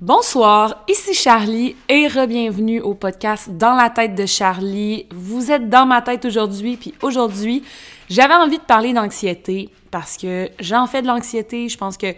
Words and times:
Bonsoir, 0.00 0.82
ici 0.88 1.12
Charlie 1.12 1.76
et 1.90 2.08
re-bienvenue 2.08 2.80
au 2.80 2.94
podcast 2.94 3.50
Dans 3.50 3.74
la 3.74 3.90
tête 3.90 4.14
de 4.14 4.24
Charlie. 4.24 5.04
Vous 5.10 5.50
êtes 5.50 5.68
dans 5.68 5.84
ma 5.84 6.00
tête 6.00 6.24
aujourd'hui, 6.24 6.78
puis 6.78 6.94
aujourd'hui, 7.02 7.62
j'avais 8.08 8.32
envie 8.32 8.56
de 8.56 8.62
parler 8.62 8.94
d'anxiété 8.94 9.68
parce 9.90 10.16
que 10.16 10.48
j'en 10.58 10.86
fais 10.86 11.02
de 11.02 11.06
l'anxiété. 11.06 11.68
Je 11.68 11.76
pense 11.76 11.98
que 11.98 12.14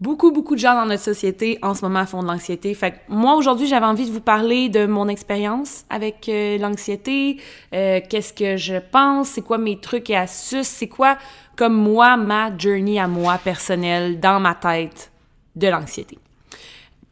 beaucoup, 0.00 0.30
beaucoup 0.30 0.54
de 0.54 0.60
gens 0.60 0.74
dans 0.74 0.86
notre 0.86 1.02
société 1.02 1.58
en 1.62 1.74
ce 1.74 1.84
moment 1.84 2.06
font 2.06 2.22
de 2.22 2.28
l'anxiété. 2.28 2.72
Fait 2.74 2.92
que 2.92 2.96
moi, 3.08 3.34
aujourd'hui, 3.34 3.66
j'avais 3.66 3.86
envie 3.86 4.06
de 4.06 4.12
vous 4.12 4.20
parler 4.20 4.68
de 4.68 4.86
mon 4.86 5.08
expérience 5.08 5.84
avec 5.90 6.28
euh, 6.28 6.58
l'anxiété, 6.58 7.40
euh, 7.74 7.98
qu'est-ce 8.08 8.34
que 8.34 8.56
je 8.56 8.76
pense, 8.76 9.30
c'est 9.30 9.42
quoi 9.42 9.58
mes 9.58 9.80
trucs 9.80 10.10
et 10.10 10.16
astuces, 10.16 10.68
c'est 10.68 10.86
quoi, 10.86 11.18
comme 11.56 11.74
moi, 11.74 12.16
ma 12.16 12.56
journey 12.56 13.00
à 13.00 13.08
moi 13.08 13.36
personnelle 13.38 14.20
dans 14.20 14.38
ma 14.38 14.54
tête 14.54 15.10
de 15.56 15.66
l'anxiété? 15.66 16.18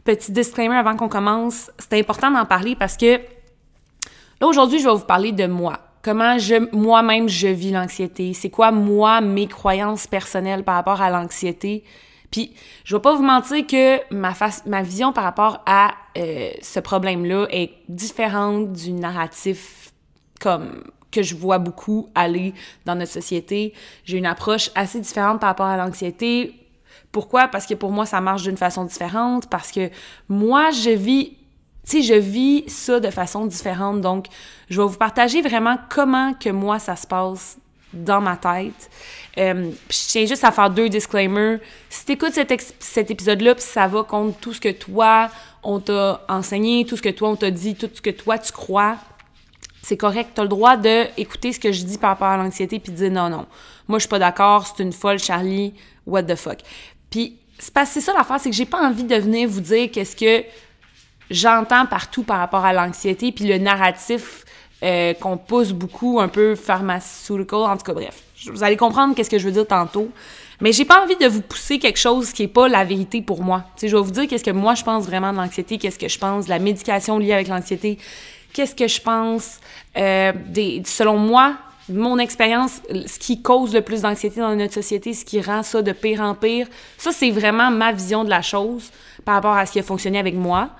Petit 0.05 0.32
disclaimer 0.32 0.77
avant 0.77 0.96
qu'on 0.96 1.09
commence, 1.09 1.71
c'est 1.79 1.99
important 1.99 2.31
d'en 2.31 2.45
parler 2.45 2.76
parce 2.76 2.96
que 2.96 3.17
là 4.40 4.46
aujourd'hui, 4.46 4.79
je 4.79 4.85
vais 4.86 4.95
vous 4.95 5.07
parler 5.07 5.32
de 5.32 5.46
moi. 5.46 5.81
Comment 6.03 6.36
je 6.39 6.68
moi-même 6.76 7.29
je 7.29 7.49
vis 7.49 7.71
l'anxiété, 7.71 8.35
c'est 8.35 8.50
quoi 8.50 8.71
moi 8.71 9.22
mes 9.22 9.46
croyances 9.46 10.07
personnelles 10.07 10.62
par 10.62 10.75
rapport 10.75 11.00
à 11.00 11.09
l'anxiété? 11.09 11.85
Puis 12.31 12.53
je 12.85 12.95
vais 12.95 13.00
pas 13.00 13.14
vous 13.14 13.22
mentir 13.22 13.67
que 13.67 14.12
ma 14.12 14.35
face, 14.35 14.67
ma 14.67 14.82
vision 14.82 15.12
par 15.14 15.25
rapport 15.25 15.62
à 15.64 15.95
euh, 16.18 16.50
ce 16.61 16.81
problème-là 16.81 17.46
est 17.50 17.71
différente 17.89 18.73
du 18.73 18.93
narratif 18.93 19.93
comme 20.40 20.82
que 21.11 21.23
je 21.23 21.34
vois 21.34 21.59
beaucoup 21.59 22.09
aller 22.14 22.53
dans 22.84 22.96
notre 22.96 23.12
société. 23.12 23.73
J'ai 24.04 24.18
une 24.18 24.26
approche 24.26 24.71
assez 24.75 25.00
différente 25.00 25.40
par 25.40 25.48
rapport 25.48 25.67
à 25.67 25.76
l'anxiété 25.76 26.64
pourquoi? 27.14 27.46
Parce 27.49 27.64
que 27.64 27.75
pour 27.75 27.93
moi, 27.93 28.04
ça 28.04 28.21
marche 28.21 28.43
d'une 28.43 28.57
façon 28.57 28.85
différente, 28.85 29.49
parce 29.49 29.71
que 29.71 29.89
moi, 30.29 30.73
je 30.73 30.91
vis, 30.91 31.31
tu 31.89 32.03
sais, 32.03 32.03
je 32.03 32.14
vis 32.14 32.64
ça 32.69 32.98
de 32.98 33.09
façon 33.09 33.47
différente. 33.47 34.01
Donc, 34.01 34.27
je 34.69 34.83
vais 34.83 34.87
vous 34.87 34.98
partager 34.98 35.41
vraiment 35.41 35.79
comment 35.89 36.34
que 36.34 36.51
moi, 36.51 36.79
ça 36.81 36.97
se 36.97 37.06
passe 37.06 37.56
dans 37.93 38.21
ma 38.21 38.37
tête. 38.37 38.91
Euh, 39.39 39.71
je 39.89 40.09
tiens 40.09 40.27
juste 40.27 40.43
à 40.43 40.51
faire 40.51 40.69
deux 40.69 40.89
disclaimers. 40.89 41.61
Si 41.89 42.05
t'écoutes 42.05 42.33
cet, 42.33 42.75
cet 42.81 43.11
épisode-là, 43.12 43.55
puis 43.55 43.62
ça 43.62 43.87
va 43.87 44.03
contre 44.03 44.37
tout 44.41 44.53
ce 44.53 44.61
que 44.61 44.73
toi, 44.73 45.31
on 45.62 45.78
t'a 45.78 46.21
enseigné, 46.28 46.84
tout 46.84 46.97
ce 46.97 47.03
que 47.03 47.11
toi, 47.11 47.28
on 47.28 47.37
t'a 47.37 47.53
dit, 47.53 47.77
tout 47.77 47.89
ce 47.93 48.03
que 48.03 48.11
toi, 48.11 48.39
tu 48.39 48.51
crois, 48.51 48.97
c'est 49.83 49.97
correct. 49.97 50.31
T'as 50.34 50.43
le 50.43 50.49
droit 50.49 50.77
d'écouter 50.77 51.53
ce 51.53 51.61
que 51.61 51.71
je 51.71 51.84
dis 51.84 51.99
par 51.99 52.11
rapport 52.11 52.28
à 52.28 52.37
l'anxiété 52.37 52.81
puis 52.81 52.91
de 52.91 52.97
dire 52.97 53.12
non, 53.12 53.28
non. 53.28 53.47
Moi, 53.87 53.99
je 53.99 54.03
suis 54.03 54.09
pas 54.09 54.19
d'accord, 54.19 54.67
c'est 54.67 54.83
une 54.83 54.93
folle, 54.93 55.21
Charlie, 55.21 55.75
what 56.06 56.25
the 56.25 56.34
fuck. 56.34 56.59
Puis 57.15 57.37
c'est 57.61 58.01
ça 58.01 58.12
l'affaire, 58.12 58.41
c'est 58.41 58.51
que 58.51 58.57
j'ai 58.57 58.67
pas 58.67 58.84
envie 58.84 59.05
de 59.05 59.15
venir 59.15 59.48
vous 59.48 59.61
dire 59.61 59.89
qu'est-ce 59.93 60.17
que 60.17 60.45
j'entends 61.31 61.87
partout 61.87 62.25
par 62.25 62.39
rapport 62.39 62.65
à 62.65 62.73
l'anxiété, 62.73 63.31
puis 63.31 63.45
le 63.45 63.56
narratif 63.59 64.45
euh, 64.83 65.15
qu'on 65.15 65.37
pousse 65.37 65.71
beaucoup, 65.71 66.19
un 66.19 66.27
peu 66.27 66.56
pharmaceutical, 66.56 67.61
en 67.61 67.77
tout 67.77 67.84
cas, 67.84 67.93
bref. 67.93 68.21
Vous 68.51 68.65
allez 68.65 68.77
comprendre 68.77 69.15
qu'est-ce 69.15 69.31
que 69.31 69.39
je 69.39 69.45
veux 69.45 69.53
dire 69.53 69.67
tantôt. 69.69 70.09
Mais 70.61 70.73
j'ai 70.73 70.84
pas 70.84 71.05
envie 71.05 71.15
de 71.15 71.29
vous 71.29 71.41
pousser 71.41 71.79
quelque 71.79 72.01
chose 72.01 72.33
qui 72.33 72.43
est 72.43 72.48
pas 72.48 72.67
la 72.67 72.83
vérité 72.83 73.23
pour 73.23 73.45
moi. 73.45 73.62
sais, 73.77 73.87
je 73.87 73.95
vais 73.97 74.03
vous 74.03 74.11
dire 74.11 74.27
qu'est-ce 74.27 74.43
que 74.43 74.51
moi 74.51 74.75
je 74.75 74.83
pense 74.83 75.05
vraiment 75.05 75.31
de 75.31 75.37
l'anxiété, 75.37 75.78
qu'est-ce 75.78 76.01
que 76.01 76.09
je 76.09 76.19
pense 76.19 76.47
de 76.47 76.51
la 76.51 76.59
médication 76.59 77.21
liée 77.21 77.33
avec 77.33 77.47
l'anxiété, 77.47 77.97
qu'est-ce 78.53 78.75
que 78.75 78.89
je 78.89 79.01
pense 79.01 79.61
euh, 79.97 80.33
des, 80.49 80.83
selon 80.84 81.17
moi, 81.17 81.55
mon 81.89 82.19
expérience, 82.19 82.81
ce 83.07 83.19
qui 83.19 83.43
cause 83.43 83.75
le 83.75 83.83
plus 83.83 84.03
d'anxiété 84.03 84.41
dans 84.41 84.55
notre 84.57 84.73
société, 84.73 85.13
ce 85.13 85.25
qui 85.25 85.41
rend 85.41 85.63
ça 85.63 85.83
de 85.83 85.93
pire 85.93 86.21
en 86.23 86.35
pire, 86.35 86.67
ça, 86.97 87.13
c'est 87.13 87.31
vraiment 87.31 87.71
ma 87.71 87.93
vision 87.93 88.25
de 88.25 88.31
la 88.31 88.43
chose 88.43 88.91
par 89.25 89.35
rapport 89.35 89.55
à 89.55 89.67
ce 89.67 89.73
qui 89.73 89.79
a 89.79 89.83
fonctionné 89.83 90.19
avec 90.19 90.35
moi. 90.35 90.71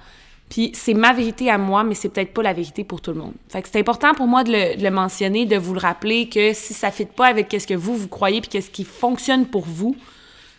Puis 0.49 0.73
c'est 0.75 0.95
ma 0.95 1.13
vérité 1.13 1.51
à 1.51 1.59
moi, 1.59 1.85
mais 1.85 1.95
c'est 1.95 2.09
peut-être 2.09 2.33
pas 2.33 2.43
la 2.43 2.53
vérité 2.53 2.85
pour 2.85 3.01
tout 3.01 3.13
le 3.13 3.19
monde. 3.19 3.33
Fait 3.49 3.63
que 3.63 3.69
c'est 3.71 3.81
important 3.81 4.15
pour 4.15 4.27
moi 4.27 4.45
de 4.45 4.83
le, 4.83 4.91
mentionner, 4.91 5.47
de 5.47 5.57
vous 5.57 5.75
le 5.75 5.81
rappeler 5.81 6.29
que 6.29 6.53
si 6.53 6.75
ça 6.75 6.89
ne 6.89 6.93
fit 6.93 7.07
pas 7.07 7.27
avec 7.27 7.55
ce 7.59 7.67
que 7.67 7.75
vous, 7.75 7.97
vous 7.97 8.09
croyez 8.09 8.41
puis 8.41 8.51
qu'est-ce 8.51 8.71
qui 8.71 8.85
fonctionne 8.85 9.47
pour 9.47 9.65
vous, 9.65 9.97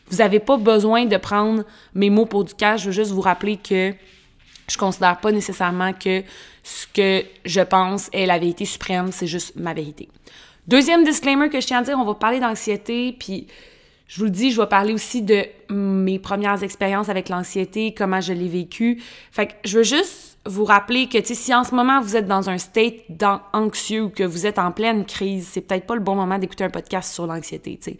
vous 0.09 0.17
n'avez 0.17 0.39
pas 0.39 0.57
besoin 0.57 1.05
de 1.05 1.17
prendre 1.17 1.63
mes 1.93 2.09
mots 2.09 2.25
pour 2.25 2.43
du 2.43 2.53
cash. 2.53 2.81
Je 2.81 2.85
veux 2.87 2.91
juste 2.91 3.11
vous 3.11 3.21
rappeler 3.21 3.57
que 3.57 3.93
je 4.67 4.77
considère 4.77 5.19
pas 5.19 5.31
nécessairement 5.31 5.93
que 5.93 6.23
ce 6.63 6.87
que 6.87 7.25
je 7.45 7.61
pense 7.61 8.09
est 8.11 8.25
la 8.25 8.39
vérité 8.39 8.65
suprême, 8.65 9.11
c'est 9.11 9.27
juste 9.27 9.55
ma 9.55 9.73
vérité. 9.73 10.09
Deuxième 10.67 11.03
disclaimer 11.03 11.49
que 11.49 11.61
je 11.61 11.67
tiens 11.67 11.79
à 11.79 11.83
dire, 11.83 11.97
on 11.99 12.05
va 12.05 12.15
parler 12.15 12.39
d'anxiété, 12.39 13.15
puis 13.19 13.47
je 14.07 14.19
vous 14.19 14.25
le 14.25 14.31
dis, 14.31 14.51
je 14.51 14.59
vais 14.59 14.67
parler 14.67 14.93
aussi 14.93 15.21
de 15.21 15.45
mes 15.69 16.19
premières 16.19 16.63
expériences 16.63 17.09
avec 17.09 17.29
l'anxiété, 17.29 17.93
comment 17.95 18.21
je 18.21 18.33
l'ai 18.33 18.47
vécu. 18.47 19.01
Fait 19.31 19.47
que 19.47 19.53
je 19.63 19.77
veux 19.77 19.83
juste 19.83 20.37
vous 20.47 20.65
rappeler 20.65 21.07
que 21.07 21.17
si 21.23 21.53
en 21.53 21.63
ce 21.63 21.73
moment 21.73 22.01
vous 22.01 22.15
êtes 22.15 22.27
dans 22.27 22.49
un 22.49 22.57
state 22.57 23.01
anxieux 23.53 24.03
ou 24.03 24.09
que 24.09 24.23
vous 24.23 24.45
êtes 24.45 24.59
en 24.59 24.71
pleine 24.71 25.05
crise, 25.05 25.49
c'est 25.51 25.61
peut-être 25.61 25.85
pas 25.85 25.95
le 25.95 26.01
bon 26.01 26.15
moment 26.15 26.37
d'écouter 26.37 26.63
un 26.63 26.69
podcast 26.69 27.13
sur 27.13 27.25
l'anxiété, 27.27 27.77
tu 27.77 27.91
sais. 27.91 27.97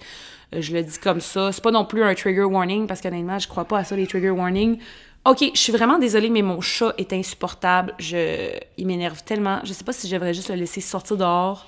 Euh, 0.53 0.61
je 0.61 0.73
le 0.73 0.83
dis 0.83 0.99
comme 0.99 1.21
ça. 1.21 1.51
C'est 1.51 1.63
pas 1.63 1.71
non 1.71 1.85
plus 1.85 2.03
un 2.03 2.13
trigger 2.13 2.43
warning 2.43 2.85
parce 2.85 3.01
qu'honnêtement, 3.01 3.39
je 3.39 3.47
crois 3.47 3.65
pas 3.65 3.79
à 3.79 3.83
ça, 3.83 3.95
les 3.95 4.05
trigger 4.05 4.29
warnings. 4.29 4.77
OK, 5.25 5.43
je 5.55 5.59
suis 5.59 5.71
vraiment 5.71 5.97
désolée, 5.97 6.29
mais 6.29 6.43
mon 6.43 6.61
chat 6.61 6.93
est 6.99 7.13
insupportable. 7.13 7.95
Je... 7.97 8.51
Il 8.77 8.85
m'énerve 8.85 9.23
tellement. 9.23 9.59
Je 9.63 9.73
sais 9.73 9.83
pas 9.83 9.93
si 9.93 10.07
je 10.07 10.13
devrais 10.13 10.35
juste 10.35 10.49
le 10.49 10.55
laisser 10.55 10.81
sortir 10.81 11.17
dehors 11.17 11.67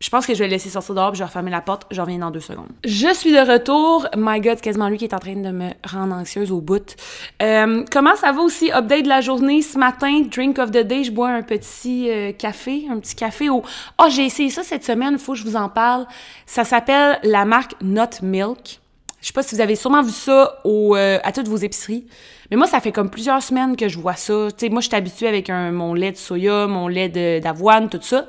je 0.00 0.08
pense 0.08 0.26
que 0.26 0.32
je 0.32 0.38
vais 0.38 0.46
le 0.46 0.52
laisser 0.52 0.70
sortir 0.70 0.94
dehors, 0.94 1.10
puis 1.10 1.18
je 1.18 1.22
vais 1.22 1.28
refermer 1.28 1.50
la 1.50 1.60
porte. 1.60 1.82
Je 1.90 2.00
reviens 2.00 2.18
dans 2.18 2.30
deux 2.30 2.40
secondes. 2.40 2.70
Je 2.84 3.12
suis 3.12 3.32
de 3.32 3.38
retour. 3.38 4.06
My 4.16 4.40
God, 4.40 4.54
c'est 4.56 4.62
quasiment 4.62 4.88
lui 4.88 4.96
qui 4.96 5.04
est 5.04 5.12
en 5.12 5.18
train 5.18 5.36
de 5.36 5.50
me 5.50 5.70
rendre 5.86 6.14
anxieuse 6.14 6.50
au 6.50 6.62
bout. 6.62 6.96
Euh, 7.42 7.84
comment 7.92 8.16
ça 8.16 8.32
va 8.32 8.40
aussi? 8.40 8.72
Update 8.72 9.02
de 9.02 9.08
la 9.08 9.20
journée. 9.20 9.60
Ce 9.60 9.76
matin, 9.76 10.22
drink 10.22 10.58
of 10.58 10.70
the 10.70 10.78
day, 10.78 11.04
je 11.04 11.12
bois 11.12 11.28
un 11.28 11.42
petit 11.42 12.08
euh, 12.08 12.32
café, 12.32 12.86
un 12.90 12.98
petit 12.98 13.14
café 13.14 13.50
au... 13.50 13.62
Oh, 14.02 14.06
j'ai 14.08 14.24
essayé 14.24 14.48
ça 14.48 14.62
cette 14.62 14.84
semaine, 14.84 15.18
faut 15.18 15.32
que 15.32 15.38
je 15.38 15.44
vous 15.44 15.56
en 15.56 15.68
parle. 15.68 16.06
Ça 16.46 16.64
s'appelle 16.64 17.18
la 17.22 17.44
marque 17.44 17.74
Not 17.82 18.22
Milk. 18.22 18.80
Je 19.20 19.26
sais 19.26 19.32
pas 19.34 19.42
si 19.42 19.54
vous 19.54 19.60
avez 19.60 19.76
sûrement 19.76 20.02
vu 20.02 20.12
ça 20.12 20.60
au, 20.64 20.96
euh, 20.96 21.18
à 21.22 21.30
toutes 21.30 21.48
vos 21.48 21.58
épiceries. 21.58 22.06
Mais 22.50 22.56
moi, 22.56 22.66
ça 22.66 22.80
fait 22.80 22.90
comme 22.90 23.10
plusieurs 23.10 23.42
semaines 23.42 23.76
que 23.76 23.86
je 23.86 23.98
vois 23.98 24.14
ça. 24.14 24.48
Tu 24.56 24.64
sais, 24.64 24.68
moi, 24.70 24.80
je 24.80 24.88
suis 24.88 24.96
habituée 24.96 25.28
avec 25.28 25.50
mon 25.50 25.92
lait 25.92 26.12
de 26.12 26.16
soya, 26.16 26.66
mon 26.66 26.88
lait 26.88 27.40
d'avoine, 27.40 27.90
tout 27.90 28.00
ça. 28.00 28.28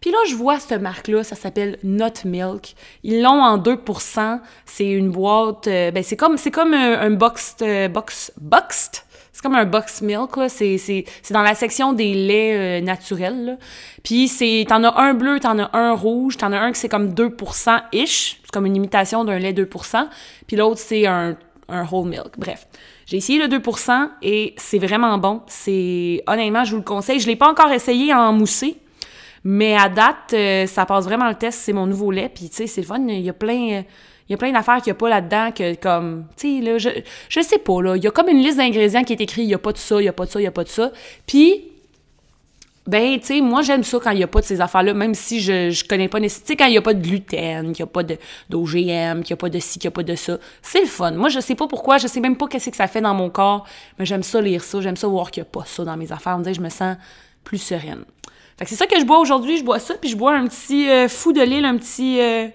Puis 0.00 0.10
là, 0.10 0.18
je 0.28 0.34
vois 0.34 0.58
cette 0.58 0.80
marque-là, 0.80 1.22
ça 1.22 1.36
s'appelle 1.36 1.78
Not 1.82 2.24
Milk. 2.24 2.74
Ils 3.02 3.22
l'ont 3.22 3.42
en 3.42 3.58
2%. 3.58 4.40
C'est 4.64 4.88
une 4.88 5.10
boîte, 5.10 5.66
euh, 5.66 5.90
ben 5.90 6.02
c'est 6.02 6.16
comme 6.16 6.36
c'est 6.36 6.50
comme 6.50 6.72
un, 6.74 7.10
boxed, 7.10 7.62
euh, 7.62 7.88
box, 7.88 8.32
boxed? 8.40 9.02
C'est 9.32 9.42
comme 9.42 9.54
un 9.54 9.64
box 9.64 10.02
milk, 10.02 10.36
là. 10.36 10.48
C'est, 10.48 10.76
c'est, 10.76 11.04
c'est 11.22 11.32
dans 11.32 11.42
la 11.42 11.54
section 11.54 11.92
des 11.94 12.12
laits 12.12 12.82
euh, 12.82 12.84
naturels, 12.84 13.44
là. 13.44 13.56
Puis 14.02 14.28
c'est, 14.28 14.66
t'en 14.68 14.84
as 14.84 15.00
un 15.00 15.14
bleu, 15.14 15.40
t'en 15.40 15.58
as 15.58 15.70
un 15.76 15.94
rouge, 15.94 16.36
t'en 16.36 16.52
as 16.52 16.58
un 16.58 16.72
qui 16.72 16.78
c'est 16.78 16.88
comme 16.88 17.14
2%-ish. 17.14 18.40
C'est 18.42 18.50
comme 18.52 18.66
une 18.66 18.76
imitation 18.76 19.24
d'un 19.24 19.38
lait 19.38 19.52
2%. 19.52 20.08
Puis 20.46 20.56
l'autre, 20.56 20.80
c'est 20.80 21.06
un, 21.06 21.36
un 21.68 21.86
whole 21.90 22.08
milk. 22.08 22.38
Bref. 22.38 22.66
J'ai 23.06 23.16
essayé 23.16 23.38
le 23.38 23.46
2% 23.46 24.08
et 24.22 24.54
c'est 24.56 24.78
vraiment 24.78 25.16
bon. 25.18 25.42
C'est, 25.46 26.22
honnêtement, 26.26 26.64
je 26.64 26.72
vous 26.72 26.78
le 26.78 26.84
conseille. 26.84 27.18
Je 27.18 27.26
l'ai 27.26 27.36
pas 27.36 27.50
encore 27.50 27.72
essayé 27.72 28.12
en 28.12 28.32
moussé. 28.32 28.76
Mais 29.44 29.76
à 29.76 29.88
date, 29.88 30.34
euh, 30.34 30.66
ça 30.66 30.86
passe 30.86 31.04
vraiment 31.04 31.28
le 31.28 31.34
test. 31.34 31.58
C'est 31.60 31.72
mon 31.72 31.86
nouveau 31.86 32.10
lait. 32.10 32.30
Puis, 32.32 32.48
tu 32.48 32.56
sais, 32.56 32.66
c'est 32.66 32.82
le 32.82 32.86
fun. 32.86 33.04
Il 33.08 33.20
y 33.20 33.30
a 33.30 33.34
plein... 33.34 33.84
Il 34.28 34.34
y 34.34 34.34
a 34.34 34.36
plein 34.36 34.52
d'affaires 34.52 34.76
qu'il 34.76 34.92
n'y 34.92 34.92
a 34.92 34.94
pas 34.94 35.08
là-dedans 35.08 35.50
que, 35.50 35.74
comme, 35.74 36.26
tu 36.36 36.58
sais, 36.58 36.64
là, 36.64 36.78
je, 36.78 36.88
je 37.28 37.40
sais 37.40 37.58
pas, 37.58 37.82
là. 37.82 37.96
Il 37.96 38.04
y 38.04 38.06
a 38.06 38.12
comme 38.12 38.28
une 38.28 38.38
liste 38.38 38.58
d'ingrédients 38.58 39.02
qui 39.02 39.12
est 39.12 39.20
écrite, 39.20 39.42
il 39.42 39.48
n'y 39.48 39.54
a 39.54 39.58
pas 39.58 39.72
de 39.72 39.78
ça, 39.78 39.96
il 39.96 40.02
n'y 40.02 40.08
a 40.08 40.12
pas 40.12 40.24
de 40.24 40.30
ça, 40.30 40.38
il 40.38 40.42
n'y 40.42 40.46
a 40.46 40.52
pas 40.52 40.62
de 40.62 40.68
ça. 40.68 40.92
Puis, 41.26 41.64
ben, 42.86 43.18
tu 43.18 43.26
sais, 43.26 43.40
moi, 43.40 43.62
j'aime 43.62 43.82
ça 43.82 43.98
quand 44.00 44.12
il 44.12 44.18
n'y 44.18 44.22
a 44.22 44.28
pas 44.28 44.40
de 44.40 44.44
ces 44.44 44.60
affaires-là, 44.60 44.94
même 44.94 45.14
si 45.14 45.40
je, 45.40 45.70
je 45.70 45.84
connais 45.84 46.08
pas 46.08 46.20
nécessairement. 46.20 46.46
Tu 46.46 46.56
quand 46.56 46.66
il 46.66 46.70
n'y 46.70 46.78
a 46.78 46.82
pas 46.82 46.94
de 46.94 47.02
gluten, 47.02 47.72
qu'il 47.72 47.84
n'y 47.84 47.88
a 47.88 47.92
pas 47.92 48.04
d'OGM, 48.48 49.22
qu'il 49.24 49.32
n'y 49.32 49.32
a 49.32 49.36
pas 49.36 49.48
de 49.48 49.58
ci, 49.58 49.80
qu'il 49.80 49.88
n'y 49.88 49.92
a 49.92 49.96
pas 49.96 50.04
de 50.04 50.14
ça. 50.14 50.38
C'est 50.62 50.82
le 50.82 50.86
fun. 50.86 51.10
Moi, 51.10 51.28
je 51.28 51.40
sais 51.40 51.56
pas 51.56 51.66
pourquoi, 51.66 51.98
je 51.98 52.06
sais 52.06 52.20
même 52.20 52.36
pas 52.36 52.46
qu'est-ce 52.46 52.70
que 52.70 52.76
ça 52.76 52.86
fait 52.86 53.00
dans 53.00 53.14
mon 53.14 53.30
corps, 53.30 53.66
mais 53.98 54.06
j'aime 54.06 54.22
ça 54.22 54.40
lire 54.40 54.62
ça, 54.62 54.80
j'aime 54.80 54.96
ça 54.96 55.08
voir 55.08 55.32
qu'il 55.32 55.42
n'y 55.42 55.48
a 55.48 55.50
pas 55.50 55.64
ça 55.66 55.84
dans 55.84 55.96
mes 55.96 56.12
affaires. 56.12 56.36
On 56.36 56.40
dirait 56.40 56.54
je 56.54 56.60
me 56.60 56.68
sens 56.70 56.96
plus 57.42 57.58
sereine. 57.58 58.04
Fait 58.60 58.66
que 58.66 58.70
c'est 58.72 58.76
ça 58.76 58.86
que 58.86 59.00
je 59.00 59.06
bois 59.06 59.18
aujourd'hui, 59.20 59.56
je 59.56 59.64
bois 59.64 59.78
ça, 59.78 59.94
puis 59.94 60.10
je 60.10 60.16
bois 60.16 60.34
un 60.34 60.46
petit 60.46 60.86
euh, 60.90 61.08
fou 61.08 61.32
de 61.32 61.40
l'île, 61.40 61.64
un 61.64 61.78
petit... 61.78 62.20
Euh, 62.20 62.48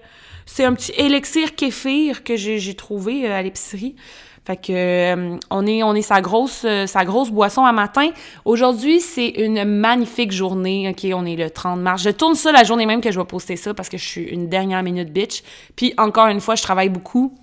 c'est 0.46 0.62
un 0.62 0.72
petit 0.72 0.92
élixir 0.92 1.56
kéfir 1.56 2.22
que 2.22 2.36
j'ai 2.36 2.74
trouvé 2.74 3.28
euh, 3.28 3.36
à 3.36 3.42
l'épicerie. 3.42 3.96
Fait 4.44 4.56
que 4.56 5.38
on 5.50 5.66
est 5.66 5.82
on 5.82 5.96
est 5.96 6.02
sa 6.02 6.20
grosse 6.20 6.64
sa 6.86 7.04
grosse 7.04 7.32
boisson 7.32 7.64
à 7.64 7.72
matin. 7.72 8.10
Aujourd'hui, 8.44 9.00
c'est 9.00 9.26
une 9.26 9.64
magnifique 9.64 10.30
journée. 10.30 10.88
OK, 10.88 11.04
on 11.12 11.26
est 11.26 11.34
le 11.34 11.50
30 11.50 11.80
mars. 11.80 12.04
Je 12.04 12.10
tourne 12.10 12.36
ça 12.36 12.52
la 12.52 12.62
journée 12.62 12.86
même 12.86 13.00
que 13.00 13.10
je 13.10 13.18
vais 13.18 13.24
poster 13.24 13.56
ça 13.56 13.74
parce 13.74 13.88
que 13.88 13.98
je 13.98 14.04
suis 14.04 14.22
une 14.22 14.48
dernière 14.48 14.84
minute 14.84 15.12
bitch. 15.12 15.42
Puis 15.74 15.94
encore 15.98 16.28
une 16.28 16.40
fois, 16.40 16.54
je 16.54 16.62
travaille 16.62 16.90
beaucoup. 16.90 17.34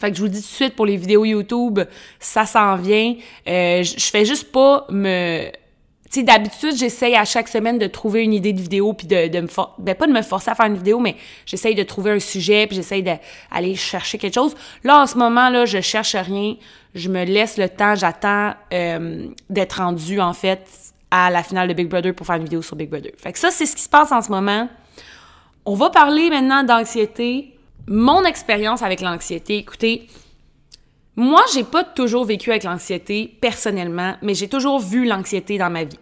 Fait 0.00 0.10
que 0.10 0.16
je 0.16 0.22
vous 0.22 0.28
dis 0.28 0.42
tout 0.42 0.48
de 0.48 0.52
suite 0.52 0.74
pour 0.74 0.86
les 0.86 0.96
vidéos 0.96 1.24
YouTube, 1.24 1.78
ça 2.18 2.44
s'en 2.44 2.74
vient. 2.74 3.14
je 3.46 4.08
fais 4.10 4.24
juste 4.24 4.50
pas 4.50 4.84
me 4.90 5.48
sais, 6.10 6.22
d'habitude, 6.22 6.76
j'essaye 6.76 7.14
à 7.14 7.24
chaque 7.24 7.48
semaine 7.48 7.78
de 7.78 7.86
trouver 7.86 8.22
une 8.22 8.32
idée 8.32 8.52
de 8.52 8.60
vidéo, 8.60 8.92
puis 8.92 9.06
de, 9.06 9.28
de 9.28 9.40
me 9.40 9.48
ben 9.78 9.94
pas 9.94 10.06
de 10.06 10.12
me 10.12 10.22
forcer 10.22 10.50
à 10.50 10.54
faire 10.54 10.66
une 10.66 10.76
vidéo, 10.76 10.98
mais 10.98 11.16
j'essaye 11.44 11.74
de 11.74 11.82
trouver 11.82 12.12
un 12.12 12.20
sujet, 12.20 12.66
puis 12.66 12.76
j'essaye 12.76 13.02
d'aller 13.02 13.74
chercher 13.74 14.18
quelque 14.18 14.34
chose. 14.34 14.54
Là, 14.84 15.00
en 15.00 15.06
ce 15.06 15.18
moment, 15.18 15.48
là, 15.48 15.64
je 15.64 15.80
cherche 15.80 16.14
rien, 16.14 16.56
je 16.94 17.08
me 17.08 17.24
laisse 17.24 17.58
le 17.58 17.68
temps, 17.68 17.94
j'attends 17.94 18.54
euh, 18.72 19.26
d'être 19.50 19.78
rendu, 19.78 20.20
en 20.20 20.32
fait, 20.32 20.66
à 21.10 21.30
la 21.30 21.42
finale 21.42 21.68
de 21.68 21.74
Big 21.74 21.88
Brother 21.88 22.14
pour 22.14 22.26
faire 22.26 22.36
une 22.36 22.44
vidéo 22.44 22.62
sur 22.62 22.76
Big 22.76 22.88
Brother. 22.88 23.12
Fait 23.16 23.32
que 23.32 23.38
ça, 23.38 23.50
c'est 23.50 23.66
ce 23.66 23.76
qui 23.76 23.82
se 23.82 23.88
passe 23.88 24.12
en 24.12 24.22
ce 24.22 24.30
moment. 24.30 24.68
On 25.64 25.74
va 25.74 25.90
parler 25.90 26.30
maintenant 26.30 26.62
d'anxiété. 26.62 27.52
Mon 27.88 28.24
expérience 28.24 28.82
avec 28.82 29.00
l'anxiété, 29.00 29.58
écoutez, 29.58 30.08
moi, 31.16 31.42
j'ai 31.54 31.64
pas 31.64 31.82
toujours 31.82 32.26
vécu 32.26 32.50
avec 32.50 32.64
l'anxiété 32.64 33.34
personnellement, 33.40 34.16
mais 34.20 34.34
j'ai 34.34 34.48
toujours 34.48 34.78
vu 34.78 35.06
l'anxiété 35.06 35.56
dans 35.56 35.70
ma 35.70 35.84
vie. 35.84 35.98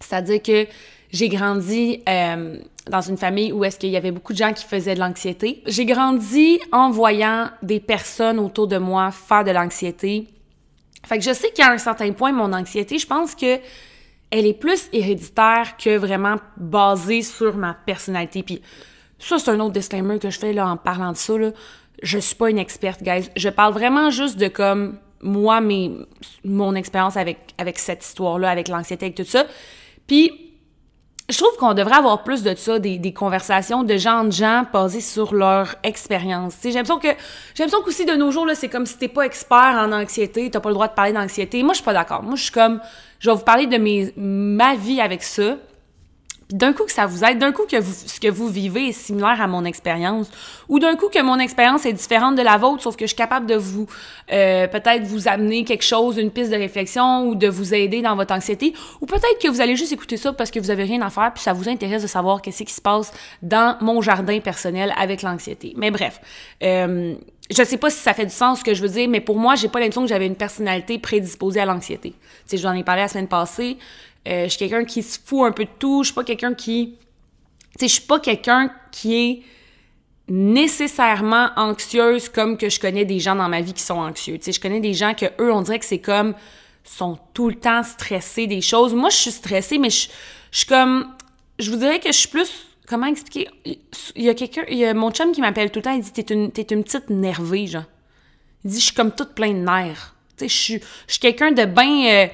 C'est-à-dire 0.00 0.42
que 0.42 0.66
j'ai 1.10 1.30
grandi 1.30 2.02
euh, 2.06 2.58
dans 2.90 3.00
une 3.00 3.16
famille 3.16 3.52
où 3.52 3.64
est-ce 3.64 3.78
qu'il 3.78 3.88
y 3.88 3.96
avait 3.96 4.10
beaucoup 4.10 4.34
de 4.34 4.38
gens 4.38 4.52
qui 4.52 4.66
faisaient 4.66 4.94
de 4.94 5.00
l'anxiété. 5.00 5.62
J'ai 5.66 5.86
grandi 5.86 6.60
en 6.72 6.90
voyant 6.90 7.48
des 7.62 7.80
personnes 7.80 8.38
autour 8.38 8.66
de 8.66 8.76
moi 8.76 9.10
faire 9.10 9.44
de 9.44 9.50
l'anxiété. 9.50 10.26
Fait 11.06 11.18
que 11.18 11.24
je 11.24 11.32
sais 11.32 11.50
qu'à 11.50 11.70
un 11.70 11.78
certain 11.78 12.12
point, 12.12 12.32
mon 12.32 12.52
anxiété, 12.52 12.98
je 12.98 13.06
pense 13.06 13.34
que 13.34 13.58
elle 14.30 14.44
est 14.44 14.58
plus 14.58 14.90
héréditaire 14.92 15.78
que 15.82 15.96
vraiment 15.96 16.36
basée 16.58 17.22
sur 17.22 17.56
ma 17.56 17.72
personnalité. 17.72 18.42
Puis 18.42 18.60
ça, 19.18 19.38
c'est 19.38 19.50
un 19.50 19.60
autre 19.60 19.72
disclaimer 19.72 20.18
que 20.18 20.28
je 20.28 20.38
fais 20.38 20.52
là 20.52 20.68
en 20.68 20.76
parlant 20.76 21.12
de 21.12 21.16
ça. 21.16 21.38
Là 21.38 21.52
je 22.02 22.18
suis 22.18 22.34
pas 22.34 22.50
une 22.50 22.58
experte, 22.58 23.02
guys. 23.02 23.28
Je 23.36 23.48
parle 23.48 23.72
vraiment 23.72 24.10
juste 24.10 24.38
de 24.38 24.48
comme 24.48 24.98
moi, 25.20 25.60
mes, 25.60 25.90
mon 26.44 26.74
expérience 26.74 27.16
avec, 27.16 27.38
avec 27.58 27.78
cette 27.78 28.04
histoire-là, 28.04 28.50
avec 28.50 28.68
l'anxiété, 28.68 29.06
avec 29.06 29.16
tout 29.16 29.24
ça. 29.24 29.44
Puis, 30.06 30.48
je 31.28 31.36
trouve 31.36 31.54
qu'on 31.58 31.74
devrait 31.74 31.96
avoir 31.96 32.22
plus 32.22 32.42
de 32.42 32.54
ça, 32.54 32.78
des, 32.78 32.98
des 32.98 33.12
conversations 33.12 33.82
de 33.82 33.96
gens 33.98 34.24
de 34.24 34.30
gens 34.30 34.64
basées 34.72 35.02
sur 35.02 35.34
leur 35.34 35.74
expérience. 35.82 36.54
J'ai 36.62 36.72
l'impression 36.72 36.98
que 36.98 37.08
j'ai 37.54 37.64
l'impression 37.64 37.84
qu'aussi 37.84 38.06
de 38.06 38.14
nos 38.14 38.30
jours, 38.30 38.46
là, 38.46 38.54
c'est 38.54 38.68
comme 38.68 38.86
si 38.86 38.96
t'es 38.96 39.08
pas 39.08 39.26
expert 39.26 39.58
en 39.58 39.92
anxiété, 39.92 40.50
t'as 40.50 40.60
pas 40.60 40.70
le 40.70 40.74
droit 40.74 40.88
de 40.88 40.94
parler 40.94 41.12
d'anxiété. 41.12 41.62
Moi, 41.62 41.74
je 41.74 41.78
suis 41.78 41.84
pas 41.84 41.92
d'accord. 41.92 42.22
Moi, 42.22 42.36
je 42.36 42.44
suis 42.44 42.52
comme 42.52 42.80
je 43.18 43.28
vais 43.28 43.36
vous 43.36 43.44
parler 43.44 43.66
de 43.66 43.76
mes, 43.76 44.12
ma 44.16 44.74
vie 44.76 45.00
avec 45.00 45.22
ça 45.22 45.56
d'un 46.50 46.72
coup 46.72 46.84
que 46.84 46.92
ça 46.92 47.06
vous 47.06 47.24
aide, 47.24 47.38
d'un 47.38 47.52
coup 47.52 47.66
que 47.66 47.76
vous, 47.76 47.92
ce 48.06 48.18
que 48.18 48.28
vous 48.28 48.48
vivez 48.48 48.88
est 48.88 48.92
similaire 48.92 49.40
à 49.40 49.46
mon 49.46 49.64
expérience, 49.64 50.30
ou 50.68 50.78
d'un 50.78 50.96
coup 50.96 51.08
que 51.08 51.22
mon 51.22 51.38
expérience 51.38 51.84
est 51.84 51.92
différente 51.92 52.36
de 52.36 52.42
la 52.42 52.56
vôtre, 52.56 52.82
sauf 52.82 52.96
que 52.96 53.04
je 53.04 53.08
suis 53.08 53.16
capable 53.16 53.46
de 53.46 53.54
vous 53.54 53.86
euh, 54.32 54.66
peut-être 54.66 55.04
vous 55.04 55.28
amener 55.28 55.64
quelque 55.64 55.84
chose, 55.84 56.16
une 56.16 56.30
piste 56.30 56.50
de 56.50 56.56
réflexion, 56.56 57.26
ou 57.28 57.34
de 57.34 57.48
vous 57.48 57.74
aider 57.74 58.00
dans 58.00 58.16
votre 58.16 58.34
anxiété, 58.34 58.72
ou 59.00 59.06
peut-être 59.06 59.38
que 59.42 59.48
vous 59.48 59.60
allez 59.60 59.76
juste 59.76 59.92
écouter 59.92 60.16
ça 60.16 60.32
parce 60.32 60.50
que 60.50 60.58
vous 60.58 60.70
avez 60.70 60.84
rien 60.84 61.02
à 61.02 61.10
faire, 61.10 61.32
puis 61.34 61.42
ça 61.42 61.52
vous 61.52 61.68
intéresse 61.68 62.02
de 62.02 62.08
savoir 62.08 62.40
qu'est-ce 62.40 62.62
qui 62.62 62.72
se 62.72 62.80
passe 62.80 63.12
dans 63.42 63.76
mon 63.80 64.00
jardin 64.00 64.40
personnel 64.40 64.94
avec 64.96 65.22
l'anxiété. 65.22 65.74
Mais 65.76 65.90
bref, 65.90 66.20
euh, 66.62 67.14
je 67.50 67.62
sais 67.62 67.78
pas 67.78 67.90
si 67.90 67.98
ça 67.98 68.12
fait 68.12 68.26
du 68.26 68.32
sens 68.32 68.58
ce 68.60 68.64
que 68.64 68.74
je 68.74 68.82
veux 68.82 68.88
dire, 68.88 69.08
mais 69.08 69.20
pour 69.20 69.38
moi, 69.38 69.54
j'ai 69.54 69.68
pas 69.68 69.80
l'impression 69.80 70.02
que 70.02 70.08
j'avais 70.08 70.26
une 70.26 70.36
personnalité 70.36 70.98
prédisposée 70.98 71.60
à 71.60 71.64
l'anxiété. 71.64 72.10
Tu 72.10 72.16
sais, 72.46 72.56
je 72.58 72.62
vous 72.62 72.68
en 72.68 72.74
ai 72.74 72.84
parlé 72.84 73.02
la 73.02 73.08
semaine 73.08 73.28
passée. 73.28 73.78
Euh, 74.28 74.44
je 74.44 74.48
suis 74.48 74.58
quelqu'un 74.58 74.84
qui 74.84 75.02
se 75.02 75.18
fout 75.24 75.46
un 75.46 75.52
peu 75.52 75.64
de 75.64 75.70
tout. 75.78 76.02
Je 76.02 76.08
suis 76.08 76.14
pas 76.14 76.24
quelqu'un 76.24 76.54
qui... 76.54 76.96
Tu 77.72 77.80
sais, 77.80 77.88
je 77.88 77.92
suis 77.94 78.06
pas 78.06 78.20
quelqu'un 78.20 78.72
qui 78.90 79.14
est 79.14 79.42
nécessairement 80.28 81.50
anxieuse 81.56 82.28
comme 82.28 82.58
que 82.58 82.68
je 82.68 82.78
connais 82.78 83.04
des 83.04 83.18
gens 83.18 83.34
dans 83.34 83.48
ma 83.48 83.60
vie 83.60 83.72
qui 83.72 83.82
sont 83.82 83.98
anxieux. 83.98 84.36
Tu 84.38 84.44
sais, 84.44 84.52
je 84.52 84.60
connais 84.60 84.80
des 84.80 84.94
gens 84.94 85.14
que 85.14 85.26
eux, 85.40 85.52
on 85.52 85.62
dirait 85.62 85.78
que 85.78 85.86
c'est 85.86 86.00
comme 86.00 86.34
sont 86.84 87.18
tout 87.34 87.48
le 87.48 87.54
temps 87.54 87.82
stressés 87.82 88.46
des 88.46 88.60
choses. 88.60 88.94
Moi, 88.94 89.10
je 89.10 89.16
suis 89.16 89.30
stressée, 89.30 89.78
mais 89.78 89.90
je, 89.90 90.08
je 90.50 90.58
suis 90.58 90.66
comme 90.66 91.14
je 91.58 91.70
vous 91.70 91.76
dirais 91.76 91.98
que 91.98 92.08
je 92.08 92.16
suis 92.16 92.28
plus 92.28 92.68
comment 92.86 93.06
expliquer? 93.06 93.48
Il 93.64 94.22
y 94.22 94.28
a 94.28 94.34
quelqu'un 94.34 94.62
il 94.68 94.78
y 94.78 94.84
a 94.84 94.94
mon 94.94 95.10
chum 95.10 95.32
qui 95.32 95.40
m'appelle 95.40 95.70
tout 95.70 95.80
le 95.80 95.82
temps, 95.84 95.92
il 95.92 96.00
dit 96.00 96.12
t'es 96.12 96.34
une 96.34 96.50
t'es 96.50 96.62
une 96.62 96.84
petite 96.84 97.10
nervée, 97.10 97.66
genre. 97.66 97.84
Il 98.64 98.70
dit 98.70 98.80
je 98.80 98.86
suis 98.86 98.94
comme 98.94 99.12
toute 99.12 99.34
pleine 99.34 99.60
de 99.60 99.70
nerfs. 99.70 100.14
Tu 100.36 100.44
sais, 100.44 100.48
je 100.48 100.56
suis 100.56 100.80
je 101.06 101.12
suis 101.12 101.20
quelqu'un 101.20 101.52
de 101.52 101.64
bien 101.64 102.06
euh, 102.06 102.26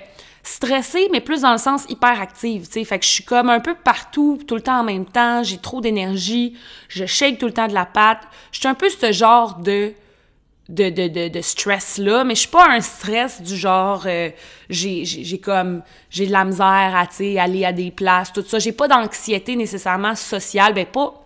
stressée, 0.44 1.08
mais 1.10 1.20
plus 1.20 1.40
dans 1.40 1.52
le 1.52 1.58
sens 1.58 1.84
hyperactive, 1.88 2.66
tu 2.66 2.74
sais. 2.74 2.84
Fait 2.84 2.98
que 2.98 3.04
je 3.04 3.10
suis 3.10 3.24
comme 3.24 3.48
un 3.48 3.60
peu 3.60 3.74
partout, 3.74 4.38
tout 4.46 4.54
le 4.54 4.60
temps 4.60 4.80
en 4.80 4.84
même 4.84 5.06
temps, 5.06 5.42
j'ai 5.42 5.58
trop 5.58 5.80
d'énergie, 5.80 6.56
je 6.88 7.06
shake 7.06 7.38
tout 7.38 7.46
le 7.46 7.52
temps 7.52 7.66
de 7.66 7.74
la 7.74 7.86
patte. 7.86 8.20
Je 8.52 8.60
suis 8.60 8.68
un 8.68 8.74
peu 8.74 8.88
ce 8.88 9.10
genre 9.10 9.56
de 9.56 9.92
de, 10.70 10.88
de, 10.88 11.28
de, 11.28 11.40
stress-là, 11.42 12.24
mais 12.24 12.34
je 12.34 12.40
suis 12.40 12.48
pas 12.48 12.66
un 12.70 12.80
stress 12.80 13.42
du 13.42 13.54
genre 13.54 14.04
euh, 14.06 14.30
j'ai, 14.70 15.04
j'ai, 15.04 15.38
comme 15.38 15.82
j'ai 16.08 16.26
de 16.26 16.32
la 16.32 16.46
misère 16.46 16.66
à 16.96 17.06
aller 17.42 17.66
à 17.66 17.72
des 17.72 17.90
places, 17.90 18.32
tout 18.32 18.42
ça. 18.46 18.58
J'ai 18.58 18.72
pas 18.72 18.88
d'anxiété 18.88 19.56
nécessairement 19.56 20.14
sociale, 20.14 20.72
ben 20.72 20.86
pas 20.86 21.23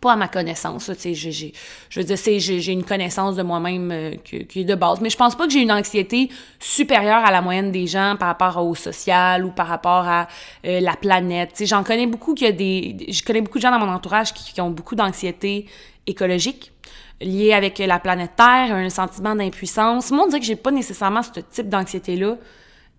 pas 0.00 0.12
à 0.12 0.16
ma 0.16 0.28
connaissance. 0.28 0.90
Tu 0.98 1.14
sais, 1.14 1.14
je 1.14 2.00
veux 2.00 2.04
dire, 2.04 2.16
j'ai, 2.16 2.72
une 2.72 2.84
connaissance 2.84 3.36
de 3.36 3.42
moi-même 3.42 3.90
euh, 3.92 4.14
qui, 4.24 4.60
est 4.60 4.64
de 4.64 4.74
base. 4.74 5.00
Mais 5.00 5.10
je 5.10 5.16
pense 5.16 5.34
pas 5.34 5.46
que 5.46 5.52
j'ai 5.52 5.60
une 5.60 5.72
anxiété 5.72 6.30
supérieure 6.58 7.24
à 7.24 7.30
la 7.30 7.42
moyenne 7.42 7.70
des 7.70 7.86
gens 7.86 8.16
par 8.18 8.28
rapport 8.28 8.64
au 8.64 8.74
social 8.74 9.44
ou 9.44 9.50
par 9.50 9.66
rapport 9.66 10.08
à 10.08 10.26
euh, 10.64 10.80
la 10.80 10.94
planète. 10.94 11.50
Tu 11.50 11.56
sais, 11.58 11.66
j'en 11.66 11.84
connais 11.84 12.06
beaucoup 12.06 12.34
qui 12.34 12.46
a 12.46 12.52
des... 12.52 12.96
Je 13.08 13.22
connais 13.22 13.42
beaucoup 13.42 13.58
de 13.58 13.62
gens 13.62 13.70
dans 13.70 13.84
mon 13.84 13.92
entourage 13.92 14.32
qui, 14.32 14.58
ont 14.60 14.70
beaucoup 14.70 14.94
d'anxiété 14.94 15.66
écologique 16.06 16.72
liée 17.20 17.52
avec 17.52 17.78
la 17.78 17.98
planète 17.98 18.30
Terre, 18.36 18.74
un 18.74 18.88
sentiment 18.88 19.34
d'impuissance. 19.34 20.10
Moi, 20.10 20.24
on 20.24 20.28
dirait 20.28 20.40
que 20.40 20.46
j'ai 20.46 20.56
pas 20.56 20.70
nécessairement 20.70 21.22
ce 21.22 21.40
type 21.40 21.68
d'anxiété-là. 21.68 22.36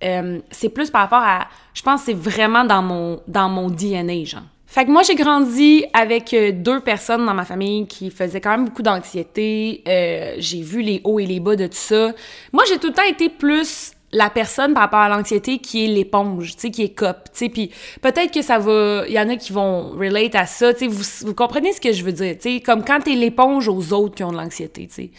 Euh, 0.03 0.39
c'est 0.51 0.69
plus 0.69 0.91
par 0.91 1.01
rapport 1.01 1.23
à... 1.23 1.47
Je 1.73 1.81
pense 1.81 2.01
que 2.01 2.05
c'est 2.07 2.17
vraiment 2.17 2.63
dans 2.63 2.83
mon, 2.83 3.21
dans 3.27 3.49
mon 3.49 3.69
DNA, 3.69 4.25
genre. 4.25 4.43
Fait 4.71 4.85
que 4.85 4.89
moi, 4.89 5.03
j'ai 5.03 5.15
grandi 5.15 5.83
avec 5.91 6.33
euh, 6.33 6.53
deux 6.53 6.79
personnes 6.79 7.25
dans 7.25 7.33
ma 7.33 7.43
famille 7.43 7.87
qui 7.87 8.09
faisaient 8.09 8.39
quand 8.39 8.51
même 8.51 8.63
beaucoup 8.63 8.83
d'anxiété. 8.83 9.83
Euh, 9.85 10.35
j'ai 10.37 10.61
vu 10.61 10.81
les 10.81 11.01
hauts 11.03 11.19
et 11.19 11.25
les 11.25 11.41
bas 11.41 11.57
de 11.57 11.67
tout 11.67 11.73
ça. 11.73 12.13
Moi, 12.53 12.63
j'ai 12.69 12.77
tout 12.77 12.87
le 12.87 12.93
temps 12.93 13.03
été 13.03 13.27
plus 13.27 13.91
la 14.13 14.29
personne 14.29 14.73
par 14.73 14.83
rapport 14.83 14.99
à 14.99 15.09
l'anxiété 15.09 15.57
qui 15.57 15.83
est 15.83 15.87
l'éponge, 15.87 16.55
tu 16.55 16.61
sais, 16.61 16.71
qui 16.71 16.83
est 16.83 16.95
cop, 16.95 17.17
tu 17.33 17.39
sais, 17.39 17.49
puis 17.49 17.69
peut-être 18.01 18.33
que 18.33 18.41
ça 18.41 18.59
va, 18.59 19.03
y 19.09 19.19
en 19.19 19.27
a 19.27 19.35
qui 19.35 19.51
vont 19.51 19.89
relate 19.89 20.35
à 20.35 20.45
ça, 20.45 20.73
tu 20.73 20.79
sais, 20.79 20.87
vous, 20.87 21.03
vous 21.27 21.35
comprenez 21.35 21.73
ce 21.73 21.81
que 21.81 21.91
je 21.91 22.03
veux 22.03 22.11
dire, 22.13 22.35
tu 22.35 22.53
sais, 22.53 22.59
comme 22.61 22.83
quand 22.83 22.99
t'es 22.99 23.15
l'éponge 23.15 23.67
aux 23.67 23.91
autres 23.91 24.15
qui 24.15 24.23
ont 24.23 24.31
de 24.31 24.37
l'anxiété, 24.37 24.87
tu 24.87 24.93
sais 24.93 25.11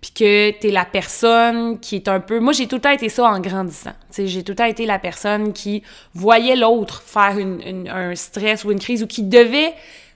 puis 0.00 0.12
que 0.12 0.50
t'es 0.58 0.70
la 0.70 0.86
personne 0.86 1.78
qui 1.78 1.96
est 1.96 2.08
un 2.08 2.20
peu... 2.20 2.40
Moi, 2.40 2.54
j'ai 2.54 2.66
tout 2.66 2.76
le 2.76 2.80
temps 2.80 2.90
été 2.90 3.10
ça 3.10 3.24
en 3.24 3.38
grandissant. 3.38 3.92
J'ai 4.16 4.42
tout 4.42 4.52
le 4.52 4.56
temps 4.56 4.64
été 4.64 4.86
la 4.86 4.98
personne 4.98 5.52
qui 5.52 5.82
voyait 6.14 6.56
l'autre 6.56 7.02
faire 7.02 7.36
une, 7.36 7.88
un 7.88 8.14
stress 8.14 8.64
ou 8.64 8.72
une 8.72 8.78
crise 8.78 9.02
ou 9.02 9.06
qui 9.06 9.22
devait 9.22 9.74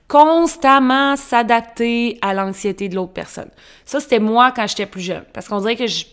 constamment 0.09 1.17
s'adapter 1.17 2.19
à 2.23 2.33
l'anxiété 2.33 2.89
de 2.89 2.95
l'autre 2.95 3.13
personne. 3.13 3.51
Ça, 3.85 4.01
c'était 4.01 4.21
moi 4.21 4.53
quand 4.53 4.67
j'étais 4.67 4.87
plus 4.87 5.03
jeune. 5.03 5.25
Parce 5.35 5.49
qu'on 5.49 5.61
dirait 5.61 5.77
que 5.77 5.87
je, 5.87 6.07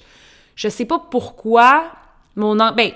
je 0.56 0.68
sais 0.68 0.86
pas 0.86 1.00
pourquoi 1.00 1.86
mon... 2.36 2.56
Ben, 2.74 2.92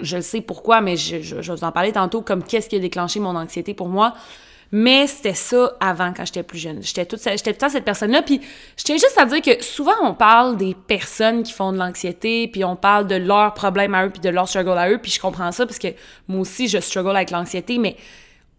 je 0.00 0.20
sais 0.20 0.40
pourquoi, 0.42 0.80
mais 0.82 0.96
je, 0.96 1.22
je, 1.22 1.40
je 1.40 1.52
vais 1.52 1.58
vous 1.58 1.64
en 1.64 1.72
parler 1.72 1.92
tantôt 1.92 2.20
comme 2.20 2.42
qu'est-ce 2.42 2.68
qui 2.68 2.76
a 2.76 2.78
déclenché 2.78 3.20
mon 3.20 3.36
anxiété 3.36 3.72
pour 3.72 3.88
moi. 3.88 4.14
Mais 4.74 5.06
c'était 5.06 5.34
ça 5.34 5.74
avant, 5.80 6.14
quand 6.14 6.24
j'étais 6.24 6.42
plus 6.42 6.58
jeune. 6.58 6.82
J'étais 6.82 7.04
toute, 7.04 7.22
j'étais 7.22 7.52
tout 7.52 7.68
cette 7.68 7.84
personne-là. 7.84 8.22
Puis 8.22 8.40
je 8.78 8.84
tiens 8.84 8.96
juste 8.96 9.18
à 9.18 9.26
dire 9.26 9.42
que 9.42 9.62
souvent, 9.62 9.92
on 10.02 10.14
parle 10.14 10.56
des 10.56 10.74
personnes 10.74 11.42
qui 11.42 11.52
font 11.52 11.72
de 11.72 11.78
l'anxiété, 11.78 12.48
puis 12.48 12.64
on 12.64 12.74
parle 12.74 13.06
de 13.06 13.16
leurs 13.16 13.52
problèmes 13.52 13.94
à 13.94 14.06
eux, 14.06 14.10
puis 14.10 14.20
de 14.20 14.30
leur 14.30 14.48
struggle 14.48 14.78
à 14.78 14.88
eux. 14.88 14.98
Puis 14.98 15.12
je 15.12 15.20
comprends 15.20 15.52
ça, 15.52 15.66
parce 15.66 15.78
que 15.78 15.88
moi 16.26 16.40
aussi, 16.40 16.68
je 16.68 16.78
struggle 16.78 17.14
avec 17.14 17.30
l'anxiété. 17.30 17.76
Mais 17.76 17.96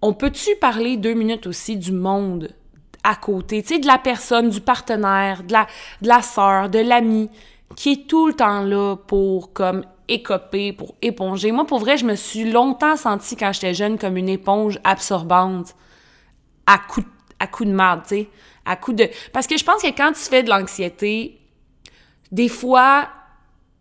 on 0.03 0.13
peut-tu 0.13 0.55
parler 0.61 0.97
deux 0.97 1.15
minutes 1.15 1.47
aussi 1.47 1.77
du 1.77 1.91
monde 1.91 2.49
à 3.03 3.15
côté? 3.15 3.63
Tu 3.63 3.73
sais, 3.73 3.79
de 3.79 3.87
la 3.87 3.97
personne, 3.97 4.49
du 4.49 4.61
partenaire, 4.61 5.41
de 5.41 5.53
la, 5.53 5.65
de 6.03 6.07
la 6.07 6.21
sœur, 6.21 6.69
de 6.69 6.77
l'ami, 6.77 7.31
qui 7.75 7.91
est 7.91 8.07
tout 8.07 8.27
le 8.27 8.33
temps 8.33 8.61
là 8.61 8.95
pour, 8.95 9.51
comme, 9.51 9.83
écoper, 10.07 10.73
pour 10.73 10.93
éponger. 11.01 11.51
Moi, 11.51 11.65
pour 11.65 11.79
vrai, 11.79 11.97
je 11.97 12.05
me 12.05 12.13
suis 12.13 12.51
longtemps 12.51 12.97
sentie, 12.97 13.35
quand 13.35 13.51
j'étais 13.51 13.73
jeune, 13.73 13.97
comme 13.97 14.15
une 14.15 14.29
éponge 14.29 14.79
absorbante 14.83 15.73
à 16.65 16.77
coup, 16.77 17.03
à 17.39 17.47
coup 17.47 17.65
de 17.65 17.71
merde, 17.71 18.01
tu 18.03 18.15
sais. 18.15 18.29
À 18.65 18.75
coup 18.75 18.93
de... 18.93 19.09
Parce 19.33 19.47
que 19.47 19.57
je 19.57 19.63
pense 19.63 19.81
que 19.81 19.87
quand 19.87 20.13
tu 20.13 20.21
fais 20.21 20.43
de 20.43 20.49
l'anxiété, 20.49 21.39
des 22.31 22.49
fois, 22.49 23.09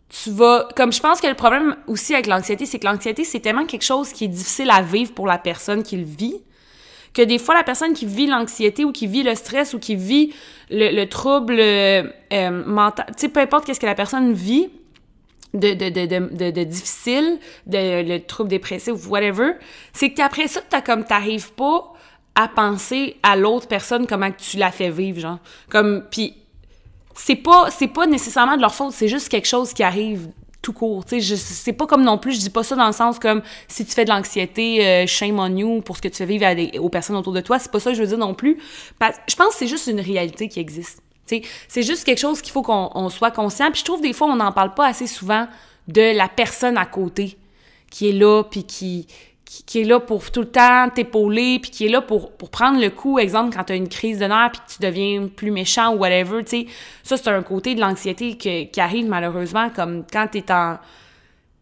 tu 0.09 0.29
vas... 0.31 0.67
Comme 0.75 0.91
je 0.91 0.99
pense 0.99 1.21
que 1.21 1.27
le 1.27 1.35
problème 1.35 1.75
aussi 1.87 2.13
avec 2.13 2.27
l'anxiété, 2.27 2.65
c'est 2.65 2.79
que 2.79 2.85
l'anxiété, 2.85 3.23
c'est 3.23 3.39
tellement 3.39 3.65
quelque 3.65 3.85
chose 3.85 4.11
qui 4.11 4.25
est 4.25 4.29
difficile 4.29 4.69
à 4.69 4.81
vivre 4.81 5.13
pour 5.13 5.27
la 5.27 5.37
personne 5.37 5.83
qui 5.83 5.97
le 5.97 6.03
vit, 6.03 6.41
que 7.13 7.21
des 7.21 7.37
fois, 7.37 7.55
la 7.55 7.63
personne 7.63 7.93
qui 7.93 8.05
vit 8.05 8.27
l'anxiété 8.27 8.85
ou 8.85 8.91
qui 8.91 9.07
vit 9.07 9.23
le 9.23 9.35
stress 9.35 9.73
ou 9.73 9.79
qui 9.79 9.95
vit 9.95 10.33
le, 10.69 11.05
trouble 11.05 11.57
euh, 11.59 12.03
mental, 12.65 13.05
tu 13.09 13.13
sais, 13.21 13.29
peu 13.29 13.39
importe 13.39 13.65
qu'est-ce 13.65 13.79
que 13.79 13.85
la 13.85 13.95
personne 13.95 14.33
vit, 14.33 14.69
de, 15.53 15.73
de, 15.73 15.89
de, 15.89 16.51
de, 16.51 16.63
difficile, 16.63 17.37
de, 17.67 18.01
le 18.01 18.19
trouble 18.19 18.49
dépressif 18.49 18.93
ou 19.05 19.09
whatever, 19.09 19.51
c'est 19.93 20.11
que 20.11 20.21
après 20.21 20.47
ça, 20.47 20.61
t'as 20.67 20.81
comme 20.81 21.05
t'arrives 21.05 21.53
pas 21.53 21.92
à 22.35 22.47
penser 22.47 23.17
à 23.23 23.35
l'autre 23.35 23.67
personne 23.67 24.07
comment 24.07 24.31
tu 24.31 24.57
l'as 24.57 24.71
fait 24.71 24.89
vivre 24.89 25.19
genre 25.19 25.39
comme 25.69 26.03
puis 26.09 26.35
c'est 27.15 27.35
pas 27.35 27.69
c'est 27.69 27.87
pas 27.87 28.07
nécessairement 28.07 28.55
de 28.55 28.61
leur 28.61 28.73
faute 28.73 28.91
c'est 28.91 29.07
juste 29.07 29.29
quelque 29.29 29.47
chose 29.47 29.73
qui 29.73 29.83
arrive 29.83 30.29
tout 30.63 30.73
court. 30.73 31.05
Tu 31.05 31.21
sais, 31.21 31.35
c'est 31.35 31.73
pas 31.73 31.85
comme 31.85 32.03
non 32.03 32.17
plus, 32.17 32.33
je 32.33 32.39
dis 32.39 32.49
pas 32.49 32.63
ça 32.63 32.75
dans 32.75 32.87
le 32.87 32.93
sens 32.93 33.19
comme 33.19 33.43
si 33.67 33.85
tu 33.85 33.91
fais 33.91 34.05
de 34.05 34.09
l'anxiété, 34.09 34.83
euh, 34.87 35.05
shame 35.05 35.37
on 35.37 35.55
you 35.55 35.81
pour 35.81 35.97
ce 35.97 36.01
que 36.01 36.07
tu 36.07 36.15
fais 36.15 36.25
vivre 36.25 36.47
aux 36.79 36.89
personnes 36.89 37.17
autour 37.17 37.33
de 37.33 37.41
toi. 37.41 37.59
C'est 37.59 37.71
pas 37.71 37.79
ça 37.79 37.91
que 37.91 37.97
je 37.97 38.01
veux 38.01 38.07
dire 38.07 38.17
non 38.17 38.33
plus. 38.33 38.57
Je 39.27 39.35
pense 39.35 39.49
que 39.49 39.55
c'est 39.55 39.67
juste 39.67 39.85
une 39.87 39.99
réalité 39.99 40.47
qui 40.47 40.59
existe. 40.59 41.03
Tu 41.27 41.37
sais, 41.37 41.41
c'est 41.67 41.83
juste 41.83 42.03
quelque 42.05 42.19
chose 42.19 42.41
qu'il 42.41 42.51
faut 42.51 42.63
qu'on 42.63 43.09
soit 43.09 43.31
conscient. 43.31 43.69
Puis 43.71 43.81
je 43.81 43.85
trouve 43.85 44.01
des 44.01 44.13
fois, 44.13 44.27
on 44.27 44.37
n'en 44.37 44.51
parle 44.51 44.73
pas 44.73 44.87
assez 44.87 45.07
souvent 45.07 45.47
de 45.87 46.15
la 46.15 46.29
personne 46.29 46.77
à 46.77 46.85
côté 46.85 47.37
qui 47.91 48.09
est 48.09 48.13
là, 48.13 48.43
puis 48.43 48.63
qui, 48.63 49.05
qui, 49.61 49.81
est 49.81 49.83
là 49.83 49.99
pour 49.99 50.31
tout 50.31 50.41
le 50.41 50.49
temps 50.49 50.89
t'épauler, 50.89 51.59
puis 51.59 51.69
qui 51.69 51.85
est 51.85 51.89
là 51.89 52.01
pour, 52.01 52.31
pour 52.31 52.49
prendre 52.49 52.79
le 52.79 52.89
coup, 52.89 53.19
exemple, 53.19 53.55
quand 53.55 53.65
tu 53.65 53.73
as 53.73 53.75
une 53.75 53.89
crise 53.89 54.19
de 54.19 54.25
nerfs, 54.25 54.51
puis 54.51 54.61
que 54.65 54.73
tu 54.73 54.81
deviens 54.81 55.27
plus 55.27 55.51
méchant 55.51 55.93
ou 55.93 55.99
whatever, 55.99 56.43
tu 56.43 56.49
sais. 56.49 56.67
Ça, 57.03 57.17
c'est 57.17 57.29
un 57.29 57.43
côté 57.43 57.75
de 57.75 57.81
l'anxiété 57.81 58.35
qui 58.35 58.79
arrive 58.79 59.07
malheureusement, 59.07 59.69
comme 59.69 60.03
quand 60.11 60.27
tu 60.31 60.39
es 60.39 60.51
en... 60.51 60.77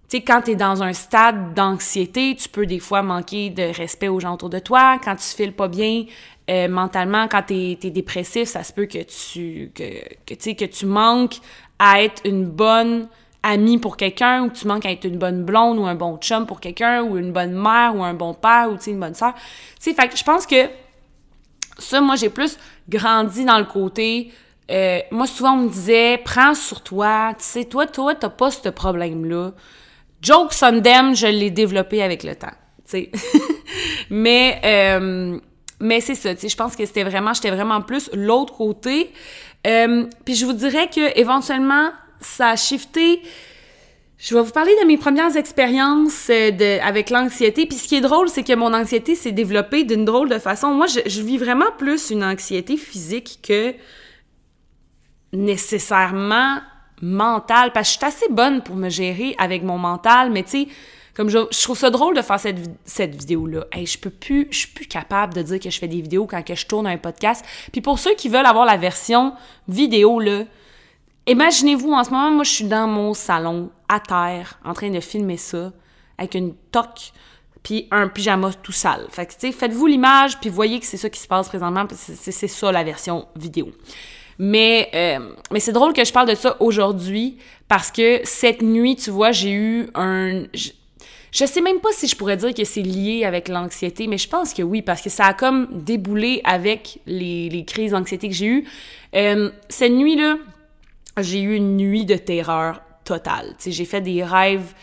Tu 0.09 0.17
sais, 0.17 0.23
quand 0.23 0.41
tu 0.41 0.51
es 0.51 0.55
dans 0.55 0.83
un 0.83 0.91
stade 0.91 1.53
d'anxiété, 1.53 2.35
tu 2.35 2.49
peux 2.49 2.65
des 2.65 2.79
fois 2.79 3.01
manquer 3.01 3.49
de 3.49 3.63
respect 3.63 4.09
aux 4.09 4.19
gens 4.19 4.33
autour 4.33 4.49
de 4.49 4.59
toi. 4.59 4.99
Quand 5.01 5.15
tu 5.15 5.23
files 5.23 5.53
pas 5.53 5.69
bien 5.69 6.03
euh, 6.49 6.67
mentalement, 6.67 7.29
quand 7.29 7.43
tu 7.43 7.53
es, 7.53 7.75
dépressif, 7.75 8.49
ça 8.49 8.63
se 8.63 8.73
peut 8.73 8.87
que 8.87 9.03
tu, 9.03 9.71
que, 9.73 10.03
que, 10.25 10.53
que 10.53 10.65
tu 10.65 10.85
manques 10.85 11.37
à 11.79 12.03
être 12.03 12.21
une 12.25 12.45
bonne 12.45 13.07
ami 13.43 13.77
pour 13.77 13.97
quelqu'un, 13.97 14.43
ou 14.43 14.49
tu 14.49 14.67
manques 14.67 14.85
à 14.85 14.91
être 14.91 15.05
une 15.05 15.17
bonne 15.17 15.43
blonde 15.43 15.79
ou 15.79 15.85
un 15.85 15.95
bon 15.95 16.17
chum 16.17 16.45
pour 16.45 16.59
quelqu'un, 16.59 17.01
ou 17.01 17.17
une 17.17 17.31
bonne 17.31 17.53
mère 17.53 17.95
ou 17.95 18.03
un 18.03 18.13
bon 18.13 18.33
père, 18.33 18.69
ou 18.71 18.77
une 18.89 18.99
bonne 18.99 19.15
soeur. 19.15 19.33
Tu 19.33 19.91
sais, 19.91 19.93
fait 19.93 20.07
que 20.07 20.17
je 20.17 20.23
pense 20.23 20.45
que 20.45 20.67
ça, 21.77 22.01
moi, 22.01 22.15
j'ai 22.15 22.29
plus 22.29 22.57
grandi 22.87 23.45
dans 23.45 23.57
le 23.57 23.65
côté. 23.65 24.31
Euh, 24.69 24.99
moi, 25.11 25.27
souvent, 25.27 25.53
on 25.53 25.63
me 25.63 25.69
disait, 25.69 26.19
prends 26.23 26.53
sur 26.53 26.81
toi, 26.81 27.33
tu 27.37 27.43
sais, 27.43 27.65
toi, 27.65 27.87
toi, 27.87 28.15
t'as 28.15 28.29
pas 28.29 28.51
ce 28.51 28.69
problème-là. 28.69 29.51
Joke 30.21 30.53
them, 30.83 31.15
je 31.15 31.27
l'ai 31.27 31.49
développé 31.49 32.03
avec 32.03 32.23
le 32.23 32.35
temps, 32.35 32.53
tu 32.85 32.91
sais. 32.91 33.11
mais, 34.09 34.61
euh, 34.63 35.39
mais 35.79 35.99
c'est 35.99 36.15
ça, 36.15 36.33
tu 36.35 36.41
sais, 36.41 36.49
je 36.49 36.55
pense 36.55 36.75
que 36.75 36.85
c'était 36.85 37.03
vraiment, 37.03 37.33
j'étais 37.33 37.49
vraiment 37.49 37.81
plus 37.81 38.09
l'autre 38.13 38.53
côté. 38.53 39.11
Euh, 39.67 40.05
puis 40.25 40.35
je 40.35 40.45
vous 40.45 40.53
dirais 40.53 40.87
que 40.87 41.19
éventuellement, 41.19 41.89
ça 42.21 42.49
a 42.49 42.55
shifté. 42.55 43.21
Je 44.21 44.35
vais 44.35 44.41
vous 44.43 44.51
parler 44.51 44.71
de 44.79 44.85
mes 44.85 44.97
premières 44.97 45.35
expériences 45.35 46.29
euh, 46.29 46.51
de, 46.51 46.79
avec 46.81 47.09
l'anxiété. 47.09 47.65
Puis 47.65 47.77
ce 47.77 47.87
qui 47.87 47.95
est 47.95 48.01
drôle, 48.01 48.29
c'est 48.29 48.43
que 48.43 48.53
mon 48.53 48.71
anxiété 48.71 49.15
s'est 49.15 49.31
développée 49.31 49.83
d'une 49.83 50.05
drôle 50.05 50.29
de 50.29 50.37
façon. 50.37 50.75
Moi, 50.75 50.85
je, 50.85 51.21
vis 51.21 51.39
vraiment 51.39 51.71
plus 51.79 52.11
une 52.11 52.23
anxiété 52.23 52.77
physique 52.77 53.39
que 53.41 53.73
nécessairement 55.33 56.59
mentale. 57.01 57.71
Parce 57.73 57.87
que 57.87 57.93
je 57.93 57.97
suis 57.97 58.05
assez 58.05 58.31
bonne 58.31 58.61
pour 58.61 58.75
me 58.75 58.89
gérer 58.89 59.33
avec 59.39 59.63
mon 59.63 59.79
mental, 59.79 60.29
mais 60.29 60.43
tu 60.43 60.49
sais, 60.51 60.67
comme 61.15 61.29
je, 61.29 61.39
je, 61.51 61.63
trouve 61.63 61.77
ça 61.77 61.89
drôle 61.89 62.15
de 62.15 62.21
faire 62.21 62.39
cette, 62.39 62.59
cette 62.85 63.15
vidéo-là. 63.15 63.65
Hey, 63.71 63.87
je 63.87 63.97
peux 63.97 64.11
plus, 64.11 64.47
je 64.51 64.59
suis 64.59 64.67
plus 64.67 64.85
capable 64.85 65.33
de 65.33 65.41
dire 65.41 65.59
que 65.59 65.71
je 65.71 65.79
fais 65.79 65.87
des 65.87 65.99
vidéos 65.99 66.27
quand 66.27 66.43
que 66.43 66.53
je 66.53 66.67
tourne 66.67 66.85
un 66.85 66.97
podcast. 66.97 67.43
Puis 67.71 67.81
pour 67.81 67.97
ceux 67.97 68.13
qui 68.13 68.29
veulent 68.29 68.45
avoir 68.45 68.65
la 68.65 68.77
version 68.77 69.33
vidéo, 69.67 70.19
là, 70.19 70.43
Imaginez-vous, 71.27 71.91
en 71.91 72.03
ce 72.03 72.09
moment, 72.09 72.31
moi, 72.31 72.43
je 72.43 72.51
suis 72.51 72.65
dans 72.65 72.87
mon 72.87 73.13
salon, 73.13 73.69
à 73.87 73.99
terre, 73.99 74.59
en 74.65 74.73
train 74.73 74.89
de 74.89 74.99
filmer 74.99 75.37
ça, 75.37 75.71
avec 76.17 76.35
une 76.35 76.53
toque, 76.71 77.11
puis 77.63 77.87
un 77.91 78.07
pyjama 78.07 78.51
tout 78.53 78.71
sale. 78.71 79.05
Fait 79.09 79.25
que, 79.25 79.33
tu 79.33 79.39
sais, 79.39 79.51
faites-vous 79.51 79.85
l'image, 79.85 80.39
puis 80.39 80.49
voyez 80.49 80.79
que 80.79 80.85
c'est 80.85 80.97
ça 80.97 81.09
qui 81.09 81.19
se 81.19 81.27
passe 81.27 81.47
présentement, 81.47 81.85
c'est 81.91 82.47
ça 82.47 82.71
la 82.71 82.83
version 82.83 83.27
vidéo. 83.35 83.69
Mais, 84.39 84.89
euh, 84.95 85.33
mais 85.51 85.59
c'est 85.59 85.71
drôle 85.71 85.93
que 85.93 86.03
je 86.03 86.11
parle 86.11 86.27
de 86.27 86.35
ça 86.35 86.57
aujourd'hui, 86.59 87.37
parce 87.67 87.91
que 87.91 88.21
cette 88.23 88.63
nuit, 88.63 88.95
tu 88.95 89.11
vois, 89.11 89.31
j'ai 89.31 89.51
eu 89.51 89.87
un... 89.93 90.43
Je, 91.31 91.45
sais 91.45 91.61
même 91.61 91.79
pas 91.79 91.91
si 91.91 92.07
je 92.07 92.15
pourrais 92.15 92.37
dire 92.37 92.53
que 92.53 92.63
c'est 92.63 92.81
lié 92.81 93.23
avec 93.25 93.47
l'anxiété, 93.47 94.07
mais 94.07 94.17
je 94.17 94.27
pense 94.27 94.53
que 94.53 94.63
oui, 94.63 94.81
parce 94.81 95.01
que 95.01 95.11
ça 95.11 95.25
a 95.25 95.33
comme 95.33 95.67
déboulé 95.71 96.41
avec 96.43 96.99
les, 97.05 97.49
les 97.49 97.63
crises 97.63 97.91
d'anxiété 97.91 98.27
que 98.27 98.33
j'ai 98.33 98.47
eues. 98.47 98.67
Euh, 99.15 99.51
cette 99.69 99.91
nuit-là, 99.91 100.37
j'ai 101.21 101.41
eu 101.41 101.55
une 101.55 101.77
nuit 101.77 102.05
de 102.05 102.15
terreur 102.15 102.81
totale. 103.03 103.55
J'ai 103.65 103.85
fait 103.85 104.01
des 104.01 104.23
rêves 104.23 104.73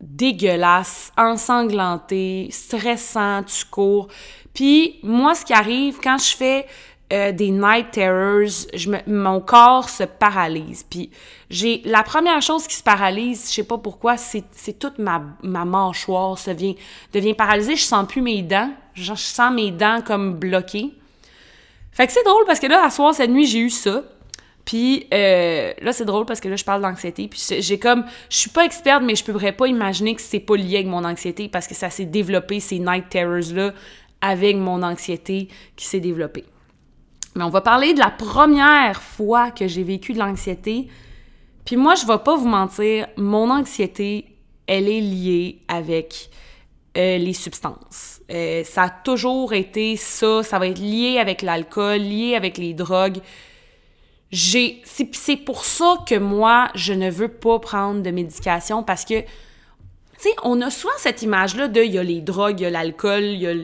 dégueulasses, 0.00 1.12
ensanglantés, 1.16 2.48
stressants, 2.50 3.44
tu 3.44 3.64
cours. 3.66 4.08
Puis 4.52 4.98
moi, 5.02 5.34
ce 5.34 5.44
qui 5.44 5.52
arrive 5.52 5.98
quand 6.02 6.18
je 6.18 6.36
fais 6.36 6.66
euh, 7.12 7.30
des 7.30 7.50
night 7.50 7.90
terrors, 7.92 8.48
je 8.74 8.90
me, 8.90 8.98
mon 9.06 9.40
corps 9.40 9.88
se 9.88 10.04
paralyse. 10.04 10.84
Puis 10.88 11.10
j'ai 11.50 11.82
la 11.84 12.02
première 12.02 12.40
chose 12.40 12.66
qui 12.66 12.74
se 12.74 12.82
paralyse, 12.82 13.48
je 13.50 13.56
sais 13.56 13.64
pas 13.64 13.78
pourquoi, 13.78 14.16
c'est, 14.16 14.44
toute 14.78 14.98
ma, 14.98 15.22
ma 15.42 15.64
mâchoire 15.64 16.38
se 16.38 16.50
vient, 16.50 16.74
devient 17.12 17.34
paralysée. 17.34 17.76
Je 17.76 17.84
sens 17.84 18.06
plus 18.08 18.22
mes 18.22 18.42
dents. 18.42 18.72
Je, 18.94 19.14
sens 19.14 19.52
mes 19.52 19.70
dents 19.70 20.02
comme 20.04 20.34
bloquées. 20.34 20.92
Fait 21.92 22.06
que 22.06 22.12
c'est 22.12 22.24
drôle 22.24 22.44
parce 22.46 22.60
que 22.60 22.66
là, 22.66 22.84
à 22.84 22.90
soir, 22.90 23.14
cette 23.14 23.30
nuit, 23.30 23.46
j'ai 23.46 23.60
eu 23.60 23.70
ça. 23.70 24.02
Puis 24.64 25.06
euh, 25.12 25.72
là, 25.80 25.92
c'est 25.92 26.04
drôle 26.04 26.24
parce 26.24 26.40
que 26.40 26.48
là, 26.48 26.56
je 26.56 26.64
parle 26.64 26.82
d'anxiété. 26.82 27.28
Puis 27.28 27.42
j'ai 27.60 27.78
comme, 27.78 28.04
je 28.30 28.36
suis 28.36 28.50
pas 28.50 28.64
experte, 28.64 29.02
mais 29.02 29.14
je 29.14 29.24
pourrais 29.24 29.52
pas 29.52 29.66
imaginer 29.66 30.14
que 30.14 30.22
c'est 30.22 30.40
pas 30.40 30.56
lié 30.56 30.76
avec 30.76 30.86
mon 30.86 31.04
anxiété 31.04 31.48
parce 31.48 31.66
que 31.66 31.74
ça 31.74 31.90
s'est 31.90 32.06
développé, 32.06 32.60
ces 32.60 32.78
night 32.78 33.08
terrors-là, 33.08 33.72
avec 34.20 34.56
mon 34.56 34.82
anxiété 34.82 35.48
qui 35.76 35.86
s'est 35.86 36.00
développée. 36.00 36.44
Mais 37.34 37.44
on 37.44 37.50
va 37.50 37.60
parler 37.60 37.94
de 37.94 37.98
la 37.98 38.10
première 38.10 39.02
fois 39.02 39.50
que 39.50 39.66
j'ai 39.66 39.82
vécu 39.82 40.12
de 40.12 40.18
l'anxiété. 40.18 40.88
Puis 41.64 41.76
moi, 41.76 41.94
je 41.94 42.06
vais 42.06 42.18
pas 42.18 42.36
vous 42.36 42.48
mentir, 42.48 43.06
mon 43.16 43.50
anxiété, 43.50 44.26
elle 44.66 44.88
est 44.88 45.00
liée 45.00 45.58
avec 45.66 46.30
euh, 46.96 47.18
les 47.18 47.32
substances. 47.32 48.20
Euh, 48.30 48.62
ça 48.64 48.82
a 48.82 48.90
toujours 48.90 49.54
été 49.54 49.96
ça, 49.96 50.42
ça 50.42 50.58
va 50.58 50.68
être 50.68 50.78
lié 50.78 51.18
avec 51.18 51.42
l'alcool, 51.42 51.98
lié 51.98 52.36
avec 52.36 52.58
les 52.58 52.74
drogues 52.74 53.18
c'est 54.32 55.36
pour 55.36 55.64
ça 55.64 55.98
que 56.08 56.18
moi 56.18 56.68
je 56.74 56.92
ne 56.92 57.10
veux 57.10 57.28
pas 57.28 57.58
prendre 57.58 58.02
de 58.02 58.10
médication 58.10 58.82
parce 58.82 59.04
que 59.04 59.22
tu 60.22 60.28
sais, 60.28 60.36
on 60.44 60.60
a 60.60 60.70
souvent 60.70 60.94
cette 60.98 61.22
image-là 61.22 61.66
de 61.66 61.82
il 61.82 61.94
y 61.94 61.98
a 61.98 62.02
les 62.04 62.20
drogues, 62.20 62.60
il 62.60 62.62
y 62.62 62.66
a 62.66 62.70
l'alcool, 62.70 63.24
il 63.24 63.40
y 63.40 63.46
a, 63.48 63.54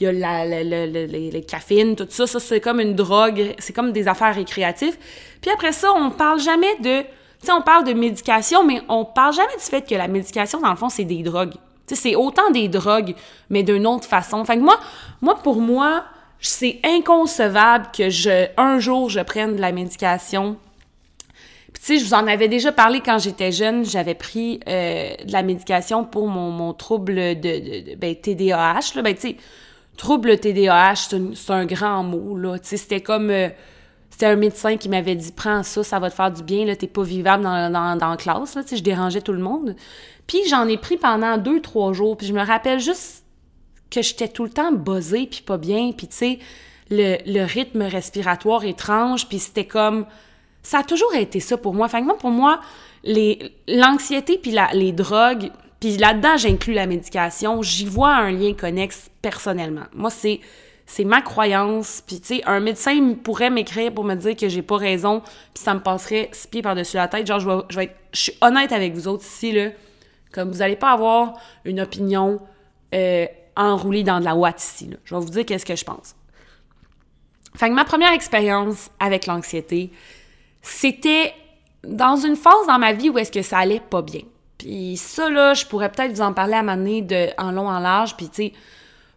y 0.00 0.06
a 0.06 0.12
la, 0.12 0.44
les, 0.64 1.44
caféines, 1.46 1.94
tout 1.94 2.08
ça. 2.10 2.26
Ça, 2.26 2.40
c'est 2.40 2.60
comme 2.60 2.80
une 2.80 2.96
drogue, 2.96 3.54
c'est 3.58 3.72
comme 3.72 3.92
des 3.92 4.08
affaires 4.08 4.34
récréatives. 4.34 4.96
Puis 5.40 5.48
après 5.52 5.70
ça, 5.70 5.92
on 5.94 6.10
parle 6.10 6.40
jamais 6.40 6.74
de. 6.80 7.02
Tu 7.02 7.46
sais, 7.46 7.52
on 7.52 7.62
parle 7.62 7.84
de 7.84 7.92
médication, 7.92 8.64
mais 8.64 8.82
on 8.88 9.04
parle 9.04 9.32
jamais 9.32 9.54
du 9.54 9.62
fait 9.62 9.88
que 9.88 9.94
la 9.94 10.08
médication, 10.08 10.60
dans 10.60 10.70
le 10.70 10.76
fond, 10.76 10.88
c'est 10.88 11.04
des 11.04 11.22
drogues. 11.22 11.54
Tu 11.86 11.94
sais, 11.94 11.94
c'est 11.94 12.16
autant 12.16 12.50
des 12.50 12.66
drogues, 12.66 13.14
mais 13.48 13.62
d'une 13.62 13.86
autre 13.86 14.08
façon. 14.08 14.44
Fait 14.44 14.56
que 14.56 14.62
moi, 14.62 14.80
moi, 15.22 15.36
pour 15.36 15.60
moi, 15.60 16.02
c'est 16.40 16.80
inconcevable 16.84 17.88
que 17.96 18.10
je, 18.10 18.46
un 18.56 18.78
jour, 18.78 19.10
je 19.10 19.20
prenne 19.20 19.56
de 19.56 19.60
la 19.60 19.72
médication. 19.72 20.56
Puis, 21.72 21.82
tu 21.82 21.86
sais, 21.86 21.98
je 21.98 22.04
vous 22.04 22.14
en 22.14 22.26
avais 22.26 22.48
déjà 22.48 22.72
parlé 22.72 23.00
quand 23.00 23.18
j'étais 23.18 23.52
jeune. 23.52 23.84
J'avais 23.84 24.14
pris 24.14 24.60
euh, 24.68 25.10
de 25.24 25.32
la 25.32 25.42
médication 25.42 26.04
pour 26.04 26.28
mon, 26.28 26.72
trouble 26.72 27.14
de, 27.14 27.94
ben, 27.96 28.14
TDAH. 28.14 29.02
Ben, 29.02 29.14
tu 29.14 29.20
sais, 29.20 29.36
trouble 29.96 30.38
TDAH, 30.38 31.08
c'est 31.34 31.52
un, 31.52 31.66
grand 31.66 32.04
mot, 32.04 32.36
là. 32.36 32.58
Tu 32.58 32.76
c'était 32.76 33.00
comme... 33.00 33.30
Euh, 33.30 33.48
c'était 34.10 34.26
un 34.26 34.36
médecin 34.36 34.76
qui 34.76 34.88
m'avait 34.88 35.14
dit 35.14 35.30
«Prends 35.36 35.62
ça, 35.62 35.84
ça 35.84 36.00
va 36.00 36.10
te 36.10 36.14
faire 36.14 36.32
du 36.32 36.42
bien, 36.42 36.64
là, 36.64 36.74
t'es 36.74 36.88
pas 36.88 37.04
vivable 37.04 37.44
dans, 37.44 37.70
dans, 37.70 37.94
dans 37.96 38.08
la 38.08 38.16
classe.» 38.16 38.54
Là, 38.56 38.62
tu 38.62 38.70
sais, 38.70 38.76
je 38.76 38.82
dérangeais 38.82 39.20
tout 39.20 39.32
le 39.32 39.38
monde. 39.38 39.76
Puis 40.26 40.40
j'en 40.48 40.66
ai 40.66 40.76
pris 40.76 40.96
pendant 40.96 41.36
deux, 41.36 41.60
trois 41.60 41.92
jours. 41.92 42.16
Puis 42.16 42.26
je 42.26 42.32
me 42.32 42.44
rappelle 42.44 42.80
juste 42.80 43.24
que 43.90 44.02
j'étais 44.02 44.28
tout 44.28 44.44
le 44.44 44.50
temps 44.50 44.72
buzzée 44.72 45.26
puis 45.26 45.42
pas 45.42 45.56
bien, 45.56 45.92
puis 45.96 46.08
tu 46.08 46.16
sais, 46.16 46.38
le, 46.90 47.16
le, 47.26 47.44
rythme 47.44 47.82
respiratoire 47.82 48.64
étrange, 48.64 49.28
puis 49.28 49.38
c'était 49.38 49.66
comme... 49.66 50.06
Ça 50.62 50.78
a 50.78 50.82
toujours 50.82 51.14
été 51.14 51.40
ça 51.40 51.56
pour 51.56 51.74
moi. 51.74 51.86
Enfin, 51.86 52.00
moi, 52.02 52.18
pour 52.18 52.30
moi, 52.30 52.60
l'anxiété 53.04 54.38
puis 54.38 54.50
la, 54.50 54.68
les 54.72 54.92
drogues, 54.92 55.50
puis 55.80 55.96
là-dedans, 55.96 56.36
j'inclus 56.36 56.74
la 56.74 56.86
médication, 56.86 57.62
j'y 57.62 57.86
vois 57.86 58.14
un 58.14 58.32
lien 58.32 58.52
connexe 58.54 59.10
personnellement. 59.22 59.84
Moi, 59.94 60.10
c'est 60.10 60.40
c'est 60.88 61.04
ma 61.04 61.20
croyance. 61.20 62.02
Puis, 62.04 62.18
tu 62.18 62.36
sais, 62.36 62.42
un 62.46 62.60
médecin 62.60 63.14
pourrait 63.22 63.50
m'écrire 63.50 63.92
pour 63.92 64.04
me 64.04 64.14
dire 64.14 64.34
que 64.34 64.48
j'ai 64.48 64.62
pas 64.62 64.78
raison, 64.78 65.20
puis 65.20 65.62
ça 65.62 65.74
me 65.74 65.80
passerait 65.80 66.30
six 66.32 66.48
pieds 66.48 66.62
par-dessus 66.62 66.96
la 66.96 67.08
tête. 67.08 67.26
Genre, 67.26 67.38
je 67.38 67.48
vais, 67.48 67.62
je 67.68 67.76
vais 67.76 67.84
être... 67.84 67.96
Je 68.12 68.20
suis 68.22 68.32
honnête 68.40 68.72
avec 68.72 68.94
vous 68.94 69.06
autres 69.06 69.24
ici, 69.24 69.52
là. 69.52 69.68
Comme 70.32 70.50
vous 70.50 70.62
allez 70.62 70.76
pas 70.76 70.92
avoir 70.92 71.34
une 71.66 71.80
opinion 71.80 72.40
euh, 72.94 73.26
enroulé 73.58 74.02
dans 74.02 74.20
de 74.20 74.24
la 74.24 74.34
ouate 74.34 74.62
ici. 74.62 74.90
Je 75.04 75.14
vais 75.14 75.20
vous 75.20 75.30
dire 75.30 75.44
qu'est-ce 75.44 75.66
que 75.66 75.76
je 75.76 75.84
pense. 75.84 76.14
Fait 77.54 77.68
que 77.68 77.74
ma 77.74 77.84
première 77.84 78.12
expérience 78.12 78.90
avec 79.00 79.26
l'anxiété, 79.26 79.90
c'était 80.62 81.34
dans 81.82 82.16
une 82.16 82.36
phase 82.36 82.66
dans 82.66 82.78
ma 82.78 82.92
vie 82.92 83.10
où 83.10 83.18
est-ce 83.18 83.32
que 83.32 83.42
ça 83.42 83.58
allait 83.58 83.80
pas 83.80 84.02
bien. 84.02 84.22
Puis 84.58 84.96
ça, 84.96 85.28
là, 85.30 85.54
je 85.54 85.66
pourrais 85.66 85.90
peut-être 85.90 86.12
vous 86.12 86.20
en 86.20 86.32
parler 86.32 86.54
à 86.54 86.62
ma 86.62 86.76
de 86.76 87.28
en 87.40 87.52
long, 87.52 87.68
en 87.68 87.78
large, 87.78 88.16
puis 88.16 88.28
tu 88.28 88.34
sais, 88.34 88.52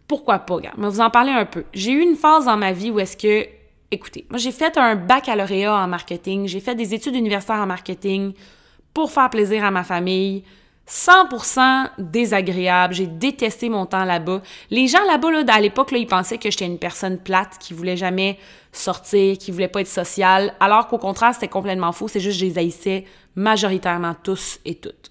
pourquoi 0.06 0.40
pas. 0.40 0.58
Mais 0.76 0.88
vous 0.88 1.00
en 1.00 1.10
parler 1.10 1.32
un 1.32 1.44
peu. 1.44 1.64
J'ai 1.72 1.92
eu 1.92 2.00
une 2.00 2.16
phase 2.16 2.44
dans 2.44 2.56
ma 2.56 2.72
vie 2.72 2.90
où 2.90 3.00
est-ce 3.00 3.16
que, 3.16 3.48
écoutez, 3.90 4.26
moi 4.30 4.38
j'ai 4.38 4.52
fait 4.52 4.76
un 4.76 4.94
baccalauréat 4.94 5.74
en 5.74 5.88
marketing, 5.88 6.46
j'ai 6.46 6.60
fait 6.60 6.74
des 6.74 6.94
études 6.94 7.14
universitaires 7.14 7.56
en 7.56 7.66
marketing, 7.66 8.34
pour 8.94 9.10
faire 9.10 9.30
plaisir 9.30 9.64
à 9.64 9.70
ma 9.70 9.84
famille, 9.84 10.44
100% 10.88 11.90
désagréable. 11.98 12.94
J'ai 12.94 13.06
détesté 13.06 13.68
mon 13.68 13.86
temps 13.86 14.04
là-bas. 14.04 14.42
Les 14.70 14.88
gens 14.88 15.04
là-bas, 15.06 15.30
là, 15.30 15.44
à 15.48 15.60
l'époque, 15.60 15.90
là, 15.90 15.98
ils 15.98 16.06
pensaient 16.06 16.38
que 16.38 16.50
j'étais 16.50 16.66
une 16.66 16.78
personne 16.78 17.18
plate 17.18 17.56
qui 17.58 17.72
voulait 17.72 17.96
jamais 17.96 18.38
sortir, 18.72 19.38
qui 19.38 19.50
voulait 19.50 19.68
pas 19.68 19.80
être 19.80 19.88
sociale, 19.88 20.54
alors 20.60 20.88
qu'au 20.88 20.98
contraire, 20.98 21.34
c'était 21.34 21.48
complètement 21.48 21.92
faux. 21.92 22.08
C'est 22.08 22.20
juste 22.20 22.40
que 22.40 22.46
je 22.46 22.50
les 22.50 22.58
haïssais 22.58 23.04
majoritairement 23.36 24.14
tous 24.22 24.58
et 24.64 24.74
toutes. 24.74 25.10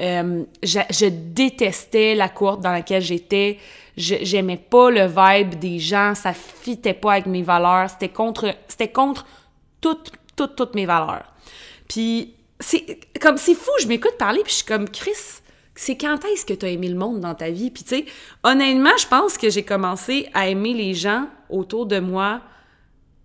Euh, 0.00 0.44
je, 0.62 1.08
détestais 1.08 2.14
la 2.14 2.28
courte 2.28 2.60
dans 2.60 2.72
laquelle 2.72 3.02
j'étais. 3.02 3.58
J'aimais 3.96 4.58
pas 4.58 4.90
le 4.90 5.06
vibe 5.06 5.58
des 5.58 5.78
gens. 5.78 6.14
Ça 6.14 6.34
fitait 6.34 6.92
pas 6.92 7.12
avec 7.12 7.26
mes 7.26 7.42
valeurs. 7.42 7.88
C'était 7.88 8.10
contre, 8.10 8.54
c'était 8.68 8.92
contre 8.92 9.26
toutes, 9.80 10.12
toutes, 10.36 10.54
toutes 10.54 10.74
mes 10.74 10.84
valeurs. 10.84 11.32
Puis 11.88 12.34
c'est 12.60 13.00
comme 13.20 13.36
c'est 13.36 13.54
fou, 13.54 13.70
je 13.80 13.86
m'écoute 13.86 14.16
parler 14.18 14.40
puis 14.42 14.52
je 14.52 14.56
suis 14.58 14.66
comme 14.66 14.88
Chris, 14.88 15.42
c'est 15.74 15.96
quand 15.96 16.24
est-ce 16.24 16.46
que 16.46 16.54
tu 16.54 16.66
as 16.66 16.70
aimé 16.70 16.88
le 16.88 16.96
monde 16.96 17.20
dans 17.20 17.34
ta 17.34 17.50
vie? 17.50 17.70
Puis 17.70 17.84
tu 17.84 17.96
sais, 17.96 18.04
honnêtement, 18.42 18.96
je 18.98 19.06
pense 19.06 19.36
que 19.36 19.50
j'ai 19.50 19.62
commencé 19.62 20.28
à 20.32 20.48
aimer 20.48 20.72
les 20.72 20.94
gens 20.94 21.28
autour 21.50 21.86
de 21.86 21.98
moi 21.98 22.40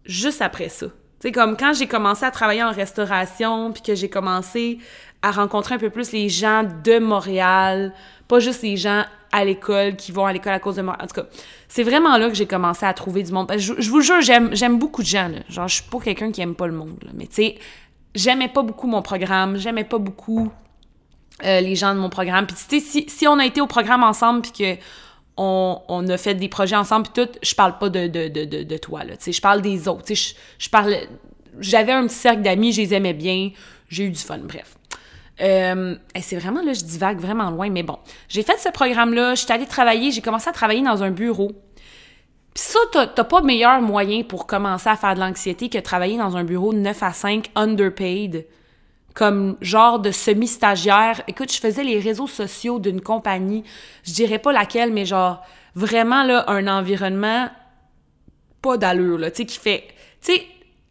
juste 0.05 0.41
après 0.41 0.69
ça. 0.69 0.87
Tu 1.21 1.31
comme 1.31 1.55
quand 1.55 1.73
j'ai 1.73 1.87
commencé 1.87 2.25
à 2.25 2.31
travailler 2.31 2.63
en 2.63 2.71
restauration 2.71 3.71
puis 3.71 3.81
que 3.83 3.95
j'ai 3.95 4.09
commencé 4.09 4.79
à 5.21 5.31
rencontrer 5.31 5.75
un 5.75 5.77
peu 5.77 5.91
plus 5.91 6.11
les 6.11 6.29
gens 6.29 6.63
de 6.83 6.97
Montréal, 6.99 7.93
pas 8.27 8.39
juste 8.39 8.63
les 8.63 8.75
gens 8.75 9.05
à 9.31 9.45
l'école 9.45 9.95
qui 9.95 10.11
vont 10.11 10.25
à 10.25 10.33
l'école 10.33 10.53
à 10.53 10.59
cause 10.59 10.75
de 10.75 10.81
moi. 10.81 10.97
En 10.99 11.07
tout 11.07 11.21
cas, 11.21 11.27
c'est 11.67 11.83
vraiment 11.83 12.17
là 12.17 12.27
que 12.27 12.33
j'ai 12.33 12.47
commencé 12.47 12.85
à 12.85 12.93
trouver 12.93 13.23
du 13.23 13.31
monde. 13.31 13.51
Je, 13.55 13.89
vous 13.89 14.01
jure, 14.01 14.21
j'aime 14.21 14.79
beaucoup 14.79 15.03
de 15.03 15.07
gens. 15.07 15.27
Là. 15.27 15.39
Genre, 15.47 15.67
je 15.67 15.75
suis 15.75 15.83
pas 15.83 15.99
quelqu'un 15.99 16.31
qui 16.31 16.41
aime 16.41 16.55
pas 16.55 16.67
le 16.67 16.73
monde. 16.73 16.97
Là. 17.03 17.11
Mais 17.13 17.27
tu 17.27 17.35
sais, 17.35 17.55
j'aimais 18.15 18.47
pas 18.47 18.63
beaucoup 18.63 18.87
mon 18.87 19.01
programme, 19.01 19.57
j'aimais 19.57 19.83
pas 19.83 19.97
beaucoup 19.97 20.51
euh, 21.43 21.61
les 21.61 21.75
gens 21.75 21.93
de 21.93 21.99
mon 21.99 22.09
programme. 22.09 22.45
Puis 22.45 22.55
tu 22.55 22.79
sais, 22.79 22.85
si, 22.85 23.05
si, 23.09 23.27
on 23.27 23.39
a 23.39 23.45
été 23.45 23.61
au 23.61 23.67
programme 23.67 24.03
ensemble 24.03 24.41
puis 24.41 24.51
que 24.51 24.81
on, 25.37 25.81
on, 25.87 26.07
a 26.09 26.17
fait 26.17 26.35
des 26.35 26.49
projets 26.49 26.75
ensemble 26.75 27.07
puis 27.07 27.23
tout, 27.23 27.31
je 27.41 27.55
parle 27.55 27.77
pas 27.77 27.89
de, 27.89 28.07
de, 28.07 28.27
de, 28.27 28.63
de, 28.63 28.77
toi, 28.77 29.03
là. 29.03 29.15
Tu 29.17 29.23
sais, 29.25 29.31
je 29.31 29.41
parle 29.41 29.61
des 29.61 29.87
autres. 29.87 30.03
Tu 30.03 30.15
sais, 30.15 30.33
je, 30.59 30.65
je 30.65 30.69
parle... 30.69 30.95
J'avais 31.59 31.93
un 31.93 32.05
petit 32.05 32.15
cercle 32.15 32.41
d'amis, 32.41 32.73
je 32.73 32.81
les 32.81 32.93
aimais 32.93 33.13
bien, 33.13 33.51
j'ai 33.89 34.05
eu 34.05 34.09
du 34.09 34.19
fun, 34.19 34.39
bref. 34.39 34.77
Euh, 35.41 35.95
c'est 36.21 36.37
vraiment, 36.37 36.61
là, 36.61 36.73
je 36.73 36.83
divague 36.83 37.19
vraiment 37.19 37.49
loin, 37.49 37.69
mais 37.69 37.83
bon. 37.83 37.97
J'ai 38.29 38.43
fait 38.43 38.57
ce 38.59 38.69
programme-là, 38.69 39.35
j'étais 39.35 39.53
allée 39.53 39.65
travailler, 39.65 40.11
j'ai 40.11 40.21
commencé 40.21 40.49
à 40.49 40.53
travailler 40.53 40.83
dans 40.83 41.03
un 41.03 41.11
bureau. 41.11 41.51
Puis 42.53 42.63
ça, 42.63 42.79
t'as 42.91 43.23
pas 43.23 43.41
meilleur 43.41 43.81
moyen 43.81 44.23
pour 44.23 44.45
commencer 44.45 44.89
à 44.89 44.95
faire 44.95 45.15
de 45.15 45.21
l'anxiété 45.21 45.69
que 45.69 45.77
travailler 45.77 46.17
dans 46.17 46.35
un 46.35 46.43
bureau 46.43 46.73
de 46.73 46.79
9 46.79 47.03
à 47.03 47.13
5 47.13 47.49
underpaid, 47.55 48.45
comme 49.13 49.57
genre 49.61 49.99
de 49.99 50.11
semi-stagiaire. 50.11 51.21
Écoute, 51.27 51.51
je 51.51 51.59
faisais 51.59 51.83
les 51.83 51.99
réseaux 51.99 52.27
sociaux 52.27 52.79
d'une 52.79 53.01
compagnie, 53.01 53.63
je 54.03 54.13
dirais 54.13 54.39
pas 54.39 54.51
laquelle, 54.51 54.91
mais 54.91 55.05
genre 55.05 55.41
vraiment 55.75 56.23
là, 56.23 56.43
un 56.49 56.67
environnement 56.67 57.49
pas 58.61 58.77
d'allure, 58.77 59.17
là, 59.17 59.31
tu 59.31 59.37
sais, 59.37 59.45
qui 59.45 59.57
fait... 59.57 59.87
Tu 60.21 60.33
sais, 60.33 60.45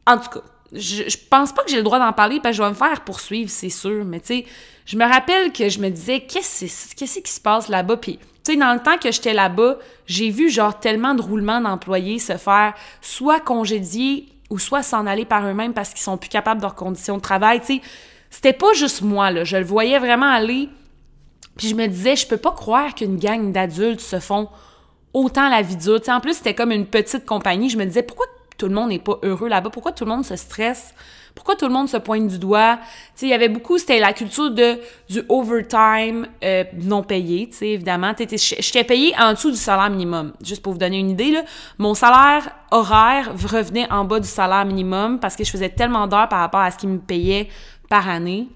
en 0.07 0.17
tout 0.17 0.29
cas, 0.31 0.41
je, 0.73 1.09
je 1.09 1.17
pense 1.31 1.53
pas 1.53 1.63
que 1.63 1.71
j'ai 1.71 1.77
le 1.77 1.83
droit 1.83 1.99
d'en 1.99 2.13
parler 2.13 2.41
parce 2.41 2.57
je 2.57 2.63
vais 2.63 2.69
me 2.69 2.75
faire 2.75 3.03
poursuivre, 3.05 3.51
c'est 3.51 3.71
sûr, 3.71 4.05
mais 4.05 4.21
tu 4.21 4.27
sais, 4.27 4.47
je 4.87 4.97
me 4.97 5.05
rappelle 5.05 5.53
que 5.53 5.69
je 5.69 5.79
me 5.79 5.89
disais, 5.89 6.21
qu'est-ce 6.21 6.95
qu'est-ce 6.97 7.21
qui 7.21 7.31
se 7.31 7.41
passe 7.41 7.69
là-bas? 7.69 7.97
Puis 7.97 8.19
dans 8.57 8.73
le 8.73 8.81
temps 8.81 8.99
que 8.99 9.11
j'étais 9.11 9.35
là-bas, 9.35 9.77
j'ai 10.07 10.31
vu 10.31 10.51
genre 10.51 10.79
tellement 10.79 11.15
de 11.15 11.23
roulements 11.23 11.61
d'employés 11.61 12.19
se 12.19 12.37
faire 12.37 12.75
soit 13.01 13.41
congédier 13.41 14.29
ou 14.51 14.59
soit 14.59 14.83
s'en 14.83 15.07
aller 15.07 15.25
par 15.25 15.47
eux-mêmes 15.47 15.73
parce 15.73 15.91
qu'ils 15.91 16.03
sont 16.03 16.17
plus 16.17 16.29
capables 16.29 16.61
de 16.61 16.67
leurs 16.67 16.75
conditions 16.75 17.17
de 17.17 17.23
travail. 17.23 17.61
Tu 17.61 17.81
c'était 18.31 18.53
pas 18.53 18.73
juste 18.75 19.03
moi. 19.03 19.45
Je 19.45 19.57
le 19.57 19.65
voyais 19.65 19.99
vraiment 19.99 20.31
aller. 20.31 20.69
Puis 21.57 21.69
je 21.69 21.75
me 21.75 21.87
disais, 21.87 22.17
je 22.17 22.27
peux 22.27 22.37
pas 22.37 22.53
croire 22.53 22.95
qu'une 22.95 23.19
gang 23.19 23.53
d'adultes 23.53 24.01
se 24.01 24.21
font 24.21 24.49
autant 25.13 25.49
la 25.49 25.63
vie 25.63 25.77
dure. 25.77 26.01
En 26.09 26.21
plus, 26.21 26.35
c'était 26.35 26.55
comme 26.55 26.71
une 26.71 26.87
petite 26.87 27.27
compagnie. 27.27 27.69
Je 27.69 27.77
me 27.77 27.85
disais, 27.85 28.03
pourquoi 28.03 28.27
tout 28.57 28.69
le 28.69 28.75
monde 28.75 28.91
n'est 28.91 29.01
pas 29.01 29.19
heureux 29.23 29.49
là-bas? 29.49 29.71
Pourquoi 29.71 29.93
tout 29.93 30.05
le 30.05 30.11
monde 30.11 30.25
se 30.25 30.37
stresse? 30.37 30.95
Pourquoi 31.35 31.57
tout 31.57 31.67
le 31.67 31.73
monde 31.73 31.89
se 31.89 31.97
pointe 31.97 32.27
du 32.27 32.39
doigt? 32.39 32.79
Tu 33.17 33.27
il 33.27 33.29
y 33.31 33.35
avait 33.35 33.49
beaucoup, 33.49 33.79
c'était 33.79 33.99
la 33.99 34.13
culture 34.13 34.51
de 34.51 34.79
du 35.09 35.23
overtime 35.29 36.27
euh, 36.45 36.65
non 36.75 37.03
payé, 37.03 37.49
tu 37.49 37.57
sais, 37.57 37.69
évidemment. 37.69 38.13
J'étais 38.19 38.85
payé 38.85 39.15
en 39.19 39.33
dessous 39.33 39.51
du 39.51 39.57
salaire 39.57 39.91
minimum. 39.91 40.33
Juste 40.43 40.63
pour 40.63 40.73
vous 40.73 40.79
donner 40.79 40.99
une 40.99 41.11
idée, 41.11 41.31
là, 41.31 41.43
mon 41.79 41.95
salaire 41.95 42.51
horaire 42.71 43.33
revenait 43.35 43.91
en 43.91 44.05
bas 44.05 44.21
du 44.21 44.29
salaire 44.29 44.65
minimum 44.65 45.19
parce 45.19 45.37
que 45.37 45.45
je 45.45 45.51
faisais 45.51 45.71
tellement 45.71 46.07
d'heures 46.07 46.29
par 46.29 46.41
rapport 46.41 46.61
à 46.61 46.71
ce 46.71 46.79
qu'ils 46.79 46.91
me 46.91 46.99
payaient 46.99 47.49
par 47.89 48.09
année. 48.09 48.49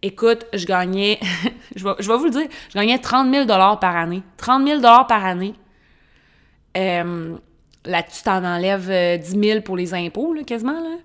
Écoute, 0.00 0.46
je 0.52 0.64
gagnais, 0.64 1.18
je, 1.76 1.84
vais, 1.84 1.94
je 1.98 2.08
vais 2.08 2.16
vous 2.16 2.24
le 2.26 2.30
dire, 2.30 2.48
je 2.68 2.74
gagnais 2.74 2.98
30 2.98 3.32
000 3.32 3.46
par 3.46 3.96
année. 3.96 4.22
30 4.36 4.66
000 4.66 4.80
par 4.80 5.24
année. 5.24 5.54
Euh, 6.76 7.36
là, 7.84 8.02
tu 8.02 8.22
t'en 8.22 8.44
enlèves 8.44 8.86
10 8.86 8.90
euh, 9.34 9.42
000 9.42 9.60
pour 9.62 9.76
les 9.76 9.94
impôts, 9.94 10.32
là, 10.34 10.44
quasiment, 10.44 10.80
là. 10.80 10.96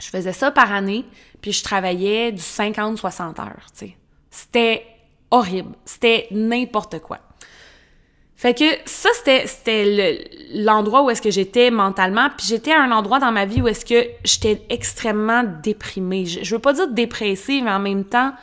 Je 0.00 0.08
faisais 0.08 0.32
ça 0.32 0.50
par 0.50 0.72
année, 0.72 1.04
puis 1.40 1.52
je 1.52 1.62
travaillais 1.62 2.32
du 2.32 2.42
50-60 2.42 3.40
heures, 3.40 3.66
tu 3.72 3.86
sais. 3.86 3.96
C'était 4.30 4.86
horrible. 5.30 5.74
C'était 5.84 6.26
n'importe 6.30 6.98
quoi. 7.00 7.20
Fait 8.36 8.52
que 8.52 8.64
ça, 8.84 9.08
c'était 9.24 10.28
l'endroit 10.52 11.02
où 11.02 11.10
est-ce 11.10 11.22
que 11.22 11.30
j'étais 11.30 11.70
mentalement, 11.70 12.28
puis 12.36 12.46
j'étais 12.46 12.72
à 12.72 12.82
un 12.82 12.90
endroit 12.90 13.18
dans 13.18 13.32
ma 13.32 13.46
vie 13.46 13.62
où 13.62 13.68
est-ce 13.68 13.86
que 13.86 14.08
j'étais 14.24 14.62
extrêmement 14.68 15.42
déprimée. 15.62 16.26
Je, 16.26 16.54
veux 16.54 16.60
pas 16.60 16.74
dire 16.74 16.88
dépressive, 16.88 17.64
mais 17.64 17.70
en 17.70 17.78
même 17.78 18.04
temps, 18.04 18.34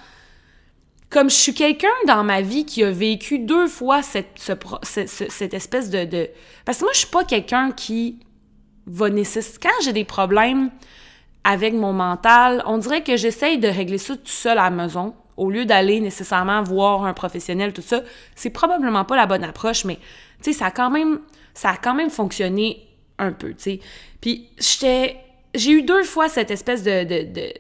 comme 1.12 1.30
je 1.30 1.36
suis 1.36 1.54
quelqu'un 1.54 1.94
dans 2.08 2.24
ma 2.24 2.42
vie 2.42 2.66
qui 2.66 2.84
a 2.84 2.90
vécu 2.90 3.38
deux 3.38 3.68
fois 3.68 4.02
cette, 4.02 4.40
cette 4.84 5.54
espèce 5.54 5.92
de, 5.92 6.06
de... 6.06 6.28
Parce 6.66 6.80
que 6.80 6.86
moi, 6.86 6.94
je 6.94 7.00
suis 7.00 7.08
pas 7.08 7.24
quelqu'un 7.24 7.72
qui 7.72 8.18
va 8.88 9.12
nécessiter... 9.12 9.60
Quand 9.62 9.84
j'ai 9.84 9.94
des 9.94 10.06
problèmes 10.06 10.72
avec 11.44 11.74
mon 11.74 11.94
mental, 11.94 12.64
on 12.66 12.78
dirait 12.78 13.04
que 13.04 13.18
j'essaye 13.18 13.58
de 13.58 13.68
régler 13.68 13.98
ça 13.98 14.16
tout 14.16 14.22
seul 14.26 14.58
à 14.58 14.64
la 14.64 14.70
maison 14.70 15.16
au 15.36 15.50
lieu 15.50 15.66
d'aller 15.66 16.00
nécessairement 16.00 16.62
voir 16.62 17.06
un 17.06 17.14
professionnel 17.14 17.74
tout 17.74 17.82
ça. 17.82 18.02
C'est 18.36 18.52
probablement 18.52 19.04
pas 19.04 19.16
la 19.16 19.26
bonne 19.26 19.44
approche, 19.44 19.84
mais 19.86 19.98
tu 20.42 20.52
sais 20.52 20.54
ça 20.54 20.68
a 20.68 20.72
quand 20.72 20.90
même 20.90 21.20
ça 21.54 21.72
a 21.72 21.78
quand 21.78 21.94
même 21.94 22.10
fonctionné 22.10 22.88
un 23.20 23.32
peu, 23.32 23.50
tu 23.50 23.64
sais. 23.64 23.80
Puis 24.22 24.50
j'étais 24.58 25.18
j'ai 25.56 25.72
eu 25.72 25.84
deux 25.84 26.04
fois 26.04 26.30
cette 26.30 26.52
espèce 26.52 26.84
de, 26.84 27.04
de, 27.04 27.32
de 27.32 27.54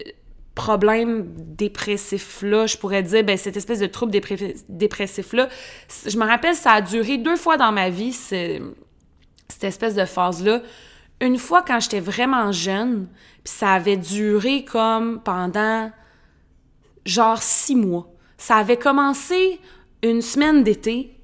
problème 0.55 1.25
dépressif-là, 1.37 2.67
je 2.67 2.77
pourrais 2.77 3.03
dire, 3.03 3.23
ben, 3.23 3.37
cette 3.37 3.57
espèce 3.57 3.79
de 3.79 3.87
trouble 3.87 4.11
dépressif-là. 4.69 5.49
Je 6.07 6.17
me 6.17 6.25
rappelle, 6.25 6.55
ça 6.55 6.73
a 6.73 6.81
duré 6.81 7.17
deux 7.17 7.35
fois 7.35 7.57
dans 7.57 7.71
ma 7.71 7.89
vie, 7.89 8.13
cette 8.13 8.61
espèce 9.63 9.95
de 9.95 10.05
phase-là. 10.05 10.61
Une 11.23 11.37
fois 11.37 11.61
quand 11.61 11.79
j'étais 11.79 12.01
vraiment 12.01 12.51
jeune, 12.51 13.07
puis 13.45 13.53
ça 13.53 13.71
avait 13.71 13.95
duré 13.95 14.65
comme 14.65 15.21
pendant 15.23 15.89
genre 17.05 17.41
six 17.41 17.77
mois. 17.77 18.09
Ça 18.37 18.57
avait 18.57 18.75
commencé 18.75 19.61
une 20.01 20.21
semaine 20.21 20.63
d'été. 20.63 21.17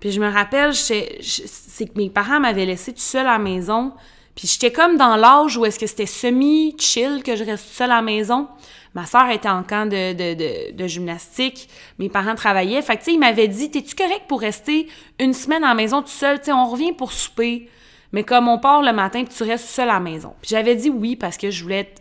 Puis 0.00 0.12
je 0.12 0.20
me 0.20 0.30
rappelle, 0.30 0.74
c'est 0.74 1.18
que 1.22 1.96
mes 1.96 2.10
parents 2.10 2.40
m'avaient 2.40 2.66
laissé 2.66 2.92
tout 2.92 3.00
seul 3.00 3.26
à 3.26 3.32
la 3.32 3.38
maison. 3.38 3.94
Puis 4.36 4.46
j'étais 4.48 4.70
comme 4.70 4.98
dans 4.98 5.16
l'âge 5.16 5.56
où 5.56 5.64
est-ce 5.64 5.78
que 5.78 5.86
c'était 5.86 6.04
semi-chill 6.04 7.22
que 7.22 7.34
je 7.34 7.42
reste 7.42 7.68
seule 7.68 7.90
à 7.90 7.96
la 7.96 8.02
maison. 8.02 8.48
Ma 8.94 9.06
soeur 9.06 9.30
était 9.30 9.48
en 9.48 9.62
camp 9.62 9.86
de, 9.86 10.12
de, 10.12 10.72
de, 10.72 10.86
gymnastique. 10.86 11.70
Mes 11.98 12.10
parents 12.10 12.34
travaillaient. 12.34 12.82
Fait 12.82 12.96
que, 12.96 12.98
tu 12.98 13.04
sais, 13.06 13.12
ils 13.14 13.18
m'avaient 13.18 13.48
dit, 13.48 13.70
t'es-tu 13.70 13.94
correct 13.94 14.24
pour 14.28 14.42
rester 14.42 14.88
une 15.18 15.32
semaine 15.32 15.64
à 15.64 15.68
la 15.68 15.74
maison 15.74 16.02
tout 16.02 16.08
seul? 16.08 16.38
Tu 16.38 16.46
sais, 16.46 16.52
on 16.52 16.66
revient 16.66 16.92
pour 16.92 17.12
souper. 17.12 17.70
Mais 18.12 18.24
comme 18.24 18.48
on 18.48 18.58
part 18.58 18.82
le 18.82 18.92
matin, 18.92 19.24
tu 19.24 19.42
restes 19.42 19.68
seul 19.68 19.88
à 19.90 19.94
la 19.94 20.00
maison. 20.00 20.34
Puis 20.40 20.50
j'avais 20.50 20.74
dit 20.74 20.90
oui 20.90 21.16
parce 21.16 21.36
que 21.36 21.50
je 21.50 21.62
voulais, 21.62 21.92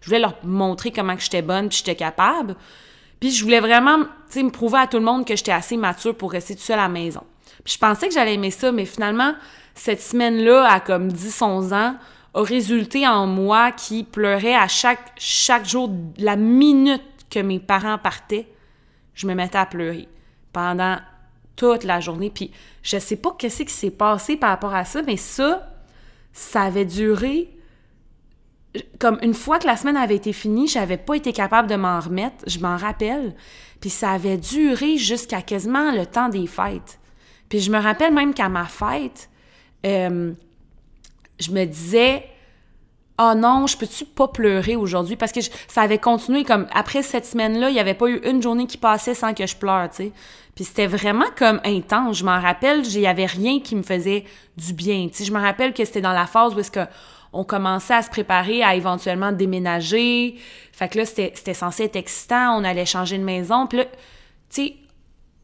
je 0.00 0.14
leur 0.14 0.34
montrer 0.44 0.92
comment 0.92 1.16
j'étais 1.18 1.42
bonne, 1.42 1.68
puis 1.68 1.78
j'étais 1.78 1.96
capable. 1.96 2.54
Puis 3.20 3.30
je 3.30 3.42
voulais 3.42 3.60
vraiment, 3.60 3.98
me 3.98 4.50
prouver 4.50 4.78
à 4.78 4.86
tout 4.86 4.98
le 4.98 5.04
monde 5.04 5.24
que 5.24 5.34
j'étais 5.34 5.52
assez 5.52 5.76
mature 5.76 6.16
pour 6.16 6.32
rester 6.32 6.54
tout 6.54 6.62
seul 6.62 6.78
à 6.78 6.82
la 6.82 6.88
maison. 6.88 7.22
Puis 7.64 7.74
je 7.74 7.78
pensais 7.78 8.08
que 8.08 8.14
j'allais 8.14 8.34
aimer 8.34 8.50
ça, 8.50 8.70
mais 8.70 8.84
finalement, 8.84 9.34
cette 9.74 10.00
semaine-là, 10.00 10.70
à 10.70 10.80
comme 10.80 11.08
10-11 11.08 11.74
ans, 11.74 11.96
a 12.34 12.42
résulté 12.42 13.08
en 13.08 13.26
moi 13.26 13.72
qui 13.72 14.04
pleurait 14.04 14.54
à 14.54 14.68
chaque, 14.68 15.12
chaque 15.16 15.66
jour, 15.66 15.90
la 16.18 16.36
minute 16.36 17.02
que 17.30 17.40
mes 17.40 17.58
parents 17.58 17.98
partaient, 17.98 18.46
je 19.14 19.26
me 19.26 19.34
mettais 19.34 19.58
à 19.58 19.66
pleurer 19.66 20.08
pendant 20.52 20.98
toute 21.56 21.84
la 21.84 22.00
journée. 22.00 22.30
Puis 22.30 22.52
je 22.82 22.98
sais 22.98 23.16
pas 23.16 23.34
qu'est-ce 23.36 23.62
qui 23.62 23.72
s'est 23.72 23.90
passé 23.90 24.36
par 24.36 24.50
rapport 24.50 24.74
à 24.74 24.84
ça, 24.84 25.02
mais 25.02 25.16
ça, 25.16 25.68
ça 26.32 26.62
avait 26.62 26.84
duré 26.84 27.50
comme 28.98 29.18
une 29.22 29.34
fois 29.34 29.58
que 29.58 29.66
la 29.66 29.76
semaine 29.76 29.96
avait 29.96 30.16
été 30.16 30.32
finie, 30.32 30.68
j'avais 30.68 30.96
pas 30.96 31.14
été 31.14 31.32
capable 31.32 31.68
de 31.68 31.76
m'en 31.76 32.00
remettre, 32.00 32.44
je 32.46 32.58
m'en 32.58 32.76
rappelle. 32.76 33.34
Puis 33.80 33.90
ça 33.90 34.10
avait 34.10 34.36
duré 34.36 34.96
jusqu'à 34.96 35.42
quasiment 35.42 35.92
le 35.92 36.06
temps 36.06 36.28
des 36.28 36.46
fêtes. 36.46 36.98
Puis 37.48 37.60
je 37.60 37.70
me 37.70 37.78
rappelle 37.78 38.12
même 38.12 38.34
qu'à 38.34 38.48
ma 38.48 38.64
fête, 38.64 39.30
euh, 39.84 40.32
je 41.38 41.50
me 41.50 41.64
disais, 41.64 42.24
oh 43.18 43.32
non, 43.36 43.66
je 43.66 43.76
peux-tu 43.76 44.04
pas 44.04 44.28
pleurer 44.28 44.76
aujourd'hui? 44.76 45.16
Parce 45.16 45.32
que 45.32 45.40
ça 45.68 45.82
avait 45.82 45.98
continué 45.98 46.44
comme 46.44 46.66
après 46.72 47.02
cette 47.02 47.26
semaine-là, 47.26 47.70
il 47.70 47.74
n'y 47.74 47.80
avait 47.80 47.94
pas 47.94 48.08
eu 48.08 48.20
une 48.24 48.42
journée 48.42 48.66
qui 48.66 48.76
passait 48.76 49.14
sans 49.14 49.34
que 49.34 49.46
je 49.46 49.56
pleure, 49.56 49.88
tu 49.90 49.96
sais. 49.96 50.12
Puis 50.54 50.64
c'était 50.64 50.86
vraiment 50.86 51.26
comme 51.36 51.60
intense. 51.64 52.18
Je 52.18 52.24
m'en 52.24 52.40
rappelle, 52.40 52.86
il 52.86 53.00
n'y 53.00 53.06
avait 53.06 53.26
rien 53.26 53.60
qui 53.60 53.76
me 53.76 53.82
faisait 53.82 54.24
du 54.56 54.72
bien. 54.72 55.08
Tu 55.08 55.18
sais, 55.18 55.24
je 55.24 55.32
me 55.32 55.40
rappelle 55.40 55.74
que 55.74 55.84
c'était 55.84 56.00
dans 56.00 56.12
la 56.12 56.26
phase 56.26 56.54
où 56.54 56.60
est-ce 56.60 56.70
que 56.70 56.86
on 57.32 57.44
commençait 57.44 57.94
à 57.94 58.02
se 58.02 58.08
préparer 58.08 58.62
à 58.62 58.74
éventuellement 58.74 59.32
déménager. 59.32 60.36
Fait 60.72 60.88
que 60.88 60.98
là, 60.98 61.04
c'était 61.04 61.52
censé 61.52 61.84
être 61.84 61.96
excitant. 61.96 62.58
On 62.58 62.64
allait 62.64 62.86
changer 62.86 63.18
de 63.18 63.24
maison. 63.24 63.66
Puis 63.66 63.78
là, 63.78 63.84
tu 63.84 63.90
sais, 64.48 64.76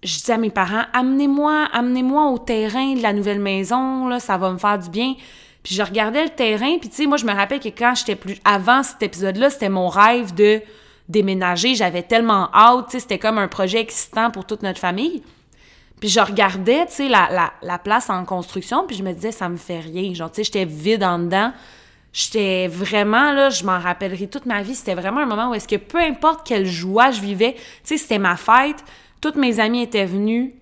je 0.03 0.19
disais 0.19 0.33
à 0.33 0.39
mes 0.39 0.51
parents, 0.51 0.85
amenez-moi, 0.93 1.69
amenez-moi 1.73 2.31
au 2.31 2.39
terrain 2.39 2.95
de 2.95 3.03
la 3.03 3.13
nouvelle 3.13 3.41
maison, 3.41 4.09
là, 4.09 4.19
ça 4.19 4.37
va 4.37 4.51
me 4.51 4.59
faire 4.59 4.79
du 4.79 4.91
bien. 4.91 5.15
Puis 5.63 5.75
je 5.75 5.83
regardais 5.83 6.25
le 6.25 6.31
terrain, 6.31 6.79
puis 6.79 6.89
tu 6.89 6.97
sais, 6.97 7.07
moi, 7.07 7.17
je 7.17 7.25
me 7.25 7.33
rappelle 7.33 7.61
que 7.61 7.69
quand 7.69 7.95
j'étais 7.95 8.17
plus... 8.17 8.37
Avant 8.45 8.83
cet 8.83 9.03
épisode-là, 9.03 9.51
c'était 9.51 9.69
mon 9.69 9.89
rêve 9.89 10.35
de 10.35 10.61
déménager. 11.09 11.75
J'avais 11.75 12.03
tellement 12.03 12.49
hâte, 12.53 12.87
tu 12.87 12.93
sais, 12.93 13.01
c'était 13.01 13.19
comme 13.19 13.39
un 13.39 13.49
projet 13.49 13.81
excitant 13.81 14.31
pour 14.31 14.45
toute 14.45 14.63
notre 14.63 14.81
famille. 14.81 15.23
Puis 16.01 16.09
je 16.09 16.19
regardais, 16.19 16.87
tu 16.87 16.95
sais, 16.95 17.09
la, 17.09 17.29
la, 17.31 17.53
la, 17.63 17.79
place 17.79 18.11
en 18.11 18.25
construction, 18.25 18.87
puis 18.89 18.97
je 18.97 19.05
me 19.05 19.13
disais, 19.13 19.31
ça 19.31 19.49
me 19.49 19.57
fait 19.57 19.79
rien. 19.79 20.13
Genre, 20.15 20.31
tu 20.31 20.37
sais, 20.37 20.45
j'étais 20.45 20.65
vide 20.65 21.05
en 21.05 21.21
dedans. 21.21 21.53
J'étais 22.13 22.67
vraiment, 22.67 23.33
là, 23.33 23.51
je 23.51 23.65
m'en 23.65 23.79
rappellerai 23.79 24.27
toute 24.27 24.45
ma 24.45 24.63
vie. 24.63 24.75
C'était 24.75 24.95
vraiment 24.95 25.21
un 25.21 25.27
moment 25.27 25.51
où 25.51 25.55
est-ce 25.55 25.69
que 25.69 25.77
peu 25.77 25.99
importe 25.99 26.45
quelle 26.45 26.67
joie 26.67 27.13
je 27.13 27.21
vivais, 27.21 27.55
tu 27.55 27.61
sais, 27.85 27.97
c'était 27.99 28.19
ma 28.19 28.37
fête, 28.37 28.85
toutes 29.21 29.37
mes 29.37 29.61
amies 29.61 29.83
étaient 29.83 30.05
venues, 30.05 30.55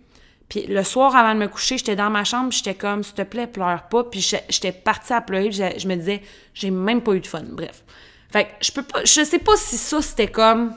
puis 0.51 0.67
le 0.67 0.83
soir, 0.83 1.15
avant 1.15 1.33
de 1.33 1.39
me 1.39 1.47
coucher, 1.47 1.79
j'étais 1.79 1.95
dans 1.95 2.11
ma 2.11 2.25
chambre, 2.25 2.51
j'étais 2.51 2.75
comme, 2.75 3.05
s'il 3.05 3.15
te 3.15 3.23
plaît, 3.23 3.47
pleure 3.47 3.85
pas. 3.85 4.03
Puis 4.03 4.21
j'étais 4.21 4.73
partie 4.73 5.13
à 5.13 5.21
pleurer, 5.21 5.49
puis 5.49 5.63
je 5.79 5.87
me 5.87 5.95
disais, 5.95 6.23
j'ai 6.55 6.73
même 6.73 7.03
pas 7.03 7.13
eu 7.13 7.21
de 7.21 7.27
fun. 7.27 7.45
Bref. 7.53 7.85
Fait 8.33 8.45
que 8.45 8.51
je 8.61 8.73
peux 8.73 8.83
pas, 8.83 9.05
je 9.05 9.25
sais 9.25 9.39
pas 9.39 9.57
si 9.57 9.77
ça, 9.77 10.03
c'était 10.03 10.27
comme 10.27 10.75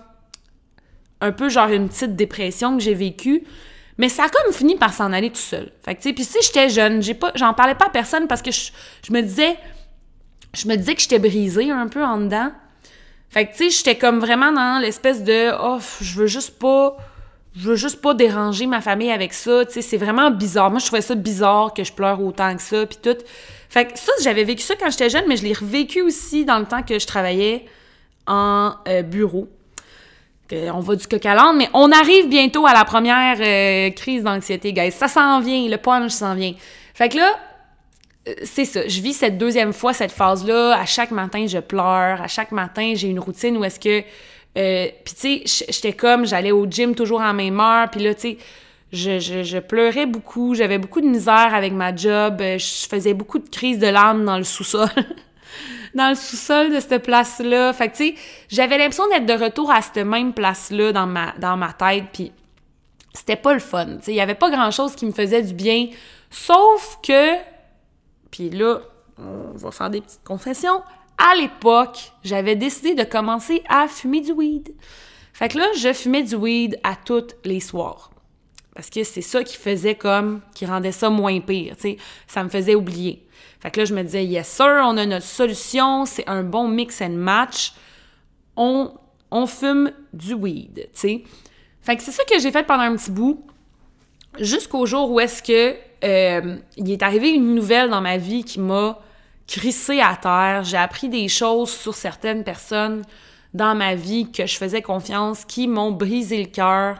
un 1.21 1.31
peu 1.31 1.49
genre 1.49 1.69
une 1.69 1.89
petite 1.89 2.15
dépression 2.15 2.77
que 2.77 2.83
j'ai 2.83 2.93
vécue. 2.93 3.43
Mais 3.97 4.09
ça 4.09 4.25
a 4.25 4.29
comme 4.29 4.53
fini 4.53 4.75
par 4.75 4.93
s'en 4.93 5.12
aller 5.12 5.31
tout 5.31 5.38
seul. 5.38 5.71
Fait 5.83 5.95
que, 5.95 6.01
tu 6.01 6.09
sais, 6.09 6.13
puis 6.13 6.23
si 6.23 6.38
j'étais 6.43 6.69
jeune, 6.69 7.01
j'ai 7.01 7.15
pas, 7.15 7.31
j'en 7.33 7.55
parlais 7.55 7.75
pas 7.75 7.86
à 7.86 7.89
personne 7.89 8.27
parce 8.27 8.43
que 8.43 8.51
je, 8.51 8.71
me 9.12 9.21
disais, 9.21 9.57
je 10.53 10.67
me 10.67 10.75
disais 10.75 10.93
que 10.93 11.01
j'étais 11.01 11.19
brisée 11.19 11.71
un 11.71 11.88
peu 11.88 12.03
en 12.03 12.17
dedans. 12.17 12.51
Fait 13.29 13.47
que, 13.47 13.51
tu 13.53 13.57
sais, 13.57 13.69
j'étais 13.71 13.97
comme 13.97 14.19
vraiment 14.19 14.51
dans 14.51 14.79
l'espèce 14.79 15.23
de, 15.23 15.51
oh, 15.59 15.79
je 16.01 16.15
veux 16.15 16.27
juste 16.27 16.59
pas, 16.59 16.95
je 17.56 17.70
veux 17.70 17.76
juste 17.76 18.02
pas 18.02 18.13
déranger 18.13 18.66
ma 18.66 18.82
famille 18.82 19.12
avec 19.12 19.34
ça, 19.34 19.66
tu 19.66 19.74
sais, 19.74 19.82
c'est 19.82 19.98
vraiment 19.98 20.32
bizarre. 20.32 20.72
Moi, 20.72 20.80
je 20.80 20.86
trouvais 20.88 21.02
ça 21.02 21.16
bizarre 21.16 21.74
que 21.74 21.84
je 21.84 21.94
pleure 21.94 22.20
autant 22.22 22.56
que 22.56 22.62
ça, 22.62 22.86
puis 22.86 22.98
tout. 23.02 23.18
Fait 23.70 23.86
que 23.86 23.98
ça, 23.98 24.12
j'avais 24.24 24.44
vécu 24.44 24.63
ça 24.63 24.76
quand 24.80 24.89
j'étais 24.89 25.10
jeune, 25.10 25.26
mais 25.28 25.38
je 25.38 25.44
l'ai 25.44 25.54
revécu 25.54 26.02
aussi 26.02 26.46
dans 26.46 26.60
le 26.60 26.66
temps 26.66 26.84
que 26.84 26.98
je 26.98 27.06
travaillais 27.06 27.66
en 28.26 28.74
euh, 28.88 29.02
bureau. 29.04 29.48
on 30.52 30.80
va 30.80 30.96
du 30.96 31.08
coq 31.08 31.26
à 31.26 31.54
mais 31.54 31.70
on 31.74 31.92
arrive 31.92 32.28
bientôt 32.28 32.66
à 32.66 32.74
la 32.74 32.86
première 32.86 33.38
euh, 33.39 33.92
crise 33.92 34.24
d'anxiété, 34.24 34.74
guys. 34.74 34.92
Ça 34.92 35.08
s'en 35.08 35.39
vient, 35.39 35.68
le 35.68 35.78
punch 35.78 36.12
s'en 36.12 36.36
vient. 36.36 36.54
Fait 36.94 37.10
que 37.10 37.18
là, 37.18 37.36
euh, 38.28 38.34
c'est 38.44 38.66
ça. 38.66 38.88
Je 38.88 39.02
vis 39.02 39.13
cette 39.13 39.38
deuxième 39.38 39.74
fois, 39.74 39.94
cette 39.94 40.12
phase-là. 40.12 40.80
À 40.80 40.86
chaque 40.86 41.12
matin, 41.12 41.46
je 41.48 41.60
pleure. 41.60 42.22
À 42.22 42.28
chaque 42.28 42.52
matin, 42.52 42.94
j'ai 42.96 43.10
une 43.10 43.20
routine 43.20 43.58
où 43.58 43.63
est-ce 43.63 43.80
que 43.80 44.04
euh, 44.58 44.88
puis 45.04 45.13
tu 45.16 45.48
sais, 45.48 45.66
j'étais 45.70 45.94
comme, 45.94 46.26
j'allais 46.26 46.52
au 46.52 46.66
gym 46.66 46.94
toujours 46.94 47.22
en 47.22 47.34
même 47.34 47.60
heure, 47.60 47.89
puis 47.89 48.04
là, 48.04 48.13
tu 48.13 48.22
sais, 48.22 48.38
je, 48.92 49.60
pleurais 49.60 50.06
beaucoup, 50.06 50.54
j'avais 50.54 50.78
beaucoup 50.78 51.02
de 51.02 51.08
misère 51.08 51.54
avec 51.54 51.74
ma 51.74 51.96
job, 51.96 52.39
euh, 52.42 52.58
je 52.60 52.88
faisais 52.88 53.13
beaucoup 53.13 53.39
de 53.39 53.50
crises 53.50 53.80
de 53.80 53.88
larmes 53.88 54.24
dans 54.24 54.38
le 54.38 54.44
sous-sol. 54.44 54.89
dans 55.96 56.10
le 56.10 56.16
sous-sol 56.16 56.74
de 56.74 56.80
cette 56.80 57.04
place-là. 57.04 57.74
Fait 57.74 57.89
tu 57.89 57.96
sais, 57.96 58.16
j'avais 58.50 58.78
l'impression 58.78 59.08
d'être 59.10 59.26
de 59.26 59.44
retour 59.44 59.72
à 59.72 59.82
cette 59.82 60.06
même 60.06 60.34
place-là 60.34 60.92
dans 60.92 61.08
ma, 61.08 61.34
dans 61.39 61.58
ma 61.58 61.74
tête, 61.74 62.06
puis 62.13 62.32
c'était 63.13 63.36
pas 63.36 63.54
le 63.54 63.60
fun. 63.60 63.98
Tu 63.98 64.04
sais, 64.04 64.12
il 64.12 64.16
y 64.16 64.22
avait 64.22 64.36
pas 64.36 64.52
grand-chose 64.52 64.96
qui 64.96 65.06
me 65.08 65.12
faisait 65.12 65.42
du 65.42 65.54
bien, 65.54 65.88
sauf 66.30 67.00
que... 67.02 67.36
Puis 68.30 68.50
là, 68.50 68.80
on 69.20 69.56
va 69.56 69.72
faire 69.72 69.89
des 69.92 70.02
petites 70.02 70.24
confessions 70.24 70.82
à 71.17 71.36
l'époque, 71.36 72.12
j'avais 72.23 72.56
décidé 72.56 72.95
de 72.95 73.04
commencer 73.04 73.63
à 73.69 73.88
fumer 73.88 74.21
du 74.21 74.32
weed. 74.32 74.73
Fait 75.34 75.49
que 75.49 75.58
là, 75.58 75.67
je 75.78 75.93
fumais 75.93 76.23
du 76.23 76.36
weed 76.36 76.80
à 76.84 76.95
toutes 76.95 77.36
les 77.43 77.60
soirs. 77.60 78.12
Parce 78.76 78.89
que 78.89 79.04
c'est 79.04 79.21
ça 79.21 79.43
qui 79.43 79.58
faisait 79.58 79.95
comme, 79.95 80.41
qui 80.56 80.65
rendait 80.65 80.91
ça 80.91 81.10
moins 81.10 81.39
pire, 81.39 81.76
tu 81.76 81.82
sais. 81.82 81.97
Ça 82.28 82.43
me 82.43 82.49
faisait 82.49 82.76
oublier. 82.76 83.28
Fait 83.60 83.71
que 83.71 83.80
là, 83.80 83.86
je 83.86 83.93
me 83.93 84.04
disais, 84.04 84.26
yes 84.26 84.47
sir, 84.47 84.82
on 84.84 84.97
a 84.97 85.06
notre 85.06 85.26
solution, 85.26 86.06
c'est 86.06 86.28
un 86.28 86.43
bon 86.43 86.67
mix 86.67 87.02
and 87.02 87.12
match. 87.12 87.73
On, 88.56 88.93
on 89.32 89.45
fume 89.45 89.91
du 90.12 90.34
weed, 90.34 90.89
tu 90.93 90.99
sais. 90.99 91.23
Fait 91.82 91.95
que 91.95 92.04
c'est 92.04 92.12
ça 92.12 92.23
que 92.23 92.39
j'ai 92.39 92.52
fait 92.52 92.63
pendant 92.63 92.84
un 92.84 92.95
petit 92.95 93.12
bout, 93.12 93.45
jusqu'au 94.39 94.86
jour 94.86 95.12
où 95.12 95.19
est-ce 95.19 95.43
que 95.43 95.76
euh, 96.04 96.58
il 96.78 96.91
est 96.91 97.04
arrivé 97.04 97.30
une 97.30 97.56
nouvelle 97.56 97.89
dans 97.89 98.02
ma 98.02 98.17
vie 98.17 98.43
qui 98.43 98.60
m'a 98.60 98.99
crissé 99.47 99.99
à 99.99 100.15
terre. 100.15 100.63
J'ai 100.63 100.77
appris 100.77 101.10
des 101.10 101.27
choses 101.27 101.71
sur 101.71 101.95
certaines 101.95 102.43
personnes 102.43 103.03
dans 103.53 103.75
ma 103.75 103.95
vie 103.95 104.32
que 104.32 104.45
je 104.45 104.58
faisais 104.58 104.82
confiance, 104.82 105.45
qui 105.45 105.67
m'ont 105.67 105.91
brisé 105.91 106.41
le 106.41 106.49
cœur. 106.49 106.97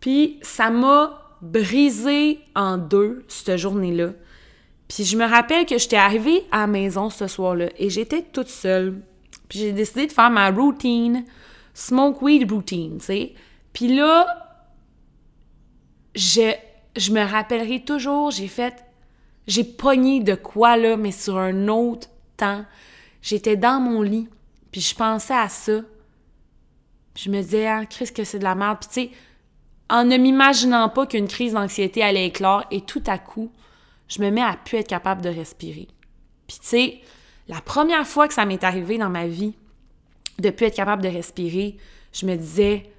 Puis 0.00 0.38
ça 0.42 0.70
m'a 0.70 1.22
brisé 1.42 2.40
en 2.54 2.78
deux 2.78 3.24
cette 3.28 3.56
journée-là. 3.56 4.10
Puis 4.88 5.04
je 5.04 5.16
me 5.16 5.24
rappelle 5.24 5.66
que 5.66 5.78
j'étais 5.78 5.96
arrivée 5.96 6.44
à 6.50 6.60
la 6.60 6.66
maison 6.66 7.10
ce 7.10 7.26
soir-là 7.26 7.66
et 7.76 7.90
j'étais 7.90 8.22
toute 8.22 8.48
seule. 8.48 9.00
Puis 9.48 9.58
j'ai 9.58 9.72
décidé 9.72 10.06
de 10.06 10.12
faire 10.12 10.30
ma 10.30 10.50
routine, 10.50 11.24
smoke 11.74 12.24
weed 12.24 12.50
routine, 12.50 12.98
tu 12.98 13.04
sais. 13.04 13.34
Puis 13.72 13.94
là, 13.94 14.26
je, 16.14 16.52
je 16.96 17.12
me 17.12 17.20
rappellerai 17.20 17.84
toujours, 17.84 18.30
j'ai 18.30 18.48
fait 18.48 18.85
j'ai 19.46 19.64
pogné 19.64 20.20
de 20.20 20.34
quoi, 20.34 20.76
là, 20.76 20.96
mais 20.96 21.12
sur 21.12 21.38
un 21.38 21.68
autre 21.68 22.08
temps. 22.36 22.64
J'étais 23.22 23.56
dans 23.56 23.80
mon 23.80 24.02
lit, 24.02 24.28
puis 24.70 24.80
je 24.80 24.94
pensais 24.94 25.34
à 25.34 25.48
ça. 25.48 25.80
je 27.16 27.30
me 27.30 27.40
disais, 27.40 27.66
ah, 27.66 27.86
Chris, 27.86 28.12
que 28.12 28.24
c'est 28.24 28.38
de 28.38 28.44
la 28.44 28.54
merde. 28.54 28.78
Puis 28.80 28.88
tu 28.88 29.10
sais, 29.10 29.16
en 29.88 30.04
ne 30.04 30.16
m'imaginant 30.16 30.88
pas 30.88 31.06
qu'une 31.06 31.28
crise 31.28 31.52
d'anxiété 31.52 32.02
allait 32.02 32.26
éclore, 32.26 32.64
et 32.70 32.80
tout 32.80 33.02
à 33.06 33.18
coup, 33.18 33.50
je 34.08 34.20
me 34.20 34.30
mets 34.30 34.42
à 34.42 34.56
plus 34.56 34.78
être 34.78 34.88
capable 34.88 35.22
de 35.22 35.28
respirer. 35.28 35.88
Puis 36.46 36.58
tu 36.60 36.66
sais, 36.66 37.00
la 37.48 37.60
première 37.60 38.06
fois 38.06 38.28
que 38.28 38.34
ça 38.34 38.44
m'est 38.44 38.64
arrivé 38.64 38.98
dans 38.98 39.08
ma 39.08 39.26
vie, 39.26 39.54
de 40.38 40.50
plus 40.50 40.66
être 40.66 40.76
capable 40.76 41.02
de 41.02 41.08
respirer, 41.08 41.76
je 42.12 42.26
me 42.26 42.36
disais, 42.36 42.90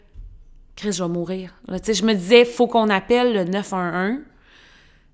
Chris, 0.76 0.94
je 0.94 1.04
vais 1.04 1.10
mourir. 1.10 1.54
Sais, 1.84 1.94
je 1.94 2.06
me 2.06 2.14
disais, 2.14 2.46
faut 2.46 2.68
qu'on 2.68 2.90
appelle 2.90 3.34
le 3.34 3.44
911 3.44 4.20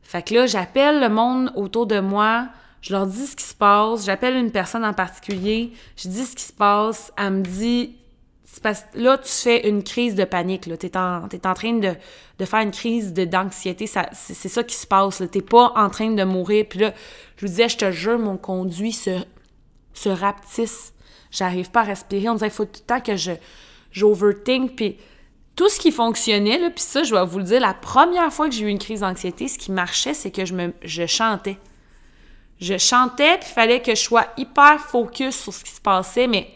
fait 0.04 0.22
que 0.28 0.34
là, 0.34 0.46
j'appelle 0.46 1.00
le 1.00 1.10
monde 1.10 1.52
autour 1.56 1.88
de 1.88 2.00
moi, 2.00 2.48
je 2.82 2.94
leur 2.94 3.08
dis 3.08 3.26
ce 3.26 3.36
qui 3.36 3.46
se 3.46 3.56
passe, 3.56 4.06
j'appelle 4.06 4.36
une 4.36 4.52
personne 4.52 4.84
en 4.84 4.94
particulier, 4.94 5.72
je 5.96 6.10
dis 6.10 6.26
ce 6.26 6.36
qui 6.36 6.44
se 6.44 6.54
passe, 6.54 7.12
elle 7.18 7.32
me 7.32 7.42
dit 7.42 7.96
là, 8.96 9.18
tu 9.18 9.32
fais 9.32 9.68
une 9.68 9.84
crise 9.84 10.16
de 10.16 10.24
panique. 10.24 10.70
Tu 10.80 10.86
es 10.86 10.98
en, 10.98 11.24
en 11.24 11.54
train 11.54 11.74
de, 11.74 11.96
faire 12.46 12.60
une 12.60 12.72
crise 12.72 13.14
d'anxiété. 13.14 13.88
C'est 13.88 14.50
ça 14.50 14.64
qui 14.64 14.76
se 14.76 14.88
passe. 14.88 15.24
Tu 15.32 15.42
pas 15.42 15.74
en 15.76 15.90
train 15.90 16.12
de 16.12 16.24
mourir. 16.24 16.66
Puis 16.70 16.80
là, 16.80 16.94
je 17.38 17.42
lui 17.42 17.50
disais, 17.50 17.70
je 17.70 17.78
te 17.78 17.92
jure, 17.92 18.20
mon 18.20 18.38
conduit 18.38 18.92
se, 18.92 19.24
se 19.94 20.10
rapetisse. 20.10 20.94
J'arrive 21.32 21.72
pas 21.72 21.82
à 21.82 21.86
respirer. 21.86 22.30
On 22.30 22.34
disait, 22.34 22.48
il 22.48 22.52
faut 22.52 22.66
tout 22.66 22.82
le 22.82 22.86
temps 22.86 23.02
que 23.02 23.16
je 23.16 23.32
j'overthink. 23.92 24.76
Puis 24.76 24.98
tout 25.56 25.70
ce 25.70 25.80
qui 25.80 25.92
fonctionnait, 25.92 26.58
là, 26.58 26.70
puis 26.70 26.84
ça, 26.84 27.04
je 27.04 27.14
vais 27.14 27.26
vous 27.26 27.38
le 27.38 27.44
dire, 27.44 27.62
la 27.62 27.74
première 27.74 28.34
fois 28.34 28.50
que 28.50 28.56
j'ai 28.56 28.66
eu 28.66 28.70
une 28.70 28.80
crise 28.80 29.02
d'anxiété, 29.02 29.48
ce 29.48 29.58
qui 29.58 29.72
marchait, 29.72 30.14
c'est 30.14 30.32
que 30.32 30.46
je, 30.46 30.54
me, 30.54 30.74
je 30.82 31.06
chantais. 31.06 31.58
Je 32.60 32.78
chantais, 32.78 33.38
puis 33.38 33.50
il 33.50 33.54
fallait 33.54 33.82
que 33.82 33.94
je 33.94 34.02
sois 34.02 34.26
hyper 34.38 34.80
focus 34.80 35.36
sur 35.36 35.54
ce 35.54 35.64
qui 35.64 35.72
se 35.72 35.82
passait, 35.82 36.28
mais 36.28 36.50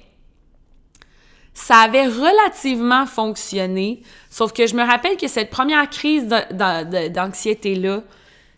ça 1.54 1.78
avait 1.80 2.08
relativement 2.08 3.06
fonctionné. 3.06 4.02
Sauf 4.30 4.54
que 4.54 4.68
je 4.68 4.76
me 4.76 4.84
rappelle 4.84 5.18
que 5.18 5.28
cette 5.28 5.50
première 5.50 5.90
crise 5.90 6.28
d'anxiété-là, 6.52 8.04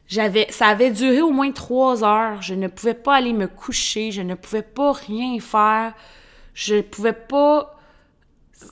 j'avais, 0.07 0.47
ça 0.49 0.67
avait 0.67 0.91
duré 0.91 1.21
au 1.21 1.31
moins 1.31 1.51
trois 1.51 2.03
heures. 2.03 2.41
Je 2.41 2.55
ne 2.55 2.67
pouvais 2.67 2.93
pas 2.93 3.15
aller 3.15 3.33
me 3.33 3.47
coucher, 3.47 4.11
je 4.11 4.21
ne 4.21 4.35
pouvais 4.35 4.63
pas 4.63 4.91
rien 4.91 5.39
faire, 5.39 5.93
je 6.53 6.75
ne 6.75 6.81
pouvais 6.81 7.13
pas 7.13 7.78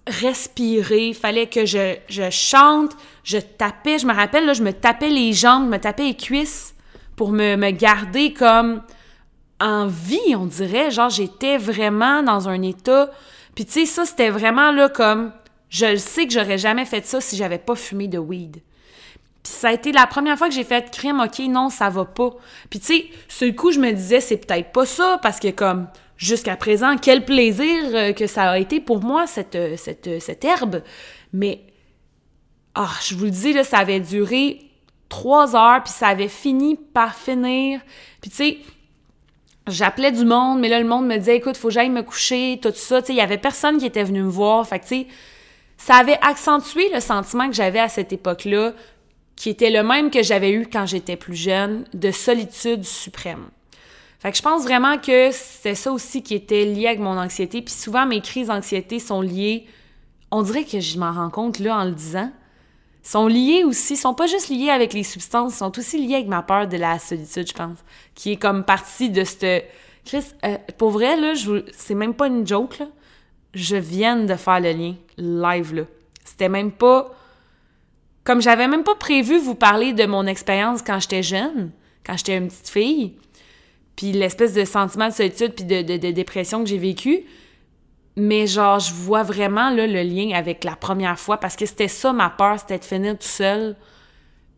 respirer, 0.05 1.13
fallait 1.13 1.47
que 1.47 1.65
je, 1.65 1.95
je 2.09 2.29
chante, 2.29 2.91
je 3.23 3.37
tapais, 3.37 3.99
je 3.99 4.05
me 4.05 4.13
rappelle, 4.13 4.45
là, 4.45 4.53
je 4.53 4.63
me 4.63 4.73
tapais 4.73 5.09
les 5.09 5.33
jambes, 5.33 5.65
je 5.65 5.69
me 5.69 5.79
tapais 5.79 6.03
les 6.03 6.15
cuisses 6.15 6.75
pour 7.15 7.31
me, 7.31 7.55
me 7.55 7.71
garder 7.71 8.33
comme 8.33 8.81
en 9.59 9.87
vie, 9.87 10.35
on 10.35 10.45
dirait. 10.45 10.91
Genre, 10.91 11.09
j'étais 11.09 11.57
vraiment 11.57 12.23
dans 12.23 12.47
un 12.49 12.61
état. 12.61 13.09
Puis, 13.55 13.65
tu 13.65 13.71
sais, 13.71 13.85
ça, 13.85 14.05
c'était 14.05 14.29
vraiment 14.29 14.71
là 14.71 14.89
comme. 14.89 15.31
Je 15.69 15.97
sais 15.97 16.25
que 16.25 16.31
j'aurais 16.31 16.57
jamais 16.57 16.85
fait 16.85 17.05
ça 17.05 17.19
si 17.19 17.35
j'avais 17.35 17.57
pas 17.57 17.75
fumé 17.75 18.07
de 18.07 18.17
weed. 18.17 18.61
Puis, 19.43 19.53
ça 19.53 19.69
a 19.69 19.73
été 19.73 19.91
la 19.91 20.07
première 20.07 20.37
fois 20.37 20.47
que 20.47 20.53
j'ai 20.53 20.63
fait 20.63 20.91
crime, 20.91 21.19
OK, 21.19 21.39
non, 21.49 21.69
ça 21.69 21.89
va 21.89 22.05
pas. 22.05 22.35
Puis, 22.69 22.79
tu 22.79 22.85
sais, 22.85 23.05
ce 23.27 23.45
coup, 23.51 23.71
je 23.71 23.79
me 23.79 23.91
disais, 23.91 24.21
c'est 24.21 24.37
peut-être 24.37 24.71
pas 24.71 24.85
ça 24.85 25.19
parce 25.21 25.39
que, 25.39 25.49
comme, 25.49 25.87
jusqu'à 26.17 26.55
présent, 26.55 26.97
quel 26.97 27.23
plaisir 27.23 27.83
euh, 27.93 28.13
que 28.13 28.27
ça 28.27 28.51
a 28.51 28.59
été 28.59 28.79
pour 28.79 29.03
moi, 29.03 29.27
cette, 29.27 29.55
euh, 29.55 29.77
cette, 29.77 30.07
euh, 30.07 30.19
cette 30.19 30.43
herbe. 30.43 30.81
Mais, 31.31 31.61
ah, 32.75 32.89
je 33.07 33.15
vous 33.15 33.25
le 33.25 33.31
dis, 33.31 33.53
là, 33.53 33.63
ça 33.63 33.77
avait 33.77 33.99
duré 33.99 34.59
trois 35.09 35.55
heures, 35.55 35.83
puis 35.83 35.93
ça 35.93 36.07
avait 36.07 36.27
fini 36.27 36.75
par 36.75 37.15
finir. 37.15 37.79
Puis 38.21 38.29
tu 38.31 38.35
sais, 38.35 38.57
j'appelais 39.67 40.11
du 40.11 40.25
monde, 40.25 40.59
mais 40.59 40.69
là, 40.69 40.79
le 40.79 40.87
monde 40.87 41.05
me 41.05 41.17
disait, 41.17 41.37
écoute, 41.37 41.55
faut 41.55 41.69
que 41.69 41.73
j'aille 41.73 41.89
me 41.89 42.03
coucher, 42.03 42.59
tout 42.61 42.73
ça. 42.73 43.01
Tu 43.01 43.07
sais, 43.07 43.13
il 43.13 43.17
y 43.17 43.21
avait 43.21 43.37
personne 43.37 43.77
qui 43.77 43.85
était 43.85 44.03
venu 44.03 44.23
me 44.23 44.29
voir. 44.29 44.67
Fait 44.67 44.79
que, 44.79 44.83
tu 44.83 44.89
sais, 44.89 45.07
ça 45.77 45.95
avait 45.95 46.19
accentué 46.21 46.89
le 46.93 46.99
sentiment 46.99 47.47
que 47.47 47.55
j'avais 47.55 47.79
à 47.79 47.89
cette 47.89 48.11
époque-là, 48.11 48.73
qui 49.35 49.51
était 49.51 49.69
le 49.69 49.83
même 49.83 50.09
que 50.09 50.23
j'avais 50.23 50.51
eu 50.51 50.67
quand 50.67 50.87
j'étais 50.87 51.15
plus 51.15 51.35
jeune, 51.35 51.85
de 51.93 52.09
solitude 52.09 52.83
suprême. 52.83 53.45
Fait 54.19 54.31
que 54.31 54.37
je 54.37 54.41
pense 54.41 54.63
vraiment 54.63 54.97
que 54.97 55.29
c'est 55.31 55.75
ça 55.75 55.91
aussi 55.91 56.23
qui 56.23 56.33
était 56.33 56.65
lié 56.65 56.87
avec 56.87 56.99
mon 56.99 57.17
anxiété. 57.17 57.61
Puis 57.61 57.73
souvent, 57.73 58.05
mes 58.05 58.21
crises 58.21 58.47
d'anxiété 58.47 58.99
sont 58.99 59.21
liées, 59.21 59.67
on 60.31 60.41
dirait 60.41 60.63
que 60.63 60.79
je 60.79 60.97
m'en 60.97 61.11
rends 61.11 61.29
compte 61.29 61.59
là 61.59 61.77
en 61.77 61.85
le 61.85 61.91
disant, 61.91 62.31
sont 63.03 63.27
liées 63.27 63.63
aussi, 63.63 63.95
sont 63.95 64.13
pas 64.13 64.27
juste 64.27 64.49
liées 64.49 64.69
avec 64.69 64.93
les 64.93 65.03
substances, 65.03 65.55
sont 65.55 65.77
aussi 65.77 66.05
liées 66.05 66.15
avec 66.15 66.27
ma 66.27 66.41
peur 66.41 66.67
de 66.67 66.77
la 66.77 66.99
solitude, 66.99 67.47
je 67.47 67.53
pense, 67.53 67.77
qui 68.15 68.33
est 68.33 68.37
comme 68.37 68.63
partie 68.63 69.09
de 69.09 69.23
cette... 69.23 69.65
Chris, 70.03 70.25
euh, 70.45 70.57
pour 70.77 70.91
vrai, 70.91 71.19
là, 71.19 71.33
je 71.33 71.63
c'est 71.73 71.95
même 71.95 72.13
pas 72.13 72.27
une 72.27 72.45
joke, 72.45 72.79
là. 72.79 72.87
Je 73.53 73.75
viens 73.75 74.17
de 74.17 74.35
faire 74.35 74.59
le 74.59 74.71
lien 74.71 74.95
live, 75.17 75.73
là. 75.73 75.83
C'était 76.25 76.49
même 76.49 76.71
pas... 76.71 77.13
Comme 78.23 78.41
j'avais 78.41 78.67
même 78.67 78.83
pas 78.83 78.95
prévu 78.95 79.37
vous 79.37 79.55
parler 79.55 79.93
de 79.93 80.05
mon 80.05 80.27
expérience 80.27 80.81
quand 80.81 80.99
j'étais 80.99 81.23
jeune, 81.23 81.71
quand 82.05 82.17
j'étais 82.17 82.35
une 82.35 82.49
petite 82.49 82.67
fille, 82.67 83.15
puis 83.97 84.11
l'espèce 84.11 84.53
de 84.53 84.63
sentiment 84.63 85.09
de 85.09 85.13
solitude 85.13 85.53
puis 85.53 85.65
de, 85.65 86.11
dépression 86.11 86.63
que 86.63 86.69
j'ai 86.69 86.77
vécu. 86.77 87.25
Mais 88.15 88.47
genre, 88.47 88.79
je 88.79 88.93
vois 88.93 89.23
vraiment 89.23 89.71
le 89.71 89.85
lien 89.85 90.35
avec 90.37 90.63
la 90.63 90.75
première 90.75 91.19
fois 91.19 91.37
parce 91.37 91.55
que 91.55 91.65
c'était 91.65 91.87
ça 91.87 92.13
ma 92.13 92.29
peur, 92.29 92.59
c'était 92.59 92.77
de 92.77 92.85
finir 92.85 93.17
tout 93.17 93.27
seul. 93.27 93.75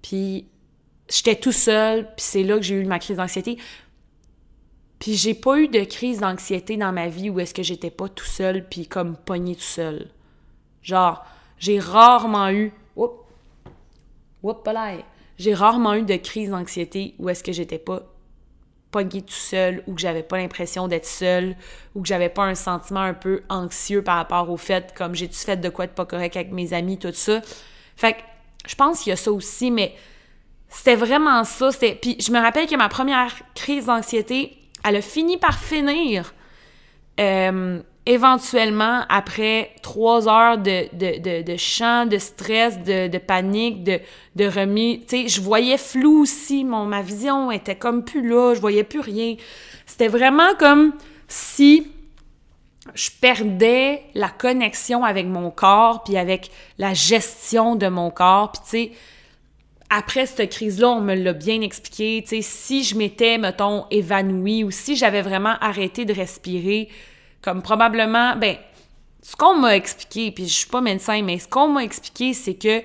Puis 0.02 0.45
j'étais 1.10 1.36
tout 1.36 1.54
seul, 1.54 2.06
puis 2.15 2.25
c'est 2.25 2.43
là 2.43 2.58
que 2.58 2.62
j'ai 2.63 2.75
eu 2.75 2.86
ma 2.86 2.99
crise 2.99 3.17
d'anxiété. 3.17 3.58
Puis 4.99 5.13
j'ai 5.13 5.34
pas 5.34 5.58
eu 5.58 5.69
de 5.69 5.86
crise 5.86 6.19
d'anxiété 6.19 6.75
dans 6.75 6.91
ma 6.91 7.08
vie 7.08 7.30
où 7.30 7.39
est-ce 7.39 7.54
que 7.54 7.63
j'étais 7.63 7.91
pas 7.91 8.10
tout 8.10 8.25
seul 8.25 8.67
puis 8.67 8.88
comme 8.88 9.15
pogné 9.15 9.56
tout 9.56 9.62
seul. 9.62 10.10
Genre, 10.84 11.25
j'ai 11.58 11.80
rarement 11.80 12.49
eu... 12.49 12.73
Oups! 12.97 13.13
Oups, 14.43 14.69
J'ai 15.38 15.54
rarement 15.54 15.93
eu 15.95 16.04
de 16.04 16.17
crise 16.17 16.49
d'anxiété 16.49 17.15
où 17.19 17.30
est-ce 17.30 17.43
que 17.43 17.54
j'étais 17.54 17.80
pas 17.80 18.04
pogné 18.91 19.21
tout 19.21 19.34
seul 19.34 19.84
ou 19.88 19.93
que 19.93 20.02
j'avais 20.02 20.23
pas 20.23 20.38
l'impression 20.38 20.88
d'être 20.88 21.06
seule 21.06 21.56
ou 21.95 22.02
que 22.02 22.08
j'avais 22.08 22.30
pas 22.30 22.43
un 22.43 22.56
sentiment 22.56 23.02
un 23.02 23.13
peu 23.13 23.43
anxieux 23.49 24.04
par 24.04 24.15
rapport 24.15 24.49
au 24.49 24.58
fait 24.58 24.93
comme 24.95 25.13
j'ai-tu 25.13 25.38
fait 25.38 25.58
de 25.58 25.69
quoi 25.69 25.86
être 25.86 25.93
pas 25.93 26.06
correct 26.06 26.36
avec 26.36 26.52
mes 26.52 26.73
amis, 26.73 26.97
tout 26.97 27.13
ça. 27.13 27.41
Fait 27.95 28.13
que 28.13 28.19
je 28.65 28.75
pense 28.75 29.02
qu'il 29.02 29.12
y 29.12 29.13
a 29.13 29.15
ça 29.15 29.32
aussi, 29.32 29.71
mais 29.71 29.95
c'était 30.69 30.95
vraiment 30.95 31.43
ça. 31.43 31.69
Puis 32.02 32.17
je 32.19 32.32
me 32.32 32.39
rappelle 32.39 32.67
que 32.67 32.75
ma 32.75 32.89
première 32.89 33.34
crise 33.56 33.86
d'anxiété, 33.86 34.58
elle 34.84 34.95
a 34.95 35.02
fini 35.02 35.38
par 35.38 35.60
finir. 35.60 36.34
Euh, 37.19 37.82
éventuellement, 38.06 39.04
après 39.10 39.72
trois 39.82 40.28
heures 40.28 40.58
de, 40.58 40.88
de, 40.96 41.44
de, 41.44 41.58
chant, 41.58 42.06
de 42.06 42.18
stress, 42.18 42.80
de, 42.80 43.08
de 43.08 43.18
panique, 43.18 43.84
de, 43.84 44.00
de 44.36 44.46
remis, 44.46 45.02
tu 45.08 45.24
sais, 45.24 45.28
je 45.28 45.42
voyais 45.42 45.78
flou 45.78 46.22
aussi, 46.22 46.64
ma 46.64 47.02
vision 47.02 47.52
était 47.52 47.76
comme 47.76 48.04
plus 48.04 48.28
là, 48.28 48.54
je 48.56 48.62
voyais 48.62 48.84
plus 48.84 49.02
rien. 49.02 49.36
C'était 49.86 50.08
vraiment 50.08 50.56
comme 50.58 50.94
si 51.28 51.88
je 52.96 53.10
perdais 53.22 54.04
la 54.16 54.30
connexion 54.30 55.04
avec 55.04 55.28
mon 55.28 55.52
corps, 55.52 56.04
puis 56.04 56.18
avec 56.18 56.50
la 56.78 56.94
gestion 56.94 57.76
de 57.76 57.88
mon 57.88 58.10
corps, 58.10 58.52
puis 58.52 58.62
tu 58.64 58.70
sais, 58.70 58.92
après 59.92 60.26
cette 60.26 60.52
crise-là, 60.52 60.90
on 60.90 61.02
me 61.02 61.16
l'a 61.16 61.34
bien 61.34 61.62
expliqué, 61.62 62.24
tu 62.24 62.38
sais, 62.38 62.42
si 62.42 62.84
je 62.84 62.96
m'étais, 62.96 63.38
mettons, 63.38 63.86
évanouie 63.92 64.64
ou 64.64 64.72
si 64.72 64.96
j'avais 64.96 65.22
vraiment 65.22 65.56
arrêté 65.62 66.06
de 66.06 66.14
respirer, 66.14 66.90
comme 67.41 67.62
probablement, 67.62 68.36
ben, 68.36 68.58
ce 69.21 69.36
qu'on 69.36 69.56
m'a 69.56 69.75
expliqué, 69.75 70.32
puis 70.32 70.47
je 70.47 70.54
suis 70.54 70.69
pas 70.69 70.82
médecin, 70.82 71.21
mais 71.23 71.39
ce 71.39 71.47
qu'on 71.47 71.67
m'a 71.69 71.84
expliqué, 71.84 72.34
c'est 72.34 72.56
que 72.56 72.82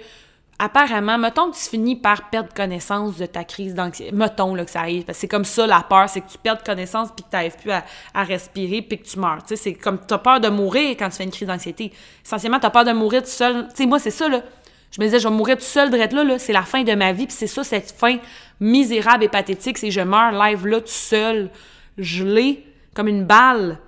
apparemment, 0.58 1.18
mettons 1.18 1.50
que 1.50 1.56
tu 1.56 1.68
finis 1.68 1.96
par 1.96 2.30
perdre 2.30 2.52
connaissance 2.54 3.16
de 3.16 3.26
ta 3.26 3.44
crise 3.44 3.74
d'anxiété. 3.74 4.12
Mettons 4.12 4.54
là, 4.54 4.64
que 4.64 4.70
ça 4.70 4.80
arrive. 4.80 5.04
Parce 5.04 5.18
que 5.18 5.20
c'est 5.22 5.28
comme 5.28 5.44
ça 5.44 5.66
la 5.66 5.82
peur, 5.82 6.08
c'est 6.08 6.20
que 6.20 6.30
tu 6.30 6.38
perds 6.38 6.62
connaissance 6.62 7.08
puis 7.14 7.24
que 7.24 7.30
tu 7.30 7.36
n'arrives 7.36 7.56
plus 7.56 7.70
à, 7.70 7.82
respirer 8.22 8.82
puis 8.82 8.98
que 8.98 9.06
tu 9.06 9.18
meurs. 9.18 9.42
Tu 9.42 9.48
sais, 9.48 9.56
c'est 9.56 9.74
comme 9.74 9.98
tu 10.06 10.14
as 10.14 10.18
peur 10.18 10.40
de 10.40 10.48
mourir 10.48 10.96
quand 10.98 11.08
tu 11.08 11.16
fais 11.16 11.24
une 11.24 11.30
crise 11.30 11.48
d'anxiété. 11.48 11.92
Essentiellement, 12.24 12.60
tu 12.60 12.66
as 12.66 12.70
peur 12.70 12.84
de 12.84 12.92
mourir 12.92 13.22
tout 13.22 13.28
seul. 13.28 13.68
Tu 13.68 13.76
sais, 13.76 13.86
moi, 13.86 13.98
c'est 13.98 14.10
ça, 14.10 14.28
là. 14.28 14.42
Je 14.90 15.00
me 15.00 15.06
disais, 15.06 15.18
je 15.18 15.26
vais 15.26 15.34
mourir 15.34 15.56
tout 15.56 15.64
seul, 15.64 15.90
drette 15.90 16.12
là, 16.12 16.22
là. 16.22 16.38
C'est 16.38 16.52
la 16.52 16.62
fin 16.62 16.84
de 16.84 16.94
ma 16.94 17.12
vie, 17.12 17.26
puis 17.26 17.34
c'est 17.36 17.48
ça, 17.48 17.64
cette 17.64 17.90
fin 17.90 18.18
misérable 18.60 19.24
et 19.24 19.28
pathétique, 19.28 19.76
c'est 19.76 19.90
je 19.90 20.00
meurs 20.00 20.30
live 20.30 20.66
là, 20.68 20.80
tout 20.80 20.86
seul, 20.86 21.50
gelé, 21.98 22.64
comme 22.94 23.08
une 23.08 23.24
balle 23.24 23.80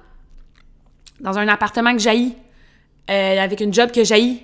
dans 1.20 1.38
un 1.38 1.48
appartement 1.48 1.92
que 1.92 1.98
j'haïs, 1.98 2.34
euh, 3.10 3.38
avec 3.38 3.60
une 3.60 3.72
job 3.72 3.90
que 3.90 4.04
j'haïs, 4.04 4.42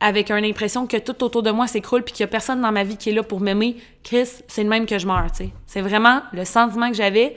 avec 0.00 0.30
une 0.30 0.44
impression 0.44 0.86
que 0.86 0.96
tout 0.96 1.22
autour 1.24 1.42
de 1.42 1.50
moi 1.50 1.66
s'écroule 1.66 2.02
puis 2.02 2.12
qu'il 2.12 2.22
y 2.22 2.24
a 2.24 2.28
personne 2.28 2.60
dans 2.60 2.72
ma 2.72 2.84
vie 2.84 2.96
qui 2.96 3.10
est 3.10 3.12
là 3.12 3.22
pour 3.22 3.40
m'aimer, 3.40 3.76
Chris, 4.02 4.28
c'est 4.48 4.62
le 4.62 4.68
même 4.68 4.86
que 4.86 4.98
je 4.98 5.06
meurs. 5.06 5.30
C'est 5.66 5.80
vraiment 5.80 6.22
le 6.32 6.44
sentiment 6.44 6.90
que 6.90 6.96
j'avais. 6.96 7.36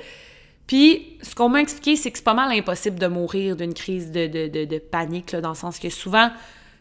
Puis, 0.65 1.17
ce 1.21 1.33
qu'on 1.33 1.47
m'a 1.47 1.61
expliqué, 1.61 1.95
c'est 1.95 2.11
que 2.11 2.17
c'est 2.17 2.23
pas 2.23 2.33
mal 2.33 2.51
impossible 2.51 2.99
de 2.99 3.07
mourir 3.07 3.55
d'une 3.55 3.73
crise 3.73 4.11
de, 4.11 4.27
de, 4.27 4.65
de, 4.65 4.77
panique, 4.79 5.31
là, 5.31 5.39
dans 5.39 5.49
le 5.49 5.55
sens 5.55 5.79
que 5.79 5.89
souvent, 5.89 6.29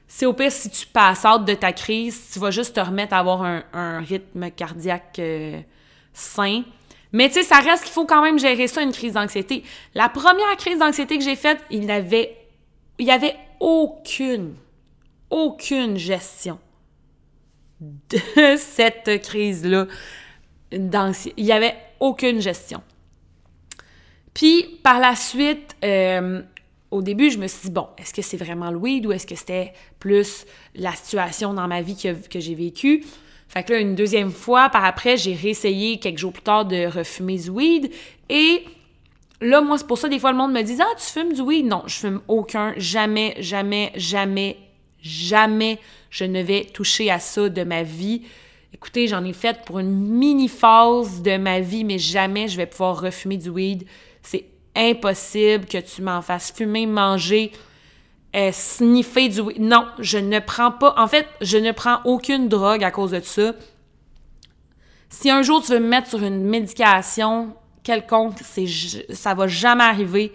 c'est 0.08 0.26
au 0.26 0.32
pire 0.32 0.50
si 0.50 0.70
tu 0.70 0.86
passes 0.86 1.24
out 1.24 1.44
de 1.44 1.54
ta 1.54 1.72
crise, 1.72 2.30
tu 2.32 2.40
vas 2.40 2.50
juste 2.50 2.74
te 2.74 2.80
remettre 2.80 3.14
à 3.14 3.18
avoir 3.18 3.44
un, 3.44 3.62
un 3.72 4.00
rythme 4.00 4.50
cardiaque 4.50 5.20
euh, 5.20 5.60
sain. 6.12 6.62
Mais 7.12 7.28
tu 7.28 7.34
sais, 7.34 7.42
ça 7.42 7.58
reste 7.58 7.84
qu'il 7.84 7.92
faut 7.92 8.06
quand 8.06 8.22
même 8.22 8.38
gérer 8.38 8.66
ça, 8.66 8.82
une 8.82 8.92
crise 8.92 9.14
d'anxiété. 9.14 9.62
La 9.94 10.08
première 10.08 10.56
crise 10.56 10.78
d'anxiété 10.78 11.18
que 11.18 11.24
j'ai 11.24 11.36
faite, 11.36 11.58
il 11.70 11.84
il 12.98 13.06
y 13.06 13.10
avait 13.10 13.36
aucune, 13.60 14.54
aucune 15.30 15.96
gestion 15.96 16.58
de 17.80 18.18
cette 18.56 19.22
crise-là 19.22 19.86
d'anxiété. 20.72 21.34
Il 21.36 21.46
y 21.46 21.52
avait 21.52 21.74
aucune 22.00 22.40
gestion. 22.40 22.82
Puis, 24.34 24.80
par 24.82 25.00
la 25.00 25.16
suite, 25.16 25.76
euh, 25.84 26.42
au 26.90 27.02
début, 27.02 27.30
je 27.30 27.38
me 27.38 27.46
suis 27.46 27.68
dit, 27.68 27.70
bon, 27.70 27.88
est-ce 27.98 28.12
que 28.12 28.22
c'est 28.22 28.36
vraiment 28.36 28.70
le 28.70 28.76
weed 28.76 29.06
ou 29.06 29.12
est-ce 29.12 29.26
que 29.26 29.34
c'était 29.34 29.72
plus 29.98 30.44
la 30.74 30.92
situation 30.92 31.54
dans 31.54 31.66
ma 31.66 31.80
vie 31.82 31.96
que, 31.96 32.12
que 32.28 32.40
j'ai 32.40 32.54
vécue? 32.54 33.04
Fait 33.48 33.62
que 33.62 33.72
là, 33.72 33.80
une 33.80 33.94
deuxième 33.94 34.30
fois, 34.30 34.68
par 34.68 34.84
après, 34.84 35.16
j'ai 35.16 35.34
réessayé 35.34 35.98
quelques 35.98 36.18
jours 36.18 36.32
plus 36.32 36.42
tard 36.42 36.64
de 36.64 36.86
refumer 36.86 37.38
du 37.38 37.50
weed. 37.50 37.90
Et 38.28 38.64
là, 39.40 39.60
moi, 39.60 39.78
c'est 39.78 39.86
pour 39.86 39.98
ça, 39.98 40.08
des 40.08 40.18
fois, 40.18 40.32
le 40.32 40.38
monde 40.38 40.52
me 40.52 40.62
dit 40.62 40.76
Ah, 40.80 40.94
tu 40.98 41.04
fumes 41.04 41.32
du 41.32 41.40
weed? 41.40 41.66
Non, 41.66 41.82
je 41.86 41.94
fume 41.94 42.20
aucun. 42.28 42.74
Jamais, 42.76 43.34
jamais, 43.38 43.92
jamais, 43.94 44.56
jamais 45.00 45.78
je 46.10 46.24
ne 46.24 46.42
vais 46.42 46.64
toucher 46.64 47.10
à 47.10 47.18
ça 47.18 47.48
de 47.48 47.62
ma 47.62 47.82
vie. 47.82 48.22
Écoutez, 48.74 49.06
j'en 49.06 49.24
ai 49.24 49.32
fait 49.32 49.64
pour 49.64 49.78
une 49.78 49.90
mini 49.90 50.48
phase 50.48 51.22
de 51.22 51.36
ma 51.36 51.60
vie, 51.60 51.84
mais 51.84 51.98
jamais 51.98 52.48
je 52.48 52.56
vais 52.56 52.66
pouvoir 52.66 53.00
refumer 53.00 53.36
du 53.36 53.48
weed. 53.48 53.86
C'est 54.22 54.44
impossible 54.74 55.66
que 55.66 55.78
tu 55.78 56.02
m'en 56.02 56.20
fasses 56.20 56.52
fumer, 56.52 56.86
manger 56.86 57.52
euh, 58.34 58.50
sniffer 58.52 59.28
du 59.28 59.40
Non, 59.58 59.86
je 59.98 60.18
ne 60.18 60.40
prends 60.40 60.72
pas. 60.72 60.94
En 60.98 61.06
fait, 61.06 61.26
je 61.40 61.58
ne 61.58 61.72
prends 61.72 62.00
aucune 62.04 62.48
drogue 62.48 62.84
à 62.84 62.90
cause 62.90 63.12
de 63.12 63.20
ça. 63.20 63.52
Si 65.08 65.30
un 65.30 65.42
jour 65.42 65.62
tu 65.62 65.72
veux 65.72 65.78
me 65.78 65.88
mettre 65.88 66.08
sur 66.08 66.22
une 66.22 66.44
médication 66.44 67.54
quelconque, 67.82 68.38
c'est 68.42 68.66
ça 69.10 69.34
va 69.34 69.46
jamais 69.46 69.84
arriver. 69.84 70.32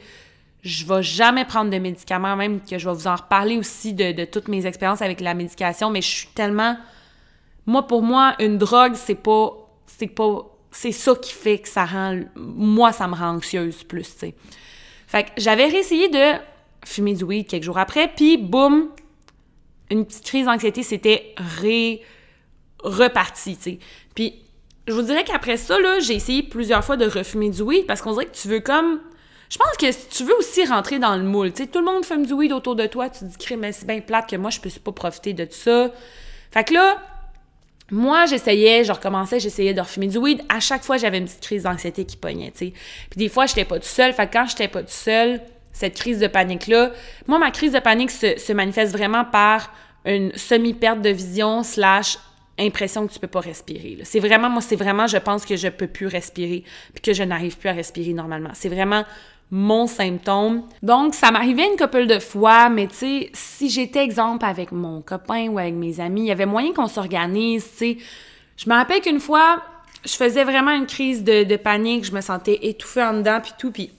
Je 0.63 0.85
vais 0.85 1.03
jamais 1.03 1.43
prendre 1.45 1.69
de 1.71 1.77
médicaments, 1.77 2.35
même 2.35 2.61
que 2.61 2.77
je 2.77 2.87
vais 2.87 2.95
vous 2.95 3.07
en 3.07 3.15
reparler 3.15 3.57
aussi 3.57 3.93
de, 3.93 4.25
toutes 4.25 4.47
mes 4.47 4.65
expériences 4.65 5.01
avec 5.01 5.19
la 5.19 5.33
médication, 5.33 5.89
mais 5.89 6.01
je 6.01 6.09
suis 6.09 6.27
tellement. 6.29 6.77
Moi, 7.65 7.85
pour 7.85 8.01
moi, 8.01 8.35
une 8.39 8.57
drogue, 8.57 8.93
c'est 8.95 9.15
pas. 9.15 9.51
C'est 9.85 10.07
pas. 10.07 10.47
C'est 10.71 10.93
ça 10.93 11.13
qui 11.15 11.33
fait 11.33 11.59
que 11.59 11.67
ça 11.67 11.85
rend. 11.85 12.19
Moi, 12.35 12.91
ça 12.93 13.07
me 13.07 13.15
rend 13.15 13.35
anxieuse 13.35 13.83
plus, 13.83 14.15
tu. 14.17 14.33
Fait 15.07 15.25
que 15.25 15.29
j'avais 15.37 15.65
réessayé 15.65 16.07
de 16.07 16.39
fumer 16.85 17.13
du 17.13 17.23
weed 17.23 17.47
quelques 17.47 17.63
jours 17.63 17.77
après, 17.77 18.07
puis 18.07 18.37
boum, 18.37 18.89
une 19.89 20.05
petite 20.05 20.25
crise 20.25 20.45
d'anxiété, 20.45 20.83
c'était 20.83 21.33
ré... 21.37 22.01
reparti, 22.83 23.57
tu. 23.57 23.79
Puis 24.15 24.35
je 24.87 24.93
vous 24.93 25.03
dirais 25.03 25.23
qu'après 25.23 25.57
ça, 25.57 25.77
j'ai 25.99 26.15
essayé 26.15 26.43
plusieurs 26.43 26.83
fois 26.83 26.97
de 26.97 27.05
refumer 27.05 27.49
du 27.49 27.61
weed 27.61 27.85
parce 27.85 28.01
qu'on 28.01 28.13
dirait 28.13 28.25
que 28.25 28.35
tu 28.35 28.47
veux 28.47 28.61
comme... 28.61 28.99
Je 29.49 29.57
pense 29.57 29.75
que 29.77 30.07
tu 30.09 30.23
veux 30.23 30.35
aussi 30.37 30.65
rentrer 30.65 30.97
dans 30.97 31.15
le 31.17 31.23
moule, 31.23 31.51
tu 31.51 31.67
tout 31.67 31.79
le 31.79 31.85
monde 31.85 32.05
fume 32.05 32.25
du 32.25 32.31
weed 32.33 32.53
autour 32.53 32.75
de 32.75 32.85
toi, 32.87 33.09
tu 33.09 33.19
te 33.19 33.25
dis, 33.25 33.57
mais 33.57 33.73
c'est 33.73 33.85
bien 33.85 33.99
plate 33.99 34.29
que 34.29 34.37
moi, 34.37 34.49
je 34.49 34.61
peux 34.61 34.69
pas 34.69 34.93
profiter 34.93 35.33
de 35.33 35.45
ça. 35.49 35.91
Fait 36.51 36.63
que 36.63 36.73
là, 36.73 37.03
moi, 37.91 38.25
j'essayais, 38.25 38.85
je 38.85 38.93
recommençais, 38.93 39.41
j'essayais 39.41 39.73
de 39.73 39.81
refumer 39.81 40.07
du 40.07 40.17
weed. 40.17 40.41
À 40.47 40.61
chaque 40.61 40.83
fois, 40.83 40.95
j'avais 40.95 41.17
une 41.17 41.25
petite 41.25 41.41
crise 41.41 41.63
d'anxiété 41.63 42.05
qui 42.05 42.15
pognait, 42.15 42.51
tu. 42.51 42.71
Puis 42.71 43.17
des 43.17 43.27
fois, 43.27 43.45
j'étais 43.45 43.65
pas 43.65 43.75
toute 43.75 43.83
seule. 43.83 44.13
Fait 44.13 44.27
que 44.27 44.31
quand 44.31 44.45
j'étais 44.47 44.69
pas 44.69 44.79
toute 44.79 44.89
seule, 44.89 45.41
cette 45.73 45.95
crise 45.95 46.19
de 46.19 46.27
panique-là, 46.27 46.91
moi, 47.27 47.39
ma 47.39 47.51
crise 47.51 47.73
de 47.73 47.79
panique 47.79 48.11
se, 48.11 48.53
manifeste 48.53 48.91
vraiment 48.91 49.25
par 49.25 49.71
une 50.05 50.31
semi-perte 50.35 51.01
de 51.01 51.09
vision 51.09 51.63
slash 51.63 52.17
impression 52.59 53.07
que 53.07 53.13
tu 53.13 53.19
peux 53.19 53.27
pas 53.27 53.39
respirer. 53.39 53.99
C'est 54.03 54.19
vraiment, 54.19 54.49
moi, 54.49 54.61
c'est 54.61 54.75
vraiment, 54.75 55.07
je 55.07 55.17
pense 55.17 55.45
que 55.45 55.55
je 55.55 55.67
peux 55.67 55.87
plus 55.87 56.07
respirer 56.07 56.63
puis 56.93 57.01
que 57.01 57.13
je 57.13 57.23
n'arrive 57.23 57.57
plus 57.57 57.69
à 57.69 57.73
respirer 57.73 58.13
normalement. 58.13 58.51
C'est 58.53 58.69
vraiment 58.69 59.03
mon 59.51 59.85
symptôme. 59.85 60.63
Donc, 60.81 61.13
ça 61.13 61.29
m'arrivait 61.29 61.67
une 61.67 61.77
couple 61.77 62.07
de 62.07 62.19
fois, 62.19 62.69
mais 62.69 62.87
tu 62.87 62.95
sais, 62.95 63.29
si 63.33 63.69
j'étais 63.69 64.03
exemple 64.03 64.45
avec 64.45 64.71
mon 64.71 65.01
copain 65.01 65.49
ou 65.49 65.59
avec 65.59 65.73
mes 65.73 65.99
amis, 65.99 66.21
il 66.21 66.27
y 66.27 66.31
avait 66.31 66.45
moyen 66.45 66.73
qu'on 66.73 66.87
s'organise, 66.87 67.65
tu 67.71 67.77
sais. 67.77 67.97
Je 68.55 68.69
me 68.69 68.75
rappelle 68.75 69.01
qu'une 69.01 69.19
fois, 69.19 69.61
je 70.05 70.13
faisais 70.13 70.45
vraiment 70.45 70.71
une 70.71 70.85
crise 70.85 71.23
de, 71.23 71.43
de, 71.43 71.55
panique, 71.57 72.05
je 72.05 72.13
me 72.13 72.21
sentais 72.21 72.59
étouffée 72.61 73.03
en 73.03 73.15
dedans, 73.15 73.39
puis 73.41 73.51
tout, 73.57 73.71
puis 73.71 73.91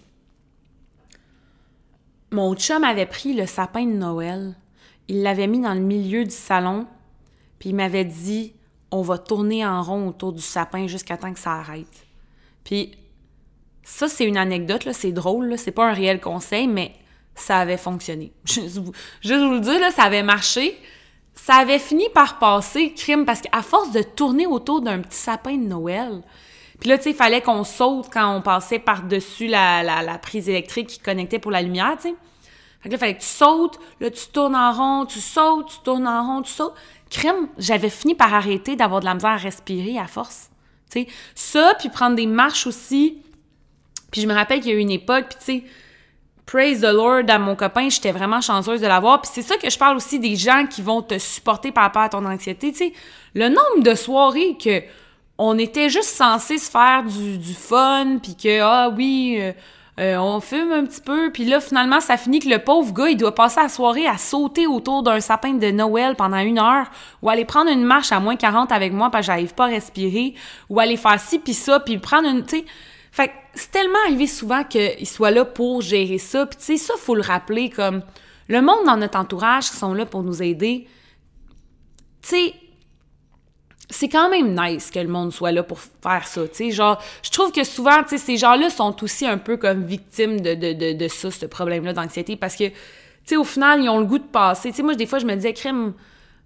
mon 2.33 2.55
chum 2.55 2.85
avait 2.85 3.07
pris 3.07 3.35
le 3.35 3.47
sapin 3.47 3.85
de 3.85 3.93
Noël, 3.93 4.55
il 5.09 5.23
l'avait 5.23 5.47
mis 5.47 5.61
dans 5.61 5.75
le 5.75 5.81
milieu 5.81 6.25
du 6.25 6.31
salon, 6.31 6.87
puis 7.59 7.71
il 7.71 7.75
m'avait 7.75 8.05
dit 8.05 8.55
on 8.91 9.03
va 9.03 9.19
tourner 9.19 9.65
en 9.67 9.83
rond 9.83 10.09
autour 10.09 10.33
du 10.33 10.43
sapin 10.43 10.87
jusqu'à 10.87 11.17
temps 11.17 11.33
que 11.33 11.41
ça 11.41 11.53
arrête. 11.53 12.07
Puis 12.63 12.93
ça, 13.83 14.07
c'est 14.07 14.25
une 14.25 14.37
anecdote, 14.37 14.87
c'est 14.93 15.13
drôle, 15.13 15.57
c'est 15.59 15.73
pas 15.73 15.89
un 15.89 15.95
réel 15.95 16.21
conseil, 16.21 16.69
mais 16.69 16.93
ça 17.35 17.59
avait 17.59 17.79
fonctionné. 17.79 18.33
Juste 18.45 18.79
vous, 18.79 18.93
juste 19.23 19.43
vous 19.43 19.55
le 19.55 19.61
dire, 19.61 19.81
là, 19.81 19.91
ça 19.91 20.03
avait 20.03 20.23
marché. 20.23 20.79
Ça 21.35 21.55
avait 21.55 21.79
fini 21.79 22.05
par 22.13 22.39
passer, 22.39 22.93
crime, 22.93 23.25
parce 23.25 23.41
qu'à 23.41 23.63
force 23.63 23.91
de 23.93 24.03
tourner 24.03 24.47
autour 24.47 24.83
d'un 24.83 25.01
petit 25.01 25.17
sapin 25.17 25.57
de 25.57 25.65
Noël, 25.67 26.23
puis 26.83 26.89
là, 26.89 26.99
tu 26.99 27.05
sais, 27.05 27.11
il 27.11 27.17
fallait 27.17 27.41
qu'on 27.41 27.63
saute 27.63 28.09
quand 28.13 28.35
on 28.35 28.43
passait 28.43 28.81
par-dessus 28.81 29.47
la, 29.47 29.85
la, 29.85 30.19
prise 30.19 30.49
électrique 30.49 30.89
qui 30.89 30.99
connectait 30.99 31.39
pour 31.39 31.53
la 31.53 31.63
lumière, 31.63 31.95
tu 31.95 32.09
sais. 32.09 32.15
Fait 32.81 32.89
que 32.89 32.95
là, 32.95 32.97
il 32.97 32.99
fallait 32.99 33.15
que 33.15 33.21
tu 33.21 33.29
sautes, 33.29 33.79
là, 34.01 34.11
tu 34.11 34.27
tournes 34.33 34.57
en 34.57 34.73
rond, 34.73 35.07
tu 35.07 35.21
sautes, 35.21 35.69
tu 35.69 35.77
tournes 35.85 36.09
en 36.09 36.27
rond, 36.27 36.43
tu 36.43 36.51
sautes. 36.51 36.75
Crime, 37.09 37.47
j'avais 37.57 37.89
fini 37.89 38.17
par 38.17 38.35
arrêter 38.35 38.75
d'avoir 38.75 38.99
de 38.99 39.05
la 39.05 39.15
misère 39.15 39.31
à 39.31 39.37
respirer 39.37 39.97
à 39.97 40.09
force. 40.09 40.51
Tu 40.91 41.03
sais, 41.03 41.07
ça, 41.37 41.77
puis 41.79 41.89
prendre 41.89 42.17
des 42.17 42.27
marches 42.27 42.67
aussi, 42.67 43.23
puis 44.11 44.21
je 44.21 44.27
me 44.27 44.35
rappelle 44.35 44.59
qu'il 44.59 44.73
y 44.73 44.75
a 44.75 44.77
eu 44.77 44.81
une 44.81 44.91
époque, 44.91 45.27
puis 45.29 45.39
tu 45.39 45.45
sais, 45.45 45.65
praise 46.47 46.81
the 46.81 46.93
Lord 46.93 47.27
à 47.29 47.39
mon 47.39 47.55
copain, 47.55 47.91
j'étais 47.91 48.11
vraiment 48.11 48.41
chanceuse 48.41 48.81
de 48.81 48.89
l'avoir. 48.89 49.21
Puis 49.23 49.31
c'est 49.33 49.43
ça 49.43 49.57
que 49.57 49.71
je 49.71 49.79
parle 49.79 49.97
aussi 49.97 50.19
des 50.19 50.35
gens 50.35 50.67
qui 50.67 50.83
vont 50.83 51.01
te 51.01 51.17
supporter 51.17 51.71
par 51.71 51.85
rapport 51.85 52.03
à 52.03 52.09
ton 52.09 52.25
anxiété. 52.27 52.73
Tu 52.73 52.79
sais, 52.79 52.93
le 53.35 53.51
nombre 53.51 53.85
de 53.85 53.95
soirées 53.95 54.57
que 54.59 54.83
on 55.45 55.59
était 55.59 55.89
juste 55.89 56.11
censé 56.11 56.57
se 56.57 56.71
faire 56.71 57.03
du, 57.03 57.37
du 57.37 57.55
fun, 57.55 58.19
puis 58.23 58.37
que, 58.37 58.61
ah 58.61 58.93
oui, 58.97 59.39
euh, 59.41 59.53
euh, 59.99 60.17
on 60.17 60.41
fume 60.41 60.71
un 60.71 60.85
petit 60.85 61.01
peu, 61.01 61.33
puis 61.33 61.45
là, 61.45 61.61
finalement, 61.61 62.01
ça 62.01 62.17
finit 62.17 62.39
que 62.39 62.49
le 62.49 62.61
pauvre 62.61 62.93
gars, 62.93 63.09
il 63.09 63.17
doit 63.17 63.35
passer 63.35 63.61
la 63.61 63.69
soirée 63.69 64.07
à 64.07 64.19
sauter 64.19 64.69
autour 64.69 65.03
d'un 65.03 65.19
sapin 65.19 65.55
de 65.55 65.71
Noël 65.73 66.15
pendant 66.15 66.39
une 66.39 66.61
heure, 66.61 66.87
ou 67.23 67.29
aller 67.29 67.45
prendre 67.45 67.73
une 67.73 67.83
marche 67.83 68.13
à 68.13 68.21
moins 68.21 68.37
40 68.37 68.71
avec 68.71 68.93
moi 68.93 69.11
parce 69.11 69.27
que 69.27 69.33
j'arrive 69.33 69.53
pas 69.55 69.65
à 69.65 69.69
respirer, 69.69 70.35
ou 70.69 70.79
aller 70.79 70.97
faire 70.97 71.19
ci 71.19 71.41
puis 71.41 71.55
ça, 71.55 71.81
puis 71.81 71.99
prendre 71.99 72.29
une, 72.29 72.45
tu 72.45 72.59
sais... 72.59 72.65
Fait 73.15 73.29
que 73.29 73.33
c'est 73.53 73.71
tellement 73.71 73.99
arrivé 74.07 74.27
souvent 74.27 74.65
qu'il 74.65 75.07
soit 75.07 75.31
là 75.31 75.45
pour 75.45 75.83
gérer 75.83 76.17
ça. 76.17 76.47
Puis 76.47 76.57
tu 76.57 76.65
sais, 76.65 76.77
ça, 76.79 76.95
faut 76.97 77.15
le 77.15 77.21
rappeler 77.21 77.69
comme 77.69 78.01
le 78.49 78.63
monde 78.63 78.87
dans 78.87 78.97
notre 78.97 79.19
entourage 79.19 79.71
qui 79.71 79.77
sont 79.77 79.93
là 79.93 80.07
pour 80.07 80.23
nous 80.23 80.43
aider. 80.43 80.89
Tu 82.23 82.29
sais, 82.31 82.55
c'est 83.93 84.09
quand 84.09 84.31
même 84.31 84.59
nice 84.59 84.91
que 84.91 84.99
le 84.99 85.09
monde 85.09 85.33
soit 85.33 85.53
là 85.53 85.63
pour 85.63 85.79
faire 85.79 86.27
ça, 86.27 86.43
tu 86.49 86.55
sais, 86.55 86.71
genre, 86.71 87.01
je 87.23 87.31
trouve 87.31 87.53
que 87.53 87.63
souvent, 87.65 88.03
tu 88.03 88.11
sais, 88.11 88.19
ces 88.19 88.37
gens-là 88.37 88.71
sont 88.71 89.03
aussi 89.05 89.27
un 89.27 89.39
peu 89.39 89.57
comme 89.57 89.85
victimes 89.85 90.41
de, 90.41 90.55
de, 90.55 90.73
de, 90.73 90.93
de 90.95 91.09
ça, 91.09 91.31
ce 91.31 91.47
problème-là 91.47 91.93
d'anxiété, 91.93 92.37
parce 92.37 92.57
que, 92.57 92.69
tu 92.69 92.75
sais, 93.25 93.37
au 93.37 93.45
final, 93.45 93.83
ils 93.83 93.89
ont 93.89 94.01
le 94.01 94.07
goût 94.07 94.19
de 94.19 94.25
passer, 94.25 94.71
tu 94.71 94.77
sais, 94.77 94.83
moi, 94.83 94.95
des 94.95 95.07
fois, 95.07 95.19
je 95.19 95.27
me 95.27 95.35
disais, 95.35 95.53
crème, 95.53 95.93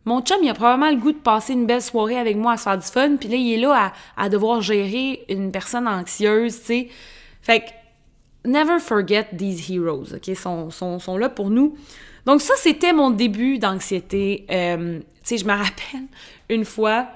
mon 0.04 0.20
chum, 0.20 0.38
il 0.42 0.50
a 0.50 0.54
probablement 0.54 0.90
le 0.90 0.96
goût 0.96 1.12
de 1.12 1.18
passer 1.18 1.52
une 1.52 1.66
belle 1.66 1.82
soirée 1.82 2.18
avec 2.18 2.36
moi 2.36 2.52
à 2.52 2.56
se 2.56 2.64
faire 2.64 2.78
du 2.78 2.86
fun, 2.86 3.16
puis 3.16 3.28
là, 3.28 3.36
il 3.36 3.54
est 3.54 3.58
là 3.58 3.92
à, 4.16 4.24
à 4.24 4.28
devoir 4.28 4.60
gérer 4.60 5.24
une 5.28 5.50
personne 5.52 5.88
anxieuse, 5.88 6.60
tu 6.60 6.66
sais. 6.66 6.88
Fait 7.42 7.60
que, 7.60 7.66
never 8.48 8.78
forget 8.78 9.28
these 9.36 9.70
heroes, 9.70 10.14
OK? 10.14 10.36
Sont, 10.36 10.70
sont, 10.70 10.98
sont 10.98 11.16
là 11.16 11.28
pour 11.28 11.50
nous. 11.50 11.76
Donc 12.24 12.40
ça, 12.40 12.54
c'était 12.56 12.92
mon 12.92 13.10
début 13.10 13.58
d'anxiété. 13.58 14.46
Euh, 14.50 14.98
tu 14.98 15.04
sais, 15.22 15.38
je 15.38 15.44
me 15.44 15.52
rappelle, 15.52 16.06
une 16.48 16.64
fois, 16.64 17.06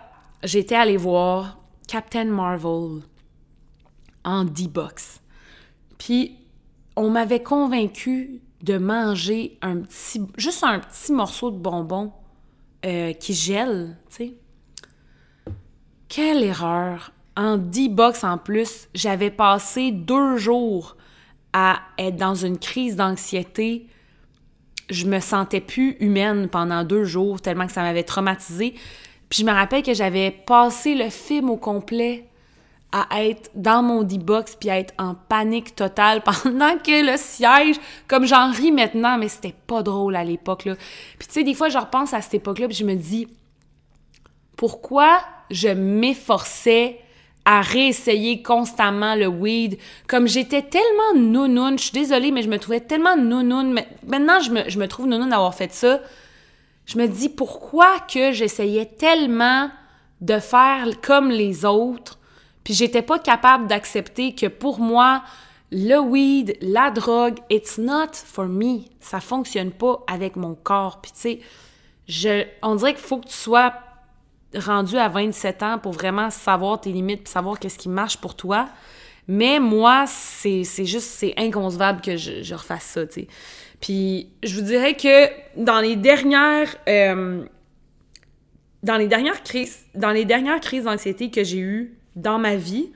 j'étais 0.43 0.75
allée 0.75 0.97
voir 0.97 1.59
Captain 1.87 2.27
Marvel 2.27 3.03
en 4.25 4.45
D-Box. 4.45 5.21
Puis, 5.99 6.37
on 6.97 7.11
m'avait 7.11 7.43
convaincu 7.43 8.41
de 8.63 8.79
manger 8.79 9.59
un 9.63 9.79
petit, 9.79 10.23
juste 10.37 10.65
un 10.65 10.81
petit 10.81 11.13
morceau 11.13 11.51
de 11.51 11.57
bonbon 11.57 12.13
euh, 12.85 13.13
qui 13.13 13.35
gèle. 13.35 13.97
Quelle 16.09 16.43
erreur! 16.43 17.13
En 17.37 17.57
D-Box 17.57 18.25
en 18.25 18.37
plus, 18.37 18.89
j'avais 18.95 19.31
passé 19.31 19.93
deux 19.93 20.37
jours 20.37 20.97
à 21.53 21.81
être 21.99 22.17
dans 22.17 22.35
une 22.35 22.59
crise 22.59 22.97
d'anxiété. 22.97 23.87
Je 24.91 25.07
me 25.07 25.21
sentais 25.21 25.61
plus 25.61 25.97
humaine 26.01 26.49
pendant 26.49 26.85
deux 26.85 27.05
jours, 27.05 27.41
tellement 27.41 27.67
que 27.67 27.73
ça 27.73 27.83
m'avait 27.83 28.03
traumatisée. 28.03 28.75
Puis 29.31 29.39
je 29.39 29.47
me 29.47 29.53
rappelle 29.53 29.83
que 29.83 29.95
j'avais 29.95 30.33
passé 30.33 30.95
le 30.95 31.09
film 31.09 31.49
au 31.49 31.57
complet 31.57 32.27
à 32.93 33.25
être 33.25 33.51
dans 33.55 33.83
mon 33.83 34.03
D-Box 34.03 34.57
puis 34.59 34.69
à 34.69 34.79
être 34.81 34.93
en 34.99 35.15
panique 35.15 35.77
totale 35.77 36.23
pendant 36.45 36.77
que 36.79 37.13
le 37.13 37.17
siège, 37.17 37.77
comme 38.09 38.27
j'en 38.27 38.51
ris 38.51 38.73
maintenant, 38.73 39.17
mais 39.17 39.29
c'était 39.29 39.55
pas 39.67 39.85
drôle 39.85 40.17
à 40.17 40.25
l'époque, 40.25 40.65
là. 40.65 40.75
Puis 41.19 41.29
tu 41.29 41.35
sais, 41.35 41.45
des 41.45 41.55
fois, 41.55 41.69
je 41.69 41.79
repense 41.79 42.13
à 42.13 42.21
cette 42.21 42.35
époque-là 42.35 42.67
puis 42.67 42.77
je 42.77 42.85
me 42.85 42.97
dis, 42.97 43.29
pourquoi 44.57 45.21
je 45.51 45.69
m'efforçais 45.69 46.99
à 47.45 47.61
réessayer 47.61 48.43
constamment 48.43 49.15
le 49.15 49.29
weed? 49.29 49.79
Comme 50.09 50.27
j'étais 50.27 50.63
tellement 50.63 51.15
nounoun, 51.15 51.79
je 51.79 51.85
suis 51.85 51.93
désolée, 51.93 52.33
mais 52.33 52.43
je 52.43 52.49
me 52.49 52.59
trouvais 52.59 52.81
tellement 52.81 53.17
nounoun. 53.17 53.81
Maintenant, 54.07 54.41
je 54.41 54.51
me, 54.51 54.69
je 54.69 54.79
me 54.81 54.89
trouve 54.89 55.07
nounoun 55.07 55.31
d'avoir 55.31 55.55
fait 55.55 55.73
ça. 55.73 56.01
Je 56.91 56.99
me 56.99 57.07
dis 57.07 57.29
pourquoi 57.29 58.01
que 58.01 58.33
j'essayais 58.33 58.87
tellement 58.87 59.71
de 60.21 60.41
faire 60.41 60.89
comme 61.01 61.31
les 61.31 61.65
autres 61.65 62.19
puis 62.65 62.75
j'étais 62.75 63.03
pas 63.03 63.21
capable 63.21 63.69
d'accepter 63.69 64.35
que 64.35 64.47
pour 64.47 64.81
moi, 64.81 65.23
le 65.71 65.99
weed, 65.99 66.57
la 66.61 66.91
drogue, 66.91 67.39
it's 67.49 67.79
not 67.79 68.13
for 68.13 68.47
me. 68.47 68.81
Ça 68.99 69.21
fonctionne 69.21 69.71
pas 69.71 70.03
avec 70.09 70.35
mon 70.35 70.57
corps. 70.57 71.01
Puis 71.01 71.13
tu 71.13 71.41
sais, 72.09 72.53
on 72.63 72.75
dirait 72.75 72.95
qu'il 72.95 73.05
faut 73.05 73.19
que 73.19 73.29
tu 73.29 73.35
sois 73.35 73.73
rendu 74.57 74.99
à 74.99 75.09
27 75.09 75.63
ans 75.63 75.79
pour 75.79 75.93
vraiment 75.93 76.29
savoir 76.31 76.81
tes 76.81 76.91
limites 76.91 77.23
puis 77.23 77.33
savoir 77.33 77.59
qu'est-ce 77.61 77.79
qui 77.79 77.89
marche 77.89 78.17
pour 78.17 78.35
toi. 78.35 78.69
Mais 79.33 79.61
moi, 79.61 80.07
c'est 80.09 80.65
juste, 80.65 81.07
c'est 81.07 81.35
inconcevable 81.37 82.01
que 82.01 82.17
je, 82.17 82.53
refasse 82.53 82.83
ça, 82.83 83.07
tu 83.07 83.21
sais. 83.21 83.29
Puis 83.81 84.29
je 84.43 84.57
vous 84.57 84.63
dirais 84.63 84.95
que 84.95 85.29
dans 85.57 85.81
les 85.81 85.95
dernières... 85.95 86.75
Euh, 86.89 87.45
dans 88.83 88.97
les 88.97 89.07
dernières 89.07 89.45
crises, 89.45 89.87
dans 89.95 90.11
les 90.11 90.25
dernières 90.25 90.59
crises 90.59 90.85
d'anxiété 90.85 91.31
que 91.31 91.45
j'ai 91.45 91.59
eues, 91.59 91.95
dans 92.17 92.41
ma 92.41 92.57
vie, 92.57 92.91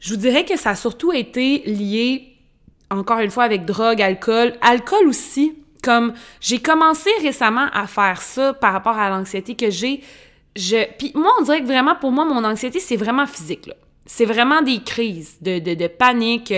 je 0.00 0.14
vous 0.14 0.20
dirais 0.20 0.46
que 0.46 0.56
ça 0.56 0.70
a 0.70 0.74
surtout 0.76 1.12
été 1.12 1.58
lié, 1.66 2.38
encore 2.90 3.18
une 3.18 3.30
fois, 3.30 3.44
avec 3.44 3.66
drogue, 3.66 4.00
alcool. 4.00 4.54
Alcool 4.62 5.06
aussi, 5.08 5.58
comme 5.82 6.14
j'ai 6.40 6.60
commencé 6.60 7.10
récemment 7.20 7.66
à 7.74 7.86
faire 7.86 8.22
ça 8.22 8.54
par 8.54 8.72
rapport 8.72 8.96
à 8.96 9.10
l'anxiété 9.10 9.54
que 9.56 9.68
j'ai. 9.68 10.00
Je... 10.54 10.86
Puis 10.96 11.12
moi, 11.14 11.32
on 11.38 11.42
dirait 11.42 11.60
que 11.60 11.66
vraiment, 11.66 11.96
pour 11.96 12.12
moi, 12.12 12.24
mon 12.24 12.44
anxiété, 12.44 12.80
c'est 12.80 12.96
vraiment 12.96 13.26
physique, 13.26 13.66
là. 13.66 13.74
C'est 14.06 14.24
vraiment 14.24 14.62
des 14.62 14.82
crises 14.82 15.36
de, 15.40 15.58
de, 15.58 15.86
panique. 15.88 16.54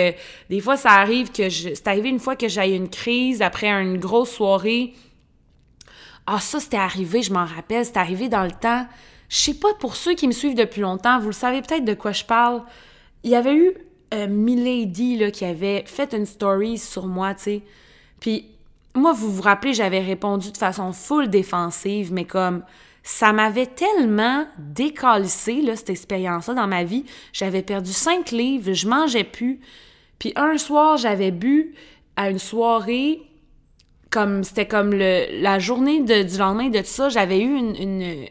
Des 0.50 0.60
fois, 0.60 0.76
ça 0.76 0.90
arrive 0.90 1.32
que 1.32 1.48
je... 1.48 1.74
C'est 1.74 1.88
arrivé 1.88 2.10
une 2.10 2.20
fois 2.20 2.36
que 2.36 2.46
j'ai 2.46 2.76
une 2.76 2.88
crise 2.88 3.40
après 3.40 3.68
une 3.68 3.96
grosse 3.96 4.32
soirée. 4.32 4.92
Ah, 6.26 6.40
ça, 6.40 6.60
c'était 6.60 6.76
arrivé, 6.76 7.22
je 7.22 7.32
m'en 7.32 7.46
rappelle. 7.46 7.86
C'était 7.86 8.00
arrivé 8.00 8.28
dans 8.28 8.44
le 8.44 8.50
temps 8.50 8.86
je 9.28 9.36
sais 9.36 9.54
pas, 9.54 9.74
pour 9.78 9.94
ceux 9.94 10.14
qui 10.14 10.26
me 10.26 10.32
suivent 10.32 10.54
depuis 10.54 10.80
longtemps, 10.80 11.18
vous 11.18 11.26
le 11.26 11.32
savez 11.32 11.60
peut-être 11.60 11.84
de 11.84 11.94
quoi 11.94 12.12
je 12.12 12.24
parle. 12.24 12.62
Il 13.24 13.30
y 13.30 13.34
avait 13.34 13.54
eu 13.54 13.72
euh, 14.14 14.26
Milady 14.26 15.18
là, 15.18 15.30
qui 15.30 15.44
avait 15.44 15.84
fait 15.86 16.14
une 16.14 16.24
story 16.26 16.78
sur 16.78 17.06
moi, 17.06 17.34
tu 17.34 17.42
sais. 17.42 17.62
Puis 18.20 18.46
moi, 18.94 19.12
vous 19.12 19.30
vous 19.30 19.42
rappelez, 19.42 19.74
j'avais 19.74 20.00
répondu 20.00 20.50
de 20.50 20.56
façon 20.56 20.92
full 20.92 21.28
défensive, 21.28 22.12
mais 22.12 22.24
comme 22.24 22.62
ça 23.02 23.32
m'avait 23.32 23.66
tellement 23.66 24.46
décalissé, 24.58 25.62
là, 25.62 25.76
cette 25.76 25.90
expérience-là 25.90 26.54
dans 26.54 26.66
ma 26.66 26.84
vie. 26.84 27.04
J'avais 27.32 27.62
perdu 27.62 27.92
5 27.92 28.30
livres, 28.30 28.72
je 28.72 28.88
mangeais 28.88 29.24
plus. 29.24 29.60
Puis 30.18 30.32
un 30.36 30.58
soir, 30.58 30.96
j'avais 30.96 31.30
bu 31.30 31.74
à 32.16 32.30
une 32.30 32.38
soirée 32.38 33.22
comme 34.10 34.42
c'était 34.42 34.66
comme 34.66 34.92
le, 34.92 35.40
la 35.42 35.58
journée 35.58 36.02
du 36.02 36.38
lendemain 36.38 36.70
de 36.70 36.78
tout 36.78 36.86
ça, 36.86 37.08
j'avais 37.08 37.40
eu 37.40 37.54
une, 37.56 37.76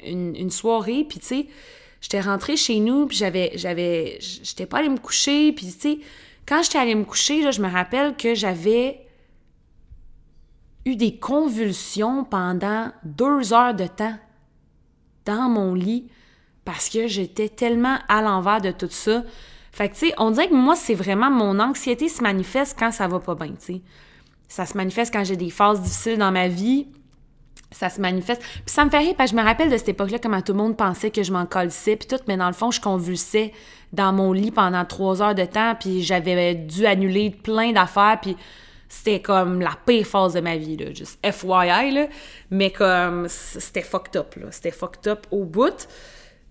une, 0.03 0.35
une, 0.35 0.49
soirée, 0.49 1.05
puis 1.07 1.19
tu 1.19 1.25
sais, 1.25 1.47
j'étais 2.01 2.21
rentrée 2.21 2.57
chez 2.57 2.79
nous, 2.79 3.05
puis 3.05 3.17
j'avais, 3.17 3.51
j'avais, 3.55 4.17
j'étais 4.19 4.65
pas 4.65 4.79
allée 4.79 4.89
me 4.89 4.97
coucher, 4.97 5.51
puis 5.51 5.67
tu 5.67 5.79
sais, 5.79 5.99
quand 6.47 6.63
j'étais 6.63 6.79
allée 6.79 6.95
me 6.95 7.03
coucher, 7.03 7.43
là, 7.43 7.51
je 7.51 7.61
me 7.61 7.69
rappelle 7.69 8.15
que 8.15 8.33
j'avais 8.33 9.05
eu 10.85 10.95
des 10.95 11.17
convulsions 11.17 12.23
pendant 12.23 12.91
deux 13.03 13.53
heures 13.53 13.75
de 13.75 13.85
temps 13.85 14.17
dans 15.27 15.49
mon 15.49 15.73
lit 15.73 16.07
parce 16.65 16.89
que 16.89 17.07
j'étais 17.07 17.49
tellement 17.49 17.97
à 18.09 18.21
l'envers 18.21 18.61
de 18.61 18.71
tout 18.71 18.89
ça. 18.89 19.23
Fait 19.71 19.89
que, 19.89 19.93
tu 19.93 20.07
sais, 20.07 20.13
on 20.17 20.31
dirait 20.31 20.49
que 20.49 20.55
moi, 20.55 20.75
c'est 20.75 20.95
vraiment 20.95 21.29
mon 21.29 21.59
anxiété 21.59 22.09
se 22.09 22.23
manifeste 22.23 22.75
quand 22.77 22.91
ça 22.91 23.07
va 23.07 23.19
pas 23.19 23.35
bien, 23.35 23.49
tu 23.49 23.73
sais. 23.73 23.81
Ça 24.47 24.65
se 24.65 24.75
manifeste 24.75 25.13
quand 25.13 25.23
j'ai 25.23 25.35
des 25.35 25.49
phases 25.49 25.81
difficiles 25.81 26.17
dans 26.17 26.31
ma 26.31 26.47
vie. 26.47 26.87
Ça 27.71 27.89
se 27.89 27.99
manifeste. 27.99 28.41
Puis 28.41 28.73
ça 28.73 28.85
me 28.85 28.89
fait 28.89 28.99
rire 28.99 29.13
parce 29.17 29.31
que 29.31 29.37
je 29.37 29.41
me 29.41 29.45
rappelle 29.45 29.69
de 29.69 29.77
cette 29.77 29.89
époque-là 29.89 30.19
comment 30.19 30.41
tout 30.41 30.53
le 30.53 30.57
monde 30.57 30.77
pensait 30.77 31.11
que 31.11 31.21
je 31.21 31.33
m'en 31.33 31.45
colissais 31.45 31.97
puis 31.97 32.07
tout, 32.07 32.23
mais 32.27 32.37
dans 32.37 32.47
le 32.47 32.53
fond, 32.53 32.71
je 32.71 32.79
convulsais 32.79 33.51
dans 33.91 34.13
mon 34.13 34.31
lit 34.31 34.51
pendant 34.51 34.85
trois 34.85 35.21
heures 35.21 35.35
de 35.35 35.43
temps 35.45 35.75
puis 35.77 36.01
j'avais 36.01 36.55
dû 36.55 36.85
annuler 36.85 37.29
plein 37.29 37.73
d'affaires 37.73 38.19
puis 38.21 38.37
c'était 38.89 39.21
comme 39.21 39.61
la 39.61 39.77
pire 39.85 40.05
phase 40.05 40.33
de 40.33 40.39
ma 40.39 40.55
vie, 40.57 40.77
là, 40.77 40.93
juste 40.93 41.19
FYI, 41.23 41.91
là, 41.91 42.07
mais 42.51 42.71
comme 42.71 43.27
c'était 43.27 43.81
fucked 43.81 44.15
up, 44.15 44.35
là, 44.35 44.47
c'était 44.51 44.71
fucked 44.71 45.07
up 45.07 45.27
au 45.31 45.43
bout. 45.43 45.87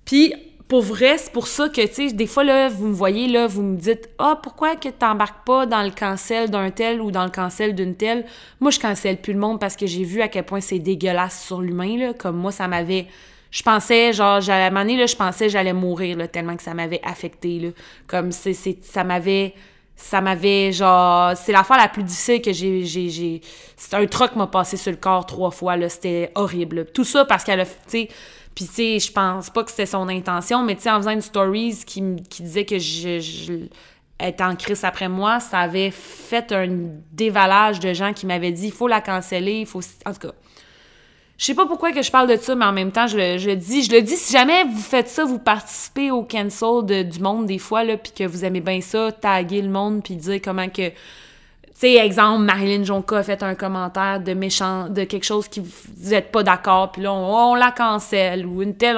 Puis 0.04 0.34
pour 0.68 0.82
vrai, 0.82 1.16
c'est 1.16 1.32
pour 1.32 1.46
ça 1.46 1.68
que, 1.68 1.86
tu 1.86 2.08
sais, 2.08 2.12
des 2.12 2.26
fois, 2.26 2.42
là, 2.42 2.68
vous 2.68 2.88
me 2.88 2.92
voyez, 2.92 3.28
là, 3.28 3.46
vous 3.46 3.62
me 3.62 3.76
dites 3.76 4.08
«Ah, 4.18 4.38
pourquoi 4.42 4.74
que 4.74 4.88
t'embarques 4.88 5.46
pas 5.46 5.64
dans 5.64 5.82
le 5.82 5.90
cancel 5.90 6.50
d'un 6.50 6.70
tel 6.70 7.00
ou 7.00 7.12
dans 7.12 7.24
le 7.24 7.30
cancel 7.30 7.74
d'une 7.74 7.94
telle?» 7.94 8.24
Moi, 8.60 8.72
je 8.72 8.80
cancelle 8.80 9.18
plus 9.18 9.32
le 9.32 9.38
monde 9.38 9.60
parce 9.60 9.76
que 9.76 9.86
j'ai 9.86 10.02
vu 10.02 10.22
à 10.22 10.28
quel 10.28 10.44
point 10.44 10.60
c'est 10.60 10.80
dégueulasse 10.80 11.44
sur 11.44 11.60
l'humain, 11.60 11.96
là. 11.96 12.14
Comme 12.14 12.36
moi, 12.36 12.50
ça 12.50 12.66
m'avait... 12.66 13.06
Je 13.52 13.62
pensais, 13.62 14.12
genre, 14.12 14.42
à 14.50 14.54
un 14.54 14.70
moment 14.70 14.84
donné, 14.84 15.06
je 15.06 15.14
pensais 15.14 15.48
j'allais 15.48 15.72
mourir, 15.72 16.18
tellement 16.32 16.56
que 16.56 16.64
ça 16.64 16.74
m'avait 16.74 17.00
affecté, 17.04 17.60
là. 17.60 17.68
Comme, 18.08 18.32
c'est... 18.32 18.52
Ça 18.82 19.04
m'avait... 19.04 19.54
Ça 19.96 20.20
m'avait, 20.20 20.72
genre... 20.72 21.36
C'est 21.36 21.52
la 21.52 21.64
fois 21.64 21.78
la 21.78 21.88
plus 21.88 22.02
difficile 22.02 22.42
que 22.42 22.52
j'ai... 22.52 22.84
j'ai, 22.84 23.40
C'est 23.76 23.94
un 23.94 24.06
truc 24.06 24.36
m'a 24.36 24.46
passé 24.46 24.76
sur 24.76 24.92
le 24.92 24.98
corps 24.98 25.24
trois 25.24 25.50
fois, 25.50 25.76
là. 25.76 25.88
C'était 25.88 26.30
horrible. 26.34 26.86
Tout 26.92 27.04
ça 27.04 27.24
parce 27.24 27.44
qu'elle 27.44 27.60
a... 27.60 27.66
Tu 27.88 28.08
puis, 28.54 28.64
tu 28.64 28.72
sais, 28.72 28.98
je 28.98 29.12
pense 29.12 29.50
pas 29.50 29.64
que 29.64 29.70
c'était 29.70 29.84
son 29.84 30.08
intention, 30.08 30.62
mais 30.62 30.76
tu 30.76 30.82
sais, 30.82 30.90
en 30.90 30.96
faisant 30.96 31.10
une 31.10 31.20
stories 31.20 31.82
qui, 31.86 32.02
qui 32.30 32.42
disait 32.42 32.64
que 32.64 32.78
je, 32.78 33.66
était 34.18 34.44
en 34.44 34.56
crise 34.56 34.82
après 34.84 35.08
moi, 35.08 35.40
ça 35.40 35.60
avait 35.60 35.90
fait 35.90 36.52
un 36.52 36.68
dévalage 37.12 37.80
de 37.80 37.92
gens 37.92 38.14
qui 38.14 38.24
m'avaient 38.26 38.52
dit 38.52 38.68
il 38.68 38.72
faut 38.72 38.88
la 38.88 39.00
canceller, 39.00 39.60
il 39.60 39.66
faut. 39.66 39.80
En 40.06 40.12
tout 40.12 40.28
cas. 40.28 40.34
Je 41.38 41.44
sais 41.44 41.54
pas 41.54 41.66
pourquoi 41.66 41.92
que 41.92 42.00
je 42.00 42.10
parle 42.10 42.28
de 42.28 42.36
ça, 42.36 42.54
mais 42.54 42.64
en 42.64 42.72
même 42.72 42.92
temps, 42.92 43.06
je 43.06 43.16
le, 43.16 43.56
dis. 43.56 43.82
Je 43.82 43.92
le 43.92 44.00
dis, 44.00 44.16
si 44.16 44.32
jamais 44.32 44.64
vous 44.64 44.80
faites 44.80 45.08
ça, 45.08 45.24
vous 45.24 45.38
participez 45.38 46.10
au 46.10 46.22
cancel 46.22 47.08
du 47.08 47.20
monde 47.20 47.46
des 47.46 47.58
fois, 47.58 47.84
là, 47.84 47.98
puis 47.98 48.12
que 48.12 48.24
vous 48.24 48.44
aimez 48.44 48.60
bien 48.60 48.80
ça, 48.80 49.12
taguer 49.12 49.60
le 49.60 49.68
monde, 49.68 50.02
puis 50.02 50.16
dire 50.16 50.40
comment 50.42 50.68
que 50.68 50.90
tu 51.78 51.80
sais, 51.80 51.94
exemple, 51.96 52.42
Marilyn 52.42 52.84
Jonka 52.84 53.18
a 53.18 53.22
fait 53.22 53.42
un 53.42 53.54
commentaire 53.54 54.18
de 54.20 54.32
méchant, 54.32 54.88
de 54.88 55.04
quelque 55.04 55.24
chose 55.24 55.46
qui 55.46 55.60
vous 55.60 56.10
n'êtes 56.10 56.32
pas 56.32 56.42
d'accord, 56.42 56.90
puis 56.90 57.02
là, 57.02 57.12
on, 57.12 57.54
la 57.54 57.70
cancelle, 57.70 58.46
ou 58.46 58.62
une 58.62 58.74
telle, 58.74 58.96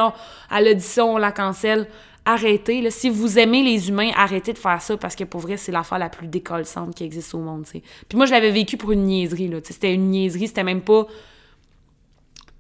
elle 0.57 0.69
a 0.69 1.05
on 1.05 1.19
la 1.19 1.33
cancelle. 1.33 1.89
Arrêtez. 2.25 2.89
Si 2.91 3.11
vous 3.11 3.37
aimez 3.39 3.65
les 3.65 3.89
humains, 3.89 4.11
arrêtez 4.15 4.53
de 4.53 4.59
faire 4.59 4.81
ça, 4.81 4.97
parce 4.97 5.17
que 5.17 5.25
pour 5.25 5.41
vrai, 5.41 5.57
c'est 5.57 5.73
l'affaire 5.73 5.99
la 5.99 6.09
plus 6.09 6.29
décollante 6.29 6.95
qui 6.95 7.03
existe 7.03 7.35
au 7.35 7.39
monde, 7.39 7.65
tu 7.65 7.81
Puis 8.09 8.17
moi, 8.17 8.27
je 8.27 8.31
l'avais 8.31 8.53
vécu 8.53 8.77
pour 8.77 8.93
une 8.93 9.03
niaiserie, 9.07 9.49
là. 9.49 9.59
C'était 9.65 9.93
une 9.93 10.11
niaiserie, 10.11 10.47
c'était 10.47 10.63
même 10.63 10.83
pas... 10.83 11.09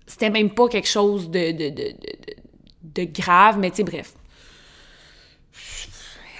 C'était 0.08 0.30
même 0.30 0.50
pas 0.50 0.66
quelque 0.68 0.88
chose 0.88 1.30
de, 1.30 1.52
de, 1.52 1.68
de, 1.68 1.94
de, 2.82 3.04
grave, 3.04 3.58
mais 3.58 3.70
tu 3.70 3.76
sais, 3.76 3.84
bref 3.84 4.14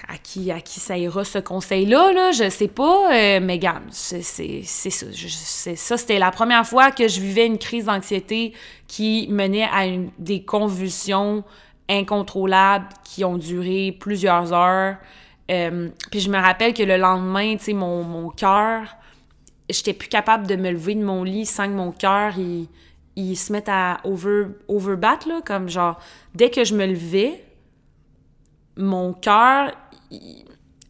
à 0.09 0.17
qui, 0.17 0.51
à 0.51 0.59
qui 0.59 0.79
ça 0.79 0.97
ira 0.97 1.23
ce 1.23 1.37
conseil-là, 1.37 2.11
là, 2.11 2.31
je 2.31 2.49
sais 2.49 2.67
pas, 2.67 3.13
euh, 3.13 3.39
mais 3.39 3.59
gamme, 3.59 3.85
c'est 3.91 4.23
ça. 4.23 5.05
Ça, 5.75 5.97
c'était 5.97 6.17
la 6.17 6.31
première 6.31 6.65
fois 6.65 6.89
que 6.89 7.07
je 7.07 7.21
vivais 7.21 7.45
une 7.45 7.59
crise 7.59 7.85
d'anxiété 7.85 8.53
qui 8.87 9.27
menait 9.29 9.69
à 9.71 9.85
des 10.17 10.43
convulsions 10.43 11.43
incontrôlables 11.87 12.87
qui 13.03 13.23
ont 13.23 13.37
duré 13.37 13.95
plusieurs 13.99 14.51
heures. 14.51 14.95
Euh, 15.51 15.89
puis 16.09 16.21
je 16.21 16.31
me 16.31 16.37
rappelle 16.37 16.73
que 16.73 16.83
le 16.83 16.97
lendemain, 16.97 17.55
tu 17.57 17.75
mon, 17.75 18.03
mon 18.03 18.29
cœur, 18.29 18.95
j'étais 19.69 19.93
plus 19.93 20.09
capable 20.09 20.47
de 20.47 20.55
me 20.55 20.71
lever 20.71 20.95
de 20.95 21.03
mon 21.03 21.23
lit 21.23 21.45
sans 21.45 21.65
que 21.65 21.73
mon 21.73 21.91
cœur, 21.91 22.33
il, 22.35 22.67
il 23.19 23.35
se 23.35 23.51
mette 23.51 23.69
à 23.69 23.99
over, 24.03 24.47
overbat, 24.67 25.19
là, 25.27 25.41
comme 25.45 25.69
genre, 25.69 25.99
dès 26.35 26.49
que 26.49 26.63
je 26.63 26.75
me 26.75 26.85
levais, 26.85 27.43
mon 28.77 29.13
cœur, 29.13 29.73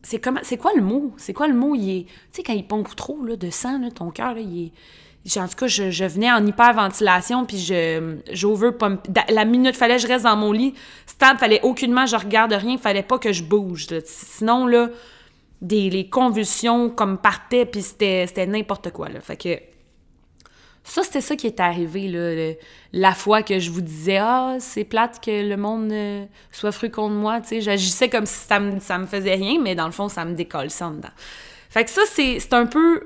c'est 0.04 0.20
comment 0.20 0.40
c'est 0.44 0.58
quoi 0.58 0.72
le 0.76 0.82
mot? 0.82 1.14
C'est 1.18 1.34
quoi 1.34 1.48
le 1.48 1.56
mot? 1.56 1.76
Il 1.76 2.06
tu 2.06 2.12
sais 2.32 2.44
quand 2.44 2.54
il 2.54 2.66
pompe 2.66 2.96
trop 2.96 3.24
là, 3.24 3.36
de 3.36 3.50
sang 3.50 3.80
là, 3.80 3.92
ton 3.92 4.12
cœur 4.12 4.38
il 4.38 4.72
est 5.26 5.38
en 5.38 5.48
tout 5.48 5.56
cas 5.56 5.68
je, 5.68 6.06
venais 6.06 6.32
en 6.32 6.46
hyperventilation 6.46 7.46
puis 7.46 7.60
je 7.60 8.18
j'over 8.32 8.72
la 9.30 9.46
minute 9.46 9.76
fallait 9.76 10.00
je 10.00 10.08
reste 10.08 10.24
dans 10.24 10.36
mon 10.38 10.52
lit 10.52 10.74
stable 11.06 11.38
fallait 11.38 11.62
aucunement 11.62 12.06
je 12.06 12.16
regarde 12.16 12.54
rien 12.54 12.78
fallait 12.78 13.04
pas 13.04 13.20
que 13.20 13.32
je 13.34 13.44
bouge 13.44 13.88
sinon 14.06 14.66
là 14.66 14.90
des 15.62 15.90
les 15.90 16.10
convulsions 16.10 16.90
comme 16.90 17.18
partaient 17.18 17.66
puis 17.66 17.82
c'était 17.82 18.26
c'était 18.28 18.48
n'importe 18.48 18.92
quoi 18.92 19.10
là. 19.10 19.20
Fait 19.20 19.36
que 19.36 19.60
ça, 20.92 21.04
c'était 21.04 21.22
ça 21.22 21.36
qui 21.36 21.48
est 21.48 21.60
arrivé, 21.60 22.08
là, 22.08 22.54
la 22.94 23.14
fois 23.14 23.44
que 23.44 23.60
je 23.60 23.70
vous 23.70 23.82
disais 23.82 24.18
«Ah, 24.22 24.58
c'est 24.60 24.84
plate 24.84 25.24
que 25.24 25.48
le 25.48 25.56
monde 25.58 25.92
euh, 25.92 26.26
soit 26.52 26.72
fru 26.72 26.90
contre 26.90 27.14
moi», 27.14 27.42
tu 27.42 27.50
sais, 27.50 27.62
j'agissais 27.62 28.10
comme 28.10 28.26
si 28.26 28.48
ça 28.48 28.60
me, 28.60 28.80
ça 28.80 28.98
me 28.98 29.06
faisait 29.06 29.36
rien, 29.36 29.60
mais 29.62 29.76
dans 29.76 29.86
le 29.86 29.92
fond, 29.92 30.10
ça 30.10 30.26
me 30.26 30.34
décolle 30.34 30.72
ça 30.72 30.90
dedans. 30.90 31.10
Fait 31.70 31.84
que 31.84 31.92
ça, 31.92 32.02
c'est 32.08 32.54
un 32.54 32.66
peu 32.66 33.04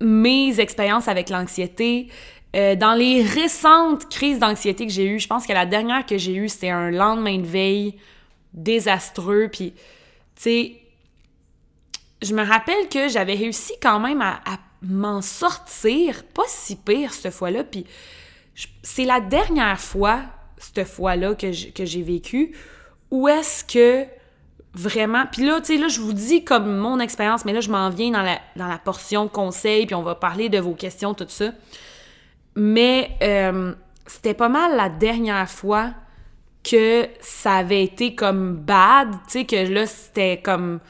mes 0.00 0.60
expériences 0.60 1.08
avec 1.08 1.30
l'anxiété. 1.30 2.08
Euh, 2.54 2.74
dans 2.74 2.94
les 2.94 3.22
récentes 3.22 4.08
crises 4.08 4.38
d'anxiété 4.38 4.86
que 4.86 4.92
j'ai 4.92 5.06
eues, 5.06 5.20
je 5.20 5.28
pense 5.28 5.46
que 5.46 5.52
la 5.52 5.66
dernière 5.66 6.04
que 6.04 6.18
j'ai 6.18 6.34
eue, 6.34 6.48
c'était 6.48 6.70
un 6.70 6.90
lendemain 6.90 7.38
de 7.38 7.46
veille 7.46 7.96
désastreux, 8.52 9.48
puis, 9.50 9.72
tu 9.72 10.42
sais, 10.42 10.76
je 12.20 12.34
me 12.34 12.44
rappelle 12.44 12.88
que 12.90 13.08
j'avais 13.08 13.34
réussi 13.34 13.72
quand 13.80 14.00
même 14.00 14.20
à 14.20 14.40
m'en 14.82 15.22
sortir, 15.22 16.24
pas 16.34 16.44
si 16.46 16.76
pire 16.76 17.12
cette 17.12 17.34
fois-là. 17.34 17.64
Puis 17.64 17.86
c'est 18.82 19.04
la 19.04 19.20
dernière 19.20 19.80
fois, 19.80 20.22
cette 20.58 20.86
fois-là, 20.86 21.34
que 21.34 21.52
j'ai 21.52 22.02
vécu, 22.02 22.54
où 23.10 23.28
est-ce 23.28 23.64
que 23.64 24.06
vraiment. 24.74 25.24
Puis 25.30 25.44
là, 25.44 25.60
tu 25.60 25.74
sais, 25.74 25.78
là, 25.80 25.88
je 25.88 26.00
vous 26.00 26.12
dis 26.12 26.44
comme 26.44 26.76
mon 26.76 27.00
expérience, 27.00 27.44
mais 27.44 27.52
là, 27.52 27.60
je 27.60 27.70
m'en 27.70 27.90
viens 27.90 28.10
dans 28.10 28.22
la, 28.22 28.38
dans 28.56 28.68
la 28.68 28.78
portion 28.78 29.28
conseil, 29.28 29.86
puis 29.86 29.94
on 29.94 30.02
va 30.02 30.14
parler 30.14 30.48
de 30.48 30.58
vos 30.58 30.74
questions, 30.74 31.14
tout 31.14 31.26
ça. 31.28 31.52
Mais 32.56 33.10
euh, 33.22 33.74
c'était 34.06 34.34
pas 34.34 34.48
mal 34.48 34.76
la 34.76 34.88
dernière 34.88 35.48
fois 35.48 35.90
que 36.62 37.08
ça 37.20 37.54
avait 37.54 37.82
été 37.82 38.14
comme 38.14 38.56
bad, 38.56 39.10
tu 39.26 39.40
sais, 39.40 39.44
que 39.44 39.56
là, 39.56 39.86
c'était 39.86 40.40
comme 40.42 40.80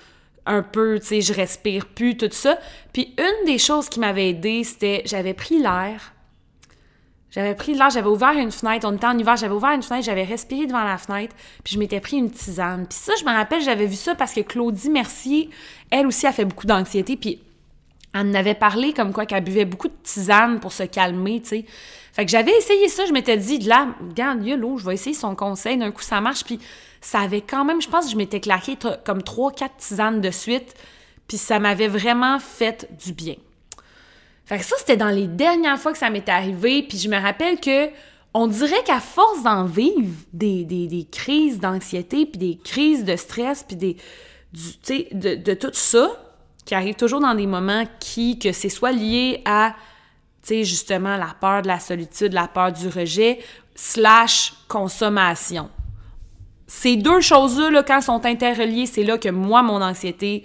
un 0.47 0.63
peu, 0.63 0.99
tu 1.01 1.07
sais, 1.07 1.21
je 1.21 1.33
respire 1.33 1.87
plus, 1.87 2.17
tout 2.17 2.29
ça. 2.31 2.59
Puis 2.93 3.15
une 3.19 3.47
des 3.47 3.59
choses 3.59 3.89
qui 3.89 4.01
m'avait 4.01 4.31
aidé, 4.31 4.65
c'était, 4.65 5.03
j'avais 5.05 5.35
pris 5.35 5.59
l'air. 5.59 6.13
J'avais 7.31 7.55
pris 7.55 7.75
l'air, 7.75 7.91
j'avais 7.91 8.09
ouvert 8.09 8.33
une 8.33 8.51
fenêtre, 8.51 8.87
on 8.89 8.97
était 8.97 9.07
en 9.07 9.17
hiver, 9.17 9.37
j'avais 9.37 9.55
ouvert 9.55 9.71
une 9.71 9.85
fenêtre, 9.85 10.05
j'avais 10.05 10.25
respiré 10.25 10.67
devant 10.67 10.83
la 10.83 10.99
fenêtre, 10.99 11.35
puis 11.63 11.75
je 11.75 11.79
m'étais 11.79 12.01
pris 12.01 12.17
une 12.17 12.31
tisane. 12.31 12.87
Puis 12.89 12.99
ça, 12.99 13.13
je 13.21 13.25
me 13.25 13.31
rappelle, 13.31 13.63
j'avais 13.63 13.87
vu 13.87 13.95
ça 13.95 14.17
parce 14.17 14.33
que 14.33 14.41
Claudie 14.41 14.91
Mercier, 14.91 15.49
elle 15.91 16.09
aussi, 16.09 16.27
a 16.27 16.33
fait 16.33 16.45
beaucoup 16.45 16.67
d'anxiété, 16.67 17.17
puis 17.17 17.41
elle 18.13 18.31
en 18.31 18.35
avait 18.35 18.57
parlé 18.57 18.93
comme 18.93 19.13
quoi 19.13 19.27
qu'elle 19.27 19.45
buvait 19.45 19.65
beaucoup 19.65 19.87
de 19.87 19.97
tisane 20.03 20.59
pour 20.59 20.73
se 20.73 20.83
calmer, 20.83 21.41
tu 21.41 21.49
sais. 21.49 21.65
Fait 22.13 22.25
que 22.25 22.33
j'avais 22.33 22.51
essayé 22.59 22.89
ça, 22.89 23.07
je 23.07 23.13
m'étais 23.13 23.37
dit, 23.37 23.61
là, 23.61 23.95
regarde, 24.01 24.45
l'eau, 24.45 24.79
je 24.79 24.85
vais 24.85 24.95
essayer 24.95 25.15
son 25.15 25.37
conseil, 25.37 25.77
d'un 25.77 25.93
coup 25.93 26.03
ça 26.03 26.21
marche, 26.21 26.43
puis 26.43 26.59
ça 27.01 27.21
avait 27.21 27.41
quand 27.41 27.65
même, 27.65 27.81
je 27.81 27.89
pense 27.89 28.07
que 28.07 28.13
je 28.13 28.17
m'étais 28.17 28.41
claqué 28.41 28.77
comme 29.05 29.23
trois, 29.23 29.53
quatre 29.53 29.77
tisanes 29.77 30.21
de 30.21 30.31
suite, 30.31 30.75
puis 31.27 31.39
ça 31.39 31.59
m'avait 31.59 31.89
vraiment 31.89 32.39
fait 32.39 32.89
du 33.03 33.13
bien. 33.13 33.37
Fait 34.45 34.59
que 34.59 34.65
ça, 34.65 34.77
c'était 34.79 34.97
dans 34.97 35.09
les 35.09 35.29
dernières 35.29 35.79
fois 35.79 35.93
que 35.93 35.99
ça 35.99 36.11
m'était 36.11 36.33
arrivé, 36.33 36.83
puis 36.83 36.99
je 36.99 37.09
me 37.09 37.17
rappelle 37.17 37.61
que 37.61 37.89
on 38.33 38.47
dirait 38.47 38.83
qu'à 38.85 39.01
force 39.01 39.43
d'en 39.43 39.65
vivre 39.65 40.15
des, 40.33 41.07
crises 41.11 41.59
d'anxiété, 41.59 42.27
puis 42.27 42.39
des 42.39 42.59
crises 42.63 43.05
de 43.05 43.17
stress, 43.17 43.65
puis 43.67 43.77
des, 43.77 43.97
de, 45.13 45.35
de 45.37 45.55
tout 45.55 45.71
ça, 45.73 46.11
qui 46.65 46.75
arrive 46.75 46.95
toujours 46.95 47.21
dans 47.21 47.35
des 47.35 47.47
moments 47.47 47.85
qui, 47.99 48.39
que 48.39 48.53
c'est 48.53 48.69
soit 48.69 48.93
lié 48.93 49.43
à, 49.45 49.75
tu 50.43 50.49
sais, 50.49 50.65
justement, 50.65 51.17
la 51.17 51.35
peur 51.41 51.63
de 51.63 51.69
la 51.69 51.81
solitude, 51.81 52.33
la 52.33 52.47
peur 52.47 52.73
du 52.73 52.87
rejet, 52.89 53.41
slash 53.75 54.53
consommation 54.69 55.71
ces 56.73 56.97
deux 56.97 57.21
choses-là, 57.21 57.83
quand 57.83 57.97
elles 57.97 58.03
sont 58.05 58.25
interreliées, 58.25 58.87
c'est 58.87 59.03
là 59.03 59.19
que 59.19 59.29
moi, 59.29 59.61
mon 59.61 59.83
anxiété 59.83 60.45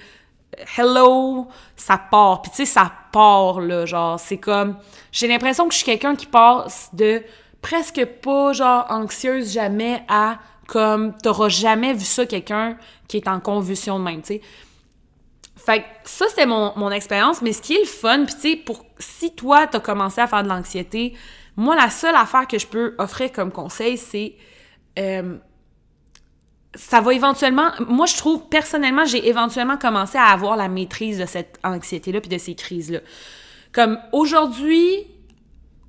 hello, 0.76 1.48
ça 1.76 2.00
part. 2.00 2.42
Puis 2.42 2.50
tu 2.50 2.58
sais, 2.58 2.66
ça 2.66 2.92
part, 3.12 3.62
là, 3.62 3.86
genre, 3.86 4.20
c'est 4.20 4.40
comme... 4.40 4.76
J'ai 5.12 5.28
l'impression 5.28 5.68
que 5.68 5.74
je 5.74 5.78
suis 5.78 5.86
quelqu'un 5.86 6.16
qui 6.16 6.26
passe 6.26 6.90
de 6.94 7.22
presque 7.62 8.04
pas, 8.24 8.54
genre, 8.54 8.88
anxieuse 8.90 9.54
jamais 9.54 10.04
à 10.08 10.40
comme 10.66 11.16
t'auras 11.16 11.50
jamais 11.50 11.94
vu 11.94 12.06
ça 12.06 12.26
quelqu'un 12.26 12.76
qui 13.08 13.18
est 13.18 13.28
en 13.28 13.40
convulsion 13.40 14.00
de 14.00 14.04
même, 14.04 14.24
tu 14.24 14.34
sais. 14.34 14.42
Fait 15.56 15.82
que 15.82 15.86
ça, 16.06 16.26
c'était 16.30 16.48
mon, 16.48 16.74
mon 16.76 16.90
expérience, 16.90 17.44
mais 17.44 17.54
ce 17.54 17.62
qui 17.62 17.76
est 17.76 17.82
le 17.82 17.86
fun, 17.86 18.26
puis 18.26 18.34
tu 18.34 18.42
sais, 18.42 18.56
pour 18.56 18.84
si 18.98 19.36
toi, 19.36 19.68
t'as 19.68 19.80
commencé 19.80 20.22
à 20.22 20.26
faire 20.26 20.42
de 20.42 20.50
l'anxiété, 20.50 21.14
moi, 21.56 21.76
la 21.76 21.92
seule 21.92 22.16
affaire 22.16 22.48
que 22.48 22.58
je 22.58 22.66
peux 22.66 22.96
offrir 22.98 23.32
comme 23.32 23.52
conseil, 23.52 24.00
c'est 24.00 24.34
euh, 24.98 25.38
ça 26.76 27.02
va 27.02 27.14
éventuellement. 27.14 27.72
Moi, 27.88 28.06
je 28.06 28.16
trouve 28.16 28.48
personnellement, 28.50 29.06
j'ai 29.06 29.28
éventuellement 29.28 29.78
commencé 29.78 30.18
à 30.18 30.26
avoir 30.26 30.56
la 30.56 30.68
maîtrise 30.68 31.20
de 31.20 31.26
cette 31.26 31.60
anxiété-là 31.64 32.22
puis 32.22 32.30
de 32.30 32.38
ces 32.38 32.56
crises-là. 32.56 33.00
Comme 33.72 34.00
aujourd'hui, 34.12 35.06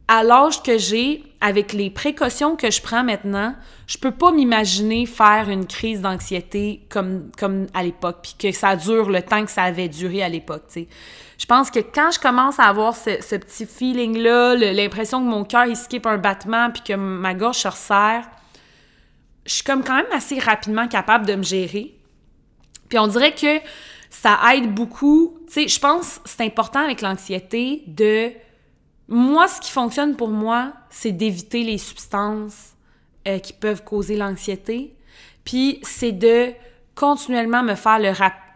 à 0.09 0.23
l'âge 0.23 0.63
que 0.63 0.79
j'ai, 0.79 1.25
avec 1.41 1.73
les 1.73 1.91
précautions 1.91 2.57
que 2.57 2.71
je 2.71 2.81
prends 2.81 3.03
maintenant, 3.03 3.55
je 3.87 3.99
peux 3.99 4.13
pas 4.13 4.31
m'imaginer 4.31 5.05
faire 5.05 5.49
une 5.49 5.67
crise 5.67 6.01
d'anxiété 6.01 6.87
comme, 6.89 7.31
comme 7.39 7.67
à 7.75 7.83
l'époque, 7.83 8.19
puis 8.23 8.35
que 8.39 8.57
ça 8.57 8.77
dure 8.77 9.11
le 9.11 9.23
temps 9.23 9.45
que 9.45 9.51
ça 9.51 9.65
avait 9.65 9.89
duré 9.89 10.23
à 10.23 10.29
l'époque, 10.29 10.65
tu 10.69 10.83
sais. 10.83 10.89
Je 11.39 11.45
pense 11.45 11.71
que 11.71 11.81
quand 11.81 12.11
je 12.13 12.19
commence 12.19 12.59
à 12.59 12.65
avoir 12.65 12.97
ce, 12.97 13.21
ce 13.21 13.37
petit 13.37 13.67
feeling-là, 13.67 14.55
l'impression 14.55 15.21
que 15.21 15.27
mon 15.29 15.45
cœur, 15.45 15.67
il 15.67 15.77
skip 15.77 16.07
un 16.07 16.17
battement, 16.17 16.71
puis 16.71 16.83
que 16.83 16.95
ma 16.95 17.35
gorge 17.35 17.59
se 17.59 17.69
resserre, 17.69 18.27
je 19.47 19.53
suis 19.53 19.65
comme 19.65 19.83
quand 19.83 19.97
même 19.97 20.13
assez 20.13 20.39
rapidement 20.39 20.89
capable 20.89 21.27
de 21.27 21.35
me 21.35 21.43
gérer. 21.43 21.95
Puis 22.89 22.99
on 22.99 23.07
dirait 23.07 23.35
que 23.35 23.61
ça 24.11 24.39
aide 24.55 24.73
beaucoup. 24.73 25.39
Tu 25.47 25.53
sais, 25.53 25.69
je 25.69 25.81
pense 25.81 26.19
que 26.19 26.29
c'est 26.29 26.45
important 26.45 26.81
avec 26.81 27.01
l'anxiété 27.01 27.83
de 27.87 28.33
moi, 29.09 29.47
ce 29.47 29.61
qui 29.61 29.71
fonctionne 29.71 30.17
pour 30.17 30.29
moi, 30.29 30.73
c'est 30.91 31.13
d'éviter 31.13 31.63
les 31.63 31.79
substances 31.79 32.75
euh, 33.29 33.39
qui 33.39 33.53
peuvent 33.53 33.85
causer 33.85 34.17
l'anxiété. 34.17 34.97
Puis 35.45 35.79
c'est 35.83 36.13
de 36.13 36.53
continuellement 36.95 37.63
me 37.63 37.75
faire 37.75 37.99
le 37.99 38.13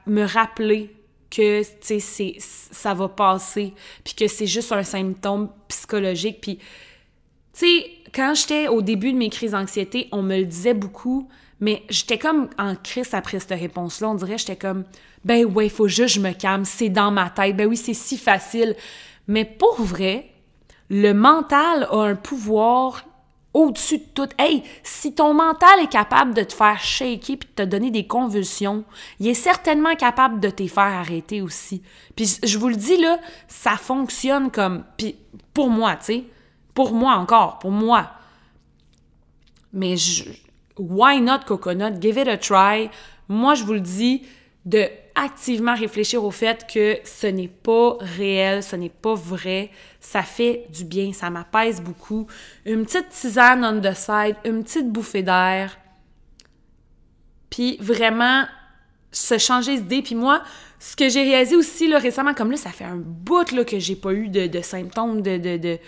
me 0.06 0.24
rappeler 0.24 0.94
que 1.30 1.62
tu 1.80 2.00
sais 2.00 2.36
ça 2.40 2.94
va 2.94 3.08
passer 3.08 3.74
puis 4.02 4.14
que 4.14 4.26
c'est 4.26 4.46
juste 4.46 4.72
un 4.72 4.82
symptôme 4.82 5.50
psychologique 5.68 6.40
puis 6.40 6.56
tu 6.56 6.64
sais 7.52 7.90
quand 8.14 8.34
j'étais 8.34 8.68
au 8.68 8.82
début 8.82 9.12
de 9.12 9.18
mes 9.18 9.30
crises 9.30 9.52
d'anxiété, 9.52 10.08
on 10.12 10.22
me 10.22 10.36
le 10.38 10.44
disait 10.44 10.74
beaucoup, 10.74 11.28
mais 11.60 11.82
j'étais 11.90 12.18
comme 12.18 12.48
en 12.58 12.74
crise 12.74 13.14
après 13.14 13.40
cette 13.40 13.58
réponse-là. 13.58 14.10
On 14.10 14.14
dirait, 14.14 14.38
j'étais 14.38 14.56
comme, 14.56 14.84
ben 15.24 15.44
ouais, 15.44 15.66
il 15.66 15.70
faut 15.70 15.88
juste 15.88 16.14
que 16.16 16.20
je 16.20 16.26
me 16.28 16.32
calme, 16.32 16.64
c'est 16.64 16.88
dans 16.88 17.10
ma 17.10 17.30
tête. 17.30 17.56
Ben 17.56 17.66
oui, 17.66 17.76
c'est 17.76 17.94
si 17.94 18.16
facile. 18.16 18.74
Mais 19.28 19.44
pour 19.44 19.80
vrai, 19.80 20.30
le 20.88 21.12
mental 21.12 21.86
a 21.90 22.02
un 22.02 22.16
pouvoir 22.16 23.04
au-dessus 23.52 23.98
de 23.98 24.04
tout. 24.14 24.28
Hey, 24.38 24.62
si 24.82 25.14
ton 25.14 25.34
mental 25.34 25.80
est 25.82 25.90
capable 25.90 26.34
de 26.34 26.42
te 26.42 26.52
faire 26.52 26.80
shaker 26.80 27.36
puis 27.36 27.48
de 27.56 27.62
te 27.64 27.68
donner 27.68 27.90
des 27.90 28.06
convulsions, 28.06 28.84
il 29.18 29.28
est 29.28 29.34
certainement 29.34 29.94
capable 29.96 30.40
de 30.40 30.50
te 30.50 30.66
faire 30.66 30.84
arrêter 30.84 31.42
aussi. 31.42 31.82
Puis 32.16 32.38
je 32.42 32.58
vous 32.58 32.68
le 32.68 32.76
dis 32.76 32.96
là, 32.96 33.18
ça 33.48 33.72
fonctionne 33.72 34.50
comme 34.50 34.84
puis 34.96 35.16
pour 35.52 35.68
moi, 35.68 35.96
tu 35.96 36.04
sais, 36.04 36.24
pour 36.86 36.94
moi 36.94 37.14
encore, 37.14 37.58
pour 37.58 37.70
moi. 37.70 38.10
Mais 39.72 39.96
je, 39.96 40.24
why 40.78 41.20
not 41.20 41.40
coconut? 41.46 42.00
Give 42.00 42.18
it 42.18 42.28
a 42.28 42.38
try. 42.38 42.90
Moi, 43.28 43.54
je 43.54 43.64
vous 43.64 43.74
le 43.74 43.80
dis, 43.80 44.22
de 44.64 44.86
activement 45.14 45.74
réfléchir 45.74 46.24
au 46.24 46.30
fait 46.30 46.66
que 46.72 46.98
ce 47.04 47.26
n'est 47.26 47.48
pas 47.48 47.96
réel, 48.00 48.62
ce 48.62 48.76
n'est 48.76 48.88
pas 48.88 49.14
vrai, 49.14 49.70
ça 50.00 50.22
fait 50.22 50.66
du 50.72 50.84
bien, 50.84 51.12
ça 51.12 51.28
m'apaise 51.28 51.82
beaucoup. 51.82 52.26
Une 52.64 52.84
petite 52.84 53.10
tisane 53.10 53.64
on 53.64 53.80
the 53.80 53.94
side, 53.94 54.36
une 54.44 54.62
petite 54.62 54.90
bouffée 54.90 55.22
d'air, 55.22 55.76
puis 57.50 57.76
vraiment 57.80 58.44
se 59.12 59.38
changer 59.38 59.76
d'idée. 59.78 60.02
Puis 60.02 60.14
moi, 60.14 60.42
ce 60.78 60.96
que 60.96 61.08
j'ai 61.08 61.22
réalisé 61.22 61.56
aussi 61.56 61.94
récemment, 61.94 62.32
comme 62.32 62.50
là, 62.50 62.56
ça 62.56 62.70
fait 62.70 62.84
un 62.84 62.96
bout 62.96 63.44
que 63.64 63.78
j'ai 63.78 63.96
pas 63.96 64.12
eu 64.12 64.28
de, 64.28 64.60
symptômes, 64.62 65.20
de, 65.20 65.36
de, 65.36 65.78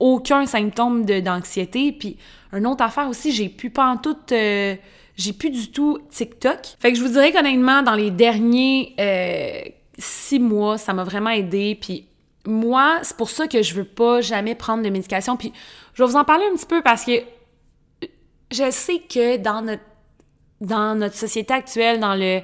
aucun 0.00 0.46
symptôme 0.46 1.04
d'anxiété. 1.04 1.92
Puis 1.92 2.16
une 2.52 2.66
autre 2.66 2.82
affaire 2.82 3.08
aussi, 3.08 3.32
j'ai 3.32 3.48
pu 3.48 3.70
pas 3.70 3.86
en 3.86 3.96
tout... 3.96 4.16
Euh, 4.32 4.74
j'ai 5.16 5.32
plus 5.32 5.50
du 5.50 5.70
tout 5.70 5.98
TikTok. 6.10 6.58
Fait 6.80 6.92
que 6.92 6.98
je 6.98 7.04
vous 7.04 7.10
dirais 7.10 7.30
qu'honnêtement, 7.30 7.82
dans 7.82 7.94
les 7.94 8.10
derniers 8.10 8.94
euh, 8.98 9.60
six 9.98 10.38
mois, 10.38 10.78
ça 10.78 10.94
m'a 10.94 11.04
vraiment 11.04 11.30
aidé. 11.30 11.76
Puis 11.78 12.06
moi, 12.46 12.98
c'est 13.02 13.16
pour 13.16 13.28
ça 13.28 13.46
que 13.46 13.62
je 13.62 13.74
veux 13.74 13.84
pas 13.84 14.22
jamais 14.22 14.54
prendre 14.54 14.82
de 14.82 14.88
médication. 14.88 15.36
Puis 15.36 15.52
je 15.94 16.02
vais 16.02 16.08
vous 16.08 16.16
en 16.16 16.24
parler 16.24 16.44
un 16.50 16.56
petit 16.56 16.66
peu 16.66 16.80
parce 16.80 17.04
que 17.04 17.12
je 18.50 18.70
sais 18.70 18.98
que 18.98 19.36
dans 19.36 19.62
notre, 19.62 19.82
dans 20.60 20.98
notre 20.98 21.16
société 21.16 21.52
actuelle, 21.52 22.00
dans 22.00 22.14
le... 22.14 22.40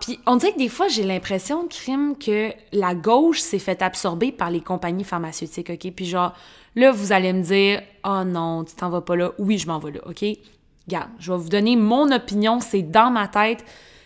Puis 0.00 0.20
on 0.26 0.36
dirait 0.36 0.52
que 0.52 0.58
des 0.58 0.68
fois, 0.68 0.88
j'ai 0.88 1.04
l'impression, 1.04 1.66
crime, 1.68 2.16
que 2.18 2.52
la 2.72 2.94
gauche 2.94 3.40
s'est 3.40 3.58
fait 3.58 3.80
absorber 3.80 4.30
par 4.30 4.50
les 4.50 4.60
compagnies 4.60 5.04
pharmaceutiques, 5.04 5.70
OK? 5.70 5.90
Puis 5.94 6.04
genre, 6.04 6.34
là, 6.76 6.92
vous 6.92 7.12
allez 7.12 7.32
me 7.32 7.42
dire, 7.42 7.82
«Oh 8.04 8.24
non, 8.26 8.64
tu 8.64 8.74
t'en 8.74 8.90
vas 8.90 9.00
pas 9.00 9.16
là.» 9.16 9.32
Oui, 9.38 9.56
je 9.56 9.66
m'en 9.66 9.78
vais 9.78 9.92
là, 9.92 10.00
OK? 10.06 10.22
Regarde, 10.86 11.08
je 11.18 11.32
vais 11.32 11.38
vous 11.38 11.48
donner 11.48 11.76
mon 11.76 12.12
opinion, 12.12 12.60
c'est 12.60 12.82
dans 12.82 13.10
ma 13.10 13.26
tête. 13.26 13.64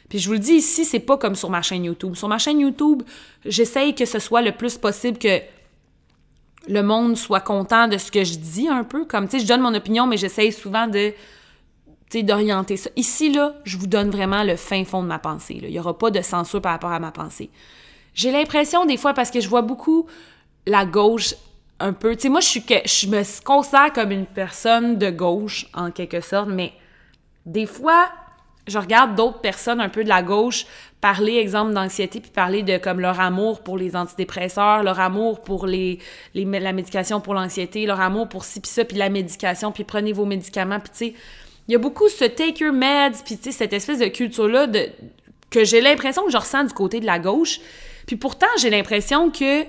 Puis 0.08 0.20
je 0.20 0.28
vous 0.28 0.34
le 0.34 0.38
dis 0.38 0.52
ici, 0.52 0.84
c'est 0.84 1.00
pas 1.00 1.18
comme 1.18 1.34
sur 1.34 1.50
ma 1.50 1.60
chaîne 1.60 1.84
YouTube. 1.84 2.14
Sur 2.14 2.28
ma 2.28 2.38
chaîne 2.38 2.60
YouTube, 2.60 3.02
j'essaye 3.44 3.96
que 3.96 4.04
ce 4.04 4.20
soit 4.20 4.42
le 4.42 4.52
plus 4.52 4.78
possible 4.78 5.18
que 5.18 5.40
le 6.68 6.82
monde 6.82 7.16
soit 7.16 7.40
content 7.40 7.88
de 7.88 7.98
ce 7.98 8.12
que 8.12 8.22
je 8.22 8.36
dis 8.36 8.68
un 8.68 8.84
peu. 8.84 9.04
Comme, 9.06 9.26
tu 9.26 9.38
sais, 9.38 9.44
je 9.44 9.48
donne 9.48 9.60
mon 9.60 9.74
opinion, 9.74 10.06
mais 10.06 10.16
j'essaye 10.16 10.52
souvent 10.52 10.86
de, 10.86 11.12
d'orienter 12.14 12.76
ça. 12.76 12.90
Ici, 12.96 13.32
là, 13.32 13.54
je 13.64 13.76
vous 13.76 13.86
donne 13.86 14.10
vraiment 14.10 14.42
le 14.42 14.56
fin 14.56 14.84
fond 14.84 15.02
de 15.02 15.08
ma 15.08 15.18
pensée. 15.18 15.60
Il 15.62 15.70
n'y 15.70 15.78
aura 15.78 15.96
pas 15.96 16.10
de 16.10 16.20
censure 16.22 16.60
par 16.60 16.72
rapport 16.72 16.92
à 16.92 17.00
ma 17.00 17.12
pensée. 17.12 17.50
J'ai 18.14 18.32
l'impression, 18.32 18.84
des 18.86 18.96
fois, 18.96 19.14
parce 19.14 19.30
que 19.30 19.40
je 19.40 19.48
vois 19.48 19.62
beaucoup 19.62 20.06
la 20.66 20.84
gauche 20.84 21.34
un 21.80 21.92
peu. 21.92 22.16
Tu 22.16 22.22
sais, 22.22 22.28
moi, 22.28 22.40
je 22.40 22.48
suis 22.48 22.64
je 22.84 23.06
me 23.08 23.44
considère 23.44 23.92
comme 23.92 24.10
une 24.10 24.26
personne 24.26 24.98
de 24.98 25.10
gauche, 25.10 25.66
en 25.74 25.90
quelque 25.90 26.20
sorte, 26.20 26.48
mais 26.48 26.72
des 27.46 27.66
fois, 27.66 28.08
je 28.66 28.78
regarde 28.78 29.14
d'autres 29.14 29.40
personnes 29.40 29.80
un 29.80 29.88
peu 29.88 30.04
de 30.04 30.08
la 30.08 30.22
gauche 30.22 30.66
parler, 31.00 31.36
exemple, 31.36 31.72
d'anxiété, 31.72 32.20
puis 32.20 32.30
parler 32.30 32.62
de 32.62 32.76
comme 32.76 33.00
leur 33.00 33.20
amour 33.20 33.62
pour 33.62 33.78
les 33.78 33.94
antidépresseurs, 33.94 34.82
leur 34.82 34.98
amour 34.98 35.40
pour 35.40 35.66
les, 35.66 35.98
les 36.34 36.44
la 36.44 36.72
médication 36.72 37.20
pour 37.20 37.34
l'anxiété, 37.34 37.86
leur 37.86 38.00
amour 38.00 38.28
pour 38.28 38.44
ci, 38.44 38.60
puis 38.60 38.70
ça, 38.70 38.84
puis 38.84 38.96
la 38.96 39.08
médication, 39.08 39.70
puis 39.70 39.84
prenez 39.84 40.12
vos 40.12 40.24
médicaments, 40.24 40.80
puis 40.80 40.90
tu 40.90 40.98
sais, 40.98 41.14
il 41.68 41.72
y 41.72 41.74
a 41.74 41.78
beaucoup 41.78 42.08
ce 42.08 42.24
take 42.24 42.64
your 42.64 42.72
meds, 42.72 43.22
puis 43.24 43.38
cette 43.52 43.74
espèce 43.74 43.98
de 43.98 44.06
culture-là 44.06 44.66
que 45.50 45.64
j'ai 45.64 45.82
l'impression 45.82 46.24
que 46.24 46.32
je 46.32 46.38
ressens 46.38 46.64
du 46.64 46.72
côté 46.72 46.98
de 46.98 47.06
la 47.06 47.18
gauche. 47.18 47.60
Puis 48.06 48.16
pourtant, 48.16 48.46
j'ai 48.58 48.70
l'impression 48.70 49.30
que 49.30 49.64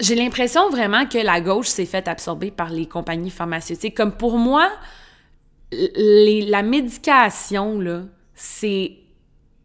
j'ai 0.00 0.14
l'impression 0.14 0.70
vraiment 0.70 1.06
que 1.06 1.18
la 1.18 1.40
gauche 1.40 1.66
s'est 1.66 1.86
faite 1.86 2.08
absorber 2.08 2.50
par 2.50 2.70
les 2.70 2.86
compagnies 2.86 3.30
pharmaceutiques. 3.30 3.96
Comme 3.96 4.12
pour 4.12 4.38
moi, 4.38 4.70
la 5.72 6.62
médication, 6.62 7.80
là, 7.80 8.02
c'est 8.34 8.92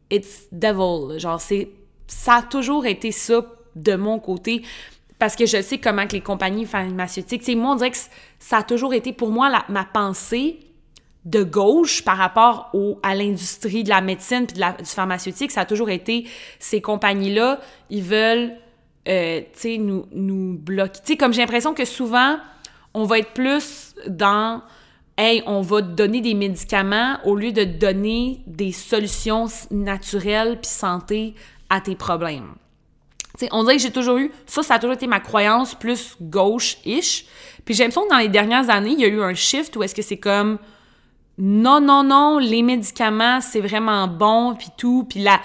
it's 0.10 0.48
devil. 0.52 1.20
Genre, 1.20 1.40
c'est 1.40 1.70
ça 2.08 2.38
a 2.38 2.42
toujours 2.42 2.88
été 2.88 3.12
ça 3.12 3.46
de 3.76 3.96
mon 3.96 4.20
côté 4.20 4.64
parce 5.20 5.36
que 5.36 5.46
je 5.46 5.62
sais 5.62 5.78
comment 5.78 6.08
que 6.08 6.14
les 6.14 6.22
compagnies 6.22 6.66
pharmaceutiques, 6.66 7.44
tu 7.44 7.56
moi 7.56 7.74
on 7.74 7.76
dirait 7.76 7.92
que 7.92 7.98
ça 8.40 8.58
a 8.58 8.64
toujours 8.64 8.94
été 8.94 9.14
pour 9.14 9.32
moi 9.32 9.52
ma 9.70 9.84
pensée 9.84 10.60
de 11.26 11.44
gauche 11.44 12.04
par 12.04 12.18
rapport 12.18 12.70
au, 12.74 12.98
à 13.04 13.14
l'industrie 13.14 13.84
de 13.84 13.90
la 13.90 14.02
médecine 14.02 14.48
puis 14.48 14.56
de 14.56 14.62
la, 14.62 14.72
du 14.72 14.86
pharmaceutique, 14.86 15.52
ça 15.52 15.62
a 15.62 15.66
toujours 15.66 15.90
été 15.90 16.26
ces 16.58 16.82
compagnies 16.82 17.34
là, 17.34 17.60
ils 17.90 18.02
veulent 18.02 18.54
euh, 19.08 19.42
tu 19.54 19.60
sais, 19.60 19.78
nous, 19.78 20.06
nous 20.12 20.58
bloquer. 20.58 21.00
Tu 21.00 21.14
sais, 21.14 21.18
comme 21.18 21.34
j'ai 21.34 21.42
l'impression 21.42 21.74
que 21.74 21.86
souvent, 21.86 22.38
on 22.94 23.06
va 23.06 23.20
être 23.20 23.34
plus 23.34 23.96
dans 24.08 24.62
hey, 25.18 25.44
on 25.46 25.62
va 25.62 25.82
donner 25.82 26.22
des 26.22 26.34
médicaments 26.34 27.18
au 27.26 27.36
lieu 27.36 27.52
de 27.52 27.64
donner 27.64 28.42
des 28.48 28.72
solutions 28.72 29.48
naturelles 29.72 30.60
puis 30.62 30.70
santé 30.70 31.34
à 31.70 31.82
tes 31.82 31.96
problèmes. 31.96 32.54
On 33.52 33.64
dirait 33.64 33.78
que 33.78 33.82
j'ai 33.82 33.92
toujours 33.92 34.18
eu, 34.18 34.32
ça, 34.46 34.64
ça 34.64 34.76
a 34.76 34.80
toujours 34.80 34.96
été 34.96 35.08
ma 35.08 35.20
croyance 35.20 35.76
plus 35.76 36.16
gauche-ish. 36.22 37.26
Puis 37.66 37.74
j'ai 37.74 37.84
l'impression 37.84 38.06
que 38.06 38.10
dans 38.10 38.18
les 38.18 38.30
dernières 38.30 38.70
années, 38.70 38.92
il 38.92 39.00
y 39.00 39.06
a 39.06 39.08
eu 39.08 39.22
un 39.22 39.34
shift 39.34 39.76
où 39.76 39.84
est-ce 39.84 39.96
que 39.96 40.02
c'est 40.02 40.18
comme, 40.18 40.58
non, 41.38 41.80
non, 41.80 42.04
non, 42.04 42.38
les 42.38 42.62
médicaments, 42.62 43.40
c'est 43.42 43.62
vraiment 43.62 44.08
bon, 44.08 44.56
puis 44.56 44.68
tout, 44.78 45.06
puis 45.10 45.22
la, 45.22 45.40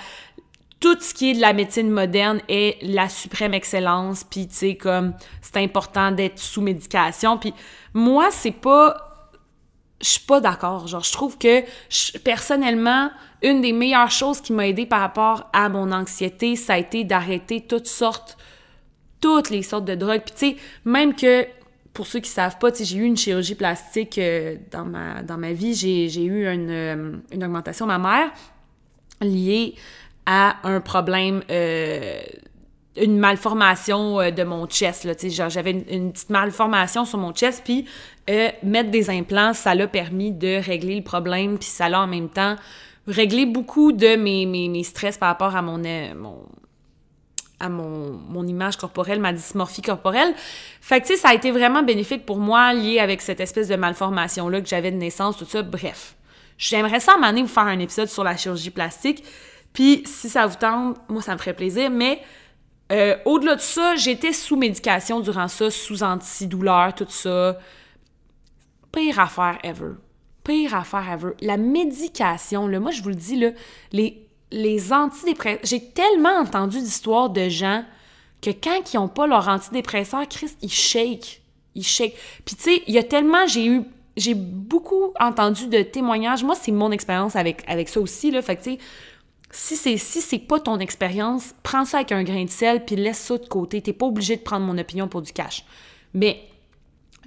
tout 0.81 0.97
ce 1.01 1.15
qui 1.15 1.31
est 1.31 1.35
de 1.35 1.41
la 1.41 1.53
médecine 1.53 1.91
moderne 1.91 2.41
est 2.49 2.79
la 2.83 3.09
suprême 3.09 3.55
excellence, 3.55 4.25
puis 4.25 4.49
tu 4.49 4.55
sais, 4.55 4.75
comme, 4.75 5.15
c'est 5.41 5.57
important 5.59 6.11
d'être 6.11 6.39
sous 6.39 6.61
médication. 6.61 7.39
Puis 7.39 7.55
moi, 7.95 8.29
c'est 8.31 8.51
pas... 8.51 9.14
je 10.05 10.11
suis 10.11 10.21
pas 10.21 10.41
d'accord. 10.41 10.87
Genre, 10.87 11.03
je 11.03 11.13
trouve 11.13 11.39
que 11.39 11.63
personnellement, 12.19 13.11
une 13.43 13.63
des 13.63 13.73
meilleures 13.73 14.11
choses 14.11 14.41
qui 14.41 14.53
m'a 14.53 14.69
aidé 14.69 14.85
par 14.85 15.01
rapport 15.01 15.49
à 15.53 15.69
mon 15.69 15.91
anxiété, 15.93 16.57
ça 16.57 16.75
a 16.75 16.79
été 16.79 17.05
d'arrêter 17.05 17.63
toutes 17.63 17.87
sortes, 17.87 18.37
toutes 19.21 19.49
les 19.49 19.63
sortes 19.63 19.87
de 19.87 19.95
drogues. 19.95 20.23
Puis 20.25 20.35
tu 20.35 20.57
sais, 20.57 20.57
même 20.85 21.15
que 21.15 21.47
pour 21.95 22.07
ceux 22.07 22.21
qui 22.21 22.29
savent 22.29 22.59
pas, 22.59 22.69
j'ai 22.79 22.97
eu 22.97 23.05
une 23.05 23.17
chirurgie 23.17 23.55
plastique 23.55 24.19
euh, 24.19 24.57
dans, 24.71 24.85
ma, 24.85 25.23
dans 25.23 25.39
ma 25.39 25.53
vie. 25.53 25.75
J'ai 25.75 26.25
eu 26.25 26.47
une, 26.47 26.71
euh, 26.71 27.17
une 27.33 27.45
augmentation 27.45 27.87
mammaire 27.87 28.31
liée 29.23 29.75
à 30.27 30.57
un 30.65 30.81
problème 30.81 31.43
euh, 31.51 32.21
une 32.97 33.19
malformation 33.19 34.21
euh, 34.21 34.31
de 34.31 34.45
mon 34.45 34.67
chest. 34.67 35.07
J'avais 35.29 35.71
une, 35.71 36.13
petite 36.13 36.31
malformation 36.31 37.05
sur 37.05 37.19
mon 37.19 37.33
chest, 37.33 37.63
puis 37.65 37.87
euh, 38.31 38.49
mettre 38.63 38.91
des 38.91 39.11
implants, 39.11 39.53
ça 39.53 39.75
l'a 39.75 39.87
permis 39.87 40.33
de 40.33 40.61
régler 40.65 40.97
le 40.97 41.03
problème, 41.03 41.59
puis 41.59 41.69
ça 41.69 41.89
l'a 41.89 42.01
en 42.01 42.07
même 42.07 42.29
temps 42.29 42.57
réglé 43.07 43.45
beaucoup 43.45 43.93
de 43.93 44.17
mes, 44.17 44.47
mes, 44.47 44.83
stress 44.83 45.19
par 45.19 45.29
rapport 45.29 45.55
à 45.57 45.63
mon, 45.63 45.85
euh, 45.85 46.15
mon 47.69 48.47
image 48.47 48.77
corporelle, 48.77 49.21
ma 49.21 49.33
dysmorphie 49.33 49.83
corporelle. 49.83 50.35
Fait 50.81 51.01
que, 51.01 51.17
ça 51.17 51.29
a 51.29 51.35
été 51.35 51.51
vraiment 51.51 51.83
bénéfique 51.83 52.25
pour 52.25 52.39
moi, 52.39 52.73
lié 52.73 52.99
avec 52.99 53.21
cette 53.21 53.41
espèce 53.41 53.69
de 53.69 53.77
malformation-là 53.77 54.61
que 54.61 54.69
j'avais 54.69 54.91
de 54.91 54.97
naissance, 54.97 55.37
tout 55.37 55.45
ça. 55.45 55.63
Bref, 55.63 56.17
j'aimerais 56.57 57.01
ça, 57.01 57.17
à 57.23 57.33
vous 57.33 57.47
faire 57.47 57.65
un 57.65 57.79
épisode 57.79 58.09
sur 58.09 58.25
la 58.25 58.37
chirurgie 58.37 58.71
plastique. 58.71 59.25
Puis, 59.73 60.03
si 60.07 60.29
ça 60.29 60.47
vous 60.47 60.57
tente, 60.57 60.97
moi, 61.09 61.21
ça 61.21 61.33
me 61.33 61.39
ferait 61.39 61.55
plaisir. 61.55 61.91
Mais 61.91 62.23
euh, 62.93 63.17
au-delà 63.25 63.57
de 63.57 63.61
ça, 63.61 63.97
j'étais 63.97 64.33
sous 64.33 64.57
médication 64.57 65.21
durant 65.21 65.49
ça, 65.49 65.71
sous 65.71 66.03
antidouleur, 66.03 66.95
tout 66.95 67.07
ça. 67.09 67.59
Pire 68.95 69.19
affaire 69.19 69.59
ever. 69.63 69.93
Pire 70.45 70.75
affaire 70.75 71.11
ever. 71.11 71.33
La 71.41 71.57
médication, 71.57 72.69
moi 72.81 72.91
je 72.91 73.03
vous 73.03 73.09
le 73.09 73.15
dis, 73.15 73.37
là, 73.37 73.51
les, 73.93 74.27
les 74.51 74.93
antidépresseurs. 74.93 75.61
J'ai 75.65 75.91
tellement 75.91 76.37
entendu 76.39 76.79
d'histoires 76.79 77.31
de 77.31 77.49
gens 77.49 77.85
que 78.41 78.51
quand 78.51 78.93
ils 78.93 78.97
n'ont 78.97 79.09
pas 79.09 79.27
leur 79.27 79.49
antidépresseur, 79.49 80.29
Christ, 80.29 80.59
ils 80.63 80.71
shake. 80.71 81.43
Ils 81.75 81.85
shake. 81.85 82.15
Puis 82.45 82.57
tu 82.57 82.63
sais, 82.63 82.83
il 82.87 82.95
y 82.95 82.99
a 82.99 83.03
tellement, 83.03 83.47
j'ai 83.47 83.67
eu, 83.67 83.83
j'ai 84.17 84.35
beaucoup 84.35 85.13
entendu 85.19 85.67
de 85.67 85.83
témoignages. 85.83 86.45
Moi, 86.45 86.55
c'est 86.55 86.73
mon 86.73 86.93
expérience 86.93 87.37
avec, 87.37 87.65
avec 87.67 87.89
ça 87.89 88.01
aussi. 88.01 88.31
Fait 88.43 88.57
que 88.57 88.63
tu 88.63 88.71
sais, 88.73 88.79
si 89.51 89.77
c'est 89.77 89.97
si 89.97 90.21
c'est 90.21 90.39
pas 90.39 90.61
ton 90.61 90.79
expérience, 90.79 91.55
prends 91.63 91.85
ça 91.85 91.99
avec 91.99 92.13
un 92.13 92.23
grain 92.23 92.45
de 92.45 92.51
sel 92.51 92.85
puis 92.85 92.97
laisse 92.97 93.19
ça 93.19 93.39
de 93.39 93.47
côté. 93.47 93.81
T'es 93.81 93.93
pas 93.93 94.07
obligé 94.07 94.37
de 94.37 94.43
prendre 94.43 94.67
mon 94.67 94.77
opinion 94.79 95.09
pour 95.09 95.23
du 95.23 95.33
cash. 95.33 95.65
Mais 96.13 96.45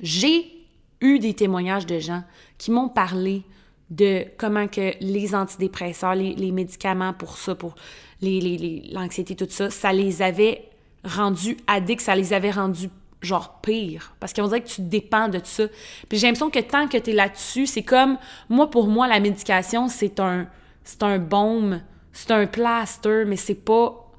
j'ai 0.01 0.56
eu 1.01 1.19
des 1.19 1.33
témoignages 1.33 1.85
de 1.85 1.99
gens 1.99 2.23
qui 2.57 2.71
m'ont 2.71 2.89
parlé 2.89 3.43
de 3.89 4.25
comment 4.37 4.67
que 4.67 4.93
les 4.99 5.33
antidépresseurs, 5.33 6.15
les, 6.15 6.51
médicaments 6.51 7.13
pour 7.13 7.37
ça, 7.37 7.55
pour 7.55 7.75
l'anxiété, 8.21 9.35
les, 9.39 9.45
tout 9.47 9.47
ça, 9.49 9.69
ça 9.69 9.93
les 9.93 10.21
avait 10.21 10.69
rendus 11.03 11.57
addicts, 11.67 12.01
ça 12.01 12.15
les 12.15 12.33
avait 12.33 12.51
rendus 12.51 12.89
genre 13.21 13.61
pire. 13.61 14.13
Parce 14.19 14.33
qu'on 14.33 14.47
dirait 14.47 14.61
que 14.61 14.67
tu 14.67 14.81
dépends 14.81 15.29
de 15.29 15.39
ça. 15.43 15.63
Puis 16.09 16.19
j'ai 16.19 16.27
l'impression 16.27 16.49
que 16.49 16.59
tant 16.59 16.87
que 16.87 16.97
tu 16.97 17.11
es 17.11 17.13
là-dessus, 17.13 17.65
c'est 17.65 17.83
comme, 17.83 18.17
moi, 18.49 18.69
pour 18.69 18.87
moi, 18.87 19.07
la 19.07 19.19
médication, 19.19 19.87
c'est 19.87 20.19
un, 20.19 20.47
c'est 20.83 21.03
un 21.03 21.17
baume 21.17 21.81
c'est 22.17 22.31
un 22.31 22.47
plaster, 22.47 23.25
mais 23.27 23.35
c'est 23.35 23.53
pas 23.53 24.11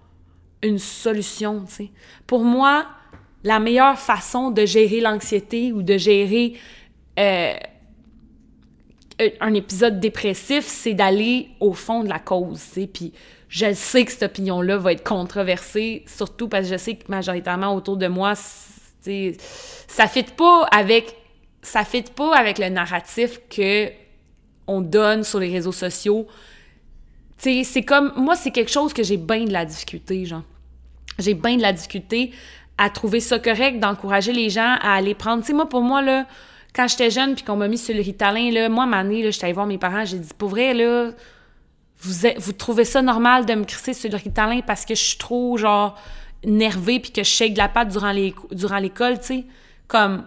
une 0.62 0.78
solution, 0.78 1.64
tu 1.66 1.74
sais. 1.74 1.90
Pour 2.28 2.44
moi, 2.44 2.86
la 3.44 3.60
meilleure 3.60 3.98
façon 3.98 4.50
de 4.50 4.66
gérer 4.66 5.00
l'anxiété 5.00 5.72
ou 5.72 5.82
de 5.82 5.96
gérer 5.96 6.54
euh, 7.18 7.54
un 9.40 9.54
épisode 9.54 10.00
dépressif, 10.00 10.64
c'est 10.64 10.94
d'aller 10.94 11.48
au 11.60 11.72
fond 11.72 12.04
de 12.04 12.08
la 12.08 12.18
cause, 12.18 12.60
tu 12.60 12.80
sais. 12.80 12.86
Puis 12.86 13.12
je 13.48 13.72
sais 13.72 14.04
que 14.04 14.12
cette 14.12 14.22
opinion-là 14.22 14.76
va 14.76 14.92
être 14.92 15.04
controversée, 15.04 16.04
surtout 16.06 16.48
parce 16.48 16.66
que 16.66 16.72
je 16.72 16.78
sais 16.78 16.94
que 16.96 17.04
majoritairement 17.08 17.74
autour 17.74 17.96
de 17.96 18.06
moi, 18.06 18.34
ça 18.34 20.06
fit 20.06 20.22
pas 20.36 20.64
avec 20.70 21.14
ça 21.62 21.84
fit 21.84 22.02
pas 22.02 22.36
avec 22.36 22.58
le 22.58 22.68
narratif 22.68 23.40
que 23.48 23.88
on 24.66 24.80
donne 24.80 25.24
sur 25.24 25.40
les 25.40 25.50
réseaux 25.50 25.72
sociaux 25.72 26.26
c'est 27.38 27.82
comme, 27.82 28.12
moi, 28.16 28.36
c'est 28.36 28.50
quelque 28.50 28.70
chose 28.70 28.92
que 28.92 29.02
j'ai 29.02 29.16
bien 29.16 29.44
de 29.44 29.52
la 29.52 29.64
difficulté, 29.64 30.24
genre. 30.24 30.42
J'ai 31.18 31.34
bien 31.34 31.56
de 31.56 31.62
la 31.62 31.72
difficulté 31.72 32.32
à 32.78 32.90
trouver 32.90 33.20
ça 33.20 33.38
correct, 33.38 33.80
d'encourager 33.80 34.32
les 34.32 34.50
gens 34.50 34.76
à 34.80 34.94
aller 34.94 35.14
prendre. 35.14 35.42
Tu 35.42 35.48
sais, 35.48 35.52
moi, 35.52 35.68
pour 35.68 35.82
moi, 35.82 36.00
là, 36.00 36.26
quand 36.74 36.86
j'étais 36.86 37.10
jeune 37.10 37.34
puis 37.34 37.44
qu'on 37.44 37.56
m'a 37.56 37.68
mis 37.68 37.78
sur 37.78 37.94
le 37.94 38.02
Ritalin, 38.02 38.50
là, 38.52 38.68
moi, 38.68 38.86
ma 38.86 38.98
année, 38.98 39.22
là, 39.22 39.30
j'étais 39.30 39.44
allée 39.44 39.52
voir 39.52 39.66
mes 39.66 39.78
parents, 39.78 40.04
j'ai 40.04 40.18
dit, 40.18 40.30
pour 40.38 40.48
vrai, 40.48 40.74
là, 40.74 41.10
vous, 42.00 42.28
vous 42.38 42.52
trouvez 42.52 42.84
ça 42.84 43.02
normal 43.02 43.46
de 43.46 43.54
me 43.54 43.64
crisser 43.64 43.94
sur 43.94 44.10
le 44.10 44.16
Ritalin 44.16 44.60
parce 44.60 44.84
que 44.84 44.94
je 44.94 45.02
suis 45.02 45.18
trop, 45.18 45.56
genre, 45.56 45.98
nervée 46.44 47.00
puis 47.00 47.10
que 47.10 47.24
je 47.24 47.28
shake 47.28 47.54
de 47.54 47.58
la 47.58 47.68
patte 47.68 47.88
durant 47.88 48.12
les 48.12 48.32
durant 48.52 48.78
l'école, 48.78 49.18
tu 49.18 49.26
sais? 49.26 49.44
Comme, 49.88 50.24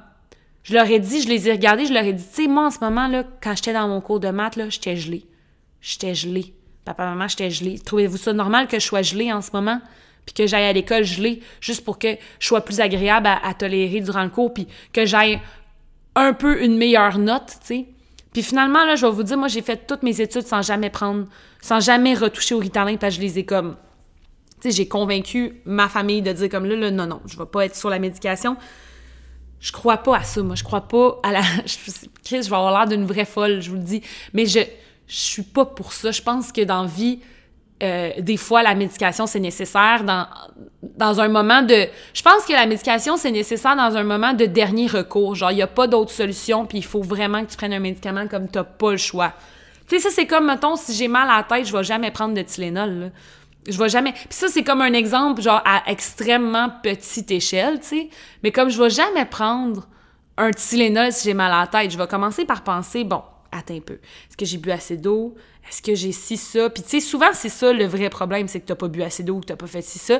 je 0.64 0.74
leur 0.74 0.90
ai 0.90 1.00
dit, 1.00 1.22
je 1.22 1.30
les 1.30 1.48
ai 1.48 1.54
regardés, 1.54 1.86
je 1.86 1.94
leur 1.94 2.04
ai 2.04 2.14
dit, 2.14 2.24
tu 2.24 2.44
sais, 2.44 2.48
moi, 2.48 2.66
en 2.66 2.72
ce 2.72 2.80
moment, 2.82 3.08
là, 3.08 3.24
quand 3.42 3.56
j'étais 3.56 3.74
dans 3.74 3.88
mon 3.88 4.02
cours 4.02 4.20
de 4.20 4.30
maths, 4.30 4.58
là, 4.58 4.70
j'étais 4.70 4.98
gelée. 4.98 5.26
J'étais 5.80 6.14
gelée. 6.14 6.54
Papa, 6.84 7.06
maman, 7.06 7.28
j'étais 7.28 7.50
gelée. 7.50 7.80
Trouvez-vous 7.80 8.18
ça 8.18 8.34
normal 8.34 8.68
que 8.68 8.78
je 8.80 8.86
sois 8.86 9.02
gelée 9.02 9.32
en 9.32 9.42
ce 9.42 9.52
moment? 9.54 9.80
Puis 10.26 10.34
que 10.34 10.48
j'aille 10.48 10.66
à 10.66 10.74
l'école 10.74 11.04
gelée 11.04 11.42
juste 11.60 11.84
pour 11.84 12.00
que 12.00 12.16
je 12.40 12.48
sois 12.48 12.62
plus 12.62 12.80
agréable 12.80 13.28
à, 13.28 13.54
tolérer 13.54 14.02
durant 14.02 14.24
le 14.24 14.30
cours, 14.30 14.54
puis 14.54 14.68
que 14.94 15.06
j'aille 15.06 15.40
un 16.16 16.34
peu 16.34 16.64
une 16.64 16.78
meilleure 16.78 17.18
note, 17.18 17.58
tu 17.62 17.68
sais. 17.68 17.86
Puis 18.34 18.44
finalement, 18.44 18.86
là, 18.86 18.96
je 18.96 19.06
vais 19.06 19.12
vous 19.12 19.24
dire, 19.24 19.38
moi, 19.38 19.48
j'ai 19.48 19.62
fait 19.62 19.88
toutes 19.88 20.04
mes 20.04 20.22
études 20.22 20.48
sans 20.48 20.62
jamais 20.62 20.90
prendre, 20.90 21.26
sans 21.62 21.80
jamais 21.80 22.14
retoucher 22.14 22.56
au 22.56 22.60
Ritalin, 22.60 22.96
parce 22.98 23.16
que 23.16 23.22
je 23.22 23.28
les 23.28 23.40
ai 23.40 23.46
comme... 23.46 23.76
Tu 24.62 24.70
sais, 24.70 24.78
j'ai 24.78 24.88
convaincu 24.88 25.62
ma 25.66 25.90
famille 25.90 26.22
de 26.22 26.32
dire 26.32 26.48
comme 26.48 26.66
là, 26.66 26.76
là, 26.76 26.92
non, 26.92 27.08
non, 27.08 27.22
je 27.26 27.38
vais 27.38 27.46
pas 27.46 27.66
être 27.66 27.76
sur 27.76 27.90
la 27.90 28.00
médication. 28.00 28.56
Je 29.60 29.72
crois 29.72 29.98
pas 29.98 30.18
à 30.18 30.24
ça, 30.24 30.42
moi. 30.44 30.56
Je 30.56 30.64
crois 30.64 30.82
pas 30.82 31.20
à 31.24 31.32
la... 31.32 31.42
Chris, 32.24 32.44
je 32.44 32.50
vais 32.50 32.56
avoir 32.56 32.72
l'air 32.72 32.88
d'une 32.88 33.06
vraie 33.06 33.26
folle, 33.26 33.60
je 33.60 33.70
vous 33.70 33.78
le 33.78 33.84
dis. 33.84 34.02
Mais 34.34 34.46
je 34.46 34.60
je 35.12 35.18
suis 35.18 35.44
pas 35.44 35.66
pour 35.66 35.92
ça. 35.92 36.12
Je 36.12 36.22
pense 36.22 36.54
que 36.54 36.62
dans 36.62 36.86
vie, 36.86 37.20
euh, 37.82 38.12
des 38.20 38.38
fois, 38.38 38.64
la 38.64 38.76
médication, 38.76 39.26
c'est 39.26 39.40
nécessaire 39.40 40.04
dans, 40.04 40.28
dans 40.82 41.20
un 41.20 41.28
moment 41.28 41.62
de... 41.62 41.88
Je 42.14 42.22
pense 42.22 42.46
que 42.46 42.54
la 42.54 42.66
médication, 42.66 43.18
c'est 43.18 43.32
nécessaire 43.32 43.76
dans 43.76 43.98
un 43.98 44.04
moment 44.04 44.34
de 44.34 44.46
dernier 44.46 44.88
recours. 44.88 45.36
Genre, 45.36 45.52
il 45.52 45.56
n'y 45.56 45.62
a 45.62 45.68
pas 45.68 45.88
d'autre 45.88 46.12
solution, 46.12 46.66
puis 46.66 46.80
il 46.80 46.86
faut 46.86 47.02
vraiment 47.02 47.44
que 47.44 47.52
tu 47.52 47.58
prennes 47.58 47.74
un 47.74 47.80
médicament 47.80 48.28
comme 48.28 48.50
tu 48.50 48.58
n'as 48.58 48.64
pas 48.64 48.92
le 48.92 48.98
choix. 48.98 49.34
Tu 49.88 49.96
sais, 49.98 50.04
ça, 50.04 50.10
c'est 50.12 50.28
comme, 50.28 50.46
mettons, 50.46 50.76
si 50.76 50.94
j'ai 50.94 51.08
mal 51.08 51.30
à 51.30 51.38
la 51.38 51.44
tête, 51.44 51.68
je 51.68 51.76
vais 51.76 51.84
jamais 51.84 52.12
prendre 52.12 52.34
de 52.36 52.42
Tylenol, 52.42 53.12
Je 53.68 53.78
vais 53.78 53.90
jamais... 53.90 54.14
Puis 54.14 54.26
ça, 54.30 54.48
c'est 54.48 54.64
comme 54.64 54.82
un 54.82 54.94
exemple, 54.94 55.42
genre, 55.42 55.62
à 55.66 55.84
extrêmement 55.88 56.70
petite 56.84 57.32
échelle, 57.32 57.80
tu 57.80 57.88
sais. 57.88 58.10
Mais 58.44 58.52
comme 58.52 58.70
je 58.70 58.82
vais 58.82 58.90
jamais 58.90 59.26
prendre 59.26 59.88
un 60.38 60.52
Tylenol 60.52 61.12
si 61.12 61.30
j'ai 61.30 61.34
mal 61.34 61.52
à 61.52 61.62
la 61.62 61.68
tête, 61.68 61.92
je 61.92 61.98
vais 61.98 62.08
commencer 62.08 62.46
par 62.46 62.64
penser, 62.64 63.04
bon, 63.04 63.22
attends 63.52 63.80
peu. 63.80 63.96
Est-ce 63.96 64.38
que 64.38 64.46
j'ai 64.46 64.58
bu 64.58 64.72
assez 64.72 64.98
d'eau? 64.98 65.36
Est-ce 65.68 65.82
que 65.82 65.96
j'ai 65.96 66.12
ci, 66.12 66.38
ça? 66.38 66.70
Puis 66.70 66.84
tu 66.84 66.90
sais, 66.90 67.00
souvent, 67.00 67.32
c'est 67.34 67.50
ça 67.50 67.72
le 67.74 67.86
vrai 67.86 68.10
problème, 68.10 68.48
c'est 68.48 68.60
que 68.60 68.66
t'as 68.66 68.76
pas 68.76 68.88
bu 68.88 69.02
assez 69.04 69.24
d'eau 69.24 69.36
ou 69.36 69.40
que 69.42 69.46
t'as 69.46 69.56
pas 69.56 69.68
fait 69.68 69.82
ci, 69.82 70.00
ça. 70.00 70.20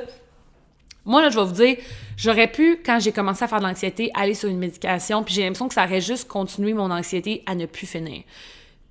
Moi, 1.04 1.20
là, 1.20 1.30
je 1.30 1.38
vais 1.38 1.44
vous 1.44 1.52
dire, 1.52 1.76
j'aurais 2.16 2.50
pu, 2.50 2.80
quand 2.84 3.00
j'ai 3.00 3.10
commencé 3.10 3.42
à 3.42 3.48
faire 3.48 3.58
de 3.58 3.64
l'anxiété, 3.64 4.10
aller 4.14 4.34
sur 4.34 4.48
une 4.48 4.58
médication, 4.58 5.24
puis 5.24 5.34
j'ai 5.34 5.42
l'impression 5.42 5.68
que 5.68 5.74
ça 5.74 5.84
aurait 5.84 6.00
juste 6.00 6.28
continué 6.28 6.74
mon 6.74 6.90
anxiété 6.90 7.42
à 7.46 7.56
ne 7.56 7.66
plus 7.66 7.86
finir. 7.86 8.22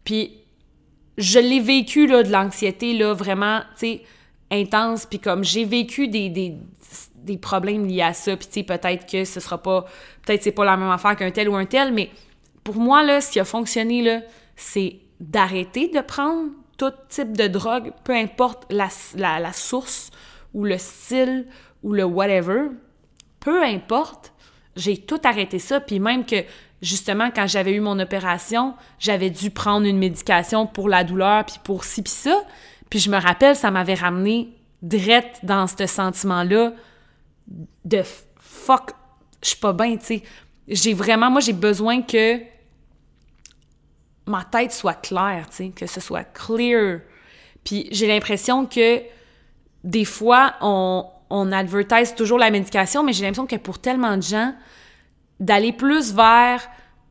Puis, 0.03 0.37
je 1.17 1.39
l'ai 1.39 1.61
vécu, 1.61 2.07
là, 2.07 2.23
de 2.23 2.29
l'anxiété, 2.29 2.97
là, 2.97 3.13
vraiment, 3.13 3.61
tu 3.79 3.87
sais, 3.87 4.01
intense, 4.51 5.05
puis 5.05 5.19
comme 5.19 5.43
j'ai 5.43 5.63
vécu 5.63 6.09
des, 6.09 6.29
des, 6.29 7.37
problèmes 7.37 7.87
liés 7.87 8.01
à 8.01 8.13
ça, 8.13 8.35
puis 8.35 8.47
tu 8.47 8.53
sais, 8.55 8.63
peut-être 8.63 9.09
que 9.09 9.23
ce 9.23 9.39
sera 9.39 9.57
pas, 9.57 9.85
peut-être 10.25 10.43
c'est 10.43 10.51
pas 10.51 10.65
la 10.65 10.75
même 10.75 10.89
affaire 10.89 11.15
qu'un 11.15 11.31
tel 11.31 11.47
ou 11.47 11.55
un 11.55 11.65
tel, 11.65 11.93
mais 11.93 12.09
pour 12.63 12.75
moi, 12.75 13.03
là, 13.03 13.21
ce 13.21 13.31
qui 13.31 13.39
a 13.39 13.45
fonctionné, 13.45 14.21
c'est 14.55 14.99
d'arrêter 15.19 15.87
de 15.87 16.01
prendre 16.01 16.51
tout 16.77 16.91
type 17.09 17.37
de 17.37 17.47
drogue, 17.47 17.91
peu 18.03 18.13
importe 18.13 18.65
la, 18.71 18.89
la, 19.15 19.53
source 19.53 20.09
ou 20.53 20.63
le 20.63 20.77
style 20.79 21.45
ou 21.83 21.93
le 21.93 22.03
whatever, 22.03 22.69
peu 23.39 23.63
importe, 23.63 24.33
j'ai 24.75 24.97
tout 24.97 25.19
arrêté 25.23 25.59
ça, 25.59 25.79
puis 25.79 25.99
même 25.99 26.25
que 26.25 26.43
justement 26.81 27.29
quand 27.29 27.45
j'avais 27.45 27.73
eu 27.73 27.81
mon 27.81 27.99
opération, 27.99 28.73
j'avais 28.97 29.29
dû 29.29 29.51
prendre 29.51 29.85
une 29.85 29.99
médication 29.99 30.65
pour 30.65 30.89
la 30.89 31.03
douleur 31.03 31.45
puis 31.45 31.57
pour 31.63 31.83
ci 31.83 32.01
puis 32.01 32.11
ça, 32.11 32.41
puis 32.89 32.97
je 32.97 33.11
me 33.11 33.19
rappelle 33.19 33.55
ça 33.55 33.69
m'avait 33.69 33.93
ramené 33.93 34.49
direct 34.81 35.41
dans 35.43 35.67
ce 35.67 35.85
sentiment 35.85 36.43
là 36.43 36.73
de 37.85 38.01
fuck, 38.39 38.91
je 39.43 39.49
suis 39.49 39.57
pas 39.57 39.73
bien, 39.73 39.97
tu 39.97 40.05
sais. 40.05 40.23
J'ai 40.67 40.93
vraiment 40.93 41.29
moi 41.29 41.41
j'ai 41.41 41.53
besoin 41.53 42.01
que 42.01 42.39
ma 44.27 44.43
tête 44.43 44.71
soit 44.71 44.93
claire, 44.93 45.47
tu 45.49 45.55
sais, 45.55 45.69
que 45.69 45.87
ce 45.87 45.99
soit 45.99 46.23
clear. 46.23 46.99
Puis 47.63 47.87
j'ai 47.91 48.07
l'impression 48.07 48.65
que 48.65 49.01
des 49.83 50.05
fois, 50.05 50.53
on, 50.61 51.05
on 51.29 51.51
advertise 51.51 52.13
toujours 52.15 52.37
la 52.37 52.51
médication, 52.51 53.03
mais 53.03 53.13
j'ai 53.13 53.23
l'impression 53.23 53.47
que 53.47 53.55
pour 53.55 53.79
tellement 53.79 54.17
de 54.17 54.23
gens, 54.23 54.53
d'aller 55.39 55.73
plus 55.73 56.13
vers 56.13 56.61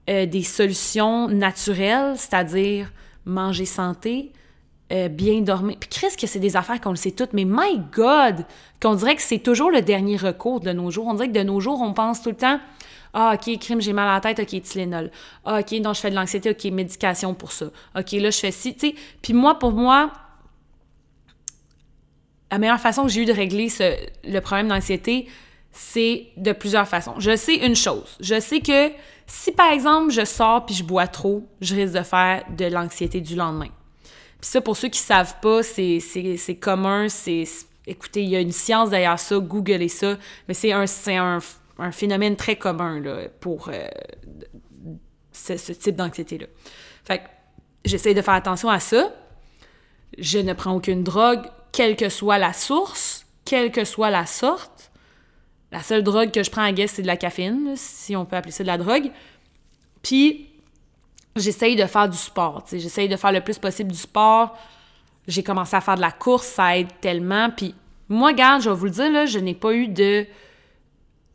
euh, 0.09 0.27
des 0.27 0.43
solutions 0.43 1.29
naturelles, 1.29 2.15
c'est-à-dire 2.17 2.93
manger 3.25 3.65
santé, 3.67 4.33
euh, 4.93 5.09
bien 5.09 5.41
dormir. 5.41 5.77
Puis 5.79 5.89
Chris, 5.89 6.17
que 6.19 6.27
c'est 6.27 6.39
des 6.39 6.57
affaires 6.57 6.81
qu'on 6.81 6.91
le 6.91 6.97
sait 6.97 7.11
toutes, 7.13 7.33
mais 7.33 7.45
my 7.45 7.81
God, 7.93 8.45
qu'on 8.81 8.95
dirait 8.95 9.17
que 9.17 9.23
c'est 9.23 9.39
toujours 9.39 9.71
le 9.71 9.83
dernier 9.83 10.17
recours 10.17 10.61
de 10.61 10.73
nos 10.73 10.91
jours. 10.91 11.07
On 11.07 11.15
dirait 11.15 11.29
que 11.29 11.39
de 11.39 11.43
nos 11.43 11.61
jours, 11.61 11.81
on 11.81 11.93
pense 11.93 12.23
tout 12.23 12.31
le 12.31 12.37
temps 12.37 12.61
ah, 13.13 13.35
OK, 13.35 13.59
crime, 13.59 13.81
j'ai 13.81 13.93
mal 13.93 14.09
à 14.09 14.15
la 14.15 14.21
tête, 14.21 14.39
OK, 14.39 14.63
Tylenol. 14.63 15.11
Ah, 15.45 15.61
OK, 15.61 15.81
donc 15.81 15.95
je 15.95 16.01
fais 16.01 16.11
de 16.11 16.15
l'anxiété, 16.15 16.51
OK, 16.51 16.65
médication 16.73 17.35
pour 17.35 17.53
ça. 17.53 17.67
OK, 17.97 18.13
là, 18.13 18.31
je 18.31 18.39
fais 18.39 18.53
ci, 18.53 18.75
tu 18.75 18.91
sais. 18.91 18.95
Puis 19.23 19.33
moi, 19.33 19.59
pour 19.59 19.73
moi, 19.73 20.13
la 22.51 22.59
meilleure 22.59 22.81
façon 22.81 23.05
que 23.05 23.09
j'ai 23.09 23.23
eu 23.23 23.27
de 23.27 23.33
régler 23.33 23.69
ce, 23.69 23.97
le 24.25 24.41
problème 24.41 24.69
d'anxiété, 24.69 25.29
c'est 25.73 26.29
de 26.37 26.53
plusieurs 26.53 26.89
façons. 26.89 27.15
Je 27.19 27.37
sais 27.37 27.55
une 27.55 27.77
chose. 27.77 28.17
Je 28.21 28.41
sais 28.41 28.61
que 28.61 28.91
si, 29.27 29.53
par 29.53 29.73
exemple, 29.73 30.11
je 30.11 30.25
sors 30.25 30.67
puis 30.67 30.75
je 30.75 30.83
bois 30.83 31.07
trop, 31.07 31.47
je 31.61 31.75
risque 31.75 31.95
de 31.95 32.03
faire 32.03 32.45
de 32.57 32.67
l'anxiété 32.67 33.21
du 33.21 33.37
lendemain. 33.37 33.69
Puis 34.41 34.51
ça, 34.51 34.61
pour 34.61 34.77
ceux 34.77 34.89
qui 34.89 34.99
savent 34.99 35.37
pas, 35.41 35.63
c'est 35.63 36.59
commun, 36.61 37.09
c'est... 37.09 37.45
Écoutez, 37.87 38.23
il 38.23 38.29
y 38.29 38.37
a 38.37 38.41
une 38.41 38.53
science 38.53 38.91
derrière 38.91 39.19
ça, 39.19 39.39
googlez 39.39 39.89
ça, 39.89 40.17
mais 40.47 40.55
c'est 40.55 40.73
un, 40.73 40.85
un, 40.85 41.39
un, 41.81 41.93
phénomène 41.93 42.37
très 42.37 42.57
commun 42.57 43.03
pour 43.41 43.69
euh, 43.69 43.89
ce, 45.33 45.57
ce, 45.57 45.73
type 45.73 45.97
d'anxiété-là. 45.97 46.47
Fait 47.05 47.19
que 47.19 47.25
j'essaie 47.85 48.15
de 48.15 48.23
faire 48.23 48.35
attention 48.35 48.69
à 48.69 48.81
ça. 48.81 49.13
Je 50.19 50.39
ne 50.39 50.53
prends 50.53 50.75
aucune 50.75 51.03
drogue, 51.03 51.43
quelle 51.73 51.97
que 51.97 52.09
soit 52.09 52.39
la 52.39 52.53
source, 52.53 53.27
quelle 53.45 53.71
que 53.71 53.85
soit 53.85 54.11
la 54.11 54.27
sorte. 54.27 54.91
La 55.73 55.83
seule 55.83 56.03
drogue 56.03 56.31
que 56.33 56.43
je 56.43 56.51
prends 56.51 56.63
à 56.63 56.73
guess, 56.73 56.93
c'est 56.93 57.03
de 57.03 57.07
la 57.07 57.17
caféine, 57.17 57.75
si 57.77 58.17
on 58.17 58.25
peut 58.25 58.37
appeler 58.37 58.53
ça 58.53 58.65
de 58.65 58.69
la 58.69 58.79
drogue. 58.79 59.11
Puis, 60.03 60.49
j'essaye 61.37 61.77
de 61.77 61.87
faire 61.87 62.09
du 62.09 62.17
sport. 62.17 62.65
J'essaye 62.71 63.09
de 63.09 63.17
faire 63.17 63.33
le 63.33 63.41
plus 63.41 63.59
possible 63.59 63.93
du 63.93 63.99
sport. 63.99 64.57
J'ai 65.29 65.43
commencé 65.43 65.77
à 65.77 65.81
faire 65.81 65.95
de 65.95 66.01
la 66.01 66.11
course, 66.11 66.47
ça 66.47 66.77
aide 66.77 66.89
tellement. 67.01 67.51
Puis, 67.51 67.75
moi, 68.09 68.33
garde, 68.33 68.63
je 68.63 68.71
vais 68.71 68.75
vous 68.75 68.87
le 68.87 68.91
dire, 68.91 69.11
là, 69.13 69.27
je 69.27 69.39
n'ai 69.39 69.55
pas 69.55 69.73
eu 69.73 69.87
de. 69.87 70.27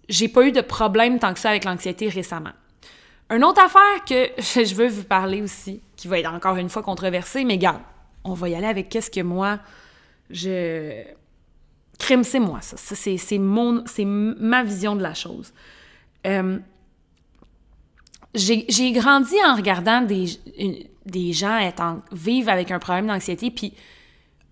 J'ai 0.09 0.27
pas 0.27 0.43
eu 0.43 0.51
de 0.51 0.61
problème 0.61 1.19
tant 1.19 1.33
que 1.33 1.39
ça 1.39 1.49
avec 1.49 1.65
l'anxiété 1.65 2.09
récemment. 2.09 2.53
Une 3.29 3.43
autre 3.43 3.61
affaire 3.61 4.05
que 4.07 4.31
je 4.41 4.75
veux 4.75 4.87
vous 4.87 5.03
parler 5.03 5.41
aussi, 5.41 5.81
qui 5.95 6.07
va 6.07 6.19
être 6.19 6.31
encore 6.31 6.57
une 6.57 6.69
fois 6.69 6.83
controversée, 6.83 7.43
mais 7.43 7.57
garde, 7.57 7.81
on 8.23 8.33
va 8.33 8.49
y 8.49 8.55
aller 8.55 8.67
avec 8.67 8.89
qu'est-ce 8.89 9.11
que 9.11 9.21
moi, 9.21 9.59
je... 10.29 11.03
Crime, 11.97 12.23
c'est 12.23 12.39
moi, 12.39 12.59
ça. 12.61 12.75
c'est, 12.77 13.37
mon, 13.37 13.83
ma 14.05 14.63
vision 14.63 14.97
de 14.97 15.01
la 15.01 15.13
chose. 15.13 15.53
Euh, 16.27 16.59
j'ai, 18.33 18.91
grandi 18.91 19.35
en 19.47 19.55
regardant 19.55 20.01
des, 20.01 20.25
des 21.05 21.31
gens 21.31 21.57
être 21.57 22.01
vivre 22.11 22.49
avec 22.49 22.71
un 22.71 22.79
problème 22.79 23.07
d'anxiété, 23.07 23.49
puis 23.49 23.73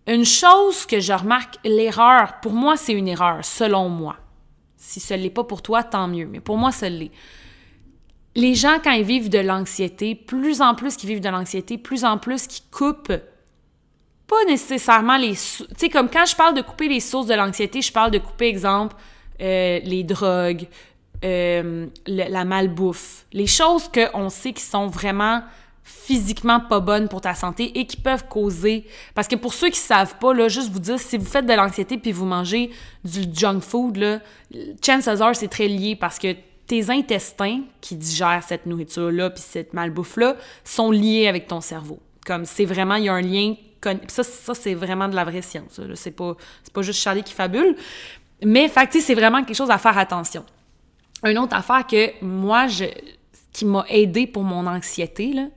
une 0.08 0.26
chose 0.26 0.86
que 0.86 1.00
je 1.00 1.14
remarque, 1.14 1.56
l'erreur, 1.66 2.40
pour 2.42 2.54
moi, 2.54 2.78
c'est 2.78 2.94
une 2.94 3.08
erreur, 3.08 3.44
selon 3.44 3.90
moi. 3.90 4.16
Si 4.86 5.00
ce 5.00 5.14
n'est 5.14 5.30
pas 5.30 5.46
pour 5.46 5.62
toi, 5.62 5.82
tant 5.82 6.10
mieux, 6.10 6.28
mais 6.28 6.42
pour 6.42 6.58
moi, 6.58 6.74
ça 6.74 6.90
l'est. 6.90 7.12
Les 8.36 8.54
gens, 8.54 8.80
quand 8.84 8.92
ils 8.92 9.06
vivent 9.06 9.30
de 9.30 9.40
l'anxiété, 9.40 10.14
plus 10.14 10.62
en 10.62 10.76
plus 10.76 10.98
qu'ils 10.98 11.08
vivent 11.08 11.22
de 11.22 11.30
l'anxiété, 11.30 11.78
plus 11.78 12.04
en 12.04 12.18
plus 12.18 12.48
qu'ils 12.48 12.66
coupent 12.70 13.14
pas 14.28 14.44
nécessairement 14.46 15.16
les... 15.16 15.32
Tu 15.36 15.66
sais, 15.78 15.90
comme 15.90 16.10
quand 16.10 16.26
je 16.26 16.36
parle 16.36 16.54
de 16.54 16.62
couper 16.62 16.90
les 16.90 17.00
sources 17.00 17.28
de 17.28 17.34
l'anxiété, 17.34 17.82
je 17.82 17.94
parle 17.94 18.12
de 18.12 18.18
couper, 18.18 18.48
exemple, 18.48 18.96
euh, 19.42 19.80
les 19.84 20.04
drogues, 20.04 20.68
euh, 21.24 21.88
la 22.06 22.44
malbouffe, 22.44 23.26
les 23.32 23.48
choses 23.48 23.90
qu'on 23.90 24.28
sait 24.30 24.52
qui 24.52 24.64
sont 24.64 24.88
vraiment 24.88 25.44
physiquement 25.84 26.60
pas 26.60 26.80
bonnes 26.80 27.10
pour 27.10 27.22
ta 27.22 27.36
santé 27.36 27.78
et 27.78 27.86
qui 27.86 27.98
peuvent 27.98 28.28
causer... 28.28 28.86
Parce 29.16 29.28
que 29.28 29.36
pour 29.36 29.54
ceux 29.54 29.70
qui 29.70 29.80
savent 29.80 30.18
pas, 30.18 30.34
là, 30.34 30.48
juste 30.48 30.72
vous 30.72 30.80
dire, 30.80 31.00
si 31.00 31.18
vous 31.18 31.26
faites 31.26 31.46
de 31.46 31.54
l'anxiété 31.54 31.98
puis 31.98 32.12
vous 32.12 32.26
mangez 32.26 32.72
du 33.04 33.24
junk 33.34 33.60
food, 33.62 33.98
là, 33.98 34.20
chances 34.86 35.08
are, 35.08 35.36
c'est 35.36 35.50
très 35.50 35.68
lié 35.68 35.96
parce 35.96 36.20
que 36.20 36.36
tes 36.68 36.90
intestins 36.90 37.62
qui 37.82 37.96
digèrent 37.96 38.44
cette 38.48 38.66
nourriture-là 38.66 39.30
puis 39.30 39.44
cette 39.46 39.74
malbouffe-là 39.74 40.36
sont 40.64 40.92
liés 40.92 41.28
avec 41.28 41.48
ton 41.48 41.62
cerveau. 41.62 42.00
Comme 42.26 42.46
c'est 42.46 42.66
vraiment, 42.66 42.96
il 42.96 43.06
y 43.06 43.10
a 43.10 43.14
un 43.14 43.22
lien 43.22 43.56
ça, 44.08 44.24
ça 44.24 44.54
c'est 44.54 44.74
vraiment 44.74 45.08
de 45.08 45.16
la 45.16 45.24
vraie 45.24 45.42
science. 45.42 45.80
C'est 45.96 46.12
pas, 46.12 46.36
pas 46.74 46.82
juste 46.82 47.00
Charlie 47.00 47.24
qui 47.24 47.34
fabule. 47.34 47.76
Mais, 48.44 48.68
fait 48.68 48.90
c'est 49.00 49.16
vraiment 49.16 49.44
quelque 49.44 49.56
chose 49.56 49.72
à 49.72 49.78
faire 49.78 49.98
attention. 49.98 50.46
Une 51.24 51.38
autre 51.38 51.56
affaire 51.56 51.88
que 51.88 52.24
moi, 52.24 52.68
je, 52.68 52.86
qui 53.54 53.66
m'a 53.66 53.86
aidé 53.88 54.28
pour 54.28 54.44
mon 54.44 54.68
anxiété, 54.68 55.34
là, 55.34 55.48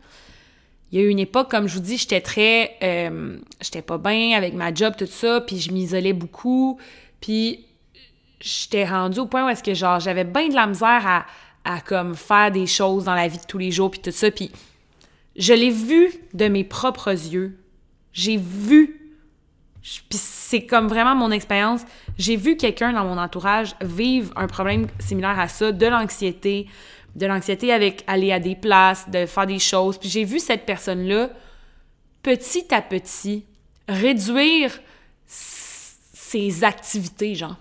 il 0.90 0.98
y 0.98 1.02
a 1.02 1.04
eu 1.04 1.08
une 1.08 1.18
époque, 1.18 1.50
comme 1.50 1.66
je 1.66 1.74
vous 1.74 1.80
dis, 1.80 1.96
j'étais 1.96 2.20
très... 2.20 2.76
Euh, 2.82 3.38
j'étais 3.60 3.82
pas 3.82 3.98
bien 3.98 4.36
avec 4.36 4.54
ma 4.54 4.72
job, 4.72 4.94
tout 4.96 5.06
ça, 5.06 5.40
puis 5.40 5.58
je 5.58 5.72
m'isolais 5.72 6.12
beaucoup, 6.12 6.78
puis 7.20 7.66
j'étais 8.40 8.84
rendue 8.84 9.20
au 9.20 9.26
point 9.26 9.44
où 9.44 9.48
est-ce 9.48 9.62
que, 9.62 9.74
genre, 9.74 9.98
j'avais 9.98 10.24
bien 10.24 10.48
de 10.48 10.54
la 10.54 10.66
misère 10.66 11.02
à, 11.06 11.26
à, 11.64 11.80
comme, 11.80 12.14
faire 12.14 12.52
des 12.52 12.66
choses 12.66 13.04
dans 13.04 13.14
la 13.14 13.26
vie 13.26 13.38
de 13.38 13.44
tous 13.44 13.58
les 13.58 13.72
jours, 13.72 13.90
puis 13.90 14.00
tout 14.00 14.12
ça, 14.12 14.30
puis 14.30 14.52
je 15.36 15.52
l'ai 15.52 15.70
vu 15.70 16.12
de 16.34 16.46
mes 16.46 16.64
propres 16.64 17.10
yeux. 17.10 17.58
J'ai 18.12 18.36
vu, 18.36 19.12
puis 19.82 20.18
c'est 20.18 20.64
comme 20.64 20.86
vraiment 20.86 21.14
mon 21.14 21.30
expérience, 21.30 21.82
j'ai 22.16 22.36
vu 22.36 22.56
quelqu'un 22.56 22.92
dans 22.92 23.04
mon 23.04 23.18
entourage 23.18 23.74
vivre 23.82 24.32
un 24.36 24.46
problème 24.46 24.86
similaire 25.00 25.38
à 25.38 25.48
ça, 25.48 25.72
de 25.72 25.86
l'anxiété, 25.86 26.68
de 27.16 27.26
l'anxiété 27.26 27.72
avec 27.72 28.04
aller 28.06 28.30
à 28.30 28.38
des 28.38 28.54
places, 28.54 29.08
de 29.08 29.26
faire 29.26 29.46
des 29.46 29.58
choses. 29.58 29.98
Puis 29.98 30.08
j'ai 30.08 30.24
vu 30.24 30.38
cette 30.38 30.66
personne-là, 30.66 31.30
petit 32.22 32.72
à 32.72 32.82
petit, 32.82 33.46
réduire 33.88 34.78
ses 35.26 36.62
activités, 36.62 37.34
genre. 37.34 37.56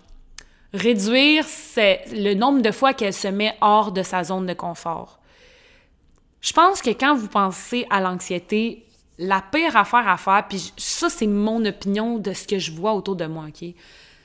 Réduire 0.73 1.45
le 1.77 2.33
nombre 2.33 2.61
de 2.61 2.71
fois 2.71 2.93
qu'elle 2.93 3.13
se 3.13 3.29
met 3.29 3.55
hors 3.61 3.93
de 3.93 4.03
sa 4.03 4.25
zone 4.25 4.45
de 4.45 4.53
confort. 4.53 5.19
Je 6.41 6.51
pense 6.51 6.81
que 6.81 6.89
quand 6.89 7.15
vous 7.15 7.29
pensez 7.29 7.87
à 7.89 8.01
l'anxiété, 8.01 8.85
la 9.17 9.41
pire 9.41 9.77
affaire 9.77 10.07
à 10.09 10.17
faire, 10.17 10.45
puis 10.49 10.73
ça, 10.75 11.09
c'est 11.09 11.27
mon 11.27 11.63
opinion 11.63 12.17
de 12.17 12.33
ce 12.33 12.45
que 12.45 12.59
je 12.59 12.73
vois 12.73 12.93
autour 12.93 13.15
de 13.15 13.25
moi, 13.25 13.45
OK? 13.47 13.69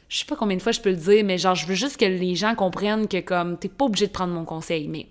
Je 0.09 0.19
sais 0.19 0.25
pas 0.25 0.35
combien 0.35 0.57
de 0.57 0.63
fois 0.63 0.73
je 0.73 0.81
peux 0.81 0.91
le 0.91 0.97
dire, 0.97 1.25
mais 1.25 1.39
genre, 1.39 1.55
je 1.55 1.67
veux 1.67 1.77
juste 1.77 1.97
que 1.97 2.05
les 2.05 2.35
gens 2.35 2.57
comprennent 2.57 3.07
que, 3.07 3.21
comme, 3.21 3.57
t'es 3.57 3.69
pas 3.69 3.85
obligé 3.85 4.09
de 4.09 4.13
prendre 4.13 4.35
mon 4.35 4.45
conseil, 4.45 4.89
mais 4.89 5.07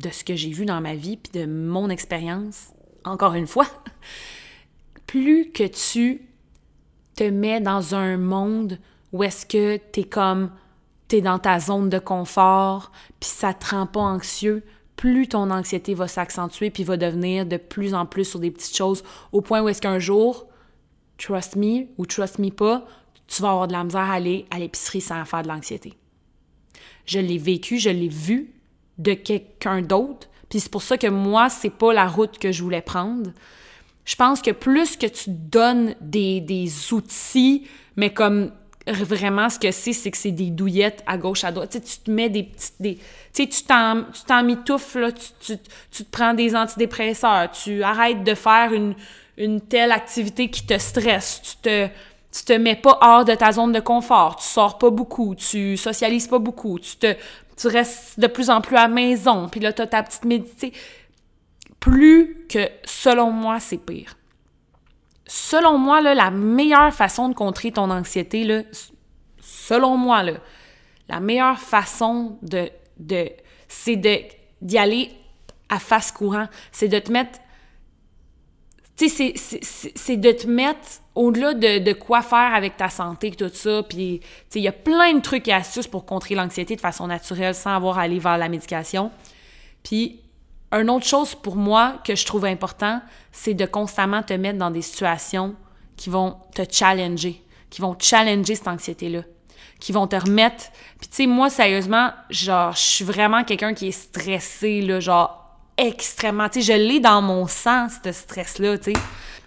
de 0.00 0.10
ce 0.10 0.24
que 0.24 0.34
j'ai 0.34 0.50
vu 0.50 0.64
dans 0.64 0.80
ma 0.80 0.94
vie, 0.94 1.16
puis 1.16 1.32
de 1.40 1.46
mon 1.46 1.90
expérience, 1.90 2.70
encore 3.04 3.34
une 3.34 3.46
fois, 3.46 3.66
plus 5.06 5.50
que 5.50 5.64
tu 5.64 6.22
te 7.16 7.24
mets 7.24 7.60
dans 7.60 7.94
un 7.94 8.16
monde 8.16 8.78
où 9.12 9.22
est-ce 9.22 9.44
que 9.44 9.76
t'es 9.76 10.04
comme, 10.04 10.50
t'es 11.08 11.20
dans 11.20 11.38
ta 11.38 11.58
zone 11.58 11.88
de 11.88 11.98
confort, 11.98 12.92
puis 13.18 13.28
ça 13.30 13.52
te 13.52 13.74
rend 13.74 13.86
pas 13.86 14.00
anxieux, 14.00 14.62
plus 14.96 15.28
ton 15.28 15.50
anxiété 15.50 15.94
va 15.94 16.08
s'accentuer 16.08 16.70
puis 16.70 16.84
va 16.84 16.96
devenir 16.96 17.46
de 17.46 17.56
plus 17.56 17.94
en 17.94 18.06
plus 18.06 18.26
sur 18.26 18.38
des 18.38 18.50
petites 18.50 18.76
choses 18.76 19.02
au 19.32 19.40
point 19.40 19.62
où 19.62 19.68
est-ce 19.68 19.80
qu'un 19.80 19.98
jour, 19.98 20.46
trust 21.18 21.56
me 21.56 21.86
ou 21.96 22.06
trust 22.06 22.38
me 22.38 22.50
pas, 22.50 22.86
tu 23.26 23.42
vas 23.42 23.50
avoir 23.50 23.66
de 23.66 23.72
la 23.72 23.84
misère 23.84 24.00
à 24.02 24.14
aller 24.14 24.46
à 24.50 24.58
l'épicerie 24.58 25.00
sans 25.00 25.24
faire 25.24 25.42
de 25.42 25.48
l'anxiété. 25.48 25.94
Je 27.06 27.18
l'ai 27.18 27.38
vécu, 27.38 27.78
je 27.78 27.90
l'ai 27.90 28.08
vu 28.08 28.52
de 29.00 29.14
quelqu'un 29.14 29.82
d'autre, 29.82 30.28
puis 30.48 30.60
c'est 30.60 30.70
pour 30.70 30.82
ça 30.82 30.98
que 30.98 31.06
moi, 31.06 31.48
c'est 31.48 31.70
pas 31.70 31.92
la 31.92 32.06
route 32.06 32.38
que 32.38 32.52
je 32.52 32.62
voulais 32.62 32.82
prendre. 32.82 33.30
Je 34.04 34.16
pense 34.16 34.42
que 34.42 34.50
plus 34.50 34.96
que 34.96 35.06
tu 35.06 35.30
donnes 35.30 35.94
des, 36.00 36.40
des 36.40 36.92
outils, 36.92 37.66
mais 37.96 38.12
comme 38.12 38.50
vraiment, 38.86 39.48
ce 39.48 39.58
que 39.58 39.70
c'est, 39.70 39.92
c'est 39.92 40.10
que 40.10 40.16
c'est 40.16 40.30
des 40.32 40.50
douillettes 40.50 41.02
à 41.06 41.16
gauche, 41.16 41.44
à 41.44 41.52
droite. 41.52 41.70
Tu, 41.70 41.78
sais, 41.78 41.84
tu 41.84 41.98
te 42.04 42.10
mets 42.10 42.28
des 42.28 42.44
petites... 42.44 42.74
Des, 42.80 42.96
tu 42.96 43.02
sais, 43.32 43.46
tu 43.46 43.62
t'en, 43.62 44.04
t'en 44.26 44.42
là, 44.42 45.12
tu, 45.12 45.26
tu, 45.40 45.58
tu, 45.90 46.04
te 46.04 46.10
prends 46.10 46.34
des 46.34 46.56
antidépresseurs, 46.56 47.50
tu 47.50 47.82
arrêtes 47.82 48.24
de 48.24 48.34
faire 48.34 48.72
une, 48.72 48.94
une 49.36 49.60
telle 49.60 49.92
activité 49.92 50.50
qui 50.50 50.66
te 50.66 50.78
stresse, 50.78 51.40
tu 51.42 51.56
te, 51.62 51.86
tu 52.32 52.44
te 52.44 52.52
mets 52.54 52.76
pas 52.76 52.98
hors 53.00 53.24
de 53.24 53.34
ta 53.34 53.52
zone 53.52 53.72
de 53.72 53.80
confort, 53.80 54.36
tu 54.36 54.46
sors 54.46 54.78
pas 54.78 54.90
beaucoup, 54.90 55.34
tu 55.34 55.76
socialises 55.76 56.26
pas 56.26 56.38
beaucoup, 56.38 56.78
tu 56.78 56.96
te 56.96 57.14
tu 57.60 57.66
restes 57.68 58.18
de 58.18 58.26
plus 58.26 58.50
en 58.50 58.60
plus 58.60 58.76
à 58.76 58.82
la 58.82 58.88
maison, 58.88 59.48
puis 59.48 59.60
là, 59.60 59.72
tu 59.72 59.82
as 59.82 59.86
ta 59.86 60.02
petite 60.02 60.24
médité. 60.24 60.72
Plus 61.78 62.46
que, 62.48 62.68
selon 62.84 63.30
moi, 63.30 63.60
c'est 63.60 63.78
pire 63.78 64.16
selon 65.30 65.78
moi, 65.78 66.00
la 66.00 66.30
meilleure 66.32 66.92
façon 66.92 67.28
de 67.28 67.34
contrer 67.34 67.70
ton 67.70 67.88
anxiété, 67.88 68.66
selon 69.40 69.96
moi, 69.96 70.24
la 71.08 71.20
meilleure 71.20 71.58
façon 71.58 72.36
de, 72.42 72.68
de 72.98 73.30
c'est 73.68 73.94
d'y 74.60 74.76
aller 74.76 75.12
à 75.68 75.78
face 75.78 76.10
courant. 76.10 76.48
C'est 76.72 76.88
de 76.88 76.98
te 76.98 77.12
mettre. 77.12 77.38
C'est 79.08 80.16
de 80.16 80.32
te 80.32 80.46
mettre 80.46 80.80
au-delà 81.14 81.54
de, 81.54 81.78
de, 81.78 81.92
quoi 81.92 82.22
faire 82.22 82.54
avec 82.54 82.76
ta 82.76 82.88
santé, 82.88 83.30
tout 83.30 83.50
ça. 83.52 83.82
Puis, 83.82 84.20
tu 84.20 84.26
sais, 84.48 84.58
il 84.60 84.62
y 84.62 84.68
a 84.68 84.72
plein 84.72 85.14
de 85.14 85.20
trucs 85.20 85.48
et 85.48 85.52
astuces 85.52 85.86
pour 85.86 86.04
contrer 86.04 86.34
l'anxiété 86.34 86.76
de 86.76 86.80
façon 86.80 87.06
naturelle 87.06 87.54
sans 87.54 87.74
avoir 87.74 87.98
à 87.98 88.02
aller 88.02 88.18
vers 88.18 88.38
la 88.38 88.48
médication. 88.48 89.10
Puis, 89.82 90.20
Une 90.72 90.88
autre 90.88 91.06
chose 91.06 91.34
pour 91.34 91.56
moi 91.56 91.94
que 92.04 92.14
je 92.14 92.24
trouve 92.24 92.44
important, 92.44 93.00
c'est 93.32 93.54
de 93.54 93.66
constamment 93.66 94.22
te 94.22 94.34
mettre 94.34 94.58
dans 94.58 94.70
des 94.70 94.82
situations 94.82 95.56
qui 95.96 96.10
vont 96.10 96.36
te 96.54 96.62
challenger, 96.70 97.42
qui 97.70 97.80
vont 97.82 97.96
challenger 97.98 98.54
cette 98.54 98.68
anxiété-là, 98.68 99.22
qui 99.80 99.92
vont 99.92 100.06
te 100.06 100.16
remettre. 100.16 100.70
Puis 101.00 101.08
tu 101.08 101.16
sais, 101.16 101.26
moi, 101.26 101.50
sérieusement, 101.50 102.10
genre, 102.30 102.72
je 102.72 102.80
suis 102.80 103.04
vraiment 103.04 103.42
quelqu'un 103.42 103.74
qui 103.74 103.88
est 103.88 103.90
stressé, 103.90 104.80
là, 104.80 105.00
genre, 105.00 105.39
extrêmement. 105.80 106.48
Tu 106.48 106.62
sais, 106.62 106.72
je 106.72 106.78
l'ai 106.78 107.00
dans 107.00 107.22
mon 107.22 107.46
sang, 107.46 107.88
ce 107.88 108.12
stress-là, 108.12 108.78
tu 108.78 108.92
sais. 108.92 109.00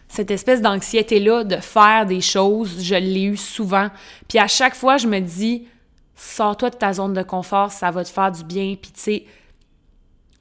Cette 0.07 0.29
espèce 0.29 0.61
d'anxiété-là 0.61 1.43
de 1.43 1.55
faire 1.55 2.05
des 2.05 2.21
choses, 2.21 2.83
je 2.83 2.93
l'ai 2.93 3.23
eu 3.23 3.37
souvent. 3.37 3.89
Puis 4.27 4.37
à 4.37 4.47
chaque 4.47 4.75
fois, 4.75 4.97
je 4.97 5.07
me 5.07 5.19
dis, 5.19 5.67
sors-toi 6.15 6.69
de 6.69 6.75
ta 6.75 6.93
zone 6.93 7.13
de 7.13 7.23
confort, 7.23 7.71
ça 7.71 7.89
va 7.89 8.03
te 8.03 8.09
faire 8.09 8.31
du 8.31 8.43
bien. 8.43 8.75
Puis 8.79 8.91
tu 8.91 8.99
sais, 8.99 9.25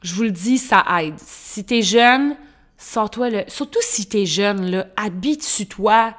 je 0.03 0.15
vous 0.15 0.25
le 0.25 0.31
dis, 0.31 0.59
ça 0.59 0.85
aide. 1.01 1.15
Si 1.17 1.65
t'es 1.65 1.81
jeune, 1.81 2.37
sors-toi 2.77 3.31
le. 3.31 3.45
Surtout 3.49 3.81
si 3.81 4.07
t'es 4.07 4.27
jeune, 4.27 4.71
là, 4.71 4.87
habitue-toi 4.97 6.15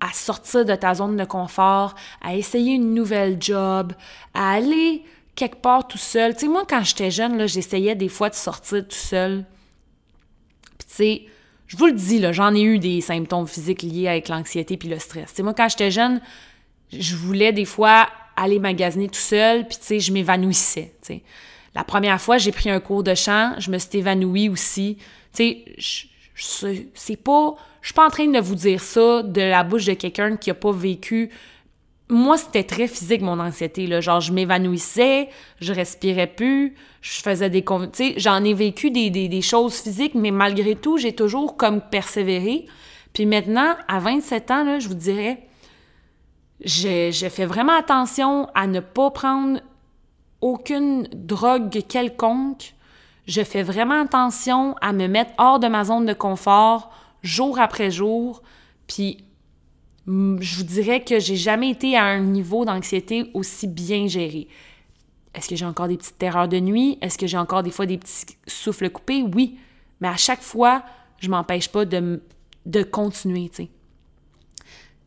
à 0.00 0.12
sortir 0.12 0.64
de 0.64 0.74
ta 0.74 0.94
zone 0.94 1.16
de 1.16 1.24
confort, 1.24 1.94
à 2.22 2.34
essayer 2.34 2.74
une 2.74 2.94
nouvelle 2.94 3.36
job, 3.40 3.92
à 4.34 4.52
aller 4.52 5.04
quelque 5.40 5.62
part 5.62 5.88
tout 5.88 5.96
seul. 5.96 6.34
Tu 6.34 6.40
sais, 6.40 6.48
moi, 6.48 6.64
quand 6.68 6.84
j'étais 6.84 7.10
jeune, 7.10 7.48
j'essayais 7.48 7.94
des 7.94 8.10
fois 8.10 8.28
de 8.28 8.34
sortir 8.34 8.86
tout 8.86 8.94
seul. 8.94 9.46
Puis 10.78 10.86
tu 10.86 10.94
sais, 10.94 11.22
je 11.66 11.78
vous 11.78 11.86
le 11.86 11.92
dis, 11.92 12.22
j'en 12.32 12.54
ai 12.54 12.60
eu 12.60 12.78
des 12.78 13.00
symptômes 13.00 13.46
physiques 13.48 13.80
liés 13.82 14.06
avec 14.06 14.28
l'anxiété 14.28 14.76
puis 14.76 14.90
le 14.90 14.98
stress. 14.98 15.30
Tu 15.30 15.36
sais, 15.36 15.42
moi, 15.42 15.54
quand 15.54 15.68
j'étais 15.70 15.90
jeune, 15.90 16.20
je 16.92 17.16
voulais 17.16 17.52
des 17.52 17.64
fois 17.64 18.06
aller 18.36 18.58
magasiner 18.58 19.08
tout 19.08 19.14
seul, 19.14 19.66
puis 19.66 19.78
tu 19.78 19.84
sais, 19.84 20.00
je 20.00 20.12
m'évanouissais, 20.12 20.92
tu 21.00 21.14
sais. 21.14 21.22
La 21.74 21.84
première 21.84 22.20
fois, 22.20 22.36
j'ai 22.36 22.52
pris 22.52 22.68
un 22.68 22.80
cours 22.80 23.02
de 23.02 23.14
chant, 23.14 23.54
je 23.58 23.70
me 23.70 23.78
suis 23.78 23.96
évanouie 23.98 24.50
aussi. 24.50 24.98
Tu 25.34 25.64
sais, 26.34 26.84
c'est 26.94 27.16
pas... 27.16 27.54
Je 27.80 27.86
suis 27.86 27.94
pas 27.94 28.06
en 28.06 28.10
train 28.10 28.26
de 28.26 28.40
vous 28.40 28.56
dire 28.56 28.82
ça 28.82 29.22
de 29.22 29.40
la 29.40 29.62
bouche 29.64 29.86
de 29.86 29.94
quelqu'un 29.94 30.36
qui 30.36 30.50
a 30.50 30.54
pas 30.54 30.72
vécu... 30.72 31.30
Moi, 32.10 32.36
c'était 32.36 32.64
très 32.64 32.88
physique, 32.88 33.22
mon 33.22 33.38
anxiété, 33.38 33.86
là. 33.86 34.00
Genre, 34.00 34.20
je 34.20 34.32
m'évanouissais, 34.32 35.28
je 35.60 35.72
respirais 35.72 36.26
plus, 36.26 36.74
je 37.00 37.20
faisais 37.20 37.48
des... 37.48 37.64
Tu 37.64 37.74
sais, 37.92 38.14
j'en 38.16 38.42
ai 38.44 38.52
vécu 38.52 38.90
des, 38.90 39.10
des, 39.10 39.28
des 39.28 39.42
choses 39.42 39.76
physiques, 39.76 40.14
mais 40.14 40.30
malgré 40.30 40.74
tout, 40.74 40.98
j'ai 40.98 41.14
toujours 41.14 41.56
comme 41.56 41.80
persévéré. 41.80 42.66
Puis 43.12 43.26
maintenant, 43.26 43.74
à 43.88 44.00
27 44.00 44.50
ans, 44.50 44.64
là, 44.64 44.78
je 44.78 44.88
vous 44.88 44.94
dirais, 44.94 45.46
j'ai 46.62 47.12
fait 47.12 47.46
vraiment 47.46 47.76
attention 47.76 48.48
à 48.54 48.66
ne 48.66 48.80
pas 48.80 49.10
prendre 49.10 49.60
aucune 50.40 51.08
drogue 51.12 51.82
quelconque. 51.88 52.74
Je 53.26 53.42
fais 53.42 53.62
vraiment 53.62 54.02
attention 54.02 54.74
à 54.80 54.92
me 54.92 55.06
mettre 55.06 55.32
hors 55.38 55.58
de 55.58 55.68
ma 55.68 55.84
zone 55.84 56.06
de 56.06 56.12
confort 56.12 56.90
jour 57.22 57.58
après 57.58 57.90
jour. 57.90 58.42
Puis 58.86 59.24
je 60.06 60.56
vous 60.56 60.62
dirais 60.64 61.02
que 61.04 61.18
j'ai 61.18 61.36
jamais 61.36 61.70
été 61.70 61.96
à 61.96 62.04
un 62.04 62.20
niveau 62.20 62.64
d'anxiété 62.64 63.30
aussi 63.34 63.66
bien 63.66 64.08
géré. 64.08 64.48
Est-ce 65.34 65.48
que 65.48 65.56
j'ai 65.56 65.66
encore 65.66 65.88
des 65.88 65.96
petites 65.96 66.18
terreurs 66.18 66.48
de 66.48 66.58
nuit? 66.58 66.98
Est-ce 67.00 67.16
que 67.16 67.26
j'ai 67.26 67.36
encore 67.36 67.62
des 67.62 67.70
fois 67.70 67.86
des 67.86 67.98
petits 67.98 68.26
souffles 68.46 68.90
coupés? 68.90 69.22
Oui. 69.22 69.58
Mais 70.00 70.08
à 70.08 70.16
chaque 70.16 70.42
fois, 70.42 70.82
je 71.18 71.28
m'empêche 71.28 71.68
pas 71.68 71.84
de, 71.84 72.20
de 72.66 72.82
continuer. 72.82 73.50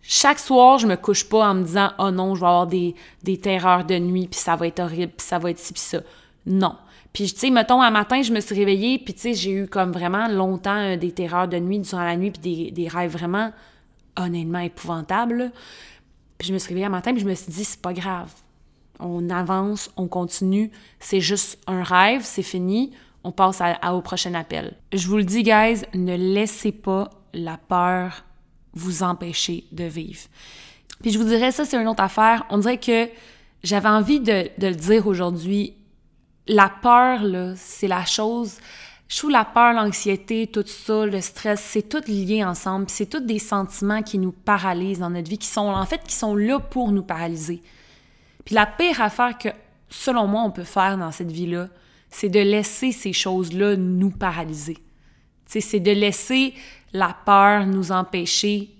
Chaque 0.01 0.39
soir, 0.39 0.77
je 0.77 0.87
me 0.87 0.95
couche 0.95 1.27
pas 1.27 1.49
en 1.49 1.55
me 1.55 1.63
disant 1.63 1.91
oh 1.99 2.11
non, 2.11 2.35
je 2.35 2.41
vais 2.41 2.47
avoir 2.47 2.67
des, 2.67 2.95
des 3.23 3.39
terreurs 3.39 3.85
de 3.85 3.97
nuit 3.97 4.27
puis 4.27 4.39
ça 4.39 4.55
va 4.55 4.67
être 4.67 4.79
horrible, 4.79 5.13
puis 5.17 5.25
ça 5.25 5.39
va 5.39 5.49
être 5.49 5.59
ci 5.59 5.73
puis 5.73 5.81
ça. 5.81 5.99
Non. 6.45 6.75
Puis 7.11 7.31
tu 7.31 7.39
sais, 7.39 7.49
mettons 7.49 7.81
un 7.81 7.91
matin, 7.91 8.21
je 8.21 8.31
me 8.31 8.39
suis 8.39 8.55
réveillée 8.55 8.99
puis 8.99 9.13
tu 9.13 9.21
sais, 9.21 9.33
j'ai 9.33 9.51
eu 9.51 9.67
comme 9.67 9.91
vraiment 9.91 10.27
longtemps 10.27 10.77
euh, 10.77 10.97
des 10.97 11.11
terreurs 11.11 11.47
de 11.47 11.57
nuit 11.57 11.79
durant 11.79 12.03
la 12.03 12.15
nuit 12.15 12.31
puis 12.31 12.41
des, 12.41 12.71
des 12.71 12.87
rêves 12.87 13.11
vraiment 13.11 13.51
honnêtement 14.17 14.59
épouvantables. 14.59 15.51
Puis 16.37 16.47
je 16.47 16.53
me 16.53 16.59
suis 16.59 16.69
réveillée 16.69 16.85
un 16.85 16.89
matin 16.89 17.11
puis 17.13 17.21
je 17.21 17.27
me 17.27 17.33
suis 17.33 17.51
dit 17.51 17.63
c'est 17.63 17.81
pas 17.81 17.93
grave. 17.93 18.31
On 18.99 19.29
avance, 19.29 19.91
on 19.97 20.07
continue, 20.07 20.71
c'est 20.99 21.21
juste 21.21 21.59
un 21.67 21.83
rêve, 21.83 22.21
c'est 22.23 22.43
fini, 22.43 22.91
on 23.23 23.31
passe 23.31 23.59
à, 23.61 23.95
au 23.95 24.01
prochain 24.01 24.33
appel. 24.33 24.75
Je 24.91 25.07
vous 25.07 25.17
le 25.17 25.23
dis 25.23 25.43
guys, 25.43 25.81
ne 25.93 26.15
laissez 26.15 26.71
pas 26.71 27.09
la 27.33 27.57
peur 27.57 28.23
vous 28.73 29.03
empêcher 29.03 29.65
de 29.71 29.85
vivre. 29.85 30.21
Puis 31.01 31.11
je 31.11 31.19
vous 31.19 31.25
dirais, 31.25 31.51
ça, 31.51 31.65
c'est 31.65 31.77
une 31.77 31.87
autre 31.87 32.03
affaire. 32.03 32.45
On 32.49 32.57
dirait 32.57 32.79
que 32.79 33.09
j'avais 33.63 33.89
envie 33.89 34.19
de, 34.19 34.49
de, 34.57 34.67
le 34.67 34.75
dire 34.75 35.07
aujourd'hui. 35.07 35.73
La 36.47 36.69
peur, 36.69 37.23
là, 37.23 37.53
c'est 37.55 37.87
la 37.87 38.05
chose. 38.05 38.57
Je 39.13 39.19
trouve 39.19 39.29
la 39.29 39.45
peur, 39.45 39.73
l'anxiété, 39.73 40.47
tout 40.47 40.65
ça, 40.65 41.05
le 41.05 41.21
stress, 41.21 41.61
c'est 41.61 41.87
tout 41.87 42.01
lié 42.07 42.43
ensemble. 42.43 42.87
C'est 42.89 43.05
tous 43.05 43.19
des 43.19 43.37
sentiments 43.37 44.01
qui 44.01 44.17
nous 44.17 44.31
paralysent 44.31 44.97
dans 44.97 45.11
notre 45.11 45.29
vie, 45.29 45.37
qui 45.37 45.45
sont, 45.45 45.67
en 45.67 45.85
fait, 45.85 46.01
qui 46.01 46.15
sont 46.15 46.35
là 46.35 46.59
pour 46.59 46.91
nous 46.91 47.03
paralyser. 47.03 47.61
Puis 48.43 48.55
la 48.55 48.65
pire 48.65 49.03
affaire 49.03 49.37
que, 49.37 49.49
selon 49.87 50.25
moi, 50.25 50.41
on 50.41 50.49
peut 50.49 50.63
faire 50.63 50.97
dans 50.97 51.11
cette 51.11 51.31
vie-là, 51.31 51.67
c'est 52.09 52.29
de 52.29 52.39
laisser 52.39 52.91
ces 52.91 53.13
choses-là 53.13 53.75
nous 53.75 54.09
paralyser. 54.09 54.79
C'est 55.45 55.79
de 55.79 55.91
laisser 55.91 56.55
la 56.91 57.15
peur 57.23 57.67
nous 57.67 57.91
empêcher 57.91 58.71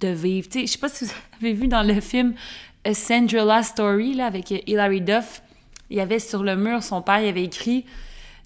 de 0.00 0.08
vivre. 0.08 0.48
Je 0.52 0.66
sais 0.66 0.78
pas 0.78 0.88
si 0.88 1.04
vous 1.04 1.12
avez 1.40 1.52
vu 1.52 1.68
dans 1.68 1.84
le 1.84 2.00
film 2.00 2.34
A 2.84 2.92
Cinderella 2.92 3.62
Story 3.62 4.14
là, 4.14 4.26
avec 4.26 4.50
Hilary 4.66 5.00
Duff, 5.00 5.42
il 5.90 5.98
y 5.98 6.00
avait 6.00 6.18
sur 6.18 6.42
le 6.42 6.56
mur, 6.56 6.82
son 6.82 7.02
père 7.02 7.20
il 7.20 7.28
avait 7.28 7.44
écrit 7.44 7.84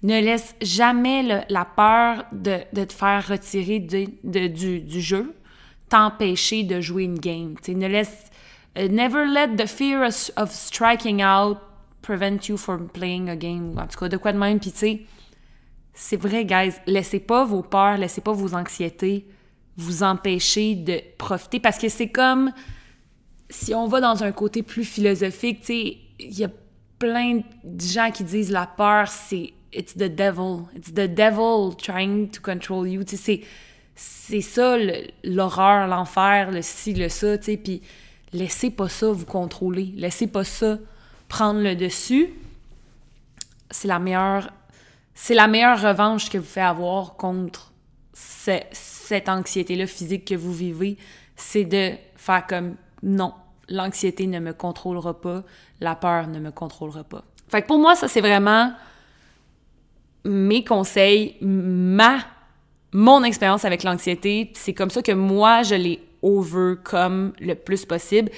Ne 0.05 0.21
laisse 0.21 0.55
jamais 0.61 1.45
la 1.49 1.65
peur 1.65 2.25
de, 2.31 2.59
de, 2.73 2.83
te 2.83 2.93
faire 2.93 3.27
retirer 3.27 3.79
de, 3.79 4.47
du, 4.47 5.01
jeu, 5.01 5.33
t'empêcher 5.89 6.63
de 6.63 6.79
jouer 6.79 7.03
une 7.03 7.19
game. 7.19 7.55
Tu 7.55 7.71
sais, 7.71 7.77
ne 7.77 7.87
laisse. 7.87 8.29
Uh, 8.77 8.89
never 8.89 9.25
let 9.25 9.55
the 9.55 9.67
fear 9.67 10.05
of, 10.05 10.31
of, 10.35 10.51
striking 10.51 11.23
out 11.23 11.57
prevent 12.01 12.47
you 12.47 12.57
from 12.57 12.89
playing 12.89 13.29
a 13.29 13.35
game. 13.35 13.77
En 13.79 13.87
tout 13.87 13.97
cas, 13.97 14.09
de 14.09 14.17
quoi 14.17 14.33
de 14.33 14.37
même. 14.37 14.59
Puis 14.59 14.71
tu 14.71 14.77
sais, 14.77 15.01
c'est 15.93 16.17
vrai, 16.17 16.45
guys, 16.45 16.73
laissez 16.85 17.19
pas 17.19 17.45
vos 17.45 17.63
peurs, 17.63 17.97
laissez 17.97 18.21
pas 18.21 18.33
vos 18.33 18.53
anxiétés 18.53 19.25
vous 19.77 20.03
empêcher 20.03 20.75
de 20.75 21.01
profiter 21.17 21.59
parce 21.59 21.77
que 21.77 21.89
c'est 21.89 22.09
comme 22.09 22.51
si 23.49 23.73
on 23.73 23.87
va 23.87 24.01
dans 24.01 24.23
un 24.23 24.31
côté 24.31 24.63
plus 24.63 24.85
philosophique, 24.85 25.61
tu 25.61 25.65
sais, 25.65 25.97
il 26.19 26.39
y 26.39 26.43
a 26.43 26.49
plein 26.97 27.41
de 27.63 27.81
gens 27.81 28.09
qui 28.11 28.23
disent 28.23 28.51
la 28.51 28.67
peur 28.67 29.07
c'est 29.07 29.53
it's 29.75 29.93
the 29.95 30.09
devil, 30.09 30.67
it's 30.75 30.91
the 30.91 31.07
devil 31.07 31.75
trying 31.75 32.29
to 32.29 32.41
control 32.41 32.87
you, 32.87 33.03
sais, 33.05 33.41
c'est 33.95 34.41
ça 34.41 34.77
l'horreur, 35.23 35.87
l'enfer, 35.87 36.51
le 36.51 36.61
ci, 36.61 36.93
le 36.93 37.09
ça, 37.09 37.37
tu 37.37 37.45
sais, 37.45 37.57
puis 37.57 37.81
laissez 38.33 38.71
pas 38.71 38.89
ça 38.89 39.11
vous 39.11 39.25
contrôler, 39.25 39.93
laissez 39.95 40.27
pas 40.27 40.43
ça 40.43 40.77
prendre 41.27 41.61
le 41.61 41.75
dessus. 41.75 42.29
C'est 43.71 43.87
la 43.87 43.99
meilleure 43.99 44.49
c'est 45.15 45.33
la 45.33 45.47
meilleure 45.47 45.81
revanche 45.81 46.29
que 46.29 46.37
vous 46.37 46.43
faites 46.43 46.63
avoir 46.63 47.15
contre 47.15 47.71
cette 48.13 49.29
anxiété-là 49.29 49.87
physique 49.87 50.25
que 50.25 50.35
vous 50.35 50.53
vivez, 50.53 50.97
c'est 51.37 51.63
de 51.63 51.93
faire 52.17 52.45
comme 52.47 52.75
non, 53.01 53.33
l'anxiété 53.69 54.27
ne 54.27 54.39
me 54.39 54.53
contrôlera 54.53 55.19
pas, 55.19 55.43
la 55.79 55.95
peur 55.95 56.27
ne 56.27 56.39
me 56.39 56.51
contrôlera 56.51 57.03
pas. 57.05 57.23
Fait 57.47 57.61
que 57.61 57.67
pour 57.67 57.79
moi, 57.79 57.95
ça 57.95 58.09
c'est 58.09 58.21
vraiment 58.21 58.73
mes 60.25 60.63
conseils, 60.63 61.35
ma 61.41 62.19
mon 62.91 63.23
expérience 63.23 63.65
avec 63.65 63.83
l'anxiété, 63.83 64.51
c'est 64.53 64.73
comme 64.73 64.89
ça 64.89 65.01
que 65.01 65.11
moi 65.11 65.63
je 65.63 65.75
l'ai 65.75 65.99
overcome 66.21 67.33
le 67.39 67.53
plus 67.53 67.85
possible. 67.85 68.31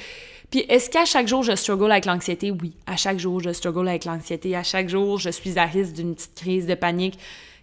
Puis 0.49 0.65
est-ce 0.67 0.89
qu'à 0.89 1.05
chaque 1.05 1.27
jour 1.27 1.43
je 1.43 1.55
struggle 1.55 1.91
avec 1.91 2.05
l'anxiété? 2.05 2.51
Oui, 2.51 2.73
à 2.87 2.95
chaque 2.97 3.19
jour 3.19 3.39
je 3.39 3.51
struggle 3.51 3.87
avec 3.87 4.05
l'anxiété. 4.05 4.55
À 4.55 4.63
chaque 4.63 4.89
jour 4.89 5.19
je 5.19 5.29
suis 5.29 5.59
à 5.59 5.65
risque 5.65 5.93
d'une 5.93 6.15
petite 6.15 6.35
crise 6.35 6.65
de 6.65 6.73
panique 6.73 7.19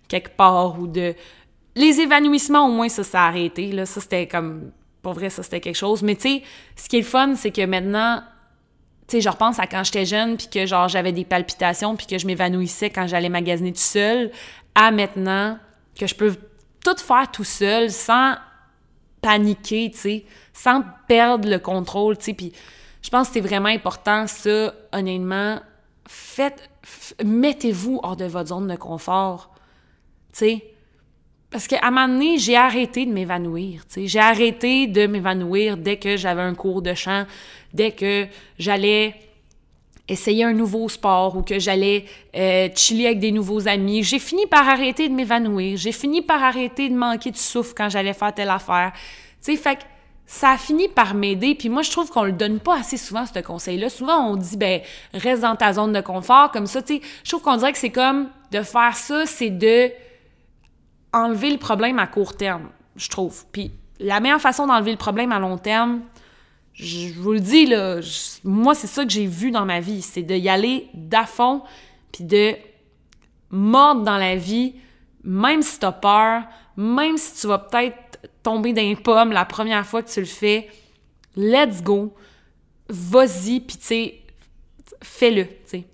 quelque 0.08 0.36
part 0.36 0.78
ou 0.78 0.86
de... 0.86 1.14
Les 1.76 2.00
évanouissements, 2.00 2.68
au 2.68 2.72
moins, 2.72 2.88
ça 2.88 3.02
s'est 3.02 3.16
arrêté. 3.16 3.72
Là. 3.72 3.86
Ça, 3.86 4.00
c'était 4.00 4.28
comme... 4.28 4.70
Pour 5.02 5.12
vrai, 5.14 5.28
ça, 5.28 5.42
c'était 5.42 5.60
quelque 5.60 5.76
chose. 5.76 6.02
Mais 6.02 6.14
tu 6.14 6.22
sais, 6.28 6.42
ce 6.76 6.88
qui 6.88 6.96
est 6.96 7.00
le 7.00 7.06
fun, 7.06 7.34
c'est 7.34 7.50
que 7.50 7.64
maintenant, 7.66 8.22
tu 9.06 9.16
sais, 9.16 9.20
je 9.20 9.28
repense 9.28 9.58
à 9.58 9.66
quand 9.66 9.84
j'étais 9.84 10.06
jeune, 10.06 10.36
puis 10.36 10.48
que 10.48 10.66
genre 10.66 10.88
j'avais 10.88 11.12
des 11.12 11.24
palpitations, 11.24 11.96
puis 11.96 12.06
que 12.06 12.18
je 12.18 12.26
m'évanouissais 12.26 12.90
quand 12.90 13.06
j'allais 13.06 13.28
magasiner 13.28 13.72
tout 13.72 13.78
seul, 13.78 14.30
à 14.74 14.90
maintenant 14.90 15.58
que 15.98 16.06
je 16.06 16.14
peux 16.14 16.34
tout 16.84 16.96
faire 16.96 17.30
tout 17.30 17.44
seul 17.44 17.90
sans 17.90 18.36
paniquer, 19.20 19.90
tu 19.90 20.22
sans 20.52 20.84
perdre 21.08 21.48
le 21.48 21.58
contrôle, 21.58 22.16
tu 22.16 22.24
sais. 22.24 22.34
Puis 22.34 22.52
je 23.02 23.10
pense 23.10 23.28
que 23.28 23.34
c'est 23.34 23.40
vraiment 23.40 23.68
important, 23.68 24.26
ça, 24.26 24.72
honnêtement. 24.92 25.60
Faites, 26.06 26.70
mettez-vous 27.24 28.00
hors 28.02 28.16
de 28.16 28.24
votre 28.24 28.48
zone 28.48 28.68
de 28.68 28.76
confort, 28.76 29.54
tu. 30.32 30.60
Parce 31.54 31.68
qu'à 31.68 31.78
un 31.82 31.92
moment 31.92 32.08
donné, 32.08 32.36
j'ai 32.36 32.56
arrêté 32.56 33.06
de 33.06 33.12
m'évanouir. 33.12 33.84
J'ai 33.96 34.18
arrêté 34.18 34.88
de 34.88 35.06
m'évanouir 35.06 35.76
dès 35.76 35.98
que 35.98 36.16
j'avais 36.16 36.42
un 36.42 36.52
cours 36.52 36.82
de 36.82 36.94
chant, 36.94 37.26
dès 37.72 37.92
que 37.92 38.26
j'allais 38.58 39.14
essayer 40.08 40.42
un 40.42 40.52
nouveau 40.52 40.88
sport 40.88 41.36
ou 41.36 41.42
que 41.42 41.60
j'allais 41.60 42.06
euh, 42.34 42.68
chiller 42.74 43.06
avec 43.06 43.20
des 43.20 43.30
nouveaux 43.30 43.68
amis. 43.68 44.02
J'ai 44.02 44.18
fini 44.18 44.48
par 44.48 44.68
arrêter 44.68 45.08
de 45.08 45.14
m'évanouir. 45.14 45.76
J'ai 45.76 45.92
fini 45.92 46.22
par 46.22 46.42
arrêter 46.42 46.88
de 46.88 46.96
manquer 46.96 47.30
de 47.30 47.36
souffle 47.36 47.72
quand 47.76 47.88
j'allais 47.88 48.14
faire 48.14 48.34
telle 48.34 48.50
affaire. 48.50 48.92
Tu 49.40 49.56
fait 49.56 49.76
que 49.76 49.82
ça 50.26 50.50
a 50.50 50.58
fini 50.58 50.88
par 50.88 51.14
m'aider. 51.14 51.54
Puis 51.54 51.68
moi, 51.68 51.82
je 51.82 51.90
trouve 51.92 52.10
qu'on 52.10 52.24
le 52.24 52.32
donne 52.32 52.58
pas 52.58 52.80
assez 52.80 52.96
souvent, 52.96 53.26
ce 53.32 53.38
conseil-là. 53.38 53.90
Souvent, 53.90 54.28
on 54.28 54.34
dit, 54.34 54.56
ben, 54.56 54.80
reste 55.12 55.42
dans 55.42 55.54
ta 55.54 55.72
zone 55.72 55.92
de 55.92 56.00
confort, 56.00 56.50
comme 56.50 56.66
ça, 56.66 56.82
tu 56.82 56.96
sais. 56.96 57.00
Je 57.22 57.30
trouve 57.30 57.42
qu'on 57.42 57.58
dirait 57.58 57.72
que 57.72 57.78
c'est 57.78 57.90
comme 57.90 58.28
de 58.50 58.60
faire 58.62 58.96
ça, 58.96 59.24
c'est 59.24 59.50
de 59.50 59.92
enlever 61.14 61.50
le 61.50 61.58
problème 61.58 61.98
à 61.98 62.06
court 62.06 62.36
terme, 62.36 62.68
je 62.96 63.08
trouve. 63.08 63.46
Puis 63.52 63.72
la 64.00 64.20
meilleure 64.20 64.40
façon 64.40 64.66
d'enlever 64.66 64.90
le 64.90 64.98
problème 64.98 65.32
à 65.32 65.38
long 65.38 65.56
terme, 65.56 66.02
je 66.74 67.14
vous 67.14 67.32
le 67.32 67.40
dis, 67.40 67.66
là, 67.66 68.00
moi, 68.42 68.74
c'est 68.74 68.88
ça 68.88 69.04
que 69.04 69.10
j'ai 69.10 69.26
vu 69.26 69.52
dans 69.52 69.64
ma 69.64 69.80
vie. 69.80 70.02
C'est 70.02 70.22
d'y 70.22 70.48
aller 70.48 70.88
d'à 70.92 71.24
fond, 71.24 71.62
puis 72.12 72.24
de 72.24 72.54
mordre 73.50 74.02
dans 74.02 74.18
la 74.18 74.34
vie, 74.34 74.74
même 75.22 75.62
si 75.62 75.78
t'as 75.78 75.92
peur, 75.92 76.42
même 76.76 77.16
si 77.16 77.40
tu 77.40 77.46
vas 77.46 77.58
peut-être 77.58 78.18
tomber 78.42 78.72
dans 78.72 78.82
les 78.82 78.96
pommes 78.96 79.30
la 79.30 79.44
première 79.44 79.86
fois 79.86 80.02
que 80.02 80.10
tu 80.10 80.20
le 80.20 80.26
fais. 80.26 80.68
Let's 81.36 81.82
go. 81.82 82.12
Vas-y, 82.88 83.60
puis 83.60 83.76
tu 83.76 83.84
sais, 83.84 84.22
fais-le, 85.00 85.46
tu 85.46 85.54
sais. 85.66 85.84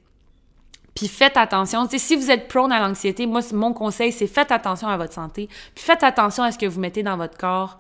Puis 1.01 1.09
faites 1.09 1.39
attention. 1.39 1.89
Si 1.91 2.15
vous 2.15 2.31
êtes 2.31 2.47
prone 2.47 2.71
à 2.71 2.79
l'anxiété, 2.79 3.25
moi, 3.25 3.41
mon 3.55 3.73
conseil, 3.73 4.13
c'est 4.13 4.27
faites 4.27 4.53
attention 4.53 4.87
à 4.87 4.99
votre 4.99 5.15
santé. 5.15 5.49
Puis 5.75 5.83
faites 5.83 6.03
attention 6.03 6.43
à 6.43 6.53
ce 6.53 6.59
que 6.59 6.67
vous 6.67 6.79
mettez 6.79 7.03
dans 7.03 7.17
votre 7.17 7.39
corps. 7.39 7.79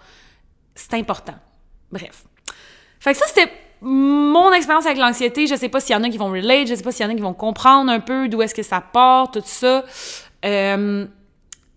C'est 0.75 0.95
important. 0.95 1.35
Bref. 1.93 2.25
Fait 2.99 3.12
que 3.12 3.18
ça, 3.18 3.27
c'était 3.27 3.53
mon 3.83 4.51
expérience 4.55 4.87
avec 4.87 4.97
l'anxiété. 4.97 5.47
Je 5.47 5.55
sais 5.55 5.68
pas 5.68 5.81
s'il 5.81 5.95
y 5.95 5.99
en 5.99 6.03
a 6.03 6.09
qui 6.09 6.16
vont 6.16 6.31
relate, 6.31 6.66
je 6.66 6.75
sais 6.75 6.83
pas 6.83 6.93
s'il 6.93 7.05
y 7.05 7.09
en 7.11 7.12
a 7.12 7.14
qui 7.14 7.21
vont 7.21 7.35
comprendre 7.35 7.93
un 7.93 8.01
peu 8.01 8.27
d'où 8.31 8.41
est-ce 8.41 8.55
que 8.55 8.62
ça 8.62 8.81
part, 8.81 9.31
tout 9.31 9.43
ça. 9.45 9.85
Euh, 10.47 11.07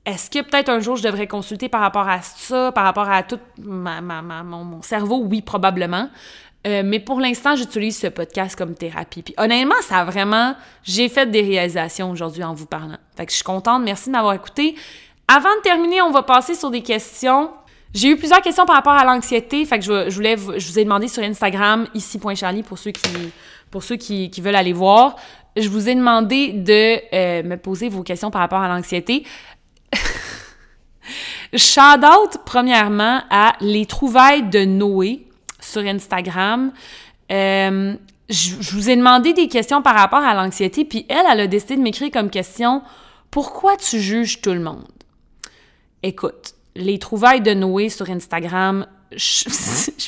est-ce 0.06 0.30
que 0.30 0.40
peut-être 0.40 0.70
un 0.70 0.80
jour 0.80 0.96
je 0.96 1.04
devrais 1.04 1.28
consulter 1.28 1.68
par 1.68 1.82
rapport 1.82 2.08
à 2.08 2.22
ça, 2.22 2.72
par 2.72 2.86
rapport 2.86 3.10
à 3.10 3.24
tout 3.24 3.40
ma, 3.58 4.00
mon, 4.02 4.82
cerveau? 4.82 5.26
Oui, 5.26 5.42
probablement. 5.42 6.10
Euh, 6.66 6.82
mais 6.86 7.00
pour 7.00 7.20
l'instant, 7.20 7.56
j'utilise 7.56 7.98
ce 7.98 8.08
podcast 8.08 8.56
comme 8.56 8.74
thérapie. 8.74 9.22
Puis 9.22 9.34
honnêtement, 9.38 9.76
ça 9.82 10.00
a 10.00 10.06
vraiment... 10.06 10.56
J'ai 10.84 11.10
fait 11.10 11.30
des 11.30 11.42
réalisations 11.42 12.10
aujourd'hui 12.10 12.44
en 12.44 12.54
vous 12.54 12.66
parlant. 12.66 12.98
Fait 13.18 13.26
que 13.26 13.32
je 13.32 13.38
suis 13.38 13.44
contente. 13.44 13.84
Merci 13.84 14.08
de 14.08 14.14
m'avoir 14.14 14.34
écouté. 14.34 14.76
Avant 15.28 15.54
de 15.58 15.62
terminer, 15.62 16.02
on 16.02 16.12
va 16.12 16.24
passer 16.24 16.56
sur 16.56 16.72
des 16.72 16.82
questions. 16.82 17.52
J'ai 17.94 18.10
eu 18.10 18.18
plusieurs 18.18 18.42
questions 18.42 18.66
par 18.66 18.78
rapport 18.78 18.94
à 18.94 19.04
l'anxiété. 19.04 19.66
Fait 19.66 19.78
que 19.80 19.86
je, 19.86 20.16
voulais... 20.16 20.38
Je 20.38 20.72
vous 20.72 20.80
ai 20.80 20.86
demandé 20.86 21.10
sur 21.10 21.22
Instagram, 21.22 21.86
ici.charlie, 21.94 22.64
pour 22.64 22.78
ceux 22.78 22.92
qui, 22.92 23.10
pour 23.70 23.84
ceux 23.84 23.98
qui, 23.98 24.30
qui, 24.30 24.40
veulent 24.40 24.56
aller 24.56 24.74
voir. 24.74 25.18
Je 25.58 25.68
vous 25.68 25.90
ai 25.90 25.96
demandé 25.96 26.54
de 26.54 27.00
euh, 27.14 27.44
me 27.44 27.58
poser 27.58 27.90
vos 27.90 28.04
questions 28.04 28.32
par 28.32 28.40
rapport 28.40 28.62
à 28.62 28.70
l'anxiété. 28.70 29.26
Shout 31.56 32.04
out, 32.04 32.38
premièrement, 32.46 33.22
à 33.30 33.54
les 33.60 33.86
trouvailles 33.86 34.44
de 34.50 34.64
Noé 34.64 35.28
sur 35.74 35.82
Instagram. 35.82 36.72
Euh, 37.32 37.96
je, 38.30 38.76
vous 38.76 38.90
ai 38.90 38.96
demandé 38.96 39.34
des 39.34 39.48
questions 39.48 39.82
par 39.82 39.96
rapport 39.96 40.24
à 40.24 40.34
l'anxiété, 40.34 40.86
puis 40.86 41.06
elle, 41.10 41.26
elle 41.32 41.40
a 41.42 41.48
décidé 41.48 41.76
de 41.76 41.82
m'écrire 41.82 42.12
comme 42.12 42.30
question 42.30 42.82
Pourquoi 43.32 43.76
tu 43.78 44.00
juges 44.00 44.42
tout 44.42 44.54
le 44.54 44.60
monde? 44.60 44.88
Écoute, 46.04 46.54
les 46.76 47.00
trouvailles 47.00 47.42
de 47.42 47.54
Noé 47.54 47.90
sur 47.90 48.10
Instagram, 48.10 48.88
je, 49.16 49.46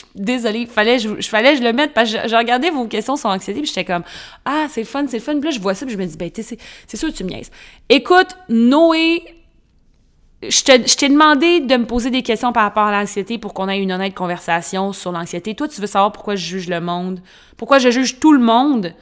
désolée, 0.16 0.66
fallait, 0.66 1.00
je, 1.00 1.22
fallait 1.22 1.56
je 1.56 1.64
le 1.64 1.74
mette 1.74 1.94
parce 1.94 2.12
que 2.12 2.28
je, 2.28 2.36
regardais 2.36 2.70
vos 2.70 2.88
questions 2.88 3.16
sur 3.16 3.30
l'anxiété 3.30 3.60
puis 3.60 3.68
j'étais 3.68 3.86
comme 3.86 4.04
ah 4.46 4.66
c'est 4.68 4.84
fun 4.84 5.06
c'est 5.08 5.20
fun 5.20 5.34
puis 5.40 5.52
là 5.52 5.52
je 5.52 5.60
vois 5.60 5.76
ça 5.76 5.86
puis 5.86 5.94
je 5.94 6.00
me 6.00 6.06
dis 6.06 6.18
ben 6.18 6.32
c'est 6.34 6.98
sûr 6.98 7.10
que 7.10 7.14
tu 7.16 7.24
me 7.24 7.30
niaises. 7.30 7.52
Écoute 7.88 8.36
Noé 8.50 9.22
je 10.50 10.96
t'ai 10.96 11.10
demandé 11.10 11.60
de 11.62 11.78
me 11.78 11.86
poser 11.86 12.10
des 12.10 12.22
questions 12.22 12.52
par 12.54 12.64
rapport 12.64 12.84
à 12.84 12.92
l'anxiété 12.92 13.38
pour 13.38 13.54
qu'on 13.54 13.70
ait 13.70 13.80
une 13.80 13.92
honnête 13.92 14.14
conversation 14.14 14.94
sur 14.94 15.12
l'anxiété. 15.12 15.56
Toi, 15.56 15.68
tu 15.68 15.82
veux 15.82 15.88
savoir 15.88 16.12
pourquoi 16.12 16.36
je 16.36 16.46
juge 16.46 16.70
le 16.70 16.80
monde, 16.80 17.22
pourquoi 17.58 17.80
je 17.80 17.90
juge 17.90 18.20
tout 18.20 18.34
le 18.34 18.40
monde? 18.40 18.94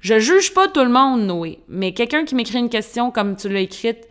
Je 0.00 0.18
juge 0.18 0.52
pas 0.52 0.68
tout 0.68 0.82
le 0.82 0.90
monde, 0.90 1.22
Noé, 1.22 1.60
mais 1.68 1.92
quelqu'un 1.92 2.24
qui 2.24 2.34
m'écrit 2.34 2.58
une 2.58 2.68
question 2.68 3.10
comme 3.10 3.36
tu 3.36 3.48
l'as 3.48 3.60
écrite, 3.60 4.08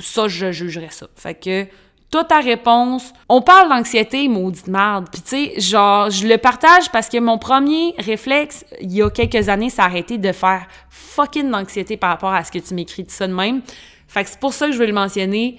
ça, 0.00 0.28
je 0.28 0.52
jugerais 0.52 0.90
ça. 0.90 1.08
Fait 1.16 1.34
que, 1.34 1.66
toi, 2.10 2.24
ta 2.24 2.40
réponse, 2.40 3.12
on 3.28 3.40
parle 3.40 3.68
d'anxiété, 3.68 4.26
maudite 4.28 4.66
merde. 4.66 5.06
Puis 5.12 5.22
tu 5.22 5.28
sais, 5.28 5.60
genre, 5.60 6.10
je 6.10 6.26
le 6.26 6.38
partage 6.38 6.90
parce 6.90 7.08
que 7.08 7.18
mon 7.18 7.38
premier 7.38 7.94
réflexe, 7.98 8.64
il 8.80 8.92
y 8.92 9.02
a 9.02 9.10
quelques 9.10 9.48
années, 9.48 9.70
ça 9.70 9.84
a 9.84 9.86
arrêté 9.86 10.18
de 10.18 10.32
faire 10.32 10.66
fucking 10.88 11.50
d'anxiété 11.50 11.96
par 11.96 12.10
rapport 12.10 12.32
à 12.32 12.42
ce 12.42 12.50
que 12.50 12.58
tu 12.58 12.74
m'écris 12.74 13.04
de 13.04 13.10
ça 13.10 13.28
de 13.28 13.32
même. 13.32 13.62
Fait 14.08 14.24
que 14.24 14.30
c'est 14.30 14.40
pour 14.40 14.52
ça 14.52 14.66
que 14.66 14.72
je 14.72 14.78
veux 14.78 14.86
le 14.86 14.92
mentionner. 14.92 15.58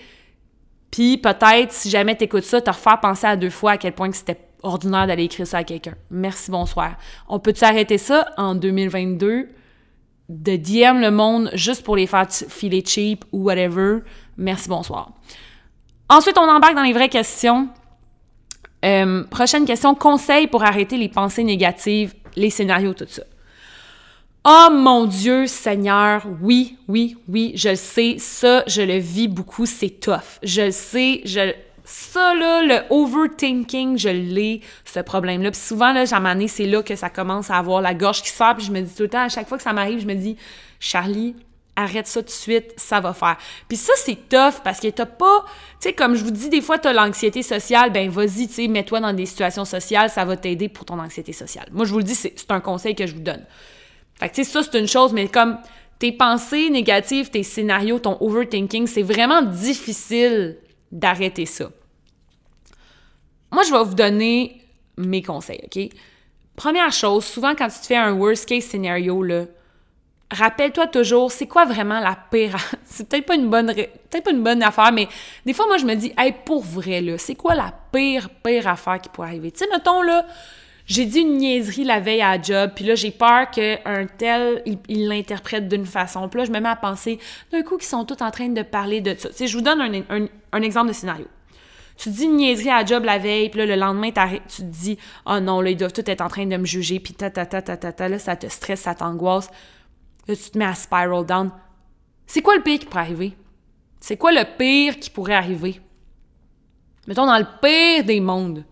Puis 0.91 1.17
peut-être, 1.17 1.71
si 1.71 1.89
jamais 1.89 2.15
t'écoutes 2.15 2.43
ça, 2.43 2.61
te 2.61 2.69
refaire 2.69 2.99
penser 2.99 3.25
à 3.25 3.35
deux 3.37 3.49
fois 3.49 3.71
à 3.71 3.77
quel 3.77 3.93
point 3.93 4.09
que 4.09 4.17
c'était 4.17 4.39
ordinaire 4.61 5.07
d'aller 5.07 5.23
écrire 5.23 5.47
ça 5.47 5.59
à 5.59 5.63
quelqu'un. 5.63 5.95
Merci, 6.09 6.51
bonsoir. 6.51 6.97
On 7.27 7.39
peut-tu 7.39 7.63
arrêter 7.63 7.97
ça 7.97 8.27
en 8.37 8.55
2022? 8.55 9.49
De 10.29 10.55
DM 10.55 11.01
le 11.01 11.09
monde 11.11 11.49
juste 11.53 11.83
pour 11.83 11.95
les 11.95 12.07
faire 12.07 12.27
filer 12.29 12.83
cheap 12.85 13.25
ou 13.31 13.43
whatever. 13.43 13.99
Merci, 14.37 14.69
bonsoir. 14.69 15.11
Ensuite, 16.09 16.37
on 16.37 16.49
embarque 16.49 16.75
dans 16.75 16.83
les 16.83 16.93
vraies 16.93 17.09
questions. 17.09 17.69
Euh, 18.83 19.23
prochaine 19.25 19.65
question, 19.65 19.93
conseil 19.95 20.47
pour 20.47 20.63
arrêter 20.63 20.97
les 20.97 21.09
pensées 21.09 21.43
négatives, 21.43 22.13
les 22.35 22.49
scénarios, 22.49 22.93
tout 22.93 23.05
ça. 23.07 23.23
Oh 24.43 24.69
mon 24.71 25.05
Dieu, 25.05 25.45
Seigneur, 25.45 26.25
oui, 26.41 26.75
oui, 26.87 27.15
oui, 27.27 27.51
je 27.53 27.69
le 27.69 27.75
sais, 27.75 28.15
ça, 28.17 28.63
je 28.65 28.81
le 28.81 28.97
vis 28.97 29.27
beaucoup, 29.27 29.67
c'est 29.67 29.99
tough. 29.99 30.39
Je 30.41 30.63
le 30.63 30.71
sais, 30.71 31.21
je... 31.25 31.53
Ça, 31.83 32.33
là, 32.33 32.63
le 32.63 32.81
overthinking, 32.89 33.99
je 33.99 34.09
l'ai, 34.09 34.61
ce 34.83 34.99
problème-là. 34.99 35.51
Puis 35.51 35.59
souvent, 35.59 35.93
là, 35.93 36.05
à 36.11 36.47
c'est 36.47 36.65
là 36.65 36.81
que 36.81 36.95
ça 36.95 37.11
commence 37.11 37.51
à 37.51 37.57
avoir 37.57 37.81
la 37.81 37.93
gorge 37.93 38.23
qui 38.23 38.29
sort, 38.29 38.55
puis 38.55 38.65
je 38.65 38.71
me 38.71 38.81
dis 38.81 38.95
tout 38.95 39.03
le 39.03 39.09
temps, 39.09 39.25
à 39.25 39.29
chaque 39.29 39.47
fois 39.47 39.57
que 39.57 39.63
ça 39.63 39.73
m'arrive, 39.73 39.99
je 39.99 40.07
me 40.07 40.15
dis, 40.15 40.37
Charlie, 40.79 41.35
arrête 41.75 42.07
ça 42.07 42.21
tout 42.21 42.27
de 42.27 42.31
suite, 42.31 42.73
ça 42.77 42.99
va 42.99 43.13
faire. 43.13 43.37
Puis 43.67 43.77
ça, 43.77 43.93
c'est 43.97 44.27
tough 44.27 44.63
parce 44.63 44.79
que 44.79 44.87
t'as 44.87 45.05
pas, 45.05 45.45
tu 45.79 45.89
sais, 45.89 45.93
comme 45.93 46.15
je 46.15 46.23
vous 46.23 46.31
dis, 46.31 46.49
des 46.49 46.61
fois, 46.61 46.79
t'as 46.79 46.93
l'anxiété 46.93 47.43
sociale, 47.43 47.91
ben 47.91 48.09
vas-y, 48.09 48.47
tu 48.47 48.53
sais, 48.53 48.67
mets-toi 48.67 49.01
dans 49.01 49.13
des 49.13 49.27
situations 49.27 49.65
sociales, 49.65 50.09
ça 50.09 50.25
va 50.25 50.35
t'aider 50.35 50.67
pour 50.67 50.85
ton 50.85 50.97
anxiété 50.97 51.31
sociale. 51.31 51.67
Moi, 51.71 51.85
je 51.85 51.91
vous 51.91 51.99
le 51.99 52.05
dis, 52.05 52.15
c'est 52.15 52.49
un 52.49 52.61
conseil 52.61 52.95
que 52.95 53.05
je 53.05 53.13
vous 53.13 53.21
donne. 53.21 53.45
Fait 54.21 54.29
que, 54.29 54.35
tu 54.35 54.43
sais, 54.43 54.51
ça, 54.51 54.61
c'est 54.61 54.77
une 54.77 54.87
chose, 54.87 55.13
mais 55.13 55.27
comme 55.27 55.57
tes 55.97 56.11
pensées 56.11 56.69
négatives, 56.69 57.31
tes 57.31 57.41
scénarios, 57.41 57.97
ton 57.97 58.17
overthinking, 58.21 58.85
c'est 58.85 59.01
vraiment 59.01 59.41
difficile 59.41 60.57
d'arrêter 60.91 61.47
ça. 61.47 61.71
Moi, 63.51 63.63
je 63.63 63.71
vais 63.71 63.83
vous 63.83 63.95
donner 63.95 64.61
mes 64.95 65.23
conseils, 65.23 65.61
OK? 65.65 65.89
Première 66.55 66.91
chose, 66.91 67.25
souvent 67.25 67.55
quand 67.55 67.67
tu 67.69 67.79
te 67.79 67.87
fais 67.87 67.95
un 67.95 68.13
worst 68.13 68.47
case 68.47 68.65
scénario, 68.65 69.23
là, 69.23 69.45
rappelle-toi 70.29 70.85
toujours, 70.85 71.31
c'est 71.31 71.47
quoi 71.47 71.65
vraiment 71.65 71.99
la 71.99 72.15
pire... 72.29 72.55
c'est 72.85 73.09
peut-être 73.09 73.25
pas 73.25 73.35
une 73.35 73.49
bonne 73.49 73.73
peut-être 73.73 74.25
pas 74.25 74.31
une 74.31 74.43
bonne 74.43 74.61
affaire, 74.61 74.91
mais 74.91 75.07
des 75.47 75.53
fois, 75.53 75.65
moi, 75.65 75.77
je 75.77 75.85
me 75.85 75.95
dis, 75.95 76.13
hey, 76.15 76.35
pour 76.45 76.61
vrai, 76.61 77.01
là, 77.01 77.17
c'est 77.17 77.33
quoi 77.33 77.55
la 77.55 77.73
pire, 77.91 78.29
pire 78.43 78.67
affaire 78.67 79.01
qui 79.01 79.09
pourrait 79.09 79.29
arriver? 79.29 79.51
Tu 79.51 79.65
sais, 79.65 79.67
mettons, 79.71 80.03
là, 80.03 80.27
j'ai 80.91 81.05
dit 81.05 81.19
une 81.19 81.37
niaiserie 81.37 81.85
la 81.85 82.01
veille 82.01 82.21
à 82.21 82.41
job, 82.41 82.71
puis 82.75 82.83
là, 82.83 82.95
j'ai 82.95 83.11
peur 83.11 83.49
qu'un 83.49 84.05
tel, 84.17 84.61
il 84.89 85.07
l'interprète 85.07 85.69
d'une 85.69 85.85
façon. 85.85 86.27
Puis 86.27 86.39
là, 86.39 86.45
je 86.45 86.51
me 86.51 86.59
mets 86.59 86.67
à 86.67 86.75
penser, 86.75 87.17
d'un 87.49 87.61
coup, 87.61 87.77
qu'ils 87.77 87.87
sont 87.87 88.03
tous 88.03 88.21
en 88.21 88.29
train 88.29 88.49
de 88.49 88.61
parler 88.61 88.99
de 88.99 89.15
ça. 89.17 89.29
Tu 89.29 89.35
sais, 89.35 89.47
je 89.47 89.55
vous 89.55 89.63
donne 89.63 89.79
un, 89.81 90.61
exemple 90.61 90.89
de 90.89 90.93
scénario. 90.93 91.27
Tu 91.95 92.09
dis 92.09 92.25
une 92.25 92.35
niaiserie 92.35 92.71
à 92.71 92.83
job 92.83 93.05
la 93.05 93.19
veille, 93.19 93.49
puis 93.49 93.59
là, 93.59 93.67
le 93.67 93.75
lendemain, 93.75 94.09
tu 94.09 94.63
te 94.63 94.67
dis, 94.67 94.97
oh 95.25 95.39
non, 95.39 95.61
là, 95.61 95.69
ils 95.69 95.77
doivent 95.77 95.93
tous 95.93 96.09
être 96.11 96.19
en 96.19 96.27
train 96.27 96.45
de 96.45 96.57
me 96.57 96.65
juger, 96.65 96.99
puis 96.99 97.13
ta, 97.13 97.29
ta, 97.29 97.45
ta, 97.45 97.61
ta, 97.61 97.77
ta, 97.77 97.93
ta, 97.93 98.09
là, 98.09 98.19
ça 98.19 98.35
te 98.35 98.47
stresse, 98.47 98.81
ça 98.81 98.93
t'angoisse. 98.93 99.49
Là, 100.27 100.35
tu 100.35 100.51
te 100.51 100.57
mets 100.57 100.65
à 100.65 100.75
spiral 100.75 101.25
down. 101.25 101.51
C'est 102.27 102.41
quoi 102.41 102.57
le 102.57 102.63
pire 102.63 102.79
qui 102.79 102.85
pourrait 102.85 103.03
arriver? 103.03 103.33
C'est 104.01 104.17
quoi 104.17 104.33
le 104.33 104.43
pire 104.57 104.99
qui 104.99 105.09
pourrait 105.09 105.35
arriver? 105.35 105.79
Mettons 107.07 107.27
dans 107.27 107.39
le 107.39 107.47
pire 107.61 108.03
des 108.03 108.19
mondes 108.19 108.65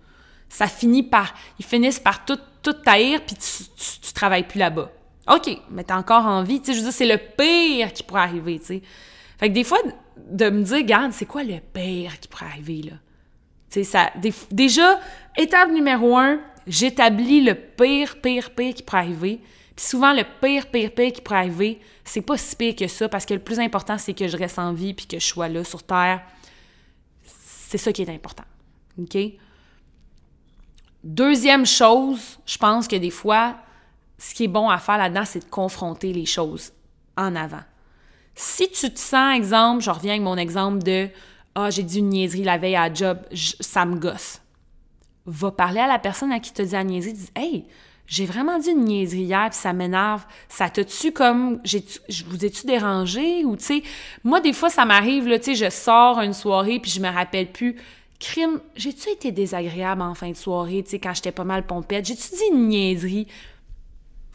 ça 0.49 0.67
finit 0.67 1.03
par. 1.03 1.33
Ils 1.59 1.65
finissent 1.65 1.99
par 1.99 2.25
tout, 2.25 2.39
tout 2.61 2.73
taïr, 2.73 3.21
puis 3.25 3.35
tu, 3.35 3.63
tu, 4.01 4.13
travailles 4.13 4.47
plus 4.47 4.59
là-bas. 4.59 4.91
OK, 5.31 5.49
mais 5.69 5.83
t'as 5.83 5.97
encore 5.97 6.25
envie. 6.25 6.59
Tu 6.59 6.67
sais, 6.67 6.73
je 6.73 6.77
veux 6.79 6.85
dire, 6.85 6.93
c'est 6.93 7.05
le 7.05 7.17
pire 7.17 7.93
qui 7.93 8.03
pourrait 8.03 8.21
arriver, 8.21 8.59
tu 8.59 8.65
sais. 8.65 8.81
Fait 9.37 9.47
que 9.47 9.53
des 9.53 9.63
fois, 9.63 9.77
de 10.17 10.49
me 10.49 10.63
dire, 10.63 10.77
regarde, 10.77 11.13
c'est 11.13 11.25
quoi 11.25 11.43
le 11.43 11.59
pire 11.73 12.19
qui 12.19 12.27
pourrait 12.27 12.47
arriver, 12.47 12.81
là? 12.81 12.97
Tu 13.69 13.83
sais, 13.83 13.83
ça. 13.83 14.11
déjà, 14.51 14.99
étape 15.37 15.69
numéro 15.69 16.17
un, 16.17 16.39
j'établis 16.67 17.41
le 17.41 17.53
pire, 17.53 18.19
pire, 18.19 18.49
pire 18.51 18.73
qui 18.73 18.83
pourrait 18.83 19.01
arriver. 19.01 19.39
Puis 19.75 19.85
souvent, 19.85 20.11
le 20.11 20.23
pire, 20.41 20.67
pire, 20.67 20.91
pire 20.91 21.13
qui 21.13 21.21
pourrait 21.21 21.37
arriver, 21.37 21.79
c'est 22.03 22.21
pas 22.21 22.35
si 22.35 22.55
pire 22.55 22.75
que 22.75 22.87
ça, 22.87 23.07
parce 23.07 23.25
que 23.25 23.35
le 23.35 23.39
plus 23.39 23.59
important, 23.59 23.97
c'est 23.97 24.13
que 24.13 24.27
je 24.27 24.35
reste 24.35 24.59
en 24.59 24.73
vie 24.73 24.93
puis 24.93 25.05
que 25.05 25.19
je 25.19 25.25
sois 25.25 25.47
là 25.47 25.63
sur 25.63 25.83
Terre. 25.83 26.21
C'est 27.23 27.77
ça 27.77 27.93
qui 27.93 28.01
est 28.01 28.09
important. 28.09 28.43
OK? 28.97 29.17
Deuxième 31.03 31.65
chose, 31.65 32.39
je 32.45 32.57
pense 32.57 32.87
que 32.87 32.95
des 32.95 33.09
fois, 33.09 33.55
ce 34.17 34.33
qui 34.33 34.45
est 34.45 34.49
bon 34.49 34.69
à 34.69 34.77
faire 34.77 34.97
là-dedans, 34.97 35.25
c'est 35.25 35.45
de 35.45 35.49
confronter 35.49 36.11
les 36.11 36.25
choses 36.25 36.73
en 37.15 37.35
avant. 37.35 37.63
Si 38.35 38.69
tu 38.69 38.91
te 38.91 38.99
sens, 38.99 39.35
exemple, 39.35 39.83
je 39.83 39.89
reviens 39.89 40.13
avec 40.13 40.23
mon 40.23 40.37
exemple 40.37 40.79
de 40.83 41.09
Ah, 41.55 41.69
j'ai 41.69 41.83
dit 41.83 41.99
une 41.99 42.09
niaiserie 42.09 42.43
la 42.43 42.57
veille 42.57 42.75
à 42.75 42.93
job, 42.93 43.19
ça 43.33 43.85
me 43.85 43.95
gosse. 43.95 44.41
Va 45.25 45.51
parler 45.51 45.79
à 45.79 45.87
la 45.87 45.99
personne 45.99 46.31
à 46.31 46.39
qui 46.39 46.51
te 46.51 46.61
dit 46.61 46.73
la 46.73 46.83
niaiserie, 46.83 47.13
dis 47.13 47.31
Hey, 47.35 47.65
j'ai 48.09 48.25
vraiment 48.25 48.57
dit 48.57 48.71
une 48.71 48.85
niaiserie 48.85 49.21
hier, 49.21 49.49
puis 49.51 49.59
ça 49.59 49.71
m'énerve. 49.71 50.25
Ça 50.47 50.69
te 50.69 50.81
tue 50.81 51.11
comme, 51.11 51.61
je 51.63 52.23
vous 52.25 52.43
ai-tu 52.43 52.65
dérangé? 52.65 53.45
Ou, 53.45 53.55
tu 53.55 53.63
sais, 53.63 53.83
moi, 54.23 54.41
des 54.41 54.51
fois, 54.51 54.69
ça 54.69 54.83
m'arrive, 54.83 55.27
là, 55.27 55.37
tu 55.37 55.55
sais, 55.55 55.65
je 55.65 55.69
sors 55.69 56.19
une 56.19 56.33
soirée, 56.33 56.79
puis 56.79 56.91
je 56.91 56.99
me 56.99 57.09
rappelle 57.09 57.51
plus. 57.51 57.75
Crime, 58.19 58.59
j'ai-tu 58.75 59.09
été 59.09 59.31
désagréable 59.31 60.01
en 60.01 60.13
fin 60.13 60.29
de 60.29 60.35
soirée, 60.35 60.83
tu 60.83 60.91
sais, 60.91 60.99
quand 60.99 61.13
j'étais 61.13 61.31
pas 61.31 61.45
mal 61.45 61.65
pompette? 61.65 62.05
J'ai-tu 62.05 62.35
dit 62.35 62.43
une 62.51 62.67
niaiserie? 62.67 63.27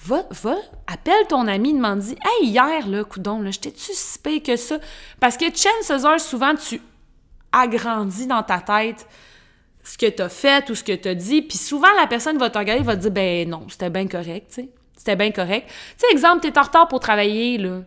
Va, 0.07 0.27
va, 0.31 0.57
appelle 0.87 1.27
ton 1.29 1.47
ami, 1.47 1.75
demande 1.75 2.01
dit 2.01 2.17
Hey, 2.25 2.49
hier, 2.49 2.89
là, 2.89 3.05
coudon, 3.05 3.41
là, 3.41 3.51
j'étais-tu 3.51 3.93
si 3.93 4.43
que 4.43 4.57
ça? 4.57 4.79
Parce 5.21 5.37
que 5.37 5.45
chances 5.47 6.05
are, 6.05 6.21
souvent, 6.21 6.55
tu 6.55 6.81
agrandis 7.53 8.27
dans 8.27 8.43
ta 8.43 8.61
tête 8.61 9.07
ce 9.83 9.99
que 9.99 10.07
tu 10.07 10.23
as 10.23 10.29
fait 10.31 10.69
ou 10.71 10.75
ce 10.75 10.83
que 10.83 10.93
tu 10.93 11.09
as 11.09 11.15
dit, 11.15 11.43
puis 11.43 11.59
souvent, 11.59 11.93
la 12.01 12.07
personne 12.07 12.39
va 12.39 12.49
te 12.49 12.59
regarder 12.59 12.83
va 12.83 12.97
te 12.97 13.03
dire 13.03 13.11
Ben 13.11 13.49
non, 13.49 13.67
c'était 13.69 13.91
bien 13.91 14.09
correct, 14.09 14.49
tu 14.49 14.63
sais. 14.63 14.69
C'était 14.97 15.17
bien 15.17 15.31
correct. 15.31 15.69
Tu 15.69 16.07
sais, 16.07 16.13
exemple, 16.13 16.41
t'es 16.41 16.59
en 16.59 16.63
retard 16.63 16.89
pour 16.89 17.01
travailler, 17.01 17.59
là. 17.59 17.83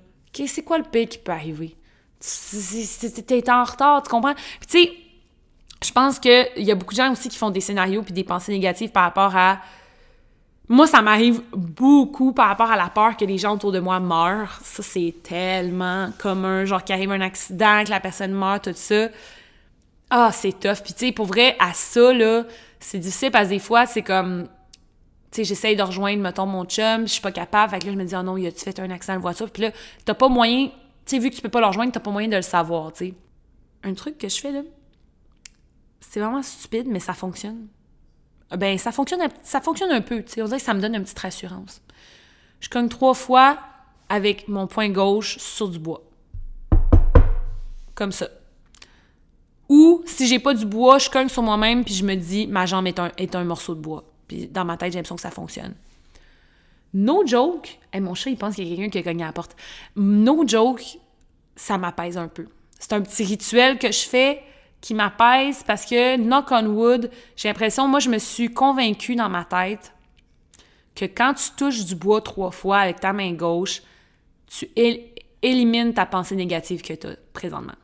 C'est 0.45 0.63
quoi 0.63 0.77
le 0.77 0.83
pire 0.83 1.09
qui 1.09 1.17
peut 1.17 1.31
arriver? 1.31 1.75
T'es 2.19 3.49
en 3.49 3.63
retard, 3.63 4.03
tu 4.03 4.09
comprends? 4.09 4.35
Puis 4.35 4.67
tu 4.69 4.83
sais, 4.83 4.91
je 5.83 5.91
pense 5.91 6.19
qu'il 6.19 6.47
y 6.57 6.71
a 6.71 6.75
beaucoup 6.75 6.93
de 6.93 6.99
gens 6.99 7.11
aussi 7.11 7.29
qui 7.29 7.37
font 7.37 7.49
des 7.49 7.61
scénarios 7.61 8.01
puis 8.01 8.13
des 8.13 8.23
pensées 8.23 8.51
négatives 8.51 8.91
par 8.91 9.03
rapport 9.03 9.35
à 9.35 9.59
moi, 10.69 10.85
ça 10.85 11.01
m'arrive 11.01 11.41
beaucoup 11.53 12.33
par 12.33 12.49
rapport 12.49 12.69
à 12.69 12.75
la 12.75 12.89
peur 12.89 13.15
que 13.15 13.23
les 13.23 13.37
gens 13.37 13.53
autour 13.53 13.71
de 13.71 13.79
moi 13.79 14.01
meurent. 14.01 14.59
Ça, 14.63 14.83
c'est 14.83 15.15
tellement 15.23 16.09
commun. 16.17 16.65
Genre 16.65 16.83
qu'il 16.83 16.93
arrive 16.93 17.11
un 17.11 17.21
accident, 17.21 17.83
que 17.85 17.89
la 17.89 18.01
personne 18.01 18.33
meurt, 18.33 18.65
tout 18.65 18.71
ça. 18.75 19.07
Ah, 20.09 20.31
c'est 20.33 20.59
tough. 20.59 20.83
Puis, 20.83 20.93
tu 20.93 21.05
sais, 21.05 21.11
pour 21.13 21.25
vrai, 21.25 21.55
à 21.59 21.73
ça, 21.73 22.11
là, 22.11 22.43
c'est 22.81 22.99
difficile 22.99 23.31
parce 23.31 23.45
que 23.45 23.51
des 23.51 23.59
fois, 23.59 23.85
c'est 23.85 24.01
comme. 24.01 24.47
Tu 25.31 25.37
sais, 25.37 25.43
j'essaye 25.45 25.75
de 25.75 25.83
rejoindre, 25.83 26.21
mettons, 26.21 26.45
mon 26.45 26.65
chum, 26.65 27.07
je 27.07 27.13
suis 27.13 27.21
pas 27.21 27.31
capable. 27.31 27.71
Fait 27.71 27.79
que 27.79 27.85
là, 27.85 27.93
je 27.93 27.97
me 27.97 28.03
dis, 28.03 28.15
oh 28.15 28.23
non, 28.23 28.35
il 28.35 28.47
a-tu 28.47 28.59
fait 28.59 28.77
un 28.79 28.89
accident 28.89 29.15
de 29.15 29.21
voiture? 29.21 29.49
Puis 29.49 29.63
là, 29.63 29.71
t'as 30.03 30.13
pas 30.15 30.27
moyen. 30.27 30.67
Tu 30.67 31.15
sais, 31.15 31.19
vu 31.19 31.29
que 31.29 31.35
tu 31.35 31.41
peux 31.41 31.49
pas 31.49 31.61
le 31.61 31.67
rejoindre, 31.67 31.93
t'as 31.93 32.01
pas 32.01 32.11
moyen 32.11 32.27
de 32.27 32.35
le 32.35 32.41
savoir, 32.41 32.91
tu 32.91 33.07
sais. 33.07 33.13
Un 33.83 33.93
truc 33.93 34.17
que 34.17 34.27
je 34.27 34.37
fais, 34.37 34.51
là, 34.51 34.61
c'est 35.99 36.19
vraiment 36.19 36.43
stupide, 36.43 36.87
mais 36.87 36.99
ça 36.99 37.13
fonctionne 37.13 37.67
ben 38.55 38.77
ça 38.77 38.91
fonctionne, 38.91 39.21
ça 39.43 39.59
fonctionne 39.59 39.91
un 39.91 40.01
peu. 40.01 40.23
sais 40.25 40.41
On 40.41 40.45
dirait 40.45 40.57
que 40.59 40.63
ça 40.63 40.73
me 40.73 40.79
donne 40.79 40.95
une 40.95 41.03
petite 41.03 41.19
rassurance. 41.19 41.81
Je 42.59 42.69
cogne 42.69 42.87
trois 42.87 43.13
fois 43.13 43.59
avec 44.09 44.47
mon 44.47 44.67
poing 44.67 44.89
gauche 44.89 45.37
sur 45.37 45.67
du 45.67 45.79
bois. 45.79 46.03
Comme 47.93 48.11
ça. 48.11 48.29
Ou 49.69 50.01
si 50.05 50.27
j'ai 50.27 50.39
pas 50.39 50.53
du 50.53 50.65
bois, 50.65 50.97
je 50.97 51.09
cogne 51.09 51.27
sur 51.27 51.43
moi-même 51.43 51.83
puis 51.83 51.93
je 51.93 52.05
me 52.05 52.15
dis 52.15 52.47
ma 52.47 52.65
jambe 52.65 52.87
est 52.87 52.99
un, 52.99 53.11
est 53.17 53.35
un 53.35 53.43
morceau 53.43 53.75
de 53.75 53.81
bois. 53.81 54.05
Puis 54.27 54.47
dans 54.47 54.63
ma 54.63 54.77
tête, 54.77 54.93
j'ai 54.93 54.99
l'impression 54.99 55.15
que 55.15 55.21
ça 55.21 55.31
fonctionne. 55.31 55.75
No 56.93 57.25
joke, 57.27 57.79
mon 57.95 58.15
chat 58.15 58.29
il 58.29 58.37
pense 58.37 58.55
qu'il 58.55 58.65
y 58.65 58.73
a 58.73 58.75
quelqu'un 58.75 58.89
qui 58.89 58.97
a 58.99 59.03
cogné 59.03 59.23
à 59.23 59.27
la 59.27 59.33
porte. 59.33 59.57
No 59.97 60.47
joke, 60.47 60.99
ça 61.55 61.77
m'apaise 61.77 62.17
un 62.17 62.29
peu. 62.29 62.47
C'est 62.79 62.93
un 62.93 63.01
petit 63.01 63.25
rituel 63.25 63.77
que 63.77 63.91
je 63.91 64.07
fais 64.07 64.41
qui 64.81 64.93
m'apaise 64.93 65.63
parce 65.65 65.85
que, 65.85 66.17
knock 66.17 66.51
on 66.51 66.65
wood, 66.67 67.11
j'ai 67.35 67.47
l'impression, 67.47 67.87
moi, 67.87 67.99
je 67.99 68.09
me 68.09 68.17
suis 68.17 68.53
convaincue 68.53 69.15
dans 69.15 69.29
ma 69.29 69.43
tête 69.43 69.93
que 70.95 71.05
quand 71.05 71.33
tu 71.33 71.51
touches 71.55 71.85
du 71.85 71.95
bois 71.95 72.21
trois 72.21 72.51
fois 72.51 72.79
avec 72.79 72.99
ta 72.99 73.13
main 73.13 73.33
gauche, 73.33 73.81
tu 74.47 74.69
élimines 75.41 75.93
ta 75.93 76.05
pensée 76.05 76.35
négative 76.35 76.81
que 76.81 76.93
tu 76.93 77.07
as 77.07 77.15
présentement. 77.33 77.75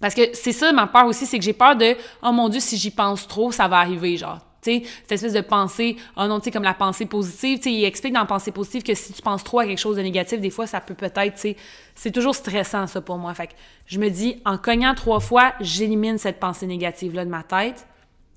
Parce 0.00 0.14
que 0.14 0.34
c'est 0.34 0.52
ça 0.52 0.72
ma 0.72 0.86
peur 0.86 1.06
aussi, 1.06 1.26
c'est 1.26 1.38
que 1.38 1.44
j'ai 1.44 1.52
peur 1.52 1.76
de 1.76 1.96
oh 2.22 2.32
mon 2.32 2.48
dieu, 2.48 2.60
si 2.60 2.76
j'y 2.76 2.90
pense 2.90 3.26
trop, 3.28 3.52
ça 3.52 3.68
va 3.68 3.78
arriver 3.78 4.16
genre. 4.16 4.40
Tu 4.62 4.70
sais, 4.70 4.82
cette 5.02 5.12
espèce 5.12 5.32
de 5.32 5.40
pensée, 5.40 5.96
oh 6.16 6.26
non, 6.28 6.38
tu 6.38 6.44
sais, 6.44 6.50
comme 6.52 6.62
la 6.62 6.72
pensée 6.72 7.06
positive, 7.06 7.58
tu 7.58 7.64
sais, 7.64 7.72
il 7.72 7.84
explique 7.84 8.12
dans 8.12 8.20
la 8.20 8.26
pensée 8.26 8.52
positive 8.52 8.84
que 8.84 8.94
si 8.94 9.12
tu 9.12 9.20
penses 9.20 9.42
trop 9.42 9.58
à 9.58 9.66
quelque 9.66 9.78
chose 9.78 9.96
de 9.96 10.02
négatif, 10.02 10.40
des 10.40 10.50
fois, 10.50 10.68
ça 10.68 10.80
peut 10.80 10.94
peut-être, 10.94 11.34
tu 11.34 11.40
sais, 11.40 11.56
c'est 11.96 12.12
toujours 12.12 12.36
stressant, 12.36 12.86
ça, 12.86 13.00
pour 13.00 13.18
moi. 13.18 13.34
Fait 13.34 13.48
que 13.48 13.52
je 13.86 13.98
me 13.98 14.08
dis, 14.08 14.40
en 14.44 14.58
cognant 14.58 14.94
trois 14.94 15.18
fois, 15.18 15.52
j'élimine 15.58 16.16
cette 16.16 16.38
pensée 16.38 16.68
négative-là 16.68 17.24
de 17.24 17.30
ma 17.30 17.42
tête, 17.42 17.88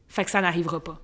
fait 0.08 0.26
que 0.26 0.32
ça 0.32 0.42
n'arrivera 0.42 0.84
pas. 0.84 1.00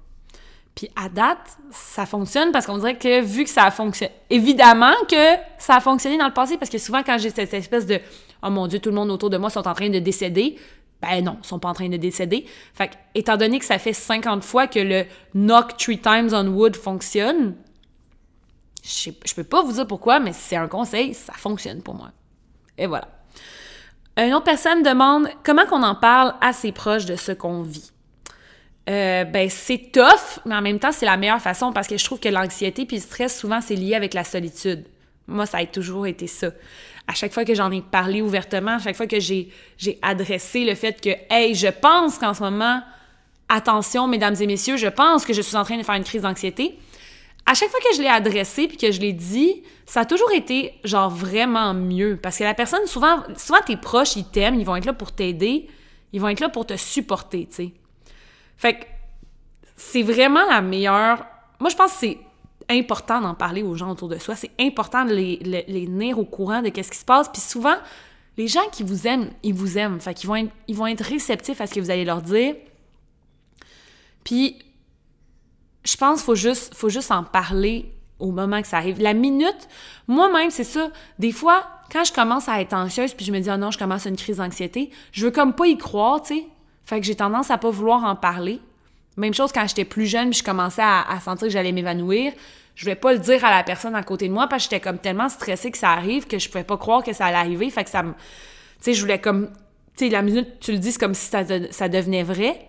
Puis 0.74 0.90
à 0.96 1.08
date, 1.08 1.58
ça 1.70 2.08
fonctionne 2.08 2.52
parce 2.52 2.66
qu'on 2.66 2.80
dirait 2.80 2.98
que 2.98 3.22
vu 3.22 3.44
que 3.44 3.50
ça 3.50 3.66
a 3.66 3.72
fonctionné, 3.72 4.14
évidemment 4.32 4.94
que 5.08 5.36
ça 5.60 5.76
a 5.76 5.82
fonctionné 5.82 6.18
dans 6.18 6.28
le 6.28 6.34
passé 6.34 6.58
parce 6.58 6.72
que 6.72 6.78
souvent 6.78 7.04
quand 7.04 7.18
j'ai 7.20 7.30
cette 7.30 7.54
espèce 7.54 7.86
de 7.86 8.00
oh 8.42 8.50
mon 8.50 8.68
dieu, 8.68 8.80
tout 8.80 8.90
le 8.90 8.96
monde 8.96 9.12
autour 9.12 9.30
de 9.30 9.38
moi 9.38 9.50
sont 9.50 9.68
en 9.68 9.74
train 9.74 9.90
de 9.90 10.00
décéder, 10.00 10.56
ben 11.02 11.24
non, 11.24 11.38
ils 11.41 11.47
sont 11.47 11.60
pas 11.60 11.70
en 11.70 11.74
train 11.74 11.89
de 11.89 11.97
décéder. 11.97 12.45
Fait 12.74 12.89
que, 12.89 12.93
étant 13.16 13.38
donné 13.38 13.60
que 13.60 13.66
ça 13.66 13.80
fait 13.80 13.93
50 13.93 14.43
fois 14.43 14.68
que 14.68 14.80
le 14.80 15.06
knock 15.34 15.78
three 15.78 15.99
times 15.99 16.30
on 16.34 16.47
wood 16.47 16.76
fonctionne, 16.76 17.56
je, 18.84 19.34
peux 19.36 19.43
pas 19.43 19.62
vous 19.64 19.74
dire 19.74 19.88
pourquoi, 19.88 20.20
mais 20.20 20.34
c'est 20.34 20.56
un 20.56 20.68
conseil, 20.68 21.14
ça 21.14 21.34
fonctionne 21.34 21.82
pour 21.82 21.95
moi. 21.95 22.12
Et 22.78 22.88
voilà. 22.88 23.08
Une 24.18 24.34
autre 24.34 24.45
personne 24.45 24.84
demande 24.84 25.30
comment 25.43 25.66
qu'on 25.66 25.84
en 25.84 25.95
parle 25.95 26.34
assez 26.41 26.72
proche 26.72 27.06
de 27.06 27.16
ce 27.16 27.32
qu'on 27.32 27.64
vit. 27.64 27.91
Euh, 28.89 29.24
ben 29.26 29.49
c'est 29.49 29.91
tough, 29.91 30.39
mais 30.45 30.56
en 30.56 30.62
même 30.62 30.80
temps 30.80 30.91
c'est 30.91 31.06
la 31.06 31.16
meilleure 31.16 31.39
façon 31.39 31.72
parce 31.72 31.88
que 31.88 31.97
je 31.97 32.04
trouve 32.04 32.20
que 32.20 32.30
l'anxiété 32.30 32.88
puis 32.88 32.97
le 32.97 33.02
stress 33.02 33.39
souvent 33.39 33.62
c'est 33.62 33.76
lié 33.76 33.93
avec 33.93 34.16
la 34.16 34.24
solitude. 34.24 34.86
Moi 35.28 35.45
ça 35.45 35.60
a 35.60 35.66
toujours 35.68 36.08
été 36.08 36.26
ça 36.26 36.47
à 37.08 37.14
chaque 37.14 37.34
fois 37.34 37.45
que 37.45 37.54
j'en 37.54 37.72
ai 37.72 37.82
parlé 37.82 38.22
ouvertement, 38.22 38.76
à 38.76 38.80
chaque 38.80 38.95
fois 38.95 39.08
que 39.08 39.20
j'ai, 39.20 39.49
adressé 40.02 40.64
le 40.64 40.76
fait 40.76 41.02
que, 41.02 41.10
hey, 41.30 41.56
je 41.56 41.68
pense 41.68 42.18
qu'en 42.18 42.34
ce 42.34 42.41
moment, 42.41 42.82
attention, 43.49 44.08
mesdames 44.08 44.36
et 44.39 44.47
messieurs, 44.47 44.78
je 44.78 44.88
pense 44.88 45.26
que 45.26 45.34
je 45.34 45.41
suis 45.41 45.56
en 45.56 45.64
train 45.64 45.78
de 45.78 45.84
faire 45.84 45.95
une 45.95 46.04
crise 46.04 46.22
d'anxiété. 46.22 46.78
À 47.45 47.54
chaque 47.54 47.70
fois 47.70 47.80
que 47.80 47.95
je 47.95 48.02
l'ai 48.02 48.08
adressé 48.08 48.68
puis 48.68 48.78
que 48.78 48.91
je 48.91 49.02
l'ai 49.02 49.14
dit, 49.14 49.64
ça 49.86 50.02
a 50.02 50.06
toujours 50.06 50.32
été 50.32 50.74
genre 50.84 51.10
vraiment 51.10 51.74
mieux 51.74 52.18
parce 52.22 52.38
que 52.38 52.43
la 52.43 52.54
personne 52.54 52.86
souvent 52.86 53.24
souvent 53.36 53.60
tes 53.66 53.78
proches, 53.78 54.16
ils 54.16 54.26
t'aiment, 54.26 54.60
ils 54.60 54.66
vont 54.66 54.76
être 54.76 54.86
là 54.86 54.93
pour 54.93 55.12
t'aider, 55.12 55.68
ils 56.14 56.22
vont 56.22 56.30
être 56.30 56.39
là 56.39 56.49
pour 56.49 56.66
te 56.68 56.78
supporter, 56.78 57.47
tu 57.49 57.56
sais. 57.56 57.74
Fait 58.58 58.76
que 58.76 58.86
c'est 59.76 60.04
vraiment 60.04 60.45
la 60.45 60.62
meilleure 60.62 61.26
moi 61.60 61.70
je 61.70 61.76
pense 61.76 61.93
que 61.93 61.97
c'est 61.99 62.18
important 62.70 63.22
d'en 63.22 63.34
parler 63.34 63.64
aux 63.64 63.76
gens 63.76 63.91
autour 63.91 64.09
de 64.09 64.18
soi. 64.18 64.36
C'est 64.36 64.51
important 64.59 65.05
de 65.05 65.14
les, 65.14 65.38
les, 65.38 65.86
tenir 65.86 66.20
au 66.20 66.26
courant 66.26 66.62
de 66.62 66.70
qu'est-ce 66.70 66.91
qui 66.91 66.97
se 66.97 67.05
passe. 67.05 67.30
Puis 67.30 67.41
souvent, 67.41 67.76
les 68.38 68.47
gens 68.47 68.68
qui 68.72 68.84
vous 68.84 69.07
aiment, 69.07 69.30
ils 69.43 69.53
vous 69.53 69.78
aiment. 69.78 69.99
Fait 69.99 70.14
qu'ils 70.14 70.28
vont 70.28 70.49
ils 70.68 70.76
vont 70.76 70.88
être 70.88 71.03
réceptifs 71.03 71.62
à 71.62 71.68
ce 71.68 71.74
que 71.74 71.80
vous 71.80 71.91
allez 71.91 72.05
leur 72.05 72.22
dire. 72.22 72.55
Puis, 74.24 74.59
je 75.84 75.97
pense 75.97 76.20
qu'il 76.20 76.26
faut 76.26 76.36
juste, 76.36 76.76
faut 76.76 76.89
juste 76.89 77.12
en 77.12 77.24
parler 77.24 77.91
au 78.20 78.32
moment 78.32 78.62
que 78.62 78.68
ça 78.68 78.78
arrive. 78.78 79.01
La 79.01 79.14
minute, 79.14 79.68
moi-même, 80.07 80.51
c'est 80.51 80.64
ça. 80.64 80.89
Des 81.18 81.32
fois, 81.32 81.66
quand 81.91 82.03
je 82.03 82.14
commence 82.14 82.47
à 82.47 82.62
être 82.62 82.74
anxieuse, 82.74 83.14
puis 83.14 83.26
je 83.26 83.32
me 83.32 83.39
dis, 83.39 83.49
oh 83.51 83.57
non, 83.57 83.72
je 83.72 83.80
commence 83.80 84.05
une 84.05 84.16
crise 84.16 84.38
d'anxiété, 84.38 84.91
je 85.12 85.26
veux 85.26 85.32
comme 85.32 85.53
pas 85.53 85.68
y 85.68 85.78
croire, 85.78 86.22
tu 86.22 86.36
sais. 86.36 86.47
Fait 86.86 86.99
que 86.99 87.05
j'ai 87.05 87.16
tendance 87.16 87.51
à 87.51 87.57
pas 87.57 87.70
vouloir 87.70 88.03
en 88.03 88.16
parler. 88.16 88.59
Même 89.18 89.34
chose 89.34 89.51
quand 89.51 89.68
j'étais 89.68 89.86
plus 89.86 90.05
jeune, 90.05 90.30
puis 90.30 90.39
je 90.39 90.43
commençais 90.43 90.82
à, 90.84 91.20
sentir 91.24 91.47
que 91.47 91.53
j'allais 91.53 91.72
m'évanouir 91.72 92.34
je 92.74 92.86
vais 92.86 92.95
pas 92.95 93.12
le 93.12 93.20
dire 93.20 93.43
à 93.43 93.51
la 93.51 93.64
personne 93.64 93.95
à 93.95 94.01
côté 94.01 94.30
de 94.30 94.34
moi 94.34 94.47
parce 94.47 94.64
que 94.64 94.72
j'étais 94.72 94.80
comme 94.80 94.97
tellement 94.97 95.28
stressée 95.28 95.72
que 95.72 95.78
ça 95.78 95.91
arrive 95.91 96.26
que 96.26 96.39
je 96.39 96.47
pouvais 96.47 96.64
pas 96.64 96.78
croire 96.78 97.03
que 97.03 97.12
ça 97.12 97.26
allait 97.26 97.36
arriver. 97.36 97.70
Fait 97.70 97.84
que 97.84 97.89
ça 97.89 98.01
je 98.86 98.99
voulais 98.99 99.20
comme. 99.20 99.49
Tu 99.95 100.05
sais, 100.05 100.09
la 100.09 100.22
minute 100.22 100.59
tu 100.59 100.72
le 100.72 100.78
dis, 100.78 100.93
c'est 100.93 100.99
comme 100.99 101.14
si 101.14 101.30
ça, 101.30 101.43
ça 101.70 101.89
devenait 101.89 102.24
vrai. 102.24 102.68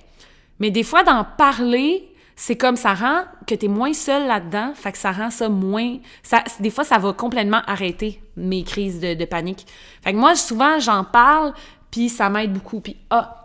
Mais 0.59 0.71
des 0.71 0.83
fois, 0.83 1.03
d'en 1.03 1.25
parler, 1.25 2.09
c'est 2.37 2.57
comme 2.57 2.77
ça 2.77 2.95
rend 2.95 3.23
que 3.47 3.55
tu 3.55 3.67
es 3.67 3.69
moins 3.69 3.93
seul 3.93 4.27
là-dedans, 4.27 4.73
fait 4.75 4.93
que 4.93 4.99
ça 4.99 5.13
rend 5.13 5.31
ça 5.31 5.49
moins. 5.49 5.99
Ça, 6.23 6.45
des 6.61 6.71
fois, 6.71 6.85
ça 6.85 6.99
va 6.99 7.13
complètement 7.13 7.63
arrêter 7.67 8.23
mes 8.37 8.65
crises 8.65 9.01
de, 9.01 9.15
de 9.15 9.25
panique. 9.25 9.67
Fait 10.03 10.13
que 10.13 10.19
moi, 10.19 10.35
souvent, 10.35 10.79
j'en 10.79 11.05
parle, 11.05 11.53
puis 11.91 12.09
ça 12.09 12.29
m'aide 12.29 12.53
beaucoup. 12.53 12.81
Puis, 12.81 12.97
ah, 13.11 13.42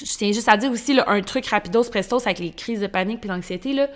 je 0.00 0.16
tiens 0.16 0.32
juste 0.32 0.48
à 0.48 0.56
dire 0.56 0.70
aussi 0.70 0.98
un 1.06 1.20
truc 1.22 1.46
rapidos 1.46 1.84
prestos 1.84 2.22
avec 2.26 2.38
les 2.38 2.50
crises 2.50 2.80
de 2.80 2.86
panique 2.86 3.20
puis 3.20 3.28
l'anxiété, 3.28 3.72
là 3.72 3.88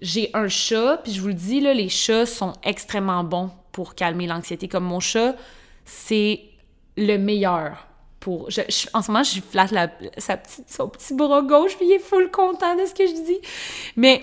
j'ai 0.00 0.30
un 0.34 0.48
chat, 0.48 1.00
puis 1.02 1.12
je 1.12 1.20
vous 1.20 1.28
le 1.28 1.34
dis, 1.34 1.60
là, 1.60 1.74
les 1.74 1.88
chats 1.88 2.26
sont 2.26 2.52
extrêmement 2.62 3.22
bons 3.24 3.50
pour 3.72 3.94
calmer 3.94 4.26
l'anxiété. 4.26 4.68
Comme 4.68 4.84
mon 4.84 5.00
chat, 5.00 5.34
c'est 5.84 6.40
le 6.96 7.16
meilleur 7.16 7.86
pour... 8.18 8.48
en 8.94 9.02
ce 9.02 9.10
moment, 9.10 9.22
je 9.22 9.40
flatte 9.40 9.70
la, 9.70 9.90
sa 10.18 10.36
petite, 10.36 10.70
son 10.70 10.88
petit 10.88 11.14
bras 11.14 11.42
gauche, 11.42 11.76
puis 11.76 11.86
il 11.86 11.92
est 11.92 11.98
full 11.98 12.30
content 12.30 12.76
de 12.76 12.84
ce 12.86 12.94
que 12.94 13.06
je 13.06 13.12
dis. 13.12 13.38
Mais 13.96 14.22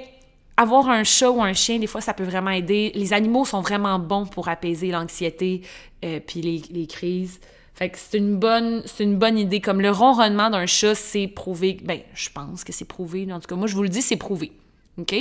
avoir 0.55 0.89
un 0.89 1.03
chat 1.03 1.31
ou 1.31 1.41
un 1.41 1.53
chien, 1.53 1.79
des 1.79 1.87
fois, 1.87 2.01
ça 2.01 2.13
peut 2.13 2.23
vraiment 2.23 2.51
aider. 2.51 2.91
Les 2.95 3.13
animaux 3.13 3.45
sont 3.45 3.61
vraiment 3.61 3.97
bons 3.99 4.25
pour 4.25 4.49
apaiser 4.49 4.91
l'anxiété 4.91 5.61
euh, 6.03 6.19
puis 6.25 6.41
les, 6.41 6.87
crises. 6.87 7.39
Fait 7.77 7.89
que 7.89 7.97
c'est 7.99 8.17
une 8.17 8.37
bonne 8.37 8.81
c'est 8.85 9.03
une 9.03 9.17
bonne 9.17 9.37
idée. 9.37 9.61
Comme 9.61 9.81
le 9.81 9.91
ronronnement 9.91 10.49
d'un 10.49 10.65
chat, 10.65 10.95
c'est 10.95 11.27
prouvé. 11.27 11.77
Ben, 11.83 11.99
je 12.15 12.29
pense 12.29 12.63
que 12.63 12.73
c'est 12.73 12.85
prouvé. 12.85 13.31
En 13.31 13.39
tout 13.39 13.47
cas, 13.47 13.55
moi, 13.55 13.67
je 13.67 13.75
vous 13.75 13.83
le 13.83 13.89
dis, 13.89 14.01
c'est 14.01 14.17
prouvé. 14.17 14.51
OK? 14.97 15.13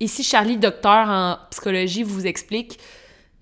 ici, 0.00 0.22
Charlie, 0.22 0.56
docteur 0.56 1.08
en 1.08 1.38
psychologie, 1.50 2.04
vous 2.04 2.24
explique, 2.26 2.78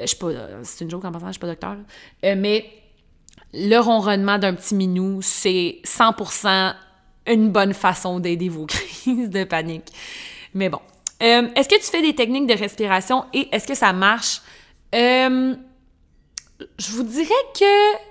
euh, 0.00 0.04
je 0.04 0.06
suis 0.06 0.16
pas, 0.16 0.28
c'est 0.62 0.84
une 0.84 0.90
joke 0.90 1.04
en 1.04 1.12
passant, 1.12 1.26
je 1.26 1.32
suis 1.32 1.40
pas 1.40 1.48
docteur, 1.48 1.76
mais 2.22 2.64
le 3.52 3.78
ronronnement 3.78 4.38
d'un 4.38 4.54
petit 4.54 4.74
minou, 4.74 5.20
c'est 5.20 5.80
100% 5.84 6.74
une 7.26 7.50
bonne 7.50 7.74
façon 7.74 8.20
d'aider 8.20 8.48
vos 8.48 8.64
crises 8.66 9.28
de 9.28 9.44
panique. 9.44 9.92
Mais 10.54 10.70
bon. 10.70 10.80
est-ce 11.20 11.68
que 11.68 11.76
tu 11.76 11.90
fais 11.90 12.00
des 12.00 12.14
techniques 12.14 12.46
de 12.46 12.54
respiration 12.54 13.26
et 13.34 13.48
est-ce 13.52 13.66
que 13.66 13.74
ça 13.74 13.92
marche? 13.92 14.40
je 14.92 15.56
vous 16.92 17.02
dirais 17.02 17.28
que 17.54 18.05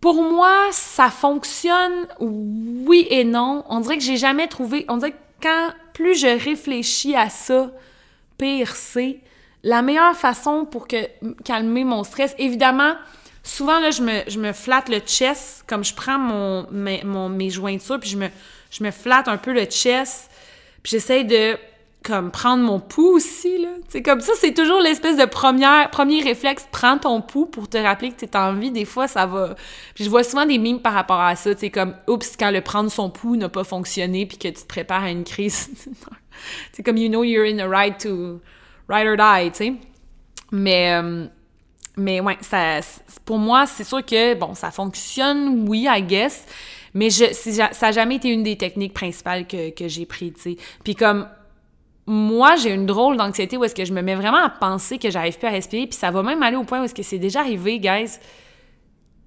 pour 0.00 0.22
moi, 0.22 0.68
ça 0.70 1.10
fonctionne 1.10 2.06
oui 2.20 3.06
et 3.10 3.24
non. 3.24 3.64
On 3.68 3.80
dirait 3.80 3.98
que 3.98 4.02
j'ai 4.02 4.16
jamais 4.16 4.46
trouvé. 4.46 4.86
On 4.88 4.96
dirait 4.96 5.12
que 5.12 5.16
quand 5.42 5.68
plus 5.92 6.18
je 6.18 6.26
réfléchis 6.26 7.14
à 7.14 7.28
ça, 7.28 7.70
pire 8.38 8.74
c'est. 8.74 9.20
La 9.62 9.82
meilleure 9.82 10.16
façon 10.16 10.64
pour 10.64 10.88
calmer 11.44 11.84
mon 11.84 12.02
stress, 12.02 12.34
évidemment, 12.38 12.94
souvent 13.42 13.78
là, 13.78 13.90
je 13.90 14.02
me, 14.02 14.22
je 14.26 14.38
me 14.38 14.52
flatte 14.52 14.88
le 14.88 15.00
chest, 15.00 15.64
comme 15.66 15.84
je 15.84 15.94
prends 15.94 16.18
mon, 16.18 16.66
mes, 16.70 17.02
mes 17.04 17.50
jointures, 17.50 18.00
puis 18.00 18.08
je 18.08 18.16
me, 18.16 18.28
je 18.70 18.82
me 18.82 18.90
flatte 18.90 19.28
un 19.28 19.36
peu 19.36 19.52
le 19.52 19.64
chest, 19.64 20.30
puis 20.82 20.92
j'essaie 20.92 21.24
de 21.24 21.58
comme 22.02 22.30
prendre 22.30 22.62
mon 22.62 22.80
pouls 22.80 23.16
aussi 23.16 23.58
là. 23.58 23.68
C'est 23.88 24.02
comme 24.02 24.20
ça, 24.20 24.32
c'est 24.36 24.54
toujours 24.54 24.80
l'espèce 24.80 25.16
de 25.16 25.26
premier 25.26 26.22
réflexe, 26.22 26.66
prends 26.72 26.96
ton 26.98 27.20
pouls 27.20 27.46
pour 27.46 27.68
te 27.68 27.76
rappeler 27.76 28.10
que 28.10 28.16
tu 28.20 28.24
es 28.24 28.36
en 28.36 28.54
vie. 28.54 28.70
Des 28.70 28.86
fois, 28.86 29.06
ça 29.06 29.26
va. 29.26 29.54
Je 29.96 30.08
vois 30.08 30.24
souvent 30.24 30.46
des 30.46 30.58
mimes 30.58 30.80
par 30.80 30.94
rapport 30.94 31.20
à 31.20 31.36
ça, 31.36 31.50
c'est 31.56 31.70
comme 31.70 31.94
oups 32.08 32.36
quand 32.38 32.50
le 32.50 32.62
prendre 32.62 32.90
son 32.90 33.10
pouls 33.10 33.36
n'a 33.36 33.48
pas 33.48 33.64
fonctionné 33.64 34.24
puis 34.26 34.38
que 34.38 34.48
tu 34.48 34.54
te 34.54 34.66
prépares 34.66 35.04
à 35.04 35.10
une 35.10 35.24
crise. 35.24 35.70
c'est 36.72 36.82
comme 36.82 36.96
you 36.96 37.08
know 37.08 37.22
you're 37.22 37.46
in 37.46 37.58
a 37.58 37.68
ride 37.68 37.98
to 37.98 38.40
ride 38.88 39.06
or 39.06 39.16
die, 39.16 39.50
tu 39.50 39.56
sais. 39.56 39.74
Mais 40.52 40.94
euh, 40.94 41.26
mais 41.96 42.20
ouais, 42.20 42.38
ça 42.40 42.80
pour 43.26 43.38
moi, 43.38 43.66
c'est 43.66 43.84
sûr 43.84 44.04
que 44.04 44.34
bon, 44.34 44.54
ça 44.54 44.70
fonctionne 44.70 45.68
oui, 45.68 45.86
I 45.88 46.02
guess. 46.02 46.46
Mais 46.94 47.10
je, 47.10 47.24
ça 47.32 47.68
n'a 47.82 47.92
jamais 47.92 48.16
été 48.16 48.30
une 48.30 48.42
des 48.42 48.56
techniques 48.56 48.94
principales 48.94 49.46
que, 49.46 49.70
que 49.70 49.86
j'ai 49.86 50.06
pris, 50.06 50.32
tu 50.32 50.40
sais. 50.40 50.56
Puis 50.82 50.94
comme 50.94 51.28
moi, 52.10 52.56
j'ai 52.56 52.74
une 52.74 52.86
drôle 52.86 53.16
d'anxiété 53.16 53.56
où 53.56 53.62
est-ce 53.62 53.74
que 53.74 53.84
je 53.84 53.92
me 53.92 54.02
mets 54.02 54.16
vraiment 54.16 54.44
à 54.44 54.50
penser 54.50 54.98
que 54.98 55.10
j'arrive 55.10 55.38
plus 55.38 55.46
à 55.46 55.50
respirer, 55.50 55.86
puis 55.86 55.96
ça 55.96 56.10
va 56.10 56.24
même 56.24 56.42
aller 56.42 56.56
au 56.56 56.64
point 56.64 56.80
où 56.80 56.84
est-ce 56.84 56.94
que 56.94 57.04
c'est 57.04 57.20
déjà 57.20 57.38
arrivé, 57.38 57.78
guys, 57.78 58.18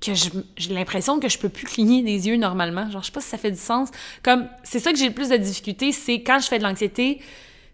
que 0.01 0.11
j'ai 0.13 0.73
l'impression 0.73 1.17
que 1.21 1.29
je 1.29 1.37
peux 1.37 1.47
plus 1.47 1.65
cligner 1.65 2.03
des 2.03 2.27
yeux 2.27 2.35
normalement. 2.35 2.91
Genre, 2.91 3.01
je 3.01 3.05
sais 3.05 3.13
pas 3.13 3.21
si 3.21 3.29
ça 3.29 3.37
fait 3.37 3.51
du 3.51 3.57
sens. 3.57 3.87
Comme, 4.21 4.49
c'est 4.63 4.79
ça 4.79 4.91
que 4.91 4.97
j'ai 4.97 5.07
le 5.07 5.13
plus 5.13 5.29
de 5.29 5.37
difficulté, 5.37 5.93
c'est 5.93 6.23
quand 6.23 6.39
je 6.39 6.47
fais 6.47 6.57
de 6.57 6.63
l'anxiété, 6.63 7.21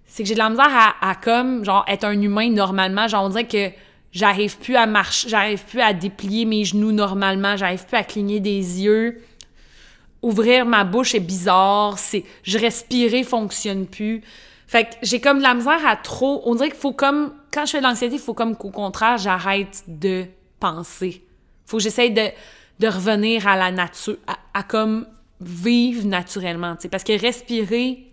c'est 0.06 0.22
que 0.22 0.30
j'ai 0.30 0.36
de 0.36 0.40
la 0.40 0.52
misère 0.52 0.70
à, 0.70 1.10
à, 1.10 1.16
comme, 1.16 1.66
genre, 1.66 1.84
être 1.88 2.04
un 2.04 2.22
humain 2.22 2.52
normalement. 2.52 3.08
Genre, 3.08 3.24
on 3.24 3.30
dirait 3.30 3.48
que 3.48 3.72
j'arrive 4.12 4.60
plus 4.60 4.76
à 4.76 4.86
marcher, 4.86 5.28
j'arrive 5.28 5.64
plus 5.66 5.82
à 5.82 5.92
déplier 5.94 6.46
mes 6.46 6.66
genoux 6.66 6.92
normalement, 6.92 7.58
j'arrive 7.58 7.84
plus 7.84 7.98
à 7.98 8.04
cligner 8.04 8.40
des 8.42 8.84
yeux. 8.84 9.24
Ouvrir 10.22 10.68
ma 10.68 10.84
bouche 10.84 11.16
est 11.16 11.20
bizarre, 11.20 11.98
c'est, 11.98 12.26
je 12.44 12.60
respirer 12.60 13.24
fonctionne 13.24 13.88
plus. 13.88 14.22
Fait 14.70 14.84
que 14.84 14.90
j'ai 15.02 15.20
comme 15.20 15.40
de 15.40 15.44
la 15.44 15.56
misère 15.56 15.84
à 15.84 15.96
trop. 15.96 16.44
On 16.46 16.54
dirait 16.54 16.70
qu'il 16.70 16.78
faut 16.78 16.94
comme. 16.94 17.34
Quand 17.52 17.66
je 17.66 17.72
fais 17.72 17.80
de 17.80 17.84
l'anxiété, 17.84 18.14
il 18.18 18.22
faut 18.22 18.36
comme 18.36 18.56
qu'au 18.56 18.70
contraire, 18.70 19.18
j'arrête 19.18 19.84
de 19.88 20.26
penser. 20.60 21.24
Faut 21.66 21.78
que 21.78 21.84
j'essaye 21.84 22.12
de, 22.12 22.28
de 22.78 22.88
revenir 22.88 23.48
à 23.48 23.58
la 23.58 23.72
nature, 23.72 24.18
à, 24.54 24.62
comme 24.62 25.08
vivre 25.42 26.06
naturellement, 26.06 26.76
tu 26.76 26.84
sais. 26.84 26.90
Parce 26.90 27.04
que 27.04 27.20
respirer, 27.20 28.12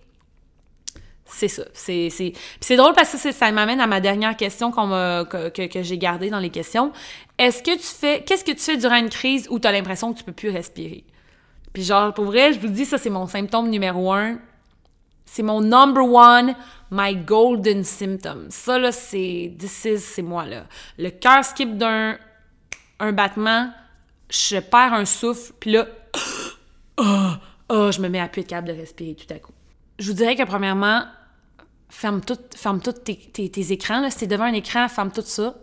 c'est 1.27 1.49
ça. 1.49 1.65
C'est, 1.75 2.09
c'est... 2.09 2.33
c'est 2.59 2.77
drôle 2.77 2.95
parce 2.95 3.13
que 3.23 3.33
ça 3.33 3.53
m'amène 3.53 3.83
à 3.83 3.87
ma 3.87 4.01
dernière 4.01 4.35
question 4.35 4.71
qu'on 4.71 4.89
que, 4.89 5.51
que, 5.51 5.67
que, 5.67 5.83
j'ai 5.83 5.99
gardée 5.99 6.31
dans 6.31 6.39
les 6.39 6.49
questions. 6.49 6.91
Est-ce 7.37 7.63
que 7.63 7.77
tu 7.77 7.83
fais... 7.83 8.25
Qu'est-ce 8.25 8.47
que 8.47 8.53
tu 8.53 8.61
fais 8.61 8.79
durant 8.79 8.97
une 8.97 9.11
crise 9.11 9.47
où 9.51 9.59
tu 9.59 9.69
as 9.69 9.73
l'impression 9.73 10.15
que 10.15 10.19
tu 10.21 10.25
peux 10.25 10.33
plus 10.33 10.49
respirer? 10.49 11.05
Puis 11.75 11.83
genre, 11.83 12.15
pour 12.15 12.25
vrai, 12.25 12.55
je 12.55 12.61
vous 12.61 12.69
dis, 12.69 12.87
ça, 12.87 12.97
c'est 12.97 13.11
mon 13.11 13.27
symptôme 13.27 13.69
numéro 13.69 14.11
un. 14.11 14.39
C'est 15.37 15.43
mon 15.43 15.61
number 15.61 16.03
one, 16.03 16.55
my 16.91 17.15
golden 17.15 17.85
symptom. 17.85 18.47
Ça, 18.49 18.79
là, 18.79 18.91
c'est, 18.91 19.55
this 19.59 19.85
is, 19.85 19.99
c'est 19.99 20.23
moi, 20.23 20.47
là. 20.47 20.65
Le 20.97 21.11
cœur 21.11 21.45
skip 21.45 21.77
d'un 21.77 22.17
un 22.99 23.13
battement, 23.13 23.71
je 24.31 24.57
perds 24.57 24.95
un 24.95 25.05
souffle, 25.05 25.53
puis 25.61 25.73
là, 25.73 25.89
oh, 26.97 27.33
oh, 27.69 27.91
je 27.93 28.01
me 28.01 28.09
mets 28.09 28.19
à 28.19 28.29
plus 28.29 28.45
de 28.45 28.47
câble 28.47 28.69
de 28.69 28.73
respirer 28.73 29.15
tout 29.15 29.31
à 29.31 29.39
coup. 29.39 29.53
Je 29.99 30.11
vous 30.11 30.17
dirais 30.17 30.37
que, 30.37 30.45
premièrement, 30.45 31.05
ferme 31.91 32.23
tout, 32.23 32.39
ferme 32.57 32.81
tous 32.81 32.93
tes, 32.93 33.19
tes, 33.19 33.51
tes, 33.51 33.73
écrans. 33.73 34.01
Là. 34.01 34.09
Si 34.09 34.21
t'es 34.21 34.27
devant 34.27 34.45
un 34.45 34.55
écran, 34.55 34.89
ferme 34.89 35.13
tout 35.13 35.21
ça. 35.21 35.55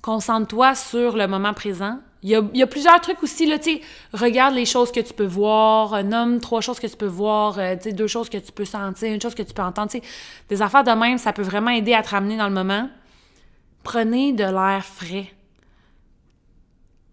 Concentre-toi 0.00 0.74
sur 0.74 1.16
le 1.16 1.28
moment 1.28 1.54
présent. 1.54 2.00
Il 2.24 2.30
y, 2.30 2.62
a, 2.62 2.66
plusieurs 2.68 3.00
trucs 3.00 3.20
aussi, 3.24 3.46
là, 3.46 3.58
tu 3.58 3.80
regarde 4.12 4.54
les 4.54 4.64
choses 4.64 4.92
que 4.92 5.00
tu 5.00 5.12
peux 5.12 5.26
voir, 5.26 5.92
euh, 5.92 6.02
nomme 6.04 6.38
trois 6.38 6.60
choses 6.60 6.78
que 6.78 6.86
tu 6.86 6.96
peux 6.96 7.06
voir, 7.06 7.58
euh, 7.58 7.74
tu 7.74 7.92
deux 7.92 8.06
choses 8.06 8.28
que 8.28 8.38
tu 8.38 8.52
peux 8.52 8.64
sentir, 8.64 9.12
une 9.12 9.20
chose 9.20 9.34
que 9.34 9.42
tu 9.42 9.52
peux 9.52 9.62
entendre, 9.62 9.90
tu 9.90 10.00
des 10.48 10.62
affaires 10.62 10.84
de 10.84 10.92
même, 10.92 11.18
ça 11.18 11.32
peut 11.32 11.42
vraiment 11.42 11.72
aider 11.72 11.94
à 11.94 12.02
te 12.02 12.10
ramener 12.10 12.36
dans 12.36 12.46
le 12.46 12.54
moment. 12.54 12.88
Prenez 13.82 14.32
de 14.32 14.44
l'air 14.44 14.84
frais. 14.84 15.32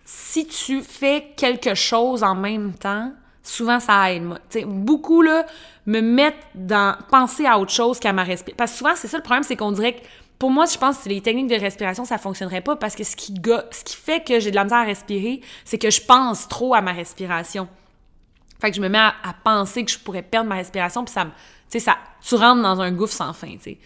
Si 0.06 0.46
tu 0.46 0.82
fais 0.82 1.34
quelque 1.36 1.74
chose 1.74 2.22
en 2.22 2.36
même 2.36 2.74
temps, 2.74 3.12
souvent 3.42 3.80
ça 3.80 4.14
aide. 4.14 4.30
Sais, 4.50 4.64
beaucoup, 4.64 5.24
là, 5.24 5.44
me 5.88 6.02
mettent 6.02 6.46
dans 6.54 6.96
penser 7.10 7.48
à 7.48 7.58
autre 7.58 7.72
chose 7.72 8.00
qu'à 8.00 8.14
ma 8.14 8.24
respiration. 8.24 8.56
Parce 8.58 8.74
que 8.74 8.78
souvent, 8.78 8.92
c'est 8.96 9.08
ça 9.08 9.18
le 9.18 9.24
problème, 9.24 9.44
c'est 9.44 9.56
qu'on 9.56 9.72
dirait 9.72 9.94
que 9.94 10.02
pour 10.40 10.52
moi, 10.52 10.66
je 10.66 10.78
pense 10.78 11.00
que 11.00 11.10
les 11.10 11.22
techniques 11.22 11.50
de 11.50 11.56
respiration, 11.56 12.06
ça 12.06 12.18
fonctionnerait 12.18 12.62
pas 12.62 12.78
parce 12.78 12.96
que 12.96 13.04
ce 13.04 13.18
qui, 13.18 13.36
ce 13.72 13.84
qui 13.84 13.96
fait 13.98 14.26
que 14.26 14.40
j'ai 14.40 14.52
de 14.52 14.56
la 14.56 14.64
misère 14.64 14.80
à 14.80 14.86
respirer, 14.86 15.42
c'est 15.66 15.78
que 15.78 15.92
je 15.92 16.02
pense 16.02 16.48
trop 16.48 16.74
à 16.74 16.82
ma 16.82 16.94
respiration. 16.94 17.68
Fait 18.62 18.72
que 18.72 18.78
je 18.78 18.82
me 18.82 18.88
mets 18.88 18.98
à, 18.98 19.14
penser 19.44 19.84
que 19.84 19.92
je 19.92 20.00
pourrais 20.00 20.22
perdre 20.22 20.50
ma 20.50 20.56
respiration, 20.56 21.04
puis 21.04 21.14
ça 21.14 21.26
me. 21.26 21.32
Tu 21.32 21.36
sais, 21.68 21.80
ça. 21.80 21.98
Tu 22.22 22.36
rentres 22.36 22.62
dans 22.62 22.80
un 22.80 22.92
gouffre 22.92 23.14
sans 23.14 23.34
fin, 23.34 23.52
tu 23.58 23.64
sais. 23.64 23.80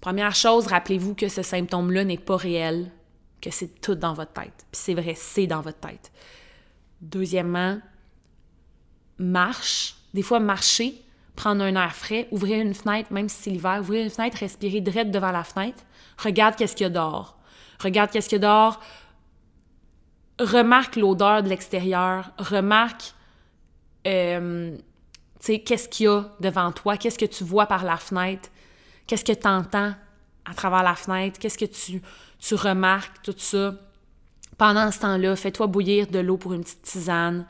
Première 0.00 0.34
chose, 0.34 0.66
rappelez-vous 0.66 1.14
que 1.14 1.28
ce 1.28 1.42
symptôme-là 1.42 2.04
n'est 2.04 2.18
pas 2.18 2.36
réel, 2.36 2.90
que 3.40 3.50
c'est 3.50 3.80
tout 3.80 3.94
dans 3.94 4.14
votre 4.14 4.32
tête. 4.32 4.66
Puis 4.70 4.80
c'est 4.82 4.94
vrai, 4.94 5.14
c'est 5.16 5.46
dans 5.46 5.60
votre 5.60 5.78
tête. 5.78 6.12
Deuxièmement, 7.00 7.78
marche. 9.18 9.96
Des 10.12 10.22
fois, 10.22 10.40
marcher, 10.40 11.00
prendre 11.36 11.62
un 11.62 11.74
air 11.74 11.94
frais, 11.94 12.28
ouvrir 12.30 12.60
une 12.60 12.74
fenêtre, 12.74 13.12
même 13.12 13.28
si 13.28 13.42
c'est 13.42 13.50
l'hiver, 13.50 13.78
ouvrir 13.80 14.04
une 14.04 14.10
fenêtre, 14.10 14.38
respirer 14.38 14.80
direct 14.80 15.10
devant 15.10 15.32
la 15.32 15.44
fenêtre, 15.44 15.82
regarde 16.18 16.56
qu'est-ce 16.56 16.76
qu'il 16.76 16.84
y 16.84 16.86
a 16.86 16.90
dehors. 16.90 17.36
Regarde 17.82 18.10
qu'est-ce 18.10 18.28
qu'il 18.28 18.40
y 18.40 18.44
a 18.44 18.48
dehors. 18.48 18.80
Remarque 20.38 20.96
l'odeur 20.96 21.42
de 21.42 21.48
l'extérieur. 21.48 22.30
Remarque, 22.38 23.14
euh, 24.06 24.76
qu'est-ce 25.40 25.88
qu'il 25.88 26.06
y 26.06 26.08
a 26.08 26.24
devant 26.40 26.72
toi, 26.72 26.96
qu'est-ce 26.96 27.18
que 27.18 27.24
tu 27.24 27.44
vois 27.44 27.66
par 27.66 27.84
la 27.84 27.96
fenêtre, 27.96 28.48
qu'est-ce 29.06 29.24
que 29.24 29.32
tu 29.32 29.46
entends 29.46 29.94
à 30.44 30.54
travers 30.54 30.82
la 30.82 30.94
fenêtre, 30.94 31.38
qu'est-ce 31.38 31.58
que 31.58 31.64
tu, 31.64 32.02
tu 32.38 32.54
remarques, 32.54 33.22
tout 33.22 33.34
ça. 33.36 33.74
Pendant 34.56 34.90
ce 34.90 35.00
temps-là, 35.00 35.34
fais-toi 35.36 35.66
bouillir 35.66 36.06
de 36.06 36.20
l'eau 36.20 36.36
pour 36.36 36.52
une 36.52 36.62
petite 36.62 36.82
tisane 36.82 37.46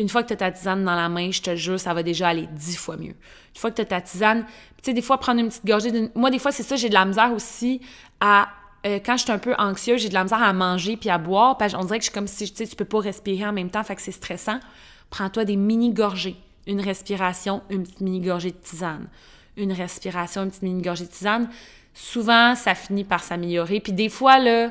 une 0.00 0.08
fois 0.08 0.22
que 0.22 0.28
tu 0.28 0.34
as 0.34 0.36
ta 0.36 0.50
tisane 0.50 0.84
dans 0.84 0.94
la 0.94 1.08
main, 1.08 1.30
je 1.30 1.42
te 1.42 1.54
jure, 1.54 1.78
ça 1.78 1.94
va 1.94 2.02
déjà 2.02 2.28
aller 2.28 2.48
dix 2.52 2.76
fois 2.76 2.96
mieux. 2.96 3.14
Une 3.54 3.60
fois 3.60 3.70
que 3.70 3.76
tu 3.76 3.82
as 3.82 3.86
ta 3.86 4.00
tisane, 4.00 4.44
tu 4.44 4.84
sais, 4.84 4.92
des 4.92 5.02
fois, 5.02 5.18
prendre 5.18 5.40
une 5.40 5.48
petite 5.48 5.66
gorgée. 5.66 6.10
Moi, 6.14 6.30
des 6.30 6.38
fois, 6.38 6.52
c'est 6.52 6.62
ça, 6.62 6.76
j'ai 6.76 6.88
de 6.88 6.94
la 6.94 7.04
misère 7.04 7.32
aussi 7.32 7.80
à. 8.20 8.48
Euh, 8.86 8.98
quand 9.04 9.18
je 9.18 9.24
suis 9.24 9.32
un 9.32 9.38
peu 9.38 9.54
anxieuse, 9.58 10.00
j'ai 10.00 10.08
de 10.08 10.14
la 10.14 10.24
misère 10.24 10.42
à 10.42 10.54
manger 10.54 10.96
puis 10.96 11.10
à 11.10 11.18
boire. 11.18 11.58
On 11.74 11.84
dirait 11.84 11.98
que 11.98 12.04
je 12.04 12.10
suis 12.10 12.14
comme 12.14 12.26
si, 12.26 12.50
tu 12.50 12.56
sais, 12.56 12.66
tu 12.66 12.76
peux 12.76 12.86
pas 12.86 13.00
respirer 13.00 13.46
en 13.46 13.52
même 13.52 13.68
temps, 13.68 13.84
fait 13.84 13.94
que 13.94 14.00
c'est 14.00 14.10
stressant. 14.10 14.58
Prends-toi 15.10 15.44
des 15.44 15.56
mini-gorgées. 15.56 16.36
Une 16.66 16.80
respiration, 16.80 17.62
une 17.68 17.82
petite 17.82 18.00
mini-gorgée 18.00 18.52
de 18.52 18.56
tisane. 18.56 19.06
Une 19.58 19.72
respiration, 19.72 20.44
une 20.44 20.48
petite 20.48 20.62
mini-gorgée 20.62 21.04
de 21.04 21.10
tisane. 21.10 21.50
Souvent, 21.92 22.54
ça 22.54 22.74
finit 22.74 23.04
par 23.04 23.22
s'améliorer. 23.22 23.80
Puis 23.80 23.92
des 23.92 24.08
fois, 24.08 24.38
là, 24.38 24.70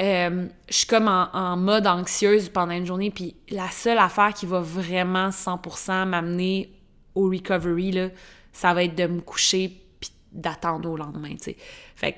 euh, 0.00 0.46
je 0.68 0.74
suis 0.74 0.86
comme 0.86 1.08
en, 1.08 1.56
mode 1.56 1.86
anxieuse 1.86 2.48
pendant 2.48 2.72
une 2.72 2.86
journée, 2.86 3.10
puis 3.10 3.36
la 3.50 3.68
seule 3.68 3.98
affaire 3.98 4.32
qui 4.34 4.46
va 4.46 4.60
vraiment 4.60 5.28
100% 5.28 6.06
m'amener 6.06 6.72
au 7.14 7.28
recovery, 7.28 7.92
là, 7.92 8.08
ça 8.52 8.74
va 8.74 8.84
être 8.84 8.94
de 8.94 9.06
me 9.06 9.20
coucher 9.20 9.80
puis 10.00 10.10
d'attendre 10.32 10.90
au 10.90 10.96
lendemain, 10.96 11.34
tu 11.36 11.44
sais. 11.44 11.56
Fait 11.94 12.16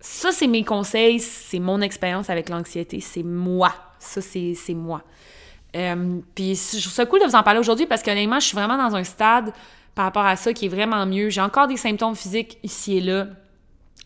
ça, 0.00 0.30
c'est 0.30 0.46
mes 0.46 0.62
conseils, 0.62 1.18
c'est 1.18 1.58
mon 1.58 1.80
expérience 1.80 2.30
avec 2.30 2.48
l'anxiété, 2.48 3.00
c'est 3.00 3.24
moi. 3.24 3.74
Ça, 3.98 4.20
c'est 4.20 4.54
moi. 4.74 5.02
Euh, 5.74 6.20
puis 6.34 6.54
je 6.54 6.80
trouve 6.80 6.92
ça 6.92 7.04
cool 7.04 7.20
de 7.20 7.26
vous 7.26 7.34
en 7.34 7.42
parler 7.42 7.58
aujourd'hui 7.58 7.86
parce 7.86 8.02
que 8.02 8.10
honnêtement, 8.10 8.40
je 8.40 8.46
suis 8.46 8.56
vraiment 8.56 8.76
dans 8.76 8.94
un 8.94 9.04
stade 9.04 9.52
par 9.94 10.04
rapport 10.04 10.24
à 10.24 10.36
ça 10.36 10.52
qui 10.52 10.66
est 10.66 10.68
vraiment 10.68 11.04
mieux. 11.04 11.30
J'ai 11.30 11.40
encore 11.40 11.66
des 11.66 11.76
symptômes 11.76 12.14
physiques 12.14 12.58
ici 12.62 12.98
et 12.98 13.00
là, 13.00 13.26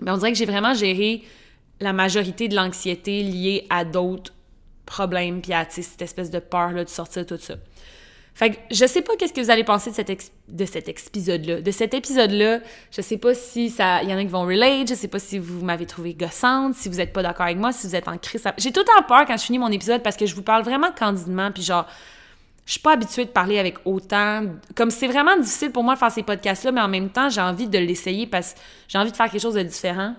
mais 0.01 0.10
on 0.10 0.16
dirait 0.16 0.32
que 0.32 0.39
j'ai 0.39 0.47
vraiment 0.47 0.72
géré 0.74 1.22
la 1.82 1.92
majorité 1.92 2.48
de 2.48 2.54
l'anxiété 2.54 3.22
liée 3.22 3.66
à 3.68 3.84
d'autres 3.84 4.32
problèmes, 4.86 5.42
puis 5.42 5.52
à 5.52 5.66
cette 5.68 6.00
espèce 6.02 6.30
de 6.30 6.38
peur 6.38 6.72
là, 6.72 6.84
de 6.84 6.88
sortir 6.88 7.26
tout 7.26 7.38
ça. 7.38 7.54
Fait 8.34 8.50
que 8.50 8.56
je 8.70 8.86
sais 8.86 9.02
pas 9.02 9.14
qu'est-ce 9.16 9.34
que 9.34 9.42
vous 9.42 9.50
allez 9.50 9.64
penser 9.64 9.90
de 9.90 9.94
cet, 9.94 10.32
de 10.48 10.64
cet 10.64 10.88
épisode-là. 10.88 11.60
De 11.60 11.70
cet 11.70 11.92
épisode-là, 11.92 12.60
je 12.90 13.02
sais 13.02 13.18
pas 13.18 13.34
si 13.34 13.68
ça... 13.68 14.02
Y 14.02 14.14
en 14.14 14.16
a 14.16 14.22
qui 14.22 14.28
vont 14.28 14.46
relate, 14.46 14.88
je 14.88 14.94
sais 14.94 15.09
pas 15.09 15.18
si 15.18 15.38
vous 15.38 15.62
m'avez 15.62 15.84
trouvé 15.84 16.14
gossante, 16.14 16.74
si 16.74 16.88
vous 16.88 17.00
êtes 17.00 17.12
pas 17.12 17.22
d'accord 17.22 17.44
avec 17.44 17.59
moi, 17.59 17.72
si 17.72 17.86
vous 17.86 17.94
êtes 17.94 18.09
en 18.09 18.16
crise. 18.16 18.42
J'ai 18.56 18.72
tout 18.72 18.82
temps 18.84 19.02
peur 19.06 19.26
quand 19.26 19.36
je 19.36 19.44
finis 19.44 19.59
mon 19.59 19.68
épisode 19.68 20.02
parce 20.02 20.16
que 20.16 20.24
je 20.24 20.34
vous 20.34 20.42
parle 20.42 20.62
vraiment 20.62 20.92
candidement, 20.92 21.50
puis 21.52 21.62
genre... 21.62 21.86
Je 22.64 22.72
suis 22.72 22.80
pas 22.80 22.92
habituée 22.92 23.24
de 23.24 23.30
parler 23.30 23.59
avec 23.59 23.76
autant... 23.84 24.44
Comme 24.76 24.90
c'est 24.92 25.09
vraiment 25.09 25.36
difficile 25.36 25.72
pour 25.72 25.82
moi 25.82 25.94
de 25.94 25.98
faire 25.98 26.12
ces 26.12 26.22
podcasts-là, 26.22 26.70
mais 26.70 26.80
en 26.80 26.88
même 26.88 27.10
temps, 27.10 27.28
j'ai 27.28 27.40
envie 27.40 27.66
de 27.66 27.78
l'essayer 27.78 28.26
parce 28.26 28.54
que 28.54 28.60
j'ai 28.86 28.98
envie 28.98 29.10
de 29.10 29.16
faire 29.16 29.28
quelque 29.28 29.42
chose 29.42 29.54
de 29.54 29.62
différent. 29.62 30.14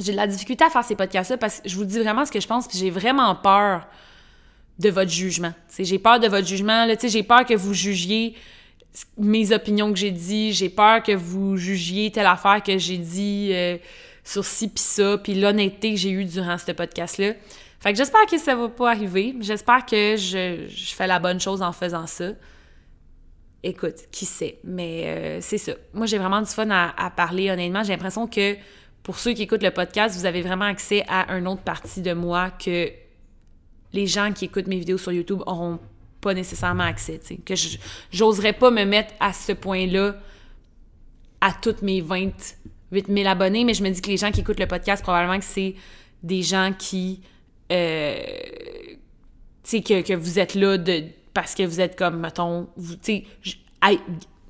J'ai 0.00 0.12
de 0.12 0.16
la 0.16 0.26
difficulté 0.26 0.64
à 0.64 0.70
faire 0.70 0.84
ces 0.84 0.96
podcasts-là 0.96 1.36
parce 1.36 1.60
que 1.60 1.68
je 1.68 1.76
vous 1.76 1.84
dis 1.84 2.00
vraiment 2.00 2.24
ce 2.24 2.32
que 2.32 2.40
je 2.40 2.46
pense, 2.46 2.66
puis 2.66 2.78
j'ai 2.78 2.90
vraiment 2.90 3.34
peur 3.36 3.86
de 4.78 4.90
votre 4.90 5.10
jugement. 5.10 5.52
J'ai 5.78 5.98
peur 5.98 6.18
de 6.18 6.28
votre 6.28 6.46
jugement. 6.46 6.86
J'ai 7.02 7.22
peur 7.22 7.44
que 7.44 7.54
vous 7.54 7.74
jugiez 7.74 8.34
mes 9.18 9.52
opinions 9.52 9.92
que 9.92 9.98
j'ai 9.98 10.10
dit. 10.10 10.52
J'ai 10.52 10.68
peur 10.68 11.02
que 11.02 11.12
vous 11.12 11.56
jugiez 11.56 12.10
telle 12.10 12.26
affaire 12.26 12.62
que 12.62 12.76
j'ai 12.78 12.98
dit 12.98 13.50
euh, 13.52 13.78
sur 14.24 14.44
ci 14.44 14.68
pis 14.68 14.82
ça, 14.82 15.18
puis 15.18 15.34
l'honnêteté 15.34 15.92
que 15.92 15.96
j'ai 15.96 16.10
eue 16.10 16.24
durant 16.24 16.58
ce 16.58 16.72
podcast-là. 16.72 17.32
Fait 17.80 17.92
que 17.92 17.98
j'espère 17.98 18.26
que 18.26 18.38
ça 18.38 18.54
va 18.54 18.68
pas 18.68 18.90
arriver. 18.90 19.34
J'espère 19.40 19.84
que 19.84 20.16
je, 20.16 20.66
fais 20.94 21.06
la 21.06 21.18
bonne 21.18 21.40
chose 21.40 21.62
en 21.62 21.72
faisant 21.72 22.06
ça. 22.06 22.30
Écoute, 23.62 23.96
qui 24.10 24.24
sait? 24.26 24.58
Mais 24.64 25.04
euh, 25.04 25.38
c'est 25.40 25.58
ça. 25.58 25.72
Moi, 25.92 26.06
j'ai 26.06 26.18
vraiment 26.18 26.40
du 26.40 26.50
fun 26.50 26.68
à 26.70 27.10
parler, 27.10 27.50
honnêtement. 27.50 27.82
J'ai 27.82 27.92
l'impression 27.92 28.26
que 28.26 28.56
pour 29.04 29.18
ceux 29.18 29.34
qui 29.34 29.42
écoutent 29.42 29.62
le 29.62 29.70
podcast, 29.70 30.16
vous 30.18 30.24
avez 30.24 30.40
vraiment 30.40 30.64
accès 30.64 31.04
à 31.08 31.30
une 31.36 31.46
autre 31.46 31.60
partie 31.60 32.00
de 32.00 32.14
moi 32.14 32.50
que 32.50 32.90
les 33.92 34.06
gens 34.06 34.32
qui 34.32 34.46
écoutent 34.46 34.66
mes 34.66 34.78
vidéos 34.78 34.98
sur 34.98 35.12
YouTube 35.12 35.42
auront 35.46 35.78
pas 36.22 36.32
nécessairement 36.32 36.84
accès. 36.84 37.20
Que 37.44 37.54
j'oserais 38.10 38.54
pas 38.54 38.70
me 38.70 38.84
mettre 38.84 39.12
à 39.20 39.34
ce 39.34 39.52
point-là 39.52 40.16
à 41.42 41.52
toutes 41.52 41.82
mes 41.82 42.00
28 42.00 43.06
000 43.08 43.28
abonnés, 43.28 43.64
mais 43.64 43.74
je 43.74 43.82
me 43.82 43.90
dis 43.90 44.00
que 44.00 44.08
les 44.08 44.16
gens 44.16 44.30
qui 44.30 44.40
écoutent 44.40 44.58
le 44.58 44.66
podcast, 44.66 45.02
probablement 45.02 45.38
que 45.38 45.44
c'est 45.44 45.74
des 46.22 46.42
gens 46.42 46.72
qui. 46.76 47.20
Euh, 47.70 48.16
tu 49.62 49.82
sais, 49.82 49.82
que, 49.82 50.14
vous 50.14 50.38
êtes 50.38 50.54
là 50.54 50.78
de, 50.78 51.04
parce 51.34 51.54
que 51.54 51.62
vous 51.62 51.80
êtes 51.80 51.96
comme, 51.96 52.20
mettons, 52.20 52.68
vous, 52.76 52.96
tu 52.96 53.24
sais, 53.82 53.98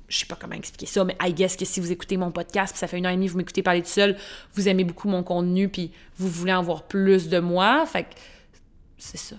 je 0.07 0.19
sais 0.19 0.25
pas 0.25 0.37
comment 0.39 0.55
expliquer 0.55 0.85
ça, 0.85 1.03
mais 1.03 1.17
I 1.21 1.33
guess 1.33 1.55
que 1.55 1.65
si 1.65 1.79
vous 1.79 1.91
écoutez 1.91 2.17
mon 2.17 2.31
podcast, 2.31 2.73
puis 2.73 2.79
ça 2.79 2.87
fait 2.87 2.97
une 2.97 3.05
heure 3.05 3.11
et 3.11 3.15
demie, 3.15 3.27
vous 3.27 3.37
m'écoutez 3.37 3.63
parler 3.63 3.81
tout 3.81 3.89
seul, 3.89 4.15
vous 4.53 4.67
aimez 4.67 4.83
beaucoup 4.83 5.07
mon 5.07 5.23
contenu, 5.23 5.69
puis 5.69 5.91
vous 6.17 6.29
voulez 6.29 6.53
en 6.53 6.61
voir 6.61 6.83
plus 6.83 7.29
de 7.29 7.39
moi. 7.39 7.85
Fait 7.85 8.03
que 8.03 8.09
c'est 8.97 9.17
ça. 9.17 9.35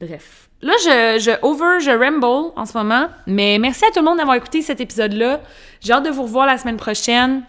Bref. 0.00 0.48
Là, 0.62 0.72
je, 0.82 1.20
je 1.20 1.30
over, 1.42 1.80
je 1.80 1.90
ramble 1.90 2.52
en 2.56 2.66
ce 2.66 2.76
moment, 2.76 3.08
mais 3.26 3.58
merci 3.58 3.84
à 3.84 3.88
tout 3.90 4.00
le 4.00 4.04
monde 4.04 4.18
d'avoir 4.18 4.36
écouté 4.36 4.62
cet 4.62 4.80
épisode-là. 4.80 5.40
J'ai 5.80 5.92
hâte 5.92 6.04
de 6.04 6.10
vous 6.10 6.22
revoir 6.22 6.46
la 6.46 6.58
semaine 6.58 6.76
prochaine. 6.76 7.42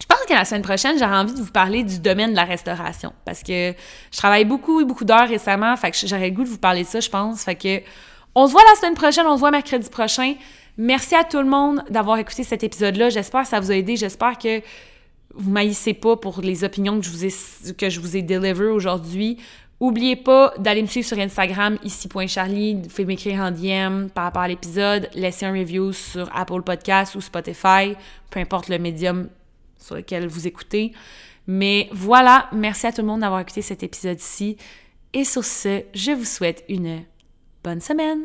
Je 0.00 0.06
pense 0.06 0.24
que 0.26 0.34
la 0.34 0.44
semaine 0.44 0.62
prochaine, 0.62 0.98
j'aurais 0.98 1.16
envie 1.16 1.34
de 1.34 1.40
vous 1.40 1.50
parler 1.50 1.82
du 1.82 1.98
domaine 1.98 2.30
de 2.30 2.36
la 2.36 2.44
restauration 2.44 3.12
parce 3.24 3.42
que 3.42 3.74
je 4.12 4.16
travaille 4.16 4.44
beaucoup 4.44 4.80
et 4.80 4.84
beaucoup 4.84 5.04
d'heures 5.04 5.28
récemment, 5.28 5.76
fait 5.76 5.90
que 5.90 5.96
j'aurais 6.06 6.28
le 6.28 6.34
goût 6.34 6.44
de 6.44 6.48
vous 6.48 6.58
parler 6.58 6.82
de 6.82 6.88
ça, 6.88 7.00
je 7.00 7.08
pense. 7.08 7.42
Fait 7.42 7.56
que 7.56 7.82
on 8.34 8.46
se 8.46 8.52
voit 8.52 8.62
la 8.70 8.76
semaine 8.78 8.94
prochaine, 8.94 9.26
on 9.26 9.34
se 9.34 9.40
voit 9.40 9.50
mercredi 9.50 9.88
prochain. 9.88 10.34
Merci 10.78 11.14
à 11.14 11.24
tout 11.24 11.38
le 11.38 11.48
monde 11.48 11.82
d'avoir 11.88 12.18
écouté 12.18 12.42
cet 12.42 12.62
épisode-là. 12.62 13.08
J'espère 13.10 13.42
que 13.42 13.48
ça 13.48 13.60
vous 13.60 13.70
a 13.70 13.76
aidé. 13.76 13.96
J'espère 13.96 14.38
que 14.38 14.60
vous 15.34 15.50
maïssez 15.50 15.94
pas 15.94 16.16
pour 16.16 16.40
les 16.40 16.64
opinions 16.64 16.98
que 17.00 17.06
je 17.06 17.10
vous 17.10 17.24
ai, 17.24 17.74
que 17.74 18.70
aujourd'hui. 18.70 19.38
Oubliez 19.78 20.16
pas 20.16 20.54
d'aller 20.58 20.80
me 20.80 20.86
suivre 20.86 21.06
sur 21.06 21.18
Instagram, 21.18 21.76
ici.charlie, 21.84 22.82
faites 22.88 23.06
m'écrire 23.06 23.40
en 23.40 23.50
DM 23.50 24.08
par 24.08 24.24
rapport 24.24 24.40
à 24.40 24.48
l'épisode, 24.48 25.10
laissez 25.14 25.44
un 25.44 25.52
review 25.52 25.92
sur 25.92 26.34
Apple 26.34 26.62
Podcast 26.62 27.14
ou 27.14 27.20
Spotify, 27.20 27.94
peu 28.30 28.40
importe 28.40 28.70
le 28.70 28.78
médium 28.78 29.28
sur 29.78 29.96
lequel 29.96 30.28
vous 30.28 30.46
écoutez. 30.46 30.92
Mais 31.46 31.90
voilà, 31.92 32.48
merci 32.52 32.86
à 32.86 32.92
tout 32.92 33.02
le 33.02 33.06
monde 33.06 33.20
d'avoir 33.20 33.40
écouté 33.40 33.60
cet 33.60 33.82
épisode-ci. 33.82 34.56
Et 35.12 35.24
sur 35.24 35.44
ce, 35.44 35.82
je 35.94 36.12
vous 36.12 36.24
souhaite 36.24 36.64
une 36.70 37.02
bonne 37.62 37.80
semaine. 37.82 38.24